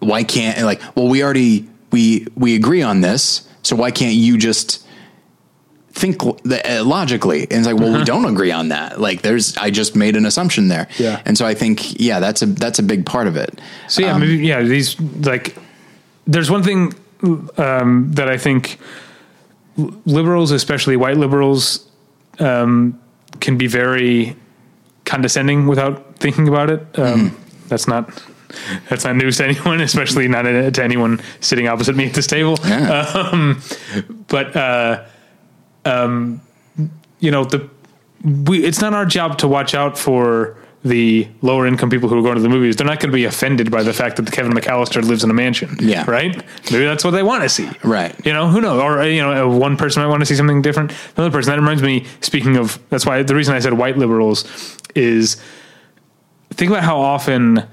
why 0.00 0.24
can't 0.24 0.62
like 0.64 0.80
well 0.96 1.08
we 1.08 1.22
already 1.22 1.68
we 1.92 2.26
we 2.34 2.54
agree 2.54 2.80
on 2.82 3.02
this 3.02 3.46
so 3.62 3.76
why 3.76 3.90
can't 3.90 4.14
you 4.14 4.38
just 4.38 4.86
think 5.92 6.22
the, 6.44 6.58
uh, 6.64 6.82
logically 6.84 7.42
and 7.42 7.52
it's 7.52 7.66
like 7.66 7.76
well 7.76 7.92
we 7.98 8.02
don't 8.04 8.24
agree 8.24 8.50
on 8.50 8.68
that 8.68 8.98
like 8.98 9.20
there's 9.20 9.54
i 9.58 9.68
just 9.68 9.94
made 9.94 10.16
an 10.16 10.24
assumption 10.24 10.68
there 10.68 10.88
Yeah. 10.96 11.20
and 11.26 11.36
so 11.36 11.44
i 11.44 11.52
think 11.52 12.00
yeah 12.00 12.18
that's 12.18 12.40
a 12.40 12.46
that's 12.46 12.78
a 12.78 12.82
big 12.82 13.04
part 13.04 13.26
of 13.26 13.36
it 13.36 13.60
So 13.88 14.00
yeah, 14.00 14.14
Um, 14.14 14.20
maybe 14.22 14.38
yeah. 14.38 14.62
These 14.62 14.98
like, 15.26 15.54
there's 16.26 16.50
one 16.50 16.62
thing 16.62 16.94
um, 17.58 18.10
that 18.14 18.28
I 18.30 18.38
think 18.38 18.78
liberals, 20.06 20.50
especially 20.50 20.96
white 20.96 21.16
liberals, 21.18 21.86
um, 22.38 22.98
can 23.40 23.56
be 23.56 23.66
very 23.66 24.36
condescending 25.04 25.66
without 25.66 26.16
thinking 26.16 26.48
about 26.48 26.70
it. 26.70 26.98
Um, 26.98 27.36
That's 27.68 27.86
not 27.86 28.10
that's 28.88 29.04
not 29.04 29.16
news 29.16 29.36
to 29.36 29.44
anyone, 29.44 29.80
especially 29.90 30.28
not 30.28 30.42
to 30.42 30.82
anyone 30.82 31.20
sitting 31.40 31.68
opposite 31.68 31.94
me 31.94 32.06
at 32.06 32.14
this 32.14 32.26
table. 32.26 32.58
Yeah. 32.64 33.00
Um, 33.14 33.62
but 34.28 34.56
uh, 34.56 35.04
um, 35.84 36.40
you 37.20 37.30
know 37.30 37.44
the 37.44 37.68
we 38.24 38.64
it's 38.64 38.80
not 38.80 38.92
our 38.92 39.06
job 39.06 39.38
to 39.38 39.48
watch 39.48 39.74
out 39.74 39.96
for 39.96 40.56
the 40.82 41.28
lower 41.42 41.66
income 41.66 41.90
people 41.90 42.08
who 42.08 42.18
are 42.18 42.22
going 42.22 42.36
to 42.36 42.40
the 42.40 42.48
movies, 42.48 42.76
they're 42.76 42.86
not 42.86 43.00
going 43.00 43.10
to 43.10 43.14
be 43.14 43.26
offended 43.26 43.70
by 43.70 43.82
the 43.82 43.92
fact 43.92 44.16
that 44.16 44.30
Kevin 44.32 44.52
McAllister 44.52 45.02
lives 45.02 45.22
in 45.22 45.30
a 45.30 45.34
mansion. 45.34 45.76
Yeah. 45.78 46.10
Right? 46.10 46.34
Maybe 46.72 46.84
that's 46.84 47.04
what 47.04 47.10
they 47.10 47.22
want 47.22 47.42
to 47.42 47.50
see. 47.50 47.68
Right. 47.84 48.14
You 48.24 48.32
know, 48.32 48.48
who 48.48 48.62
knows? 48.62 48.80
Or, 48.80 49.00
uh, 49.00 49.04
you 49.04 49.20
know, 49.20 49.46
uh, 49.46 49.58
one 49.58 49.76
person 49.76 50.02
might 50.02 50.08
want 50.08 50.20
to 50.20 50.26
see 50.26 50.36
something 50.36 50.62
different. 50.62 50.92
Another 51.16 51.30
person. 51.30 51.50
That 51.50 51.58
reminds 51.58 51.82
me, 51.82 52.06
speaking 52.22 52.56
of, 52.56 52.78
that's 52.88 53.04
why 53.04 53.22
the 53.22 53.34
reason 53.34 53.54
I 53.54 53.58
said 53.58 53.74
white 53.74 53.98
liberals 53.98 54.78
is 54.94 55.36
think 56.50 56.70
about 56.70 56.82
how 56.82 56.98
often, 56.98 57.66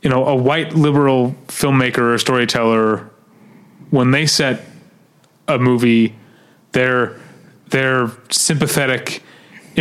you 0.00 0.08
know, 0.08 0.24
a 0.24 0.34
white 0.34 0.72
liberal 0.74 1.34
filmmaker 1.48 2.14
or 2.14 2.18
storyteller, 2.18 3.10
when 3.90 4.12
they 4.12 4.24
set 4.24 4.62
a 5.46 5.58
movie, 5.58 6.14
they're, 6.72 7.20
they're 7.68 8.10
sympathetic, 8.30 9.22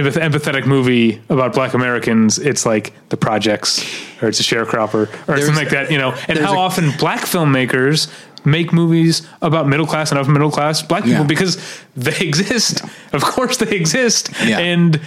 empathetic 0.06 0.66
movie 0.66 1.22
about 1.30 1.54
Black 1.54 1.74
Americans, 1.74 2.38
it's 2.40 2.66
like 2.66 2.94
the 3.10 3.18
projects, 3.18 3.84
or 4.22 4.28
it's 4.30 4.40
a 4.40 4.44
sharecropper, 4.44 4.94
or 4.94 5.08
There's- 5.26 5.46
something 5.46 5.56
like 5.64 5.70
that. 5.72 5.92
You 5.92 5.98
know, 5.98 6.14
and 6.28 6.38
how 6.40 6.54
a- 6.56 6.60
often 6.60 6.92
Black 7.00 7.22
filmmakers 7.22 8.08
make 8.46 8.72
movies 8.72 9.28
about 9.42 9.68
middle 9.68 9.86
class 9.88 10.12
and 10.12 10.20
upper 10.20 10.32
middle 10.32 10.52
class 10.52 10.82
Black 10.82 11.04
people 11.04 11.22
Yeah. 11.22 11.28
because 11.28 11.58
they 11.96 12.18
exist. 12.20 12.82
Of 13.12 13.22
course, 13.24 13.58
they 13.58 13.76
exist, 13.76 14.30
Yeah. 14.46 14.60
and 14.60 15.00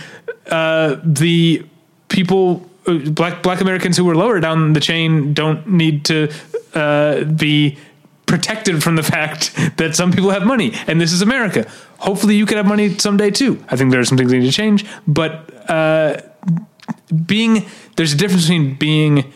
uh, 0.51 0.97
the 1.05 1.65
people. 2.09 2.67
uh, 2.87 2.95
Black 2.95 3.43
Black 3.43 3.61
Americans 3.61 3.97
who 3.99 4.05
were 4.07 4.17
lower 4.17 4.41
down 4.41 4.73
the 4.73 4.81
chain 4.81 5.35
don't 5.35 5.67
need 5.67 6.05
to 6.07 6.29
uh, 6.75 7.25
be 7.25 7.77
protected 8.31 8.83
from 8.83 8.95
the 8.97 9.03
fact 9.03 9.53
that 9.77 9.97
some 9.97 10.13
people 10.13 10.31
have 10.31 10.45
money 10.45 10.73
and 10.87 11.01
this 11.01 11.13
is 11.13 11.21
America. 11.21 11.69
Hopefully 11.99 12.37
you 12.37 12.47
can 12.47 12.57
have 12.57 12.67
money 12.67 12.97
someday 12.97 13.31
too. 13.31 13.63
I 13.69 13.77
think 13.77 13.91
there 13.91 14.01
are 14.01 14.05
some 14.05 14.17
things 14.17 14.31
that 14.31 14.39
need 14.39 14.47
to 14.47 14.53
change, 14.53 14.87
but 15.07 15.69
uh, 15.69 16.21
being 17.27 17.67
there's 17.97 18.13
a 18.13 18.17
difference 18.17 18.45
between 18.45 18.75
being 18.75 19.33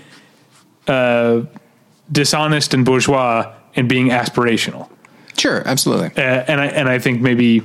uh, 0.87 1.43
dishonest 2.11 2.73
and 2.73 2.85
bourgeois 2.85 3.53
and 3.75 3.89
being 3.89 4.09
aspirational. 4.09 4.89
Sure, 5.37 5.67
absolutely. 5.67 6.11
Uh, 6.17 6.45
and 6.47 6.61
I 6.61 6.67
and 6.67 6.89
I 6.89 7.01
think 7.01 7.21
maybe 7.21 7.63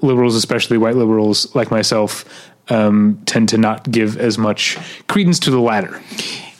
liberals, 0.00 0.34
especially 0.34 0.76
white 0.76 0.96
liberals 0.96 1.54
like 1.54 1.70
myself, 1.70 2.24
um, 2.68 3.22
tend 3.26 3.48
to 3.50 3.58
not 3.58 3.88
give 3.90 4.18
as 4.18 4.38
much 4.38 4.76
credence 5.06 5.38
to 5.40 5.50
the 5.50 5.60
latter. 5.60 6.02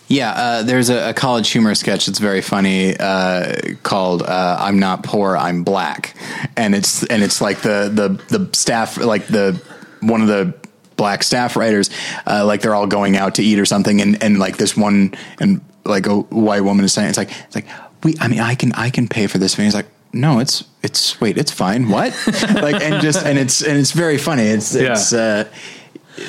Yeah, 0.08 0.32
uh, 0.32 0.62
there's 0.62 0.90
a, 0.90 1.10
a 1.10 1.14
college 1.14 1.50
humor 1.50 1.74
sketch 1.74 2.06
that's 2.06 2.18
very 2.18 2.42
funny 2.42 2.96
uh, 2.98 3.74
called 3.82 4.22
uh, 4.22 4.56
"I'm 4.60 4.78
Not 4.78 5.02
Poor, 5.02 5.36
I'm 5.36 5.64
Black," 5.64 6.14
and 6.56 6.74
it's 6.74 7.04
and 7.04 7.22
it's 7.22 7.40
like 7.40 7.62
the 7.62 7.90
the 7.92 8.38
the 8.38 8.50
staff 8.54 8.98
like 8.98 9.26
the 9.26 9.60
one 10.00 10.20
of 10.20 10.28
the 10.28 10.54
black 10.96 11.22
staff 11.22 11.56
writers 11.56 11.90
uh, 12.26 12.44
like 12.44 12.60
they're 12.60 12.74
all 12.74 12.86
going 12.86 13.16
out 13.16 13.36
to 13.36 13.42
eat 13.42 13.58
or 13.58 13.64
something, 13.64 14.02
and 14.02 14.22
and 14.22 14.38
like 14.38 14.58
this 14.58 14.76
one 14.76 15.14
and 15.40 15.62
like 15.86 16.06
a 16.06 16.20
white 16.20 16.62
woman 16.62 16.84
is 16.84 16.92
saying 16.92 17.08
it's 17.08 17.18
like 17.18 17.30
it's 17.46 17.54
like 17.54 17.66
we 18.02 18.14
I 18.20 18.28
mean 18.28 18.40
I 18.40 18.54
can 18.56 18.72
I 18.74 18.90
can 18.90 19.08
pay 19.08 19.26
for 19.26 19.38
this, 19.38 19.56
and 19.56 19.64
he's 19.64 19.74
like. 19.74 19.86
No, 20.16 20.38
it's 20.38 20.62
it's 20.84 21.20
wait, 21.20 21.36
it's 21.36 21.50
fine. 21.50 21.88
What? 21.88 22.16
like 22.54 22.80
and 22.80 23.02
just 23.02 23.26
and 23.26 23.36
it's 23.36 23.62
and 23.62 23.76
it's 23.76 23.90
very 23.90 24.16
funny. 24.16 24.44
It's 24.44 24.72
it's 24.72 25.12
uh, 25.12 25.48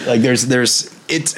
like 0.08 0.22
there's 0.22 0.48
there's 0.48 0.92
it's 1.08 1.36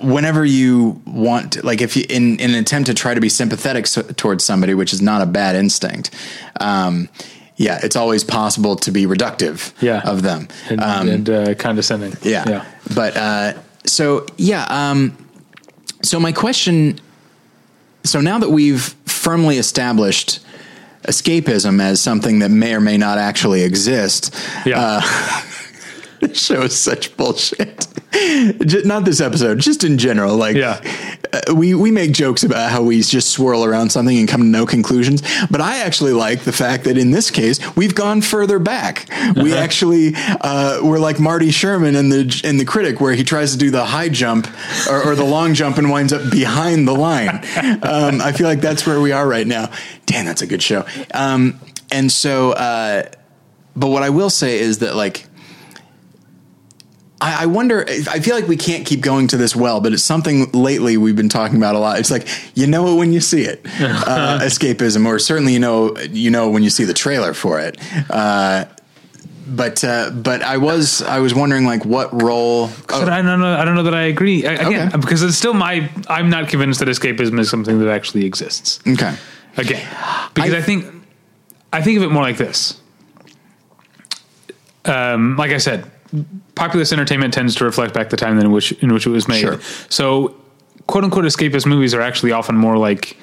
whenever 0.00 0.44
you 0.44 1.00
want 1.06 1.52
to, 1.54 1.66
like 1.66 1.80
if 1.80 1.96
you 1.96 2.04
in, 2.08 2.38
in 2.40 2.50
an 2.50 2.56
attempt 2.56 2.86
to 2.86 2.94
try 2.94 3.14
to 3.14 3.20
be 3.20 3.28
sympathetic 3.28 3.86
so, 3.86 4.02
towards 4.02 4.44
somebody 4.44 4.74
which 4.74 4.92
is 4.92 5.02
not 5.02 5.22
a 5.22 5.26
bad 5.26 5.56
instinct 5.56 6.10
um 6.60 7.08
yeah 7.56 7.80
it's 7.82 7.96
always 7.96 8.22
possible 8.24 8.76
to 8.76 8.90
be 8.92 9.06
reductive 9.06 9.72
Yeah. 9.80 10.00
of 10.04 10.22
them 10.22 10.46
and, 10.70 10.80
um 10.80 11.08
and 11.08 11.28
uh, 11.30 11.54
condescending. 11.56 12.16
yeah. 12.22 12.44
yeah. 12.48 12.64
But 12.94 13.16
uh, 13.16 13.52
so 13.84 14.26
yeah. 14.36 14.66
Um, 14.68 15.16
so 16.02 16.18
my 16.20 16.32
question. 16.32 16.98
So 18.04 18.20
now 18.20 18.38
that 18.38 18.50
we've 18.50 18.82
firmly 19.06 19.58
established 19.58 20.40
escapism 21.04 21.80
as 21.80 22.00
something 22.00 22.40
that 22.40 22.50
may 22.50 22.74
or 22.74 22.80
may 22.80 22.96
not 22.98 23.18
actually 23.18 23.62
exist, 23.62 24.34
Yeah. 24.64 25.00
this 26.20 26.40
show 26.44 26.62
is 26.62 26.76
such 26.76 27.16
bullshit. 27.16 27.86
Not 28.84 29.04
this 29.04 29.20
episode, 29.20 29.58
just 29.58 29.84
in 29.84 29.98
general. 29.98 30.36
Like, 30.36 30.56
Yeah. 30.56 30.80
uh, 31.32 31.54
we 31.54 31.74
we 31.74 31.90
make 31.90 32.12
jokes 32.12 32.42
about 32.42 32.70
how 32.70 32.82
we 32.82 33.00
just 33.02 33.30
swirl 33.30 33.64
around 33.64 33.90
something 33.90 34.18
and 34.18 34.28
come 34.28 34.40
to 34.42 34.46
no 34.46 34.66
conclusions. 34.66 35.22
But 35.50 35.60
I 35.60 35.78
actually 35.78 36.12
like 36.12 36.42
the 36.42 36.52
fact 36.52 36.84
that 36.84 36.98
in 36.98 37.10
this 37.10 37.30
case 37.30 37.58
we've 37.74 37.94
gone 37.94 38.20
further 38.20 38.58
back. 38.58 39.08
We 39.36 39.54
actually 39.54 40.12
uh, 40.14 40.80
we're 40.82 40.98
like 40.98 41.18
Marty 41.18 41.50
Sherman 41.50 41.96
in 41.96 42.10
the 42.10 42.40
in 42.44 42.58
the 42.58 42.64
critic, 42.64 43.00
where 43.00 43.14
he 43.14 43.24
tries 43.24 43.52
to 43.52 43.58
do 43.58 43.70
the 43.70 43.84
high 43.84 44.08
jump 44.10 44.46
or, 44.90 45.02
or 45.10 45.14
the 45.14 45.24
long 45.24 45.54
jump 45.54 45.78
and 45.78 45.90
winds 45.90 46.12
up 46.12 46.30
behind 46.30 46.86
the 46.86 46.94
line. 46.94 47.42
Um, 47.82 48.20
I 48.20 48.32
feel 48.32 48.46
like 48.46 48.60
that's 48.60 48.86
where 48.86 49.00
we 49.00 49.12
are 49.12 49.26
right 49.26 49.46
now. 49.46 49.70
Damn, 50.06 50.26
that's 50.26 50.42
a 50.42 50.46
good 50.46 50.62
show. 50.62 50.84
Um, 51.14 51.58
and 51.90 52.10
so, 52.12 52.52
uh, 52.52 53.04
but 53.74 53.88
what 53.88 54.02
I 54.02 54.10
will 54.10 54.30
say 54.30 54.58
is 54.58 54.78
that 54.78 54.94
like. 54.96 55.26
I 57.22 57.42
I 57.42 57.46
wonder. 57.46 57.84
I 57.88 58.20
feel 58.20 58.34
like 58.34 58.48
we 58.48 58.56
can't 58.56 58.84
keep 58.84 59.00
going 59.00 59.28
to 59.28 59.36
this 59.36 59.54
well, 59.56 59.80
but 59.80 59.92
it's 59.92 60.02
something 60.02 60.50
lately 60.52 60.96
we've 60.96 61.16
been 61.16 61.28
talking 61.28 61.56
about 61.56 61.74
a 61.74 61.78
lot. 61.78 61.98
It's 61.98 62.10
like 62.10 62.26
you 62.54 62.66
know 62.66 62.92
it 62.92 62.96
when 62.98 63.12
you 63.12 63.20
see 63.20 63.42
it, 63.42 63.60
uh, 63.80 64.40
escapism, 64.42 65.06
or 65.06 65.18
certainly 65.18 65.52
you 65.52 65.60
know 65.60 65.96
you 65.98 66.30
know 66.30 66.50
when 66.50 66.62
you 66.62 66.70
see 66.70 66.84
the 66.84 66.94
trailer 66.94 67.32
for 67.34 67.60
it. 67.60 67.78
Uh, 68.10 68.64
but 69.46 69.84
uh, 69.84 70.10
but 70.10 70.42
I 70.42 70.56
was 70.56 71.02
I 71.02 71.18
was 71.20 71.34
wondering 71.34 71.64
like 71.64 71.84
what 71.84 72.22
role. 72.22 72.70
But 72.88 73.08
I 73.08 73.22
don't 73.22 73.40
know. 73.40 73.54
I 73.56 73.64
don't 73.64 73.74
know 73.74 73.82
that 73.84 73.94
I 73.94 74.02
agree 74.02 74.46
I, 74.46 74.52
again 74.54 74.88
Okay. 74.88 74.96
because 74.98 75.22
it's 75.22 75.36
still 75.36 75.54
my. 75.54 75.88
I'm 76.08 76.28
not 76.30 76.48
convinced 76.48 76.80
that 76.80 76.88
escapism 76.88 77.38
is 77.38 77.48
something 77.50 77.78
that 77.80 77.88
actually 77.88 78.24
exists. 78.24 78.80
okay, 78.86 79.14
Again, 79.56 79.86
because 80.34 80.54
I, 80.54 80.58
I- 80.58 80.62
think 80.62 80.86
I 81.72 81.82
think 81.82 81.98
of 81.98 82.02
it 82.04 82.10
more 82.10 82.22
like 82.22 82.36
this. 82.36 82.80
Um, 84.84 85.36
like 85.36 85.52
I 85.52 85.58
said, 85.58 85.88
populist 86.54 86.92
entertainment 86.92 87.32
tends 87.34 87.54
to 87.56 87.64
reflect 87.64 87.94
back 87.94 88.10
the 88.10 88.16
time 88.16 88.38
in 88.38 88.50
which 88.52 88.72
in 88.82 88.92
which 88.92 89.06
it 89.06 89.10
was 89.10 89.28
made. 89.28 89.40
Sure. 89.40 89.60
So, 89.88 90.36
quote 90.86 91.04
unquote, 91.04 91.24
escapist 91.24 91.66
movies 91.66 91.94
are 91.94 92.00
actually 92.02 92.32
often 92.32 92.56
more 92.56 92.76
like 92.76 93.16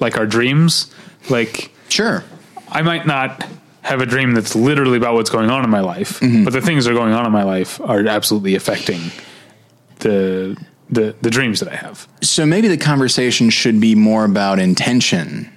like 0.00 0.16
our 0.18 0.26
dreams. 0.26 0.92
Like 1.30 1.70
sure, 1.88 2.24
I 2.68 2.82
might 2.82 3.06
not 3.06 3.46
have 3.82 4.00
a 4.00 4.06
dream 4.06 4.32
that's 4.34 4.54
literally 4.54 4.96
about 4.96 5.14
what's 5.14 5.30
going 5.30 5.50
on 5.50 5.62
in 5.64 5.70
my 5.70 5.80
life, 5.80 6.20
Mm-hmm. 6.20 6.44
but 6.44 6.52
the 6.52 6.60
things 6.60 6.84
that 6.84 6.90
are 6.92 6.94
going 6.94 7.12
on 7.12 7.26
in 7.26 7.32
my 7.32 7.42
life 7.44 7.80
are 7.82 8.06
absolutely 8.06 8.54
affecting 8.54 9.10
the 10.00 10.56
the 10.90 11.14
the 11.22 11.30
dreams 11.30 11.60
that 11.60 11.72
I 11.72 11.76
have. 11.76 12.06
so 12.22 12.44
maybe 12.46 12.68
the 12.68 12.76
conversation 12.76 13.48
should 13.50 13.80
be 13.80 13.94
more 13.94 14.24
about 14.24 14.58
intention 14.58 15.50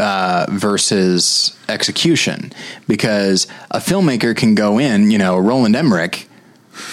uh, 0.00 0.46
versus 0.50 1.56
execution, 1.68 2.52
because 2.88 3.46
a 3.70 3.78
filmmaker 3.78 4.36
can 4.36 4.54
go 4.56 4.78
in, 4.80 5.10
you 5.12 5.18
know, 5.18 5.38
Roland 5.38 5.76
Emmerich. 5.76 6.28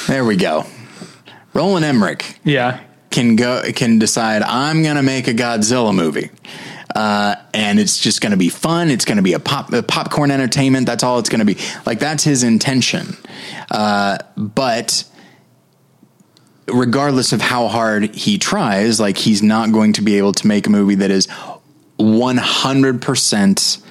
There 0.08 0.26
we 0.26 0.36
go, 0.36 0.66
Roland 1.54 1.86
Emmerich 1.86 2.40
Yeah. 2.44 2.80
can 3.12 3.36
go 3.36 3.64
can 3.76 4.00
decide 4.00 4.42
I'm 4.44 4.84
going 4.84 4.96
to 4.98 5.04
make 5.04 5.28
a 5.28 5.34
Godzilla 5.34 5.94
movie. 5.94 6.30
Uh, 6.96 7.36
and 7.54 7.80
it's 7.80 8.00
just 8.00 8.20
going 8.20 8.32
to 8.32 8.38
be 8.38 8.50
fun. 8.50 8.90
It's 8.90 9.06
going 9.06 9.18
to 9.18 9.22
be 9.22 9.34
a 9.34 9.40
pop 9.40 9.72
a 9.72 9.84
popcorn 9.84 10.32
entertainment. 10.32 10.88
That's 10.88 11.04
all 11.04 11.20
it's 11.20 11.30
going 11.30 11.40
to 11.40 11.46
be. 11.46 11.56
Like 11.86 12.00
that's 12.00 12.24
his 12.24 12.42
intention. 12.44 13.16
Uh, 13.70 14.18
but 14.36 15.04
regardless 16.68 17.32
of 17.32 17.42
how 17.42 17.68
hard 17.68 18.16
he 18.16 18.40
tries, 18.40 19.00
like 19.00 19.18
he's 19.20 19.44
not 19.44 19.72
going 19.72 19.94
to 19.94 20.02
be 20.02 20.18
able 20.18 20.34
to 20.34 20.48
make 20.48 20.66
a 20.66 20.70
movie 20.72 20.96
that 20.96 21.12
is 21.12 21.28
100% 22.00 23.82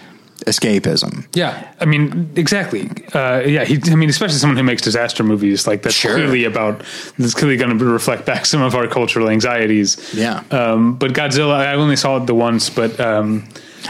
escapism. 0.48 1.26
Yeah, 1.34 1.72
I 1.80 1.84
mean, 1.84 2.30
exactly. 2.36 2.90
Uh, 3.14 3.42
yeah, 3.46 3.64
he, 3.64 3.78
I 3.90 3.94
mean, 3.94 4.08
especially 4.08 4.38
someone 4.38 4.56
who 4.56 4.62
makes 4.62 4.82
disaster 4.82 5.22
movies 5.22 5.66
like 5.66 5.82
that's 5.82 5.94
Sure. 5.94 6.14
clearly 6.14 6.44
about. 6.44 6.82
That's 7.18 7.34
clearly 7.34 7.56
going 7.56 7.78
to 7.78 7.84
reflect 7.84 8.26
back 8.26 8.46
some 8.46 8.62
of 8.62 8.74
our 8.74 8.86
cultural 8.88 9.28
anxieties. 9.28 9.96
Yeah. 10.14 10.42
Um, 10.50 10.96
but 10.96 11.12
Godzilla, 11.12 11.54
I 11.56 11.74
only 11.74 11.96
saw 11.96 12.16
it 12.16 12.26
the 12.26 12.34
once, 12.34 12.70
but 12.70 12.98
um, 12.98 13.44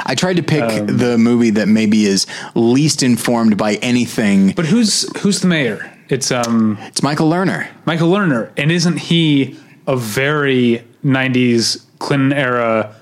I 0.04 0.14
tried 0.14 0.36
to 0.36 0.42
pick 0.42 0.86
the 0.86 1.16
movie 1.18 1.50
that 1.50 1.68
maybe 1.68 2.04
is 2.04 2.26
least 2.54 3.02
informed 3.02 3.56
by 3.56 3.74
anything. 3.76 4.52
but 4.52 4.66
who's 4.66 5.06
who's 5.22 5.40
the 5.40 5.48
mayor? 5.48 5.90
It's 6.08 6.30
um, 6.32 6.78
It's 6.82 7.02
Michael 7.02 7.28
Lerner. 7.30 7.68
Michael 7.84 8.10
Lerner, 8.10 8.50
and 8.56 8.72
isn't 8.72 8.96
he 8.98 9.58
a 9.86 9.96
very 9.96 10.82
'90s 11.04 11.84
Clinton 11.98 12.32
era 12.32 12.94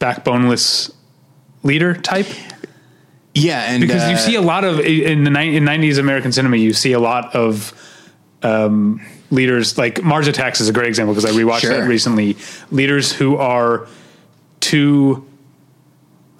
backboneless 0.00 0.90
leader 1.62 1.94
type? 1.94 2.26
Yeah, 3.40 3.62
and 3.72 3.80
because 3.80 4.04
uh, 4.04 4.08
you 4.08 4.16
see 4.16 4.34
a 4.34 4.40
lot 4.42 4.64
of 4.64 4.80
in 4.80 5.24
the 5.24 5.40
in 5.40 5.64
nineties 5.64 5.98
American 5.98 6.32
cinema, 6.32 6.56
you 6.56 6.72
see 6.72 6.92
a 6.92 7.00
lot 7.00 7.34
of 7.34 7.72
um, 8.42 9.00
leaders 9.30 9.76
like 9.78 10.02
Mars 10.02 10.28
Attacks 10.28 10.60
is 10.60 10.68
a 10.68 10.72
great 10.72 10.88
example 10.88 11.14
because 11.14 11.24
I 11.24 11.36
rewatched 11.38 11.60
Sure. 11.60 11.76
that 11.80 11.86
recently. 11.88 12.36
Leaders 12.70 13.12
who 13.12 13.36
are 13.36 13.86
too 14.60 15.26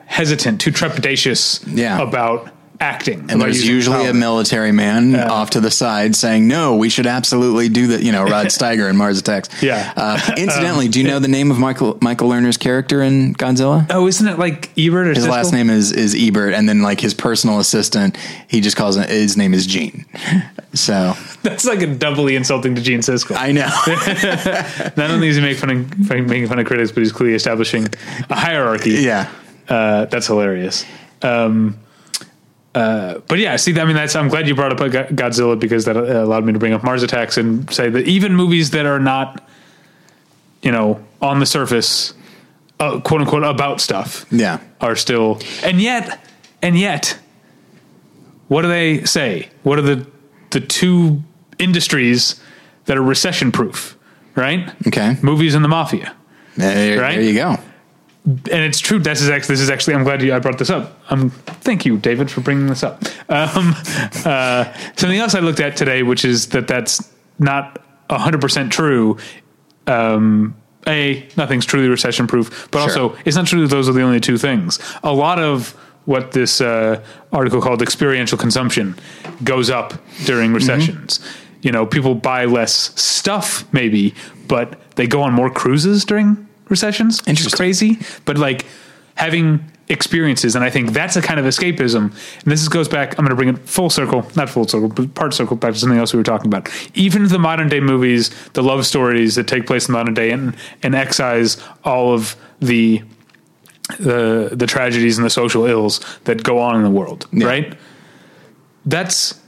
hesitant, 0.07 0.61
too 0.61 0.71
trepidatious 0.73 1.63
Yeah. 1.67 2.01
about 2.01 2.51
acting. 2.81 3.27
And 3.31 3.41
there's 3.41 3.67
usually 3.67 3.97
power. 3.99 4.11
a 4.11 4.15
military 4.15 4.73
man 4.73 5.15
off 5.19 5.51
to 5.51 5.61
the 5.61 5.71
side 5.71 6.15
saying, 6.15 6.47
"No, 6.49 6.77
we 6.77 6.89
should 6.89 7.07
absolutely 7.07 7.69
do 7.69 7.89
that." 7.89 8.03
You 8.03 8.13
know, 8.13 8.23
Rod 8.25 8.47
Steiger 8.49 8.89
in 8.89 8.97
Mars 8.97 9.19
Attacks. 9.19 9.63
Yeah. 9.63 9.93
Uh, 9.97 10.19
incidentally, 10.37 10.89
do 10.89 11.01
you 11.01 11.07
know 11.09 11.19
the 11.19 11.29
name 11.29 11.51
of 11.51 11.59
Michael 11.59 11.99
Michael 12.01 12.29
Lerner's 12.31 12.57
character 12.57 13.03
in 13.03 13.35
Godzilla? 13.35 13.87
Oh, 13.91 14.07
isn't 14.07 14.27
it 14.27 14.39
like 14.39 14.71
Ebert 14.79 15.09
or 15.09 15.15
His 15.15 15.27
Siskel? 15.27 15.31
last 15.31 15.53
name 15.53 15.71
is 15.71 15.93
is 15.93 16.15
Ebert, 16.19 16.55
and 16.55 16.69
then 16.69 16.83
like 16.83 17.01
his 17.01 17.15
personal 17.15 17.59
assistant, 17.59 18.17
he 18.49 18.61
just 18.61 18.77
calls 18.77 18.97
it. 18.97 19.09
His 19.11 19.37
name 19.37 19.55
is 19.55 19.67
Gene. 19.67 20.05
So 20.75 21.15
That's 21.43 21.65
like 21.65 21.83
a 21.83 21.87
doubly 21.87 22.37
insulting 22.37 22.75
to 22.75 22.83
Gene 22.83 23.01
Siskel. 23.01 23.37
I 23.37 23.53
know. 23.53 23.69
Not 24.97 25.11
only 25.11 25.29
is 25.29 25.37
he 25.37 25.43
make 25.43 25.57
fun 25.59 25.71
of, 25.71 26.11
making 26.11 26.47
fun 26.49 26.59
of 26.59 26.67
critics, 26.67 26.93
but 26.93 27.01
he's 27.03 27.13
clearly 27.13 27.35
establishing 27.35 27.89
a 28.31 28.35
hierarchy. 28.35 28.91
yeah. 28.93 29.31
Uh, 29.69 30.07
that's 30.07 30.27
hilarious. 30.27 30.85
Um, 31.23 31.79
uh, 32.79 33.19
but 33.29 33.39
yeah, 33.39 33.57
see, 33.57 33.79
I 33.79 33.85
mean, 33.85 33.97
that's 33.97 34.15
I'm 34.15 34.29
glad 34.29 34.47
you 34.47 34.55
brought 34.55 34.73
up 34.73 34.79
Godzilla 34.79 35.59
because 35.59 35.85
that 35.87 35.97
uh, 35.97 36.01
allowed 36.25 36.45
me 36.45 36.53
to 36.53 36.59
bring 36.59 36.73
up 36.73 36.85
Mars 36.85 37.03
Attacks 37.03 37.37
and 37.37 37.71
say 37.73 37.89
that 37.91 38.07
even 38.07 38.35
movies 38.35 38.71
that 38.71 38.87
are 38.87 39.01
not, 39.01 39.43
you 40.63 40.71
know, 40.73 41.01
on 41.21 41.41
the 41.41 41.47
surface, 41.47 42.15
uh, 42.81 43.01
quote 43.01 43.21
unquote, 43.23 43.43
about 43.45 43.81
stuff, 43.81 44.27
Yeah. 44.31 44.59
are 44.81 44.95
still, 44.97 45.41
and 45.65 45.81
yet, 45.81 46.25
and 46.63 46.79
yet, 46.79 47.19
what 48.49 48.63
do 48.63 48.69
they 48.69 49.05
say? 49.05 49.49
What 49.63 49.79
are 49.79 49.83
the 49.83 50.07
the 50.51 50.61
two 50.61 51.23
industries 51.59 52.41
that 52.87 52.97
are 52.97 53.03
recession 53.03 53.51
proof? 53.53 53.97
Right? 54.35 54.71
Okay. 54.87 55.17
Movies 55.21 55.55
and 55.57 55.65
the 55.65 55.69
mafia 55.69 56.15
There, 56.57 57.01
Right? 57.01 57.17
there 57.17 57.23
you 57.25 57.35
go. 57.35 57.59
And 58.29 58.63
it's 58.63 58.79
true. 58.79 58.99
This 58.99 59.23
is 59.23 59.31
actually, 59.31 59.55
this 59.55 59.61
is 59.61 59.71
actually. 59.71 59.95
I'm 59.95 60.05
glad 60.05 60.21
you, 60.23 60.35
I 60.35 60.39
brought 60.39 60.59
this 60.59 60.71
up. 60.71 61.01
Um, 61.11 61.31
thank 61.31 61.87
you, 61.87 61.97
David, 61.97 62.31
for 62.31 62.43
bringing 62.43 62.67
this 62.67 62.83
up. 62.83 63.03
Um, 63.29 63.75
uh, 64.25 64.73
something 64.97 65.19
else 65.19 65.35
I 65.35 65.41
looked 65.41 65.61
at 65.61 65.77
today, 65.77 66.03
which 66.03 66.25
is 66.25 66.49
that 66.49 66.69
that's 66.69 67.13
not 67.39 67.83
100 68.11 68.41
percent 68.41 68.73
true. 68.73 69.17
Um, 69.87 70.55
a 70.87 71.27
nothing's 71.37 71.65
truly 71.67 71.89
recession 71.89 72.27
proof, 72.27 72.69
but 72.71 72.79
Sure. 72.81 73.03
also 73.11 73.19
it's 73.25 73.37
not 73.37 73.47
true 73.47 73.63
that 73.63 73.69
those 73.69 73.89
are 73.89 73.93
the 73.93 74.03
only 74.03 74.21
two 74.21 74.39
things. 74.39 74.79
A 75.03 75.13
lot 75.13 75.39
of 75.39 75.71
what 76.05 76.33
this 76.33 76.61
uh, 76.61 77.03
article 77.33 77.61
called 77.61 77.83
experiential 77.83 78.39
consumption 78.39 78.95
goes 79.45 79.69
up 79.71 79.95
during 80.25 80.53
recessions. 80.55 81.21
You 81.61 81.73
know, 81.73 81.85
people 81.85 82.15
buy 82.15 82.47
less 82.47 82.99
stuff, 83.01 83.71
maybe, 83.73 84.15
but 84.47 84.81
they 84.97 85.07
go 85.07 85.23
on 85.23 85.35
more 85.35 85.51
cruises 85.51 86.05
during 86.05 86.48
recessions, 86.69 87.25
which 87.27 87.41
is 87.45 87.55
crazy. 87.55 87.99
But 88.25 88.39
like 88.39 88.67
having 89.15 89.65
experiences, 89.89 90.55
and 90.55 90.63
I 90.65 90.71
think 90.71 90.93
that's 90.93 91.17
a 91.17 91.23
kind 91.23 91.41
of 91.41 91.47
escapism. 91.47 91.97
And 92.43 92.45
this 92.45 92.69
goes 92.69 92.89
back. 92.89 93.13
I'm 93.19 93.25
going 93.25 93.31
to 93.31 93.35
bring 93.37 93.49
it 93.49 93.59
full 93.69 93.89
circle, 93.91 94.27
not 94.37 94.49
full 94.51 94.69
circle, 94.69 94.89
but 94.89 95.15
part 95.15 95.33
circle 95.35 95.57
back 95.57 95.73
to 95.73 95.79
something 95.79 95.99
else 95.99 96.13
we 96.13 96.19
were 96.19 96.25
talking 96.25 96.47
about. 96.47 96.69
Even 96.95 97.27
the 97.29 97.39
modern 97.39 97.69
day 97.69 97.81
movies, 97.81 98.31
the 98.53 98.63
love 98.63 98.85
stories 98.87 99.35
that 99.37 99.49
take 99.49 99.67
place 99.67 99.89
in 99.89 99.93
modern 99.95 100.15
day, 100.15 100.31
and 100.31 100.55
and 100.83 100.95
excise 100.95 101.57
all 101.85 102.13
of 102.13 102.37
the 102.61 103.03
the 103.99 104.51
the 104.53 104.67
tragedies 104.67 105.17
and 105.17 105.25
the 105.25 105.31
social 105.31 105.65
ills 105.65 106.01
that 106.25 106.43
go 106.43 106.59
on 106.59 106.77
in 106.77 106.83
the 106.83 106.91
world, 106.91 107.27
Yeah. 107.33 107.47
right? 107.47 107.75
That's 108.85 109.41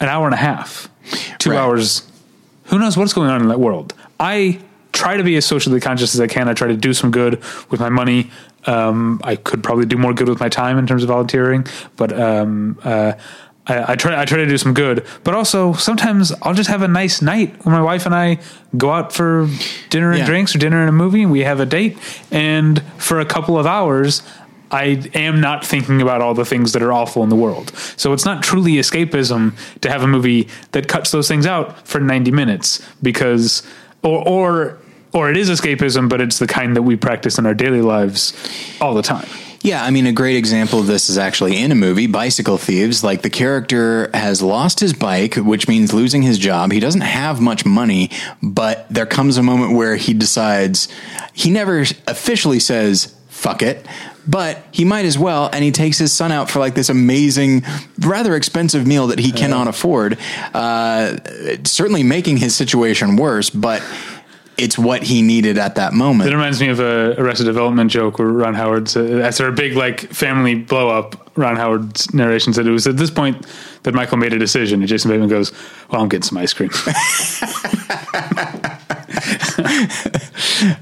an 0.00 0.08
hour 0.08 0.26
and 0.26 0.34
a 0.34 0.38
half, 0.38 0.88
two 1.38 1.50
Right. 1.50 1.58
hours. 1.58 2.02
Who 2.66 2.78
knows 2.78 2.96
what's 2.96 3.12
going 3.12 3.28
on 3.28 3.40
in 3.42 3.48
that 3.48 3.60
world? 3.60 3.94
I 4.20 4.58
try 4.92 5.16
to 5.16 5.22
be 5.24 5.36
as 5.36 5.44
socially 5.44 5.80
conscious 5.80 6.14
as 6.14 6.20
I 6.20 6.26
can. 6.26 6.48
I 6.48 6.54
try 6.54 6.68
to 6.68 6.76
do 6.76 6.92
some 6.92 7.10
good 7.10 7.42
with 7.70 7.80
my 7.80 7.88
money. 7.88 8.30
Um, 8.66 9.20
I 9.24 9.36
could 9.36 9.62
probably 9.62 9.86
do 9.86 9.96
more 9.96 10.12
good 10.14 10.28
with 10.28 10.38
my 10.40 10.48
time 10.48 10.78
in 10.78 10.86
terms 10.86 11.02
of 11.02 11.08
volunteering, 11.08 11.66
but 11.96 12.12
um, 12.18 12.78
uh, 12.84 13.14
I, 13.66 13.92
I 13.92 13.96
try. 13.96 14.20
I 14.20 14.24
try 14.24 14.38
to 14.38 14.46
do 14.46 14.56
some 14.58 14.72
good, 14.74 15.04
but 15.24 15.34
also 15.34 15.72
sometimes 15.72 16.32
I'll 16.42 16.54
just 16.54 16.70
have 16.70 16.82
a 16.82 16.88
nice 16.88 17.22
night 17.22 17.54
when 17.64 17.74
my 17.74 17.82
wife 17.82 18.06
and 18.06 18.14
I 18.14 18.38
go 18.76 18.90
out 18.90 19.12
for 19.12 19.48
dinner 19.90 20.10
and 20.10 20.20
Yeah. 20.20 20.26
drinks 20.26 20.54
or 20.54 20.58
dinner 20.58 20.80
and 20.80 20.88
a 20.88 20.92
movie. 20.92 21.22
and 21.22 21.32
We 21.32 21.40
have 21.40 21.58
a 21.60 21.66
date, 21.66 21.96
and 22.30 22.80
for 22.98 23.18
a 23.18 23.24
couple 23.24 23.58
of 23.58 23.66
hours, 23.66 24.22
I 24.70 25.02
am 25.14 25.40
not 25.40 25.64
thinking 25.66 26.00
about 26.00 26.22
all 26.22 26.34
the 26.34 26.44
things 26.44 26.72
that 26.72 26.82
are 26.82 26.92
awful 26.92 27.22
in 27.24 27.28
the 27.30 27.36
world. 27.36 27.72
So 27.96 28.12
it's 28.12 28.24
not 28.24 28.42
truly 28.44 28.74
escapism 28.74 29.54
to 29.80 29.90
have 29.90 30.02
a 30.02 30.06
movie 30.08 30.48
that 30.70 30.86
cuts 30.88 31.10
those 31.10 31.26
things 31.28 31.46
out 31.46 31.86
for 31.86 32.00
90 32.00 32.30
minutes 32.30 32.80
because 33.02 33.62
or 34.02 34.26
or 34.26 34.78
or 35.12 35.30
it 35.30 35.36
is 35.36 35.50
escapism 35.50 36.08
but 36.08 36.20
it's 36.20 36.38
the 36.38 36.46
kind 36.46 36.76
that 36.76 36.82
we 36.82 36.96
practice 36.96 37.38
in 37.38 37.46
our 37.46 37.54
daily 37.54 37.82
lives 37.82 38.32
all 38.80 38.94
the 38.94 39.02
time. 39.02 39.28
Yeah, 39.62 39.84
I 39.84 39.92
mean, 39.92 40.06
a 40.06 40.12
great 40.12 40.36
example 40.36 40.80
of 40.80 40.88
this 40.88 41.08
is 41.08 41.16
actually 41.16 41.56
in 41.56 41.70
a 41.70 41.76
movie, 41.76 42.08
Bicycle 42.08 42.58
Thieves. 42.58 43.04
Like 43.04 43.22
the 43.22 43.30
character 43.30 44.10
has 44.12 44.42
lost 44.42 44.80
his 44.80 44.92
bike, 44.92 45.36
which 45.36 45.68
means 45.68 45.94
losing 45.94 46.22
his 46.22 46.36
job. 46.36 46.72
He 46.72 46.80
doesn't 46.80 47.02
have 47.02 47.40
much 47.40 47.64
money, 47.64 48.10
but 48.42 48.88
there 48.88 49.06
comes 49.06 49.36
a 49.36 49.42
moment 49.42 49.76
where 49.76 49.94
he 49.94 50.14
decides 50.14 50.88
he 51.32 51.52
never 51.52 51.82
officially 52.08 52.58
says, 52.58 53.14
fuck 53.28 53.62
it. 53.62 53.86
But 54.26 54.64
he 54.72 54.84
might 54.84 55.04
as 55.04 55.16
well, 55.16 55.48
and 55.52 55.64
he 55.64 55.70
takes 55.70 55.98
his 55.98 56.12
son 56.12 56.32
out 56.32 56.50
for 56.50 56.58
like 56.58 56.74
this 56.74 56.88
amazing, 56.88 57.62
rather 58.00 58.34
expensive 58.34 58.84
meal 58.84 59.08
that 59.08 59.18
he 59.20 59.30
cannot 59.30 59.68
afford. 59.68 60.18
Uh, 60.54 61.16
certainly 61.64 62.02
making 62.02 62.36
his 62.36 62.54
situation 62.54 63.16
worse, 63.16 63.50
but 63.50 63.82
it's 64.58 64.78
what 64.78 65.02
he 65.02 65.22
needed 65.22 65.58
at 65.58 65.76
that 65.76 65.92
moment. 65.92 66.30
It 66.30 66.34
reminds 66.34 66.60
me 66.60 66.68
of 66.68 66.80
a 66.80 67.14
Arrested 67.18 67.44
Development 67.44 67.90
joke 67.90 68.18
where 68.18 68.28
Ron 68.28 68.54
Howard's 68.54 68.96
uh, 68.96 69.22
after 69.24 69.48
a 69.48 69.52
big 69.52 69.74
like 69.74 70.00
family 70.12 70.54
blow 70.54 70.88
up. 70.88 71.30
Ron 71.36 71.56
Howard's 71.56 72.12
narration 72.12 72.52
said 72.52 72.66
it 72.66 72.70
was 72.70 72.86
at 72.86 72.98
this 72.98 73.10
point 73.10 73.46
that 73.84 73.94
Michael 73.94 74.18
made 74.18 74.34
a 74.34 74.38
decision, 74.38 74.80
and 74.80 74.88
Jason 74.88 75.10
Bateman 75.10 75.28
goes, 75.28 75.52
"Well, 75.90 76.02
I'm 76.02 76.08
getting 76.08 76.24
some 76.24 76.38
ice 76.38 76.52
cream." 76.52 76.70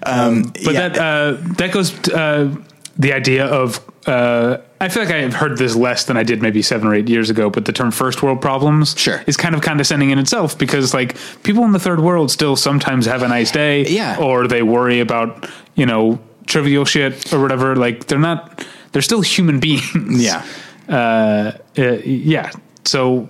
um, 0.03 0.53
but 0.65 0.75
yeah. 0.75 0.89
that 0.89 0.99
uh, 0.99 1.37
that 1.57 1.71
goes 1.73 1.93
to, 2.01 2.17
uh, 2.17 2.55
the 2.99 3.13
idea 3.13 3.47
of. 3.47 3.81
Uh, 4.07 4.57
I 4.81 4.89
feel 4.89 5.05
like 5.05 5.13
I 5.13 5.19
have 5.19 5.35
heard 5.35 5.59
this 5.59 5.77
less 5.77 6.05
than 6.05 6.17
I 6.17 6.23
did 6.23 6.41
maybe 6.41 6.63
seven 6.63 6.89
or 6.89 6.95
eight 6.95 7.09
years 7.09 7.29
ago, 7.29 7.51
but 7.51 7.67
the 7.67 7.73
term 7.73 7.91
first 7.91 8.23
world 8.23 8.41
problems 8.41 8.95
Sure. 8.99 9.23
is 9.27 9.37
kind 9.37 9.55
of 9.55 9.61
condescending 9.61 10.09
in 10.11 10.19
itself 10.19 10.57
because 10.57 10.95
like 10.95 11.17
people 11.43 11.65
in 11.65 11.73
the 11.73 11.79
third 11.79 12.01
world 12.01 12.31
still 12.31 12.57
sometimes 12.57 13.05
have 13.05 13.23
a 13.23 13.29
nice 13.29 13.51
day 13.51 13.85
Yeah. 13.87 14.17
or 14.19 14.47
they 14.49 14.63
worry 14.63 15.01
about 15.01 15.47
you 15.75 15.85
know 15.85 16.19
trivial 16.47 16.87
shit 16.87 17.31
or 17.33 17.41
whatever 17.43 17.77
like 17.77 18.07
they're 18.07 18.19
not 18.19 18.67
they're 18.93 19.03
still 19.03 19.21
human 19.21 19.61
beings 19.67 20.23
Yeah. 20.25 20.45
uh, 20.89 21.53
uh, 21.79 21.83
yeah 22.05 22.51
so 22.87 23.29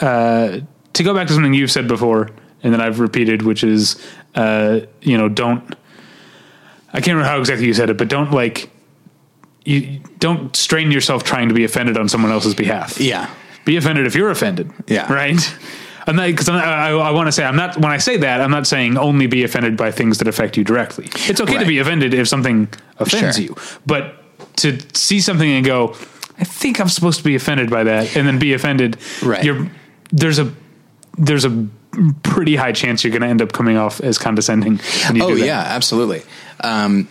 uh, 0.00 0.60
to 0.94 1.02
go 1.02 1.14
back 1.14 1.26
to 1.28 1.34
something 1.34 1.52
you've 1.54 1.70
said 1.70 1.86
before 1.88 2.30
and 2.62 2.72
then 2.72 2.80
I've 2.80 3.00
repeated 3.00 3.42
which 3.42 3.62
is 3.62 4.02
uh, 4.34 4.80
you 5.02 5.18
know 5.18 5.28
don't 5.28 5.62
I 6.94 7.00
can't 7.00 7.08
remember 7.16 7.28
how 7.28 7.38
exactly 7.38 7.66
you 7.66 7.74
said 7.74 7.90
it 7.90 7.98
but 7.98 8.08
don't 8.08 8.32
like 8.32 8.70
you 9.64 10.00
don't 10.18 10.54
strain 10.56 10.90
yourself 10.90 11.24
trying 11.24 11.48
to 11.48 11.54
be 11.54 11.64
offended 11.64 11.96
on 11.96 12.08
someone 12.08 12.30
else's 12.32 12.54
behalf 12.54 13.00
Yeah. 13.00 13.30
be 13.64 13.76
offended 13.76 14.06
if 14.06 14.14
you're 14.14 14.30
offended. 14.30 14.70
Yeah. 14.86 15.10
Right. 15.12 15.40
I'm 16.06 16.16
not 16.16 16.26
because 16.26 16.50
I, 16.50 16.90
I 16.90 17.10
want 17.12 17.28
to 17.28 17.32
say 17.32 17.44
I'm 17.44 17.56
not 17.56 17.76
when 17.78 17.90
I 17.90 17.96
say 17.96 18.18
that 18.18 18.42
I'm 18.42 18.50
not 18.50 18.66
saying 18.66 18.98
only 18.98 19.26
be 19.26 19.42
offended 19.42 19.74
by 19.76 19.90
things 19.90 20.18
that 20.18 20.28
affect 20.28 20.56
you 20.58 20.64
directly. 20.64 21.06
It's 21.30 21.40
okay 21.40 21.58
to 21.58 21.64
be 21.64 21.78
offended 21.78 22.12
if 22.12 22.28
something 22.28 22.68
offends 22.98 23.36
Sure. 23.38 23.46
you, 23.46 23.56
but 23.86 24.16
to 24.56 24.78
see 24.92 25.20
something 25.20 25.50
and 25.50 25.64
go, 25.64 25.94
I 26.38 26.44
think 26.44 26.78
I'm 26.78 26.90
supposed 26.90 27.18
to 27.18 27.24
be 27.24 27.34
offended 27.36 27.70
by 27.70 27.84
that, 27.84 28.16
and 28.16 28.28
then 28.28 28.38
be 28.38 28.52
offended. 28.52 28.98
Right. 29.22 29.42
You're 29.42 29.70
there's 30.12 30.38
a 30.38 30.52
there's 31.16 31.46
a 31.46 31.66
pretty 32.22 32.56
high 32.56 32.72
chance 32.72 33.02
you're 33.02 33.10
going 33.12 33.22
to 33.22 33.28
end 33.28 33.40
up 33.40 33.52
coming 33.52 33.78
off 33.78 34.00
as 34.02 34.18
condescending. 34.18 34.80
When 35.06 35.16
you 35.16 35.24
Oh 35.24 35.28
do 35.28 35.38
that. 35.38 35.46
yeah, 35.46 35.60
absolutely. 35.60 36.22
Um, 36.60 37.08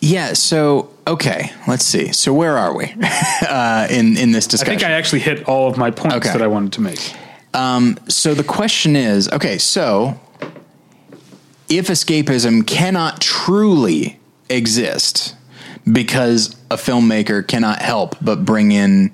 yeah. 0.00 0.34
So 0.34 0.90
okay, 1.08 1.50
let's 1.66 1.84
see. 1.84 2.12
So 2.12 2.32
where 2.32 2.56
are 2.56 2.74
we 2.76 2.94
uh, 3.48 3.88
in 3.90 4.16
in 4.16 4.32
this 4.32 4.46
discussion? 4.46 4.74
I 4.74 4.78
think 4.78 4.88
I 4.88 4.92
actually 4.92 5.20
hit 5.20 5.48
all 5.48 5.68
of 5.68 5.76
my 5.76 5.90
points 5.90 6.16
Okay. 6.16 6.32
that 6.32 6.42
I 6.42 6.46
wanted 6.46 6.72
to 6.74 6.80
make. 6.82 7.00
so 8.08 8.34
the 8.34 8.44
question 8.44 8.94
is, 8.96 9.28
okay, 9.30 9.58
so 9.58 10.18
if 11.68 11.88
escapism 11.88 12.66
cannot 12.66 13.20
truly 13.20 14.18
exist 14.48 15.34
because 15.90 16.56
a 16.70 16.76
filmmaker 16.76 17.46
cannot 17.46 17.80
help 17.80 18.16
but 18.20 18.44
bring 18.44 18.72
in 18.72 19.10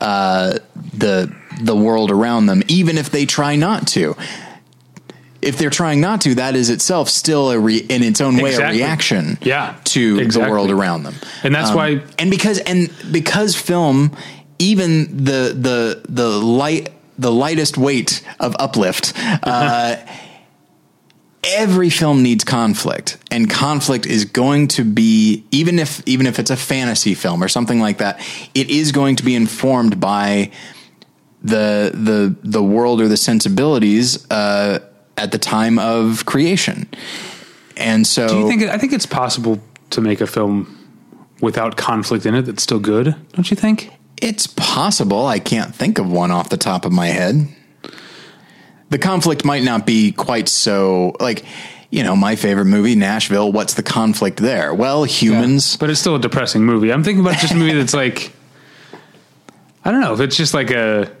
uh, 0.00 0.58
the 0.92 1.34
the 1.60 1.74
world 1.76 2.10
around 2.10 2.46
them, 2.46 2.62
even 2.68 2.98
if 2.98 3.10
they 3.10 3.24
try 3.26 3.56
not 3.56 3.86
to. 3.88 4.14
If 5.42 5.58
they're 5.58 5.70
trying 5.70 6.00
not 6.00 6.20
to, 6.22 6.34
that 6.36 6.54
is 6.56 6.70
itself 6.70 7.08
still 7.08 7.50
a 7.50 7.58
re- 7.58 7.78
in 7.88 8.02
its 8.02 8.20
own 8.20 8.36
way 8.36 8.50
Exactly. 8.50 8.80
a 8.80 8.84
reaction, 8.84 9.38
Yeah, 9.42 9.76
to 9.84 10.18
exactly. 10.18 10.46
the 10.46 10.50
world 10.52 10.70
around 10.70 11.02
them, 11.04 11.14
And 11.42 11.54
that's 11.54 11.70
Um, 11.70 11.76
why 11.76 12.02
and 12.18 12.30
because 12.30 12.58
and 12.58 12.90
because 13.12 13.54
film 13.54 14.12
even 14.58 15.24
the 15.24 15.54
the 15.58 16.02
the 16.08 16.28
light 16.28 16.90
the 17.18 17.30
lightest 17.32 17.76
weight 17.78 18.22
of 18.40 18.56
uplift 18.58 19.12
uh 19.42 19.96
every 21.44 21.90
film 21.90 22.22
needs 22.22 22.42
conflict 22.42 23.18
and 23.30 23.48
conflict 23.48 24.04
is 24.06 24.24
going 24.24 24.66
to 24.66 24.82
be 24.84 25.44
even 25.52 25.78
if 25.78 26.02
even 26.06 26.26
if 26.26 26.38
it's 26.38 26.50
a 26.50 26.56
fantasy 26.56 27.14
film 27.14 27.42
or 27.42 27.48
something 27.48 27.78
like 27.80 27.98
that 27.98 28.18
it 28.54 28.68
is 28.68 28.90
going 28.92 29.14
to 29.14 29.22
be 29.24 29.34
informed 29.34 30.00
by 30.00 30.50
the 31.42 31.92
the 31.94 32.34
the 32.42 32.62
world 32.62 33.00
or 33.00 33.06
the 33.08 33.16
sensibilities 33.16 34.28
uh, 34.30 34.80
at 35.16 35.32
the 35.32 35.38
time 35.38 35.78
of 35.78 36.26
creation 36.26 36.88
and 37.76 38.06
so 38.06 38.28
Do 38.28 38.38
you 38.38 38.48
think? 38.48 38.62
I 38.62 38.78
think 38.78 38.92
it's 38.92 39.06
possible 39.06 39.60
to 39.90 40.00
make 40.00 40.20
a 40.20 40.26
film 40.26 40.72
without 41.40 41.76
conflict 41.76 42.24
in 42.24 42.34
it 42.34 42.42
that's 42.42 42.62
still 42.62 42.80
good. 42.80 43.14
Don't 43.32 43.50
you 43.50 43.56
think? 43.56 43.90
It's 44.20 44.46
possible. 44.46 45.26
I 45.26 45.38
can't 45.38 45.74
think 45.74 45.98
of 45.98 46.10
one 46.10 46.30
off 46.30 46.48
the 46.48 46.56
top 46.56 46.86
of 46.86 46.92
my 46.92 47.08
head. 47.08 47.48
The 48.88 48.98
conflict 48.98 49.44
might 49.44 49.62
not 49.62 49.84
be 49.84 50.12
quite 50.12 50.48
so 50.48 51.14
like, 51.20 51.44
you 51.90 52.02
know, 52.02 52.16
my 52.16 52.36
favorite 52.36 52.66
movie, 52.66 52.94
Nashville. 52.94 53.52
What's 53.52 53.74
the 53.74 53.82
conflict 53.82 54.38
there? 54.38 54.72
Well, 54.72 55.04
humans. 55.04 55.76
but 55.76 55.90
it's 55.90 56.00
still 56.00 56.14
a 56.14 56.20
depressing 56.20 56.62
movie. 56.64 56.92
I'm 56.92 57.04
thinking 57.04 57.20
about 57.20 57.38
just 57.38 57.52
a 57.52 57.56
movie 57.56 57.74
that's 57.78 57.94
like, 57.94 58.32
I 59.84 59.90
don't 59.90 60.00
know 60.00 60.14
if 60.14 60.20
it's 60.20 60.36
just 60.36 60.54
like 60.54 60.70
a 60.70 61.14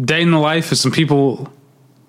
day 0.00 0.22
in 0.22 0.32
the 0.32 0.38
life 0.38 0.72
of 0.72 0.78
some 0.78 0.90
people 0.90 1.52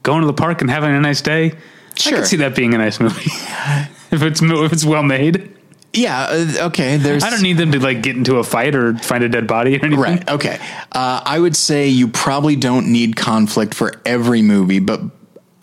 going 0.03 0.21
to 0.21 0.27
the 0.27 0.33
park 0.33 0.61
and 0.61 0.69
having 0.69 0.91
a 0.91 0.99
nice 1.01 1.21
day. 1.21 1.51
I 1.51 1.99
Sure. 1.99 2.17
could 2.19 2.27
see 2.27 2.37
that 2.37 2.55
being 2.55 2.73
a 2.73 2.77
nice 2.77 2.99
movie 2.99 3.21
if 4.11 4.21
it's 4.23 4.41
if 4.41 4.73
it's 4.73 4.83
well 4.85 5.03
made. 5.03 5.49
Yeah. 5.93 6.21
uh, 6.23 6.65
Okay. 6.67 6.97
There's. 6.97 7.23
I 7.23 7.29
don't 7.29 7.43
need 7.43 7.57
them 7.57 7.71
to 7.73 7.79
like 7.79 8.01
get 8.01 8.15
into 8.15 8.37
a 8.37 8.43
fight 8.43 8.73
or 8.75 8.97
find 8.97 9.23
a 9.23 9.29
dead 9.29 9.45
body 9.45 9.75
or 9.77 9.85
anything. 9.85 9.99
Right. 9.99 10.27
Okay. 10.29 10.57
Uh, 10.91 11.21
I 11.23 11.37
would 11.39 11.55
say 11.55 11.87
you 11.87 12.07
probably 12.07 12.55
don't 12.55 12.91
need 12.91 13.15
conflict 13.15 13.75
for 13.75 14.01
every 14.05 14.41
movie, 14.41 14.79
but 14.79 15.01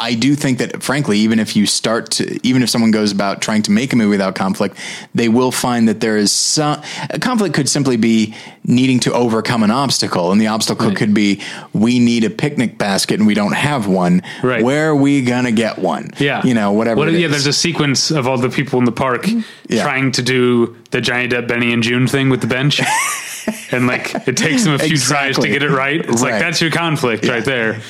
I 0.00 0.14
do 0.14 0.34
think 0.34 0.58
that, 0.58 0.82
frankly, 0.82 1.18
even 1.18 1.38
if 1.38 1.54
you 1.54 1.66
start 1.66 2.10
to, 2.12 2.40
even 2.46 2.62
if 2.62 2.70
someone 2.70 2.90
goes 2.90 3.12
about 3.12 3.42
trying 3.42 3.62
to 3.64 3.70
make 3.70 3.92
a 3.92 3.96
movie 3.96 4.10
without 4.10 4.34
conflict, 4.34 4.78
they 5.14 5.28
will 5.28 5.52
find 5.52 5.86
that 5.88 6.00
there 6.00 6.16
is 6.16 6.32
some 6.32 6.80
a 7.10 7.18
conflict 7.18 7.54
could 7.54 7.68
simply 7.68 7.98
be 7.98 8.34
needing 8.64 8.98
to 9.00 9.12
overcome 9.12 9.62
an 9.62 9.70
obstacle, 9.70 10.32
and 10.32 10.40
the 10.40 10.46
obstacle 10.46 10.88
Right. 10.88 10.96
could 10.96 11.12
be 11.12 11.40
we 11.74 11.98
need 11.98 12.24
a 12.24 12.30
picnic 12.30 12.78
basket 12.78 13.18
and 13.20 13.26
we 13.26 13.34
don't 13.34 13.52
have 13.52 13.86
one. 13.86 14.22
Right. 14.42 14.62
Where 14.64 14.88
are 14.90 14.96
we 14.96 15.20
gonna 15.22 15.52
get 15.52 15.78
one? 15.78 16.10
Yeah. 16.18 16.40
You 16.44 16.54
know, 16.54 16.72
whatever. 16.72 17.00
What, 17.00 17.12
yeah, 17.12 17.28
there's 17.28 17.46
a 17.46 17.52
sequence 17.52 18.10
of 18.10 18.26
all 18.26 18.38
the 18.38 18.48
people 18.48 18.78
in 18.78 18.86
the 18.86 18.92
park 18.92 19.24
mm-hmm. 19.24 19.40
Yeah. 19.68 19.82
trying 19.82 20.12
to 20.12 20.22
do 20.22 20.76
the 20.92 21.00
Johnny 21.00 21.28
Depp, 21.28 21.46
Benny, 21.46 21.72
and 21.72 21.82
Joon 21.82 22.06
thing 22.06 22.30
with 22.30 22.40
the 22.40 22.46
bench. 22.46 22.80
and 23.70 23.86
like 23.86 24.14
it 24.26 24.36
takes 24.36 24.64
them 24.64 24.74
a 24.74 24.78
few 24.78 24.96
tries 24.96 25.36
to 25.38 25.46
get 25.48 25.62
it 25.62 25.70
right. 25.70 26.00
It's 26.00 26.22
Right. 26.22 26.32
like 26.32 26.40
that's 26.40 26.60
your 26.60 26.70
conflict 26.70 27.26
right 27.26 27.44
there. 27.44 27.80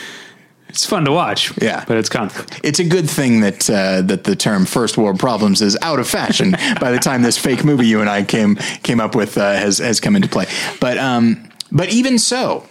It's 0.70 0.86
fun 0.86 1.04
to 1.04 1.12
watch. 1.12 1.52
Yeah. 1.60 1.84
But 1.86 1.98
it's 1.98 2.08
conflict. 2.08 2.60
it's 2.64 2.78
a 2.78 2.84
good 2.84 3.08
thing 3.10 3.40
that 3.40 3.68
uh, 3.68 4.00
that 4.02 4.24
the 4.24 4.34
term 4.36 4.64
first 4.64 4.96
world 4.96 5.18
problems 5.18 5.60
is 5.62 5.76
out 5.82 5.98
of 5.98 6.08
fashion 6.08 6.52
by 6.80 6.90
the 6.90 6.98
time 6.98 7.22
this 7.22 7.36
fake 7.36 7.64
movie 7.64 7.86
you 7.86 8.00
and 8.00 8.08
I 8.08 8.22
came 8.24 8.56
came 8.82 9.00
up 9.00 9.14
with 9.14 9.36
uh, 9.36 9.52
has 9.54 9.78
has 9.78 10.00
come 10.00 10.16
into 10.16 10.28
play. 10.28 10.46
But 10.80 10.96
um, 10.98 11.48
but 11.72 11.92
even 11.92 12.18
so, 12.18 12.66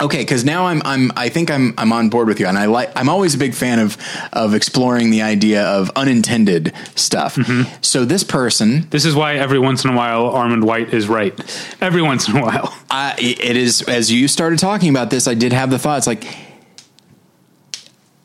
okay, 0.00 0.18
because 0.18 0.44
now 0.44 0.66
I'm 0.66 0.82
I'm 0.84 1.12
I 1.16 1.28
think 1.28 1.50
I'm 1.50 1.74
I'm 1.78 1.92
on 1.92 2.08
board 2.10 2.26
with 2.28 2.40
you, 2.40 2.46
and 2.46 2.58
I 2.58 2.66
like 2.66 2.90
I'm 2.96 3.08
always 3.08 3.34
a 3.34 3.38
big 3.38 3.54
fan 3.54 3.78
of 3.78 3.96
of 4.32 4.54
exploring 4.54 5.10
the 5.10 5.22
idea 5.22 5.62
of 5.64 5.90
unintended 5.96 6.72
stuff. 6.94 7.38
So 7.82 8.04
this 8.04 8.24
person, 8.24 8.88
This 8.90 9.04
is 9.04 9.14
why 9.14 9.36
every 9.36 9.58
once 9.58 9.84
in 9.84 9.90
a 9.90 9.96
while 9.96 10.32
Armond 10.32 10.64
White 10.64 10.92
is 10.92 11.08
right. 11.08 11.34
Every 11.80 12.02
once 12.02 12.28
in 12.28 12.36
a 12.36 12.42
while. 12.42 12.74
I, 12.90 13.14
it 13.18 13.56
is 13.56 13.82
as 13.82 14.10
you 14.10 14.28
started 14.28 14.58
talking 14.58 14.88
about 14.90 15.10
this, 15.10 15.26
I 15.28 15.34
did 15.34 15.52
have 15.52 15.70
the 15.70 15.78
thoughts 15.78 16.06
like. 16.06 16.24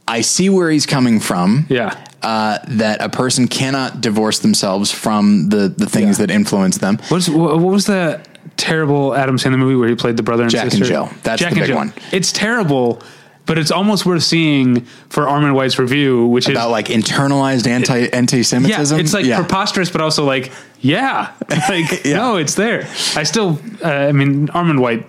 I 0.09 0.21
see 0.21 0.49
where 0.49 0.69
he's 0.69 0.85
coming 0.85 1.19
from. 1.19 1.65
Yeah. 1.69 1.95
uh, 2.21 2.57
that 2.67 3.01
a 3.01 3.07
person 3.07 3.47
cannot 3.47 4.01
divorce 4.01 4.39
themselves 4.39 4.91
from 4.91 5.47
the 5.49 5.69
the 5.69 5.85
things 5.87 6.19
Yeah. 6.19 6.25
that 6.25 6.33
influence 6.33 6.77
them. 6.79 6.97
What's, 7.09 7.29
what 7.29 7.57
was 7.59 7.85
the 7.85 8.19
terrible 8.57 9.15
Adam 9.15 9.37
Sandler 9.37 9.57
movie 9.59 9.75
where 9.75 9.87
he 9.87 9.95
played 9.95 10.17
the 10.17 10.23
brother 10.23 10.43
and 10.43 10.51
Jack 10.51 10.73
and? 10.73 10.83
Jill. 10.83 11.09
That's 11.23 11.41
the 11.41 11.55
big 11.55 11.73
one. 11.73 11.93
It's 12.11 12.33
terrible, 12.33 13.01
but 13.45 13.57
it's 13.57 13.71
almost 13.71 14.05
worth 14.05 14.23
seeing 14.23 14.81
for 15.07 15.23
Armond 15.25 15.53
White's 15.55 15.79
review, 15.79 16.27
which 16.27 16.45
is 16.49 16.51
About 16.51 16.71
like 16.71 16.87
internalized 16.87 17.67
anti 17.67 18.07
anti-Semitism. 18.11 18.97
yeah, 18.97 19.01
it's 19.01 19.13
like 19.13 19.25
preposterous, 19.25 19.89
but 19.89 20.01
also 20.01 20.25
like, 20.25 20.51
yeah, 20.81 21.31
like 21.69 22.03
Yeah. 22.03 22.17
no, 22.17 22.35
it's 22.35 22.55
there. 22.55 22.81
I 23.15 23.23
still, 23.23 23.59
uh, 23.83 23.87
I 23.87 24.11
mean, 24.11 24.47
Armond 24.49 24.79
White. 24.81 25.05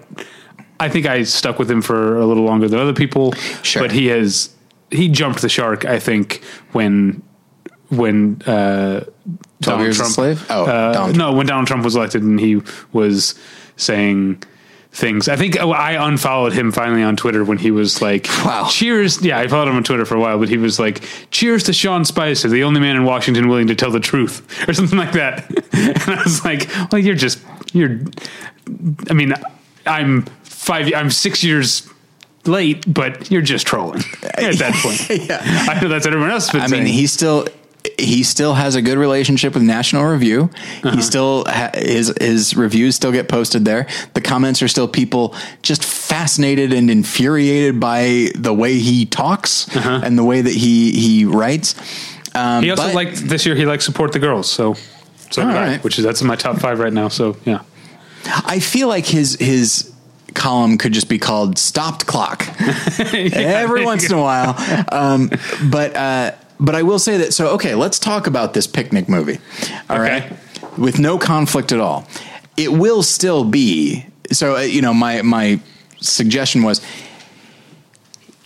I 0.78 0.88
think 0.88 1.06
I 1.06 1.24
stuck 1.24 1.58
with 1.58 1.68
him 1.70 1.82
for 1.82 2.16
a 2.18 2.24
little 2.24 2.44
longer 2.44 2.68
than 2.68 2.78
other 2.78 2.94
people, 2.94 3.32
Sure. 3.62 3.82
but 3.82 3.90
he 3.90 4.06
has 4.06 4.48
he 4.90 5.08
jumped 5.08 5.42
the 5.42 5.48
shark. 5.48 5.84
I 5.84 5.98
think 5.98 6.42
when 6.72 7.22
when 7.90 8.40
uh, 8.42 9.04
Donald 9.60 9.94
Trump, 9.94 10.12
Slave? 10.12 10.46
Oh, 10.48 10.64
uh, 10.64 10.92
Donald 10.92 11.16
no, 11.16 11.32
when 11.32 11.46
Donald 11.46 11.66
Trump 11.66 11.84
was 11.84 11.96
elected 11.96 12.22
and 12.22 12.38
he 12.38 12.62
was 12.92 13.34
saying 13.76 14.42
things. 14.92 15.28
I 15.28 15.36
think 15.36 15.58
oh, 15.60 15.70
I 15.70 15.92
unfollowed 16.06 16.52
him 16.52 16.72
finally 16.72 17.02
on 17.02 17.16
Twitter 17.16 17.44
when 17.44 17.58
he 17.58 17.70
was 17.70 18.00
like, 18.00 18.26
Wow. 18.44 18.68
cheers." 18.70 19.22
Yeah, 19.22 19.38
I 19.38 19.48
followed 19.48 19.68
him 19.68 19.76
on 19.76 19.84
Twitter 19.84 20.04
for 20.04 20.16
a 20.16 20.20
while, 20.20 20.38
but 20.38 20.48
he 20.48 20.56
was 20.56 20.78
like, 20.78 21.02
"Cheers 21.30 21.64
to 21.64 21.72
Sean 21.72 22.04
Spicer, 22.04 22.48
the 22.48 22.64
only 22.64 22.80
man 22.80 22.96
in 22.96 23.04
Washington 23.04 23.48
willing 23.48 23.68
to 23.68 23.74
tell 23.74 23.90
the 23.90 24.00
truth," 24.00 24.42
or 24.68 24.72
something 24.72 24.98
like 24.98 25.12
that. 25.12 25.48
and 25.72 26.18
I 26.18 26.22
was 26.22 26.44
like, 26.44 26.68
"Well, 26.90 27.00
you're 27.00 27.14
just 27.14 27.40
you're." 27.72 28.00
I 29.08 29.14
mean, 29.14 29.34
I'm 29.86 30.22
five. 30.42 30.92
I'm 30.94 31.10
six 31.10 31.42
years 31.42 31.88
late, 32.46 32.84
but 32.92 33.30
you're 33.30 33.42
just 33.42 33.66
trolling 33.66 34.00
at 34.22 34.56
that 34.58 34.74
point. 34.82 35.08
Yeah. 35.28 35.40
I 35.68 35.80
know 35.80 35.88
that's 35.88 36.04
what 36.06 36.14
everyone 36.14 36.30
else 36.30 36.54
I 36.54 36.66
saying. 36.66 36.84
mean, 36.84 36.92
he 36.92 37.06
still 37.06 37.46
he 37.98 38.22
still 38.24 38.52
has 38.54 38.74
a 38.76 38.82
good 38.82 38.98
relationship 38.98 39.54
with 39.54 39.62
National 39.62 40.04
Review. 40.04 40.50
Uh-huh. 40.84 40.90
He 40.96 41.00
still 41.02 41.44
ha- 41.46 41.70
his 41.74 42.12
his 42.20 42.54
reviews 42.56 42.94
still 42.94 43.12
get 43.12 43.28
posted 43.28 43.64
there. 43.64 43.86
The 44.14 44.20
comments 44.20 44.62
are 44.62 44.68
still 44.68 44.86
people 44.88 45.34
just 45.62 45.82
fascinated 45.84 46.72
and 46.72 46.90
infuriated 46.90 47.80
by 47.80 48.28
the 48.34 48.52
way 48.52 48.78
he 48.78 49.06
talks 49.06 49.66
and 49.76 50.18
the 50.18 50.24
way 50.24 50.42
that 50.42 50.52
he 50.54 50.92
he 50.92 51.24
writes. 51.24 51.74
Um, 52.34 52.40
Uh-huh. 52.42 52.60
He 52.60 52.70
also 52.70 52.82
but- 52.84 52.94
liked 52.94 53.16
this 53.28 53.46
year. 53.46 53.54
He 53.56 53.64
liked 53.66 53.82
support 53.82 54.12
the 54.12 54.18
girls, 54.18 54.50
so 54.50 54.74
so 55.30 55.42
I, 55.42 55.78
which 55.78 55.98
is 55.98 56.04
that's 56.04 56.20
in 56.20 56.26
my 56.26 56.36
top 56.36 56.58
five 56.58 56.78
right 56.80 56.92
now. 56.92 57.08
So 57.08 57.36
yeah, 57.46 57.62
I 58.26 58.60
feel 58.60 58.88
like 58.88 59.06
his 59.06 59.36
his 59.40 59.89
column 60.34 60.78
could 60.78 60.92
just 60.92 61.08
be 61.08 61.18
called 61.18 61.58
"Stopped 61.58 62.06
Clock" 62.06 62.46
every 63.12 63.84
once 63.84 64.08
in 64.10 64.16
a 64.16 64.20
while. 64.20 64.54
Um, 64.92 65.30
but 65.70 65.94
uh, 65.96 66.32
but 66.58 66.74
I 66.74 66.82
will 66.82 66.98
say 66.98 67.16
that. 67.18 67.32
So 67.34 67.48
okay, 67.54 67.74
let's 67.74 67.98
talk 67.98 68.26
about 68.26 68.54
this 68.54 68.66
picnic 68.66 69.08
movie. 69.08 69.38
All 69.88 69.98
right, 70.00 70.24
Okay. 70.24 70.36
with 70.78 70.98
no 70.98 71.18
conflict 71.18 71.72
at 71.72 71.80
all. 71.80 72.06
It 72.56 72.72
will 72.72 73.02
still 73.02 73.44
be. 73.44 74.06
So 74.32 74.56
uh, 74.56 74.60
you 74.60 74.82
know, 74.82 74.94
my 74.94 75.22
my 75.22 75.60
suggestion 76.00 76.62
was. 76.62 76.80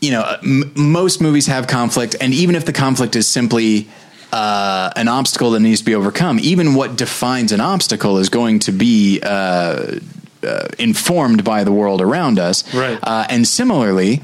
You 0.01 0.11
know, 0.11 0.37
m- 0.43 0.71
most 0.77 1.23
movies 1.23 1.47
have 1.47 1.67
conflict, 1.67 2.15
and 2.21 2.35
even 2.35 2.57
if 2.57 2.67
the 2.67 2.75
conflict 2.75 3.17
is 3.17 3.27
simply 3.27 3.89
uh, 4.35 4.91
an 4.97 5.09
obstacle 5.09 5.53
that 5.53 5.61
needs 5.61 5.79
to 5.81 5.85
be 5.87 5.95
overcome, 5.95 6.39
even 6.43 6.75
what 6.75 6.97
defines 6.97 7.53
an 7.53 7.61
obstacle 7.63 8.19
is 8.19 8.29
going 8.29 8.59
to 8.61 8.73
be 8.73 9.21
uh, 9.23 9.99
uh, 10.45 10.69
informed 10.79 11.45
by 11.45 11.65
the 11.65 11.73
world 11.73 12.01
around 12.01 12.39
us. 12.39 12.73
Right. 12.75 12.99
Uh, 13.03 13.27
and 13.29 13.47
similarly, 13.47 14.23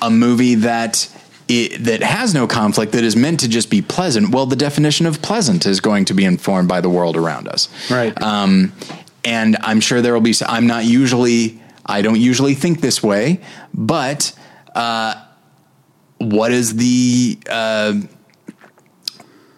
a 0.00 0.10
movie 0.10 0.54
that 0.56 1.08
i 1.48 1.68
that 1.78 2.02
has 2.02 2.34
no 2.34 2.46
conflict 2.46 2.92
that 2.92 3.04
is 3.04 3.14
meant 3.14 3.40
to 3.40 3.48
just 3.48 3.70
be 3.70 3.80
pleasant. 3.80 4.30
Well, 4.30 4.46
the 4.46 4.56
definition 4.56 5.06
of 5.06 5.22
pleasant 5.22 5.66
is 5.66 5.80
going 5.80 6.04
to 6.06 6.14
be 6.14 6.24
informed 6.24 6.68
by 6.68 6.80
the 6.80 6.90
world 6.90 7.16
around 7.16 7.48
us. 7.48 7.68
Right. 7.90 8.20
Um, 8.20 8.72
and 9.24 9.56
I'm 9.60 9.80
sure 9.80 10.00
there 10.00 10.14
will 10.14 10.20
be. 10.20 10.34
I'm 10.46 10.66
not 10.66 10.84
usually. 10.84 11.60
I 11.84 12.02
don't 12.02 12.20
usually 12.20 12.54
think 12.54 12.80
this 12.80 13.00
way, 13.00 13.40
but 13.72 14.32
uh, 14.74 15.14
what 16.18 16.50
is 16.50 16.76
the 16.76 17.38
uh, 17.48 18.00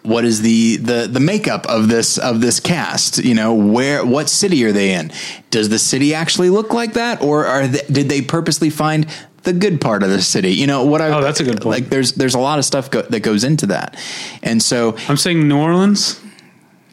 what 0.09 0.25
is 0.25 0.41
the 0.41 0.77
the 0.77 1.07
the 1.09 1.19
makeup 1.19 1.65
of 1.67 1.87
this 1.87 2.17
of 2.17 2.41
this 2.41 2.59
cast 2.59 3.17
you 3.23 3.33
know 3.33 3.53
where 3.53 4.05
what 4.05 4.27
city 4.29 4.63
are 4.65 4.71
they 4.71 4.91
in 4.93 5.11
does 5.51 5.69
the 5.69 5.79
city 5.79 6.13
actually 6.13 6.49
look 6.49 6.73
like 6.73 6.93
that 6.93 7.21
or 7.21 7.45
are 7.45 7.67
they, 7.67 7.81
did 7.91 8.09
they 8.09 8.21
purposely 8.21 8.69
find 8.69 9.05
the 9.43 9.53
good 9.53 9.79
part 9.79 10.03
of 10.03 10.09
the 10.09 10.21
city 10.21 10.51
you 10.51 10.67
know 10.67 10.83
what 10.83 11.01
I 11.01 11.07
Oh, 11.09 11.21
that's 11.21 11.39
a 11.39 11.43
good 11.43 11.61
point. 11.61 11.65
like 11.81 11.89
there's 11.89 12.13
there's 12.13 12.35
a 12.35 12.39
lot 12.39 12.59
of 12.59 12.65
stuff 12.65 12.89
go, 12.91 13.01
that 13.03 13.21
goes 13.21 13.43
into 13.43 13.67
that 13.67 13.95
and 14.43 14.61
so 14.61 14.95
I'm 15.07 15.17
saying 15.17 15.47
New 15.47 15.57
Orleans, 15.57 16.19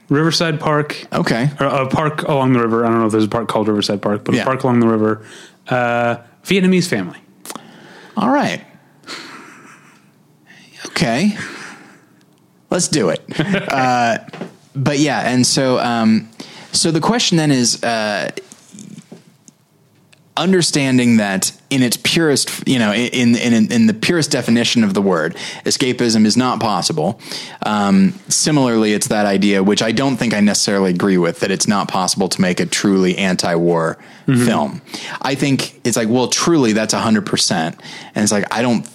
Riverside 0.09 0.61
Park, 0.61 1.07
okay 1.13 1.51
or 1.59 1.67
a 1.67 1.89
park 1.89 2.23
along 2.23 2.53
the 2.53 2.61
river. 2.61 2.85
I 2.85 2.89
don't 2.91 3.01
know 3.01 3.07
if 3.07 3.13
there's 3.13 3.25
a 3.25 3.29
park 3.29 3.49
called 3.49 3.67
Riverside 3.69 4.01
Park, 4.01 4.25
but 4.25 4.35
Yeah. 4.35 4.43
a 4.43 4.45
park 4.45 4.63
along 4.63 4.79
the 4.81 4.87
river. 4.89 5.27
Uh, 5.69 6.17
Vietnamese 6.45 6.87
family. 6.89 7.19
all 8.17 8.31
right 8.31 8.65
okay 10.87 11.37
let's 12.77 12.89
do 12.89 13.09
it 13.09 13.23
uh, 13.73 14.19
but 14.75 14.99
yeah 14.99 15.21
and 15.33 15.47
so 15.47 15.79
um, 15.79 16.29
so 16.73 16.91
the 16.91 17.01
question 17.01 17.39
then 17.39 17.51
is 17.51 17.83
uh, 17.83 18.31
understanding 20.37 21.17
that 21.17 21.53
in 21.71 21.83
its 21.83 21.97
purest, 21.97 22.69
you 22.69 22.79
know, 22.79 22.93
in 22.93 23.35
in 23.37 23.73
in 23.73 23.87
the 23.87 23.95
purest 23.95 24.31
definition 24.31 24.85
of 24.85 24.95
the 24.95 25.01
word, 25.01 25.35
escapism 25.65 26.27
is 26.27 26.37
not 26.37 26.61
possible. 26.61 27.19
Um, 27.65 28.13
similarly, 28.29 28.93
it's 28.93 29.09
that 29.09 29.27
idea, 29.27 29.63
which 29.63 29.83
I 29.83 29.93
don't 29.93 30.17
think 30.17 30.35
I 30.35 30.41
necessarily 30.41 30.91
agree 30.91 31.19
with, 31.19 31.41
that 31.41 31.51
it's 31.51 31.67
not 31.67 31.89
possible 31.89 32.29
to 32.29 32.41
make 32.41 32.61
a 32.61 32.67
truly 32.67 33.17
anti-war 33.17 33.99
film. 34.27 34.83
I 35.23 35.35
think 35.35 35.81
it's 35.85 35.97
like, 35.97 36.09
well, 36.09 36.29
truly, 36.29 36.73
that's 36.73 36.93
hundred 36.93 37.27
percent, 37.27 37.81
and 38.15 38.23
it's 38.23 38.33
like 38.33 38.53
I 38.53 38.63
don't, 38.63 38.87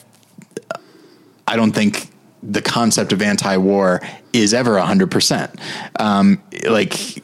I 1.48 1.56
don't 1.56 1.72
think 1.72 2.11
the 2.44 2.62
concept 2.62 3.14
of 3.14 3.22
anti-war 3.22 4.02
is 4.34 4.54
ever 4.54 4.80
hundred 4.80 5.12
percent. 5.12 5.52
Um, 6.00 6.42
like 6.70 7.18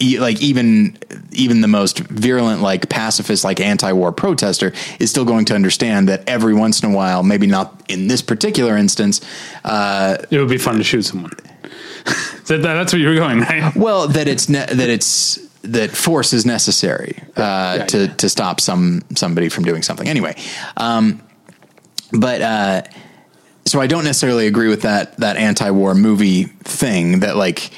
e- 0.00 0.18
like 0.18 0.40
even 0.42 0.98
even 1.32 1.60
the 1.60 1.68
most 1.68 1.98
virulent 2.00 2.60
like 2.62 2.88
pacifist 2.88 3.44
like 3.44 3.60
anti-war 3.60 4.12
protester 4.12 4.72
is 4.98 5.10
still 5.10 5.24
going 5.24 5.44
to 5.46 5.54
understand 5.54 6.08
that 6.08 6.22
every 6.28 6.54
once 6.54 6.82
in 6.82 6.90
a 6.90 6.94
while 6.94 7.22
maybe 7.22 7.46
not 7.46 7.82
in 7.88 8.08
this 8.08 8.20
particular 8.22 8.76
instance 8.76 9.20
uh, 9.64 10.16
It 10.30 10.38
would 10.38 10.48
be 10.48 10.58
fun 10.58 10.76
to 10.78 10.84
shoot 10.84 11.02
someone. 11.02 11.30
that, 12.04 12.46
that- 12.48 12.60
that's 12.62 12.92
where 12.92 13.00
you 13.00 13.08
were 13.08 13.14
going, 13.14 13.40
right? 13.40 13.74
well 13.76 14.08
that 14.08 14.26
it's 14.28 14.48
ne- 14.48 14.66
that 14.66 14.88
it's 14.88 15.38
that 15.62 15.90
force 15.90 16.32
is 16.32 16.44
necessary 16.46 17.22
uh, 17.36 17.76
Yeah, 17.78 17.84
to 17.86 17.98
yeah. 18.06 18.14
to 18.14 18.28
stop 18.28 18.60
some 18.60 19.02
somebody 19.14 19.48
from 19.50 19.64
doing 19.64 19.82
something 19.82 20.08
anyway 20.08 20.34
um, 20.78 21.20
but 22.12 22.40
uh, 22.42 22.82
so 23.70 23.80
I 23.80 23.86
don't 23.86 24.02
necessarily 24.04 24.48
agree 24.48 24.68
with 24.68 24.82
that 24.82 25.16
that 25.18 25.36
anti-war 25.36 25.94
movie 25.94 26.44
thing 26.64 27.20
that 27.20 27.36
like 27.36 27.70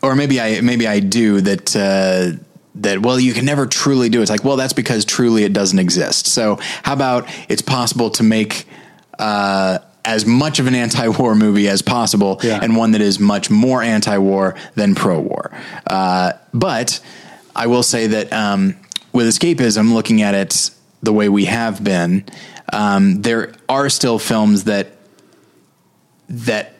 or 0.00 0.14
maybe 0.14 0.40
I 0.40 0.60
maybe 0.60 0.86
I 0.86 1.00
do 1.00 1.40
that 1.40 1.74
uh, 1.74 2.38
that 2.76 3.02
well 3.02 3.18
you 3.18 3.32
can 3.32 3.44
never 3.44 3.66
truly 3.66 4.08
do 4.08 4.20
it. 4.20 4.22
It's 4.22 4.30
like 4.30 4.44
well 4.44 4.56
that's 4.56 4.72
because 4.72 5.04
truly 5.04 5.42
it 5.42 5.52
doesn't 5.52 5.78
exist. 5.80 6.26
So 6.26 6.56
how 6.84 6.92
about 6.92 7.28
it's 7.48 7.62
possible 7.62 8.10
to 8.10 8.22
make 8.22 8.66
uh, 9.18 9.80
as 10.04 10.24
much 10.24 10.60
of 10.60 10.66
an 10.68 10.74
anti-war 10.76 11.34
movie 11.34 11.68
as 11.68 11.82
possible 11.82 12.38
Yeah. 12.42 12.60
and 12.62 12.76
one 12.76 12.92
that 12.92 13.00
is 13.00 13.18
much 13.18 13.50
more 13.50 13.82
anti-war 13.82 14.54
than 14.76 14.94
pro-war. 14.94 15.50
Uh, 15.86 16.32
but 16.54 17.00
I 17.56 17.66
will 17.66 17.82
say 17.82 18.06
that 18.06 18.32
um, 18.32 18.76
with 19.12 19.26
escapism, 19.26 19.92
looking 19.92 20.22
at 20.22 20.34
it 20.34 20.70
the 21.02 21.12
way 21.12 21.28
we 21.28 21.44
have 21.46 21.82
been, 21.84 22.24
um, 22.72 23.22
there 23.22 23.52
are 23.68 23.88
still 23.88 24.18
films 24.18 24.64
that 24.64 24.96
that 26.28 26.74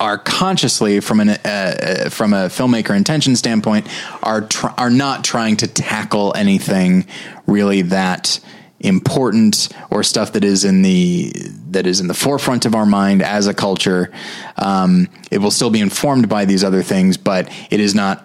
are 0.00 0.18
consciously 0.18 1.00
from 1.00 1.20
an 1.20 1.30
uh, 1.30 1.36
uh, 1.44 2.08
from 2.08 2.32
a 2.32 2.46
filmmaker 2.46 2.96
intention 2.96 3.36
standpoint 3.36 3.86
are 4.22 4.42
tr- 4.42 4.68
are 4.76 4.90
not 4.90 5.24
trying 5.24 5.56
to 5.56 5.66
tackle 5.66 6.32
anything 6.36 7.06
really 7.46 7.82
that 7.82 8.40
important 8.80 9.68
or 9.90 10.04
stuff 10.04 10.32
that 10.32 10.44
is 10.44 10.64
in 10.64 10.82
the 10.82 11.32
that 11.70 11.86
is 11.86 12.00
in 12.00 12.06
the 12.06 12.14
forefront 12.14 12.64
of 12.64 12.74
our 12.74 12.86
mind 12.86 13.22
as 13.22 13.46
a 13.46 13.54
culture. 13.54 14.12
Um, 14.56 15.08
it 15.30 15.38
will 15.38 15.50
still 15.50 15.70
be 15.70 15.80
informed 15.80 16.28
by 16.28 16.44
these 16.44 16.62
other 16.62 16.82
things, 16.82 17.16
but 17.16 17.50
it 17.70 17.80
is 17.80 17.94
not 17.94 18.24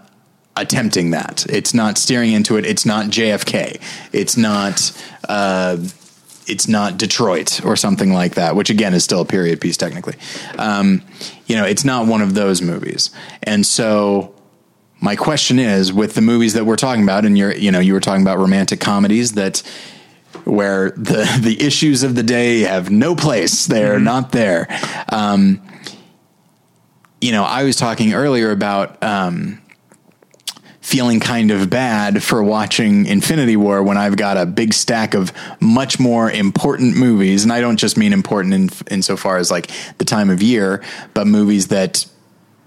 attempting 0.55 1.11
that. 1.11 1.45
It's 1.49 1.73
not 1.73 1.97
steering 1.97 2.31
into 2.31 2.57
it. 2.57 2.65
It's 2.65 2.85
not 2.85 3.07
JFK. 3.07 3.81
It's 4.11 4.38
not. 4.38 4.91
Uh, 5.27 5.77
it's 6.47 6.67
not 6.67 6.97
Detroit 6.97 7.63
or 7.65 7.75
something 7.75 8.13
like 8.13 8.35
that, 8.35 8.55
which 8.55 8.69
again 8.69 8.93
is 8.93 9.03
still 9.03 9.21
a 9.21 9.25
period 9.25 9.61
piece 9.61 9.77
technically. 9.77 10.15
Um, 10.57 11.01
you 11.45 11.55
know, 11.55 11.65
it's 11.65 11.85
not 11.85 12.07
one 12.07 12.21
of 12.21 12.33
those 12.33 12.61
movies. 12.61 13.11
And 13.41 13.65
so 13.65 14.35
my 15.01 15.15
question 15.15 15.59
is 15.59 15.91
with 15.91 16.15
the 16.15 16.21
movies 16.21 16.53
that 16.53 16.65
we're 16.65 16.75
talking 16.75 17.03
about, 17.03 17.25
and 17.25 17.37
you're, 17.37 17.53
you 17.53 17.71
know, 17.71 17.79
you 17.79 17.93
were 17.93 17.99
talking 17.99 18.21
about 18.21 18.37
romantic 18.37 18.79
comedies 18.79 19.33
that 19.33 19.59
where 20.45 20.91
the, 20.91 21.29
the 21.41 21.61
issues 21.61 22.03
of 22.03 22.15
the 22.15 22.23
day 22.23 22.61
have 22.61 22.89
no 22.89 23.15
place. 23.15 23.65
They're 23.65 23.99
not 23.99 24.31
there. 24.31 24.67
Um, 25.09 25.61
you 27.21 27.31
know, 27.31 27.43
I 27.43 27.63
was 27.63 27.77
talking 27.77 28.13
earlier 28.13 28.51
about, 28.51 29.01
um, 29.01 29.61
feeling 30.84 31.22
kind 31.22 31.49
of 31.49 31.69
bad 31.69 32.22
for 32.22 32.43
watching 32.43 33.05
Infinity 33.05 33.55
War 33.55 33.81
when 33.81 33.97
I've 33.97 34.18
got 34.18 34.35
a 34.35 34.45
big 34.45 34.73
stack 34.73 35.14
of 35.14 35.31
much 35.61 35.97
more 35.97 36.30
important 36.30 36.97
movies. 36.97 37.43
And 37.43 37.53
I 37.53 37.61
don't 37.61 37.77
just 37.77 37.97
mean 37.97 38.11
important 38.11 38.53
in 38.53 38.69
insofar 38.91 39.38
as 39.38 39.49
like 39.49 39.72
the 39.97 40.03
time 40.03 40.30
of 40.30 40.43
year, 40.43 40.84
but 41.14 41.26
movies 41.26 41.69
that 41.69 42.05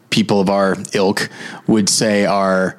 people 0.08 0.40
of 0.40 0.48
our 0.48 0.76
ilk 0.94 1.28
would 1.66 1.90
say 1.90 2.24
are 2.24 2.78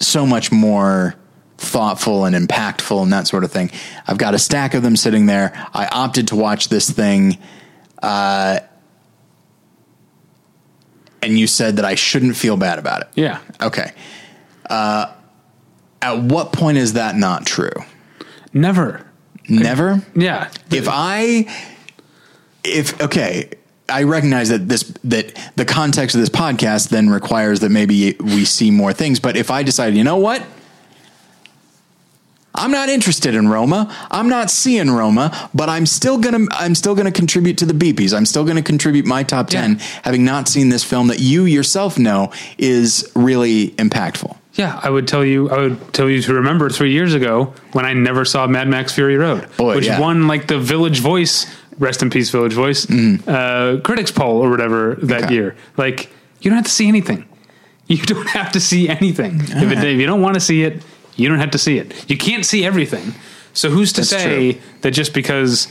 so 0.00 0.26
much 0.26 0.52
more 0.52 1.14
thoughtful 1.56 2.26
and 2.26 2.36
impactful 2.36 3.02
and 3.02 3.10
that 3.10 3.26
sort 3.26 3.44
of 3.44 3.50
thing. 3.50 3.70
I've 4.06 4.18
got 4.18 4.34
a 4.34 4.38
stack 4.38 4.74
of 4.74 4.82
them 4.82 4.96
sitting 4.96 5.24
there. 5.24 5.52
I 5.72 5.86
opted 5.86 6.28
to 6.28 6.36
watch 6.36 6.68
this 6.68 6.90
thing. 6.90 7.38
Uh, 8.02 8.60
and 11.22 11.38
you 11.38 11.46
said 11.46 11.76
that 11.76 11.86
I 11.86 11.94
shouldn't 11.94 12.36
feel 12.36 12.58
bad 12.58 12.78
about 12.78 13.00
it. 13.00 13.08
Yeah. 13.14 13.40
Okay. 13.62 13.92
Uh, 14.72 15.12
at 16.00 16.18
what 16.18 16.52
point 16.52 16.78
is 16.78 16.94
that 16.94 17.14
not 17.14 17.44
true? 17.46 17.70
Never. 18.54 19.06
Never. 19.48 20.02
Yeah. 20.16 20.50
If 20.70 20.88
I, 20.90 21.46
if 22.64 22.98
okay, 23.00 23.50
I 23.88 24.04
recognize 24.04 24.48
that 24.48 24.68
this 24.68 24.84
that 25.04 25.38
the 25.56 25.64
context 25.66 26.14
of 26.16 26.20
this 26.22 26.30
podcast 26.30 26.88
then 26.88 27.10
requires 27.10 27.60
that 27.60 27.68
maybe 27.70 28.16
we 28.18 28.44
see 28.46 28.70
more 28.70 28.92
things. 28.94 29.20
But 29.20 29.36
if 29.36 29.50
I 29.50 29.62
decide, 29.62 29.94
you 29.94 30.04
know 30.04 30.16
what, 30.16 30.42
I'm 32.54 32.70
not 32.70 32.88
interested 32.88 33.34
in 33.34 33.48
Roma. 33.48 33.94
I'm 34.10 34.28
not 34.28 34.50
seeing 34.50 34.90
Roma, 34.90 35.50
but 35.54 35.68
I'm 35.68 35.86
still 35.86 36.18
gonna 36.18 36.46
I'm 36.52 36.74
still 36.74 36.94
gonna 36.94 37.12
contribute 37.12 37.58
to 37.58 37.66
the 37.66 37.74
beepies. 37.74 38.14
I'm 38.16 38.26
still 38.26 38.44
gonna 38.44 38.62
contribute 38.62 39.06
my 39.06 39.22
top 39.22 39.48
ten, 39.48 39.72
Yeah. 39.78 39.84
having 40.02 40.24
not 40.24 40.48
seen 40.48 40.68
this 40.68 40.84
film 40.84 41.08
that 41.08 41.20
you 41.20 41.44
yourself 41.44 41.98
know 41.98 42.30
is 42.58 43.10
really 43.14 43.70
impactful. 43.72 44.36
Yeah, 44.54 44.78
I 44.82 44.90
would 44.90 45.08
tell 45.08 45.24
you. 45.24 45.50
I 45.50 45.58
would 45.58 45.94
tell 45.94 46.10
you 46.10 46.20
to 46.22 46.34
remember 46.34 46.68
three 46.68 46.92
years 46.92 47.14
ago 47.14 47.54
when 47.72 47.86
I 47.86 47.94
never 47.94 48.24
saw 48.24 48.46
Mad 48.46 48.68
Max 48.68 48.92
Fury 48.92 49.16
Road, 49.16 49.48
Boy, 49.56 49.76
which 49.76 49.86
yeah. 49.86 49.98
won 49.98 50.26
like 50.26 50.46
the 50.46 50.58
Village 50.58 51.00
Voice, 51.00 51.46
rest 51.78 52.02
in 52.02 52.10
peace, 52.10 52.30
Village 52.30 52.52
Voice, 52.52 52.90
uh, 53.26 53.80
critics 53.82 54.10
poll 54.10 54.44
or 54.44 54.50
whatever 54.50 54.96
that. 55.02 55.24
Okay. 55.24 55.34
year. 55.34 55.56
Like 55.76 56.12
you 56.42 56.50
don't 56.50 56.56
have 56.58 56.66
to 56.66 56.70
see 56.70 56.86
anything. 56.86 57.26
You 57.86 57.96
don't 58.04 58.28
have 58.28 58.52
to 58.52 58.60
see 58.60 58.88
anything. 58.88 59.40
If, 59.40 59.72
it, 59.72 59.78
if 59.78 59.98
you 59.98 60.06
don't 60.06 60.20
want 60.20 60.34
to 60.34 60.40
see 60.40 60.64
it, 60.64 60.82
you 61.16 61.28
don't 61.28 61.38
have 61.38 61.52
to 61.52 61.58
see 61.58 61.78
it. 61.78 62.10
You 62.10 62.18
can't 62.18 62.44
see 62.44 62.64
everything. 62.64 63.14
So 63.54 63.70
who's 63.70 63.92
to 63.94 64.00
That's 64.02 64.10
say 64.10 64.52
true. 64.52 64.62
that 64.82 64.90
just 64.90 65.14
because 65.14 65.68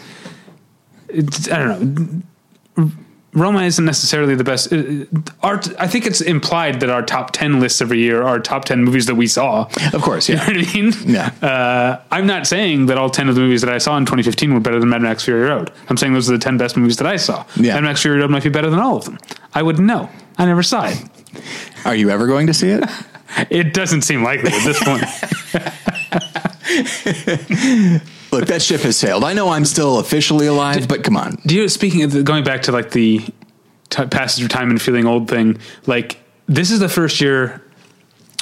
I 1.14 1.58
don't 1.58 2.24
know. 2.78 2.92
Roma 3.34 3.64
isn't 3.64 3.86
necessarily 3.86 4.36
the 4.36 4.44
best. 4.44 4.74
uh, 4.74 5.06
Our, 5.42 5.62
I 5.80 5.88
think 5.88 6.06
it's 6.06 6.20
implied 6.20 6.82
that 6.82 6.90
our 6.90 7.02
top 7.02 7.32
ten 7.32 7.60
lists 7.62 7.82
every 7.82 8.00
year 8.00 8.24
are 8.24 8.40
top 8.40 8.66
ten 8.66 8.84
movies 8.84 9.06
that 9.06 9.16
we 9.16 9.26
saw. 9.28 9.70
Of 9.94 10.02
course, 10.02 10.28
You 10.28 10.36
know 10.36 10.44
what 10.46 10.58
I 10.58 10.74
mean? 10.74 10.94
Yeah. 11.06 11.32
Uh, 11.42 12.02
I'm 12.12 12.28
not 12.28 12.46
saying 12.46 12.88
that 12.88 12.98
all 12.98 13.10
10 13.10 13.30
of 13.30 13.36
the 13.36 13.42
movies 13.42 13.62
that 13.62 13.72
I 13.74 13.78
saw 13.78 13.96
in 13.98 14.04
2015 14.06 14.54
were 14.54 14.60
better 14.60 14.80
than 14.80 14.90
Mad 14.90 15.02
Max 15.02 15.24
Fury 15.24 15.42
Road. 15.48 15.72
I'm 15.90 15.96
saying 15.98 16.14
those 16.14 16.30
are 16.30 16.34
the 16.34 16.40
10 16.44 16.58
best 16.58 16.76
movies 16.76 16.98
that 16.98 17.08
I 17.08 17.16
saw. 17.16 17.46
Yeah. 17.56 17.76
Mad 17.76 17.84
Max 17.84 18.02
Fury 18.02 18.20
Road 18.20 18.32
might 18.32 18.44
be 18.44 18.50
better 18.50 18.70
than 18.70 18.80
all 18.80 18.98
of 18.98 19.06
them. 19.06 19.18
I 19.54 19.64
wouldn't 19.64 19.88
know. 19.88 20.10
I 20.38 20.46
never 20.46 20.62
saw 20.64 20.86
it. 20.88 21.02
Are 21.86 21.96
you 21.96 22.10
ever 22.10 22.28
going 22.28 22.48
to 22.48 22.54
see 22.54 22.70
it? 22.70 22.84
It 23.50 23.74
doesn't 23.74 24.02
seem 24.02 24.24
likely 24.24 24.52
at 24.52 24.66
this 24.66 24.84
point. 24.84 25.06
Look, 28.32 28.46
that 28.48 28.62
ship 28.62 28.82
has 28.82 28.96
sailed. 28.98 29.24
I 29.24 29.34
know 29.34 29.50
I'm 29.50 29.66
still 29.66 30.00
officially 30.00 30.48
alive, 30.48 30.88
but 30.88 31.04
come 31.04 31.18
on. 31.18 31.36
Do 31.46 31.56
you, 31.56 31.68
speaking 31.68 32.04
of 32.04 32.12
the, 32.14 32.24
going 32.24 32.44
back 32.44 32.62
to 32.64 32.72
like 32.72 32.92
the 32.92 33.20
t- 33.90 34.06
passage 34.06 34.44
of 34.44 34.50
time 34.50 34.70
and 34.70 34.82
feeling 34.82 35.06
old 35.06 35.28
thing, 35.28 35.58
like 35.86 36.18
this 36.48 36.72
is 36.72 36.80
the 36.80 36.90
first 36.90 37.20
year 37.22 37.62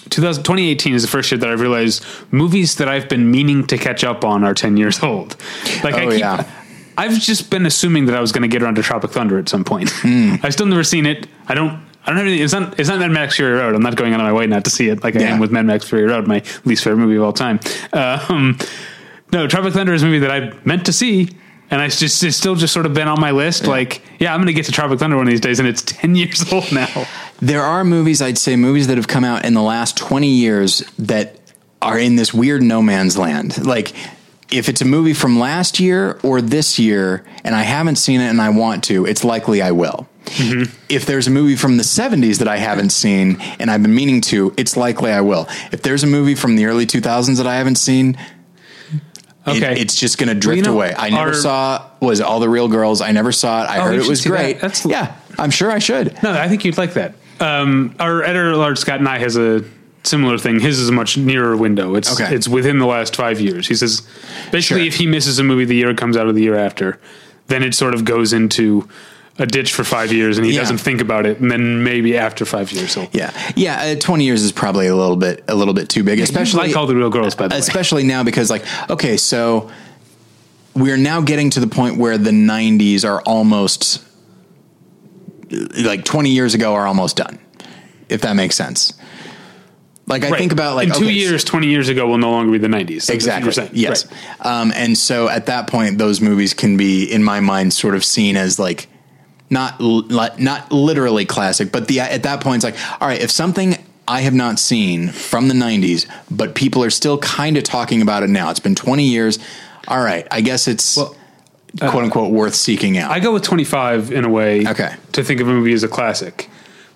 2018 0.09 0.93
is 0.95 1.01
the 1.01 1.07
first 1.07 1.31
year 1.31 1.37
that 1.39 1.49
I 1.49 1.53
realized 1.53 2.03
movies 2.31 2.75
that 2.75 2.87
I've 2.87 3.09
been 3.09 3.29
meaning 3.31 3.65
to 3.67 3.77
catch 3.77 4.03
up 4.03 4.23
on 4.23 4.43
are 4.43 4.53
10 4.53 4.77
years 4.77 5.01
old. 5.03 5.35
Like 5.83 5.95
I 5.95 6.05
Oh, 6.05 6.09
keep, 6.11 6.19
yeah. 6.19 6.49
I've 6.97 7.19
just 7.19 7.49
been 7.49 7.65
assuming 7.65 8.05
that 8.07 8.15
I 8.15 8.19
was 8.21 8.31
going 8.31 8.41
to 8.41 8.47
get 8.47 8.61
around 8.61 8.75
to 8.75 8.81
Tropic 8.83 9.11
Thunder 9.11 9.37
at 9.39 9.47
some 9.49 9.63
point. 9.63 9.91
I've 10.05 10.53
still 10.53 10.65
never 10.65 10.83
seen 10.83 11.05
it. 11.05 11.27
I 11.47 11.53
don't. 11.53 11.87
I 12.05 12.11
don't 12.11 12.17
have 12.17 12.25
anything. 12.27 12.43
It's 12.43 12.53
not. 12.53 12.79
It's 12.79 12.89
not 12.89 12.99
Mad 12.99 13.11
Max 13.11 13.35
Fury 13.35 13.53
Road. 13.53 13.75
I'm 13.75 13.81
not 13.83 13.95
going 13.95 14.13
out 14.13 14.19
of 14.19 14.25
my 14.25 14.33
way 14.33 14.47
not 14.47 14.63
to 14.65 14.69
see 14.71 14.89
it. 14.89 15.03
Like 15.03 15.15
I 15.15 15.21
am 15.23 15.39
with 15.39 15.51
Mad 15.51 15.65
Max 15.65 15.87
Fury 15.87 16.03
Road, 16.05 16.27
my 16.27 16.41
least 16.65 16.83
favorite 16.83 16.97
movie 16.97 17.15
of 17.17 17.23
all 17.23 17.33
time. 17.33 17.59
Um, 17.93 18.57
no, 19.31 19.47
Tropic 19.47 19.73
Thunder 19.73 19.93
is 19.93 20.03
a 20.03 20.05
movie 20.05 20.19
that 20.19 20.31
I 20.31 20.53
meant 20.65 20.85
to 20.87 20.93
see, 20.93 21.29
and 21.71 21.81
I 21.81 21.87
just 21.87 22.23
it's 22.23 22.35
still 22.35 22.55
just 22.55 22.73
sort 22.73 22.85
of 22.85 22.93
been 22.93 23.07
on 23.07 23.19
my 23.19 23.31
list. 23.31 23.67
Like, 23.67 24.01
yeah, 24.19 24.33
I'm 24.33 24.39
going 24.39 24.47
to 24.47 24.53
get 24.53 24.65
to 24.65 24.71
Tropic 24.71 24.99
Thunder 24.99 25.17
one 25.17 25.27
of 25.27 25.31
these 25.31 25.41
days, 25.41 25.59
and 25.59 25.67
it's 25.67 25.81
10 25.85 26.15
years 26.15 26.51
old 26.51 26.71
now. 26.71 27.05
There 27.39 27.61
are 27.61 27.83
movies, 27.83 28.21
I'd 28.21 28.37
say, 28.37 28.55
movies 28.55 28.87
that 28.87 28.97
have 28.97 29.07
come 29.07 29.23
out 29.23 29.45
in 29.45 29.53
the 29.53 29.61
last 29.61 29.97
20 29.97 30.27
years 30.27 30.79
that 30.97 31.39
are 31.81 31.97
in 31.97 32.15
this 32.15 32.33
weird 32.33 32.61
no 32.61 32.81
man's 32.81 33.17
land. 33.17 33.65
Like, 33.65 33.93
if 34.51 34.67
it's 34.67 34.81
a 34.81 34.85
movie 34.85 35.13
from 35.13 35.39
last 35.39 35.79
year 35.79 36.19
or 36.23 36.41
this 36.41 36.79
year 36.79 37.23
and 37.43 37.55
I 37.55 37.61
haven't 37.61 37.97
seen 37.97 38.19
it 38.19 38.29
and 38.29 38.41
I 38.41 38.49
want 38.49 38.83
to, 38.85 39.05
it's 39.05 39.23
likely 39.23 39.61
I 39.61 39.71
will. 39.71 40.07
Mm-hmm. 40.25 40.75
If 40.89 41.05
there's 41.05 41.27
a 41.27 41.31
movie 41.31 41.55
from 41.55 41.77
the 41.77 41.83
70s 41.83 42.39
that 42.39 42.47
I 42.47 42.57
haven't 42.57 42.89
seen 42.89 43.39
and 43.59 43.69
I've 43.69 43.81
been 43.81 43.93
meaning 43.93 44.21
to, 44.21 44.53
it's 44.57 44.75
likely 44.75 45.11
I 45.11 45.21
will. 45.21 45.47
If 45.71 45.81
there's 45.81 46.03
a 46.03 46.07
movie 46.07 46.35
from 46.35 46.55
the 46.55 46.65
early 46.65 46.85
2000s 46.85 47.37
that 47.37 47.47
I 47.47 47.55
haven't 47.55 47.75
seen, 47.75 48.17
it- 49.55 49.63
Okay. 49.63 49.79
it's 49.81 49.95
just 49.95 50.17
going 50.17 50.29
to 50.29 50.35
drift 50.35 50.57
you 50.57 50.63
know, 50.63 50.73
away. 50.73 50.93
I 50.97 51.09
never 51.09 51.29
our- 51.29 51.33
saw 51.33 51.81
was 51.99 52.21
All 52.21 52.39
the 52.39 52.49
Real 52.49 52.67
Girls. 52.67 53.01
I 53.01 53.11
never 53.11 53.31
saw 53.31 53.63
it. 53.63 53.69
I 53.69 53.79
Oh, 53.79 53.83
heard 53.83 53.95
it 53.95 54.07
was 54.07 54.21
see 54.21 54.29
that. 54.29 54.35
great. 54.35 54.61
That's- 54.61 54.85
yeah, 54.85 55.13
I'm 55.37 55.51
sure 55.51 55.71
I 55.71 55.79
should. 55.79 56.17
No, 56.23 56.31
I 56.31 56.47
think 56.47 56.65
you'd 56.65 56.77
like 56.77 56.93
that. 56.93 57.15
Um, 57.39 57.95
our 57.99 58.21
editor 58.23 58.51
at 58.51 58.57
large 58.57 58.77
Scott 58.79 58.99
and 58.99 59.07
I 59.07 59.17
has 59.19 59.37
a 59.37 59.63
similar 60.03 60.37
thing. 60.37 60.59
His 60.59 60.79
is 60.79 60.89
a 60.89 60.91
much 60.91 61.17
nearer 61.17 61.55
window. 61.55 61.95
It's 61.95 62.11
Okay. 62.19 62.33
it's 62.33 62.47
within 62.47 62.79
the 62.79 62.85
last 62.85 63.15
five 63.15 63.39
years. 63.41 63.67
He 63.67 63.75
says 63.75 64.01
basically 64.51 64.81
Sure. 64.83 64.87
if 64.87 64.95
he 64.95 65.05
misses 65.07 65.39
a 65.39 65.43
movie 65.43 65.65
the 65.65 65.75
year 65.75 65.89
it 65.89 65.97
comes 65.97 66.15
out 66.17 66.27
of 66.27 66.35
the 66.35 66.41
year 66.41 66.55
after, 66.55 66.97
then 67.47 67.63
it 67.63 67.73
sort 67.75 67.93
of 67.93 68.05
goes 68.05 68.31
into 68.33 68.87
a 69.39 69.45
ditch 69.45 69.73
for 69.73 69.83
five 69.83 70.11
years 70.11 70.37
and 70.37 70.45
he 70.45 70.53
Yeah. 70.53 70.59
doesn't 70.59 70.79
think 70.79 71.01
about 71.01 71.25
it, 71.25 71.39
and 71.39 71.49
then 71.49 71.83
maybe 71.83 72.17
after 72.17 72.45
five 72.45 72.71
years 72.71 72.93
he'll 72.95 73.07
Yeah, 73.13 73.31
yeah. 73.55 73.81
Uh, 73.81 73.95
Twenty 73.95 74.25
years 74.25 74.43
is 74.43 74.51
probably 74.51 74.87
a 74.87 74.95
little 74.95 75.15
bit 75.15 75.43
a 75.47 75.55
little 75.55 75.73
bit 75.73 75.89
too 75.89 76.03
big, 76.03 76.19
especially 76.19 76.67
like 76.67 76.75
all 76.77 76.85
the 76.87 76.95
real 76.95 77.09
girls. 77.09 77.35
By 77.35 77.47
the 77.47 77.53
way, 77.55 77.59
especially 77.59 78.03
now 78.03 78.23
because 78.23 78.49
like 78.49 78.63
okay 78.89 79.17
so 79.17 79.69
we're 80.75 80.97
now 80.97 81.21
getting 81.21 81.49
to 81.51 81.59
the 81.59 81.67
point 81.67 81.97
where 81.97 82.17
the 82.17 82.31
90s 82.31 83.03
are 83.03 83.21
almost 83.21 84.01
like 85.83 86.05
20 86.05 86.29
years 86.29 86.53
ago 86.53 86.73
are 86.75 86.85
almost 86.85 87.17
done 87.17 87.39
if 88.07 88.21
that 88.21 88.35
makes 88.35 88.55
sense 88.55 88.93
like 90.05 90.23
i 90.23 90.29
Right. 90.29 90.37
think 90.39 90.51
about 90.51 90.75
like 90.75 90.89
in 90.89 90.93
two 90.93 91.05
okay, 91.05 91.13
years, 91.13 91.43
twenty 91.43 91.67
years 91.67 91.89
ago 91.89 92.07
will 92.07 92.17
no 92.19 92.29
longer 92.31 92.51
be 92.51 92.57
the 92.59 92.67
nineties. 92.67 93.09
exactly 93.09 93.69
yes 93.73 94.05
um, 94.41 94.71
and 94.75 94.97
so 94.97 95.27
at 95.27 95.47
that 95.47 95.67
point 95.67 95.97
those 95.97 96.21
movies 96.21 96.53
can 96.53 96.77
be 96.77 97.03
in 97.11 97.23
my 97.23 97.39
mind 97.39 97.73
sort 97.73 97.95
of 97.95 98.03
seen 98.05 98.37
as 98.37 98.59
like 98.59 98.87
not 99.49 99.79
not 100.39 100.71
literally 100.71 101.25
classic 101.25 101.71
but 101.71 101.87
the 101.87 101.99
at 101.99 102.23
that 102.23 102.41
point 102.41 102.63
it's 102.63 102.65
like 102.65 103.01
all 103.01 103.07
right 103.07 103.21
if 103.21 103.31
something 103.31 103.75
I 104.07 104.21
have 104.21 104.33
not 104.33 104.59
seen 104.59 105.09
from 105.09 105.47
the 105.47 105.53
90s 105.53 106.05
but 106.31 106.55
people 106.55 106.83
are 106.83 106.89
still 106.89 107.17
kind 107.19 107.57
of 107.57 107.63
talking 107.63 108.01
about 108.01 108.23
it 108.23 108.29
now 108.29 108.49
it's 108.51 108.59
been 108.59 108.75
20 108.75 109.03
years 109.03 109.39
all 109.87 110.01
right 110.03 110.27
I 110.31 110.41
guess 110.41 110.67
it's 110.67 110.97
Well, 110.97 111.15
uh, 111.81 111.89
quote 111.91 112.03
unquote 112.03 112.31
worth 112.31 112.55
seeking 112.55 112.97
out 112.97 113.11
I 113.11 113.19
go 113.19 113.33
with 113.33 113.43
25 113.43 114.11
in 114.11 114.25
a 114.25 114.29
way 114.29 114.67
Okay. 114.67 114.93
to 115.13 115.23
think 115.23 115.41
of 115.41 115.47
a 115.47 115.51
movie 115.51 115.73
as 115.73 115.83
a 115.83 115.87
classic 115.87 116.49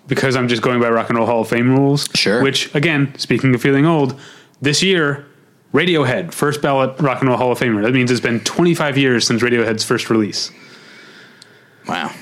because 0.06 0.36
I'm 0.36 0.48
just 0.48 0.60
going 0.62 0.80
by 0.80 0.90
Rock 0.90 1.08
and 1.08 1.16
Roll 1.18 1.26
Hall 1.26 1.40
of 1.40 1.48
Fame 1.48 1.74
rules. 1.74 2.10
Sure. 2.14 2.42
Which, 2.42 2.74
again, 2.74 3.14
speaking 3.16 3.54
of 3.54 3.62
feeling 3.62 3.86
old, 3.86 4.20
this 4.60 4.82
year, 4.82 5.24
Radiohead, 5.72 6.34
first 6.34 6.60
ballot 6.60 7.00
Rock 7.00 7.20
and 7.20 7.28
Roll 7.30 7.38
Hall 7.38 7.52
of 7.52 7.58
Famer. 7.58 7.80
That 7.82 7.94
means 7.94 8.10
it's 8.10 8.20
been 8.20 8.40
25 8.40 8.98
years 8.98 9.26
since 9.26 9.40
Radiohead's 9.42 9.82
first 9.82 10.10
release. 10.10 10.50
Wow 11.88 12.10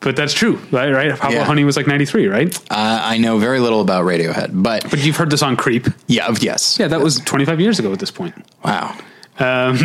But 0.00 0.16
that's 0.16 0.34
true, 0.34 0.56
right? 0.70 0.90
right? 0.92 1.18
Pablo 1.18 1.38
Yeah. 1.38 1.44
Honey 1.44 1.64
was 1.64 1.78
like 1.78 1.86
93, 1.86 2.26
right? 2.26 2.54
uh, 2.70 3.00
I 3.02 3.16
know 3.16 3.38
very 3.38 3.58
little 3.58 3.80
about 3.80 4.04
Radiohead 4.04 4.50
but 4.62 4.90
But 4.90 5.02
you've 5.02 5.16
heard 5.16 5.30
the 5.30 5.38
song 5.38 5.56
Creep. 5.56 5.86
yeah 6.08 6.30
yes 6.40 6.78
Yeah, 6.78 6.88
that 6.88 7.00
was 7.00 7.20
25 7.20 7.58
years 7.60 7.78
ago 7.78 7.90
at 7.92 8.00
this 8.00 8.10
point. 8.10 8.34
wow 8.62 8.94
Um, 9.38 9.78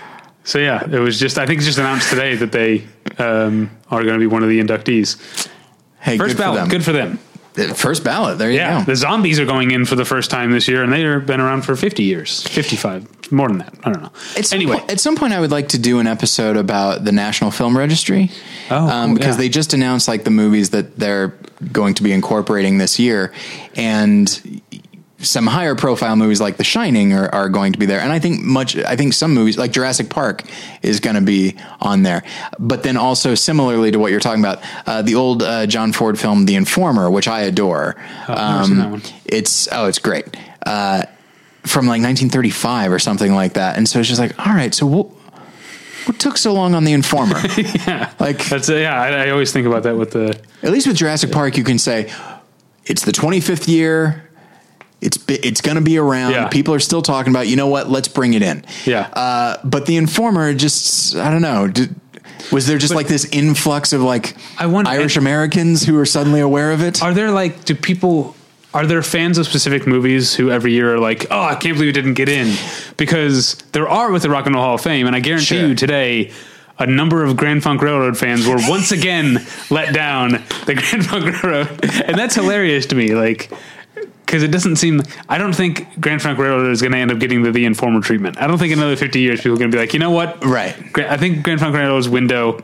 so 0.44 0.58
yeah, 0.58 0.84
it 0.84 0.98
was 0.98 1.18
just, 1.18 1.38
I 1.38 1.46
think 1.46 1.56
it's 1.58 1.66
just 1.66 1.78
announced 1.78 2.10
today 2.10 2.34
that 2.36 2.52
they 2.52 2.84
um, 3.18 3.70
are 3.90 4.02
going 4.02 4.12
to 4.14 4.18
be 4.20 4.26
one 4.26 4.42
of 4.42 4.50
the 4.50 4.60
inductees. 4.60 5.16
hey 6.00 6.18
First 6.18 6.32
good 6.36 6.36
for 6.36 6.42
ballot, 6.42 6.60
them. 6.60 6.68
good 6.68 6.84
for 6.84 6.92
them. 6.92 7.18
Uh, 7.56 7.74
first 7.74 8.02
ballot 8.02 8.38
there 8.38 8.50
you 8.50 8.56
Yeah, 8.56 8.80
go 8.80 8.92
the 8.92 8.96
zombies 8.96 9.38
are 9.38 9.44
going 9.44 9.72
in 9.72 9.84
for 9.84 9.94
the 9.94 10.04
first 10.04 10.30
time 10.30 10.52
this 10.52 10.68
year, 10.68 10.82
and 10.82 10.92
they've 10.92 11.26
been 11.26 11.40
around 11.40 11.62
for 11.62 11.76
fifty 11.76 12.04
years, 12.04 12.42
fifty-five, 12.46 13.30
more 13.30 13.48
than 13.48 13.58
that. 13.58 13.74
I 13.84 13.92
don't 13.92 14.02
know. 14.02 14.10
At 14.36 14.52
anyway, 14.54 14.78
point, 14.78 14.90
at 14.90 15.00
some 15.00 15.16
point, 15.16 15.34
I 15.34 15.40
would 15.40 15.50
like 15.50 15.68
to 15.68 15.78
do 15.78 15.98
an 15.98 16.06
episode 16.06 16.56
about 16.56 17.04
the 17.04 17.12
National 17.12 17.50
Film 17.50 17.76
Registry. 17.76 18.30
Oh, 18.70 18.88
um, 18.88 19.14
because 19.14 19.34
yeah. 19.34 19.42
they 19.42 19.48
just 19.50 19.74
announced 19.74 20.08
like 20.08 20.24
the 20.24 20.30
movies 20.30 20.70
that 20.70 20.96
they're 20.96 21.34
going 21.72 21.94
to 21.94 22.02
be 22.02 22.12
incorporating 22.12 22.78
this 22.78 22.98
year, 22.98 23.32
and 23.76 24.62
some 25.22 25.46
higher 25.46 25.74
profile 25.74 26.16
movies 26.16 26.40
like 26.40 26.56
The 26.56 26.64
Shining 26.64 27.12
are, 27.12 27.28
are 27.34 27.48
going 27.48 27.72
to 27.72 27.78
be 27.78 27.86
there. 27.86 28.00
And 28.00 28.12
I 28.12 28.18
think 28.18 28.42
much, 28.42 28.76
I 28.76 28.96
think 28.96 29.12
some 29.12 29.32
movies 29.32 29.56
like 29.56 29.72
Jurassic 29.72 30.10
Park 30.10 30.42
is 30.82 31.00
going 31.00 31.16
to 31.16 31.22
be 31.22 31.56
on 31.80 32.02
there. 32.02 32.22
But 32.58 32.82
then 32.82 32.96
also 32.96 33.34
similarly 33.34 33.90
to 33.92 33.98
what 33.98 34.10
you're 34.10 34.20
talking 34.20 34.42
about, 34.42 34.62
uh, 34.86 35.02
the 35.02 35.14
old 35.14 35.42
uh, 35.42 35.66
John 35.66 35.92
Ford 35.92 36.18
film 36.18 36.46
The 36.46 36.56
Informer, 36.56 37.10
which 37.10 37.28
I 37.28 37.42
adore. 37.42 37.96
Um, 38.28 38.76
that 38.78 38.90
one. 38.90 39.02
It's 39.24 39.68
oh, 39.72 39.86
it's 39.86 39.98
great. 39.98 40.36
Uh, 40.64 41.04
from 41.64 41.86
like 41.86 42.02
1935 42.02 42.92
or 42.92 42.98
something 42.98 43.34
like 43.34 43.54
that. 43.54 43.76
And 43.76 43.88
so 43.88 44.00
it's 44.00 44.08
just 44.08 44.20
like, 44.20 44.38
all 44.44 44.52
right, 44.52 44.74
so 44.74 44.86
what, 44.86 45.06
what 46.06 46.18
took 46.18 46.36
so 46.36 46.52
long 46.52 46.74
on 46.74 46.84
the 46.84 46.92
Informer? 46.92 47.38
yeah, 47.56 48.12
like 48.18 48.44
that's 48.46 48.68
uh, 48.68 48.74
yeah. 48.74 49.00
I, 49.00 49.26
I 49.26 49.30
always 49.30 49.52
think 49.52 49.66
about 49.66 49.84
that 49.84 49.96
with 49.96 50.10
the 50.10 50.38
at 50.62 50.70
least 50.70 50.86
with 50.86 50.96
Jurassic 50.96 51.30
Park, 51.30 51.56
you 51.56 51.64
can 51.64 51.78
say 51.78 52.12
it's 52.84 53.04
the 53.04 53.12
25th 53.12 53.68
year. 53.68 54.28
It's 55.02 55.18
it's 55.28 55.60
going 55.60 55.74
to 55.76 55.82
be 55.82 55.98
around. 55.98 56.32
Yeah. 56.32 56.48
People 56.48 56.72
are 56.74 56.80
still 56.80 57.02
talking 57.02 57.32
about. 57.32 57.48
You 57.48 57.56
know 57.56 57.66
what? 57.66 57.90
Let's 57.90 58.08
bring 58.08 58.34
it 58.34 58.42
in. 58.42 58.64
Yeah. 58.86 59.08
Uh, 59.12 59.56
but 59.64 59.86
the 59.86 59.96
Informer 59.96 60.54
just 60.54 61.16
I 61.16 61.30
don't 61.30 61.42
know. 61.42 61.66
Did, 61.68 61.94
was 62.52 62.66
there 62.66 62.78
just 62.78 62.94
like 62.94 63.08
this 63.08 63.24
influx 63.26 63.92
of 63.92 64.00
like 64.02 64.36
I 64.58 64.66
wonder- 64.66 64.90
Irish 64.90 65.16
Americans 65.16 65.82
who 65.84 65.98
are 65.98 66.06
suddenly 66.06 66.40
aware 66.40 66.70
of 66.72 66.80
it? 66.82 67.02
Are 67.02 67.12
there 67.12 67.30
like 67.32 67.64
do 67.64 67.74
people 67.74 68.36
are 68.74 68.86
there 68.86 69.02
fans 69.02 69.36
of 69.38 69.46
specific 69.46 69.86
movies 69.86 70.34
who 70.34 70.50
every 70.50 70.72
year 70.72 70.94
are 70.94 70.98
like, 70.98 71.26
oh, 71.30 71.42
I 71.42 71.56
can't 71.56 71.74
believe 71.74 71.90
it 71.90 71.92
didn't 71.92 72.14
get 72.14 72.28
in? 72.30 72.56
Because 72.96 73.56
there 73.72 73.88
are 73.88 74.10
with 74.10 74.22
the 74.22 74.30
Rock 74.30 74.46
and 74.46 74.54
Roll 74.54 74.64
Hall 74.64 74.74
of 74.76 74.80
Fame, 74.80 75.06
and 75.06 75.14
I 75.16 75.20
guarantee 75.20 75.44
Sure. 75.56 75.66
you 75.68 75.74
today. 75.74 76.30
A 76.78 76.86
number 76.86 77.22
of 77.22 77.36
Grand 77.36 77.62
Funk 77.62 77.82
Railroad 77.82 78.16
fans 78.16 78.46
were 78.48 78.56
once 78.66 78.92
again 78.92 79.46
let 79.70 79.92
down 79.94 80.30
the 80.66 80.74
Grand 80.74 81.04
Funk 81.06 81.42
Railroad, 81.42 81.68
and 81.84 82.16
that's 82.18 82.34
hilarious 82.34 82.86
to 82.86 82.94
me. 82.94 83.14
Like, 83.14 83.52
because 84.26 84.42
it 84.42 84.50
doesn't 84.50 84.76
seem. 84.76 85.02
I 85.28 85.38
don't 85.38 85.52
think 85.54 86.00
Grand 86.00 86.22
Funk 86.22 86.38
Railroad 86.38 86.70
is 86.70 86.80
going 86.80 86.92
to 86.92 86.98
end 86.98 87.10
up 87.12 87.18
getting 87.18 87.42
the, 87.42 87.50
the 87.52 87.64
informer 87.64 88.00
treatment. 88.00 88.38
I 88.40 88.46
don't 88.46 88.58
think 88.58 88.72
another 88.72 88.96
fifty 88.96 89.20
years 89.20 89.40
people 89.40 89.54
are 89.54 89.58
going 89.58 89.70
to 89.70 89.76
be 89.76 89.80
like, 89.80 89.92
you 89.92 89.98
know 90.00 90.10
what, 90.10 90.44
Right. 90.44 90.74
Gra- 90.92 91.12
I 91.12 91.16
think 91.16 91.42
Grand 91.44 91.60
Funk 91.60 91.74
Railroad's 91.74 92.08
window 92.08 92.60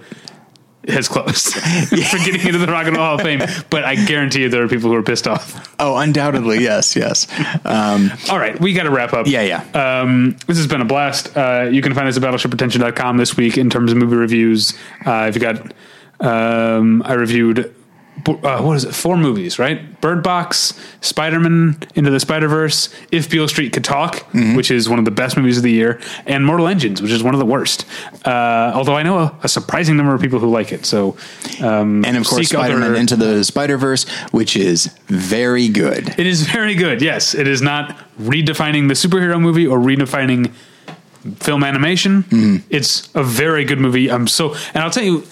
has 0.87 1.07
closed 1.07 1.53
for 1.55 2.17
getting 2.19 2.47
into 2.47 2.57
the 2.59 2.67
Rock 2.67 2.87
and 2.87 2.97
Roll 2.97 3.05
Hall 3.05 3.15
of 3.17 3.21
Fame. 3.21 3.41
But 3.69 3.85
I 3.85 3.95
guarantee 3.95 4.41
you 4.43 4.49
there 4.49 4.63
are 4.63 4.69
people 4.69 4.89
who 4.89 4.97
are 4.97 5.03
pissed 5.03 5.29
off. 5.29 5.75
oh, 5.79 5.97
undoubtedly, 5.99 6.63
yes, 6.63 6.97
yes. 6.97 7.27
Um, 7.67 8.11
All 8.31 8.39
right, 8.39 8.59
we 8.59 8.73
got 8.73 8.85
to 8.85 8.91
wrap 8.91 9.13
up. 9.13 9.27
yeah, 9.27 9.43
yeah. 9.43 10.01
Um, 10.01 10.37
this 10.47 10.57
has 10.57 10.67
been 10.67 10.81
a 10.81 10.87
blast. 10.87 11.37
Uh, 11.37 11.69
you 11.71 11.83
can 11.83 11.93
find 11.93 12.09
us 12.09 12.17
at 12.17 12.23
battleshippretension.com 12.23 13.19
this 13.19 13.37
week 13.37 13.59
in 13.59 13.69
terms 13.69 13.93
of 13.93 13.99
movie 13.99 14.17
reviews. 14.17 14.73
Uh, 15.05 15.27
if 15.29 15.35
you 15.35 15.43
got, 15.43 15.73
um, 16.21 17.03
I 17.05 17.13
reviewed, 17.15 17.75
uh, 18.27 18.61
what 18.63 18.77
is 18.77 18.85
it? 18.85 18.95
Four 18.95 19.17
movies, 19.17 19.59
right? 19.59 20.01
Bird 20.01 20.23
Box, 20.23 20.79
Spider 21.01 21.41
Man 21.41 21.77
Into 21.95 22.11
the 22.11 22.21
Spider 22.21 22.49
Verse, 22.49 22.93
If 23.13 23.29
Beale 23.31 23.49
Street 23.49 23.73
Could 23.73 23.85
Talk, 23.85 24.17
Mm-hmm. 24.33 24.57
which 24.57 24.71
is 24.71 24.89
one 24.89 24.99
of 24.99 25.05
the 25.05 25.11
best 25.11 25.37
movies 25.37 25.57
of 25.57 25.63
the 25.63 25.71
year, 25.73 26.01
and 26.27 26.45
Mortal 26.45 26.69
Engines, 26.69 27.01
which 27.03 27.11
is 27.11 27.23
one 27.23 27.35
of 27.35 27.41
the 27.41 27.47
worst. 27.47 27.85
Uh, 28.25 28.73
although 28.75 28.95
I 28.97 29.03
know 29.03 29.19
a, 29.19 29.39
a 29.43 29.49
surprising 29.49 29.97
number 29.97 30.15
of 30.15 30.21
people 30.21 30.39
who 30.39 30.51
like 30.51 30.73
it. 30.73 30.85
So, 30.87 31.17
um, 31.63 32.05
and 32.05 32.17
of 32.17 32.27
course, 32.27 32.49
seek 32.49 32.59
Spider-Man 32.59 32.95
Into 32.97 33.17
the 33.17 33.43
Spider-Verse, 33.45 34.09
which 34.31 34.57
is 34.57 34.87
very 35.07 35.69
good. 35.69 36.09
It 36.19 36.27
is 36.27 36.43
very 36.43 36.75
good. 36.75 37.01
Yes, 37.03 37.35
it 37.35 37.47
is 37.49 37.63
not 37.63 37.97
redefining 38.21 38.89
the 38.89 38.95
superhero 38.95 39.41
movie 39.41 39.67
or 39.67 39.79
redefining 39.79 40.53
film 41.41 41.65
animation. 41.65 42.23
Mm-hmm. 42.25 42.67
It's 42.71 43.09
a 43.15 43.23
very 43.23 43.65
good 43.65 43.79
movie. 43.81 44.11
I'm 44.11 44.27
so, 44.27 44.55
and 44.75 44.79
I'll 44.85 44.91
tell 44.91 45.05
you, 45.05 45.25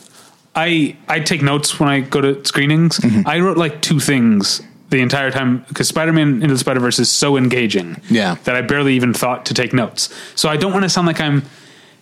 I 0.56 0.96
I 1.08 1.20
take 1.20 1.42
notes 1.42 1.78
when 1.78 1.88
I 1.88 2.00
go 2.00 2.20
to 2.20 2.44
screenings. 2.44 2.98
Mm-hmm. 2.98 3.28
I 3.28 3.40
wrote 3.40 3.56
like 3.58 3.82
two 3.82 4.00
things 4.00 4.62
the 4.90 5.00
entire 5.00 5.30
time 5.30 5.64
because 5.68 5.88
Spider-Man 5.88 6.42
Into 6.42 6.54
the 6.54 6.58
Spider-Verse 6.58 6.98
is 7.00 7.10
so 7.10 7.36
engaging. 7.36 8.00
Yeah. 8.08 8.36
that 8.44 8.54
I 8.54 8.62
barely 8.62 8.94
even 8.94 9.12
thought 9.12 9.44
to 9.46 9.54
take 9.54 9.72
notes. 9.72 10.14
So 10.36 10.48
I 10.48 10.56
don't 10.56 10.72
want 10.72 10.84
to 10.84 10.88
sound 10.88 11.06
like 11.06 11.20
I'm. 11.20 11.42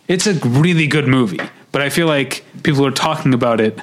It's 0.07 0.27
a 0.27 0.35
really 0.35 0.87
good 0.87 1.09
movie, 1.09 1.41
but 1.73 1.81
I 1.81 1.89
feel 1.89 2.07
like 2.07 2.45
people 2.63 2.87
are 2.87 2.91
talking 2.91 3.33
about 3.35 3.61
it 3.61 3.79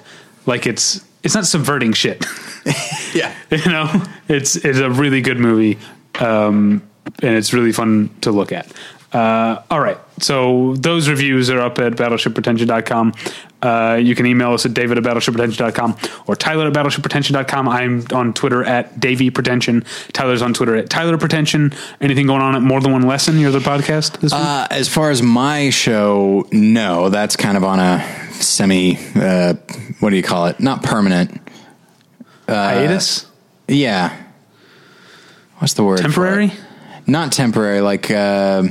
like 0.46 0.66
it's 0.68 1.04
it's 1.24 1.36
not 1.36 1.46
subverting 1.46 1.94
shit. 1.94 2.26
Yeah. 3.14 3.36
you 3.52 3.66
know 3.72 4.04
it's 4.30 4.56
it's 4.56 4.78
a 4.80 4.90
really 4.90 5.22
good 5.22 5.38
movie 5.38 5.78
um 6.20 6.82
and 7.22 7.36
it's 7.36 7.52
really 7.52 7.72
fun 7.74 8.10
to 8.22 8.32
look 8.32 8.52
at 8.54 8.72
uh 9.14 9.62
all 9.70 9.80
right 9.82 9.98
so 10.20 10.74
those 10.76 11.10
reviews 11.10 11.50
are 11.50 11.60
up 11.60 11.80
at 11.80 11.94
battleshippretension.com 11.94 13.14
uh 13.62 14.00
you 14.02 14.16
can 14.16 14.26
email 14.26 14.54
us 14.54 14.66
at 14.66 14.74
david 14.74 14.98
at 14.98 15.04
battleshippretension.com 15.04 15.98
or 16.28 16.36
tyler 16.36 16.68
at 16.68 16.74
battleshippretension.com 16.74 17.68
i'm 17.68 18.06
on 18.14 18.34
twitter 18.34 18.64
at 18.64 19.00
davy 19.00 19.30
pretension 19.30 19.84
tyler's 20.14 20.42
on 20.42 20.54
twitter 20.54 20.76
at 20.76 20.90
tyler 20.90 21.18
pretension 21.18 21.74
anything 22.00 22.26
going 22.26 22.42
on 22.42 22.56
at 22.56 22.62
more 22.62 22.80
than 22.80 22.92
one 22.94 23.02
lesson 23.02 23.38
your 23.38 23.50
other 23.50 23.60
podcast 23.60 24.14
this 24.20 24.32
week 24.32 24.42
Uh, 24.42 24.68
as 24.72 24.88
far 24.88 25.10
as 25.12 25.22
my 25.22 25.70
show, 25.72 26.48
no, 26.52 27.10
that's 27.10 27.36
kind 27.36 27.58
of 27.58 27.64
on 27.64 27.80
a 27.80 28.00
semi. 28.34 28.98
Uh, 29.16 29.54
what 30.00 30.10
do 30.12 30.16
you 30.16 30.24
call 30.24 30.48
it? 30.48 30.60
Not 30.60 30.84
permanent. 30.84 31.40
hiatus 32.48 33.26
Yeah. 33.68 34.16
What's 35.58 35.74
the 35.74 35.84
word? 35.84 36.00
temporary? 36.00 36.52
Not 37.08 37.32
temporary. 37.32 37.82
Like, 37.82 38.10
uh, 38.10 38.64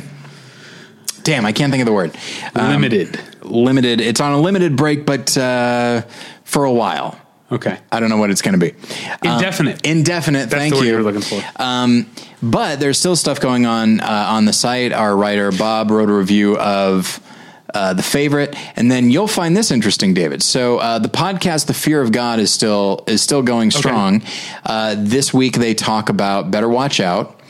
damn, 1.22 1.44
I 1.46 1.52
can't 1.52 1.70
think 1.70 1.82
of 1.82 1.86
the 1.86 1.92
word. 1.92 2.16
Um, 2.54 2.68
limited 2.70 3.20
limited. 3.50 4.00
It's 4.00 4.20
on 4.20 4.32
a 4.32 4.40
limited 4.40 4.76
break, 4.76 5.06
but 5.06 5.36
uh, 5.36 6.02
for 6.44 6.64
a 6.64 6.72
while. 6.72 7.18
Okay. 7.52 7.78
I 7.90 7.98
don't 7.98 8.10
know 8.10 8.16
what 8.16 8.30
it's 8.30 8.42
going 8.42 8.58
to 8.58 8.64
be. 8.64 8.72
Um, 9.26 9.34
Indefinite. 9.34 9.84
indefinite. 9.84 10.50
That's 10.50 10.54
thank 10.54 10.74
you. 10.76 10.82
you 10.82 10.94
were 10.94 11.02
looking 11.02 11.20
for. 11.20 11.42
Um, 11.56 12.08
but 12.40 12.78
there's 12.78 12.96
still 12.96 13.16
stuff 13.16 13.40
going 13.40 13.66
on 13.66 14.00
uh, 14.00 14.26
on 14.28 14.44
the 14.44 14.52
site. 14.52 14.92
Our 14.92 15.16
writer 15.16 15.50
Bob 15.50 15.90
wrote 15.90 16.08
a 16.08 16.12
review 16.12 16.56
of 16.56 17.20
uh, 17.74 17.94
the 17.94 18.04
favorite, 18.04 18.54
and 18.76 18.90
then 18.90 19.10
you'll 19.10 19.26
find 19.26 19.56
this 19.56 19.72
interesting, 19.72 20.14
David. 20.14 20.44
So 20.44 20.78
uh, 20.78 21.00
the 21.00 21.08
podcast, 21.08 21.66
"The 21.66 21.74
Fear 21.74 22.00
of 22.02 22.12
God," 22.12 22.38
is 22.38 22.52
still 22.52 23.02
is 23.08 23.20
still 23.20 23.42
going 23.42 23.72
strong. 23.72 24.22
Uh, 24.64 24.94
this 24.96 25.34
week 25.34 25.56
they 25.56 25.74
talk 25.74 26.08
about 26.08 26.52
"Better 26.52 26.68
Watch 26.68 27.00
Out," 27.00 27.40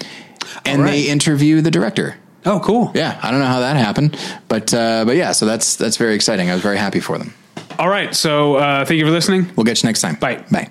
and 0.64 0.82
right. 0.82 0.92
they 0.92 1.08
interview 1.08 1.60
the 1.60 1.70
director. 1.70 2.16
Oh, 2.46 2.60
cool. 2.60 2.90
Yeah, 2.94 3.18
I 3.22 3.30
don't 3.30 3.40
know 3.40 3.46
how 3.46 3.60
that 3.60 3.76
happened, 3.76 4.18
but 4.48 4.72
uh, 4.72 5.04
but 5.04 5.16
yeah, 5.16 5.32
so 5.32 5.46
that's 5.46 5.76
that's 5.76 5.96
very 5.96 6.14
exciting. 6.14 6.50
I 6.50 6.54
was 6.54 6.62
very 6.62 6.78
happy 6.78 7.00
for 7.00 7.18
them. 7.18 7.34
All 7.78 7.88
right. 7.88 8.14
So 8.14 8.56
uh, 8.56 8.84
thank 8.84 8.98
you 8.98 9.06
for 9.06 9.12
listening. 9.12 9.50
We'll 9.56 9.64
get 9.64 9.82
you 9.82 9.88
next 9.88 10.00
time. 10.00 10.16
Bye. 10.16 10.44
Bye. 10.50 10.70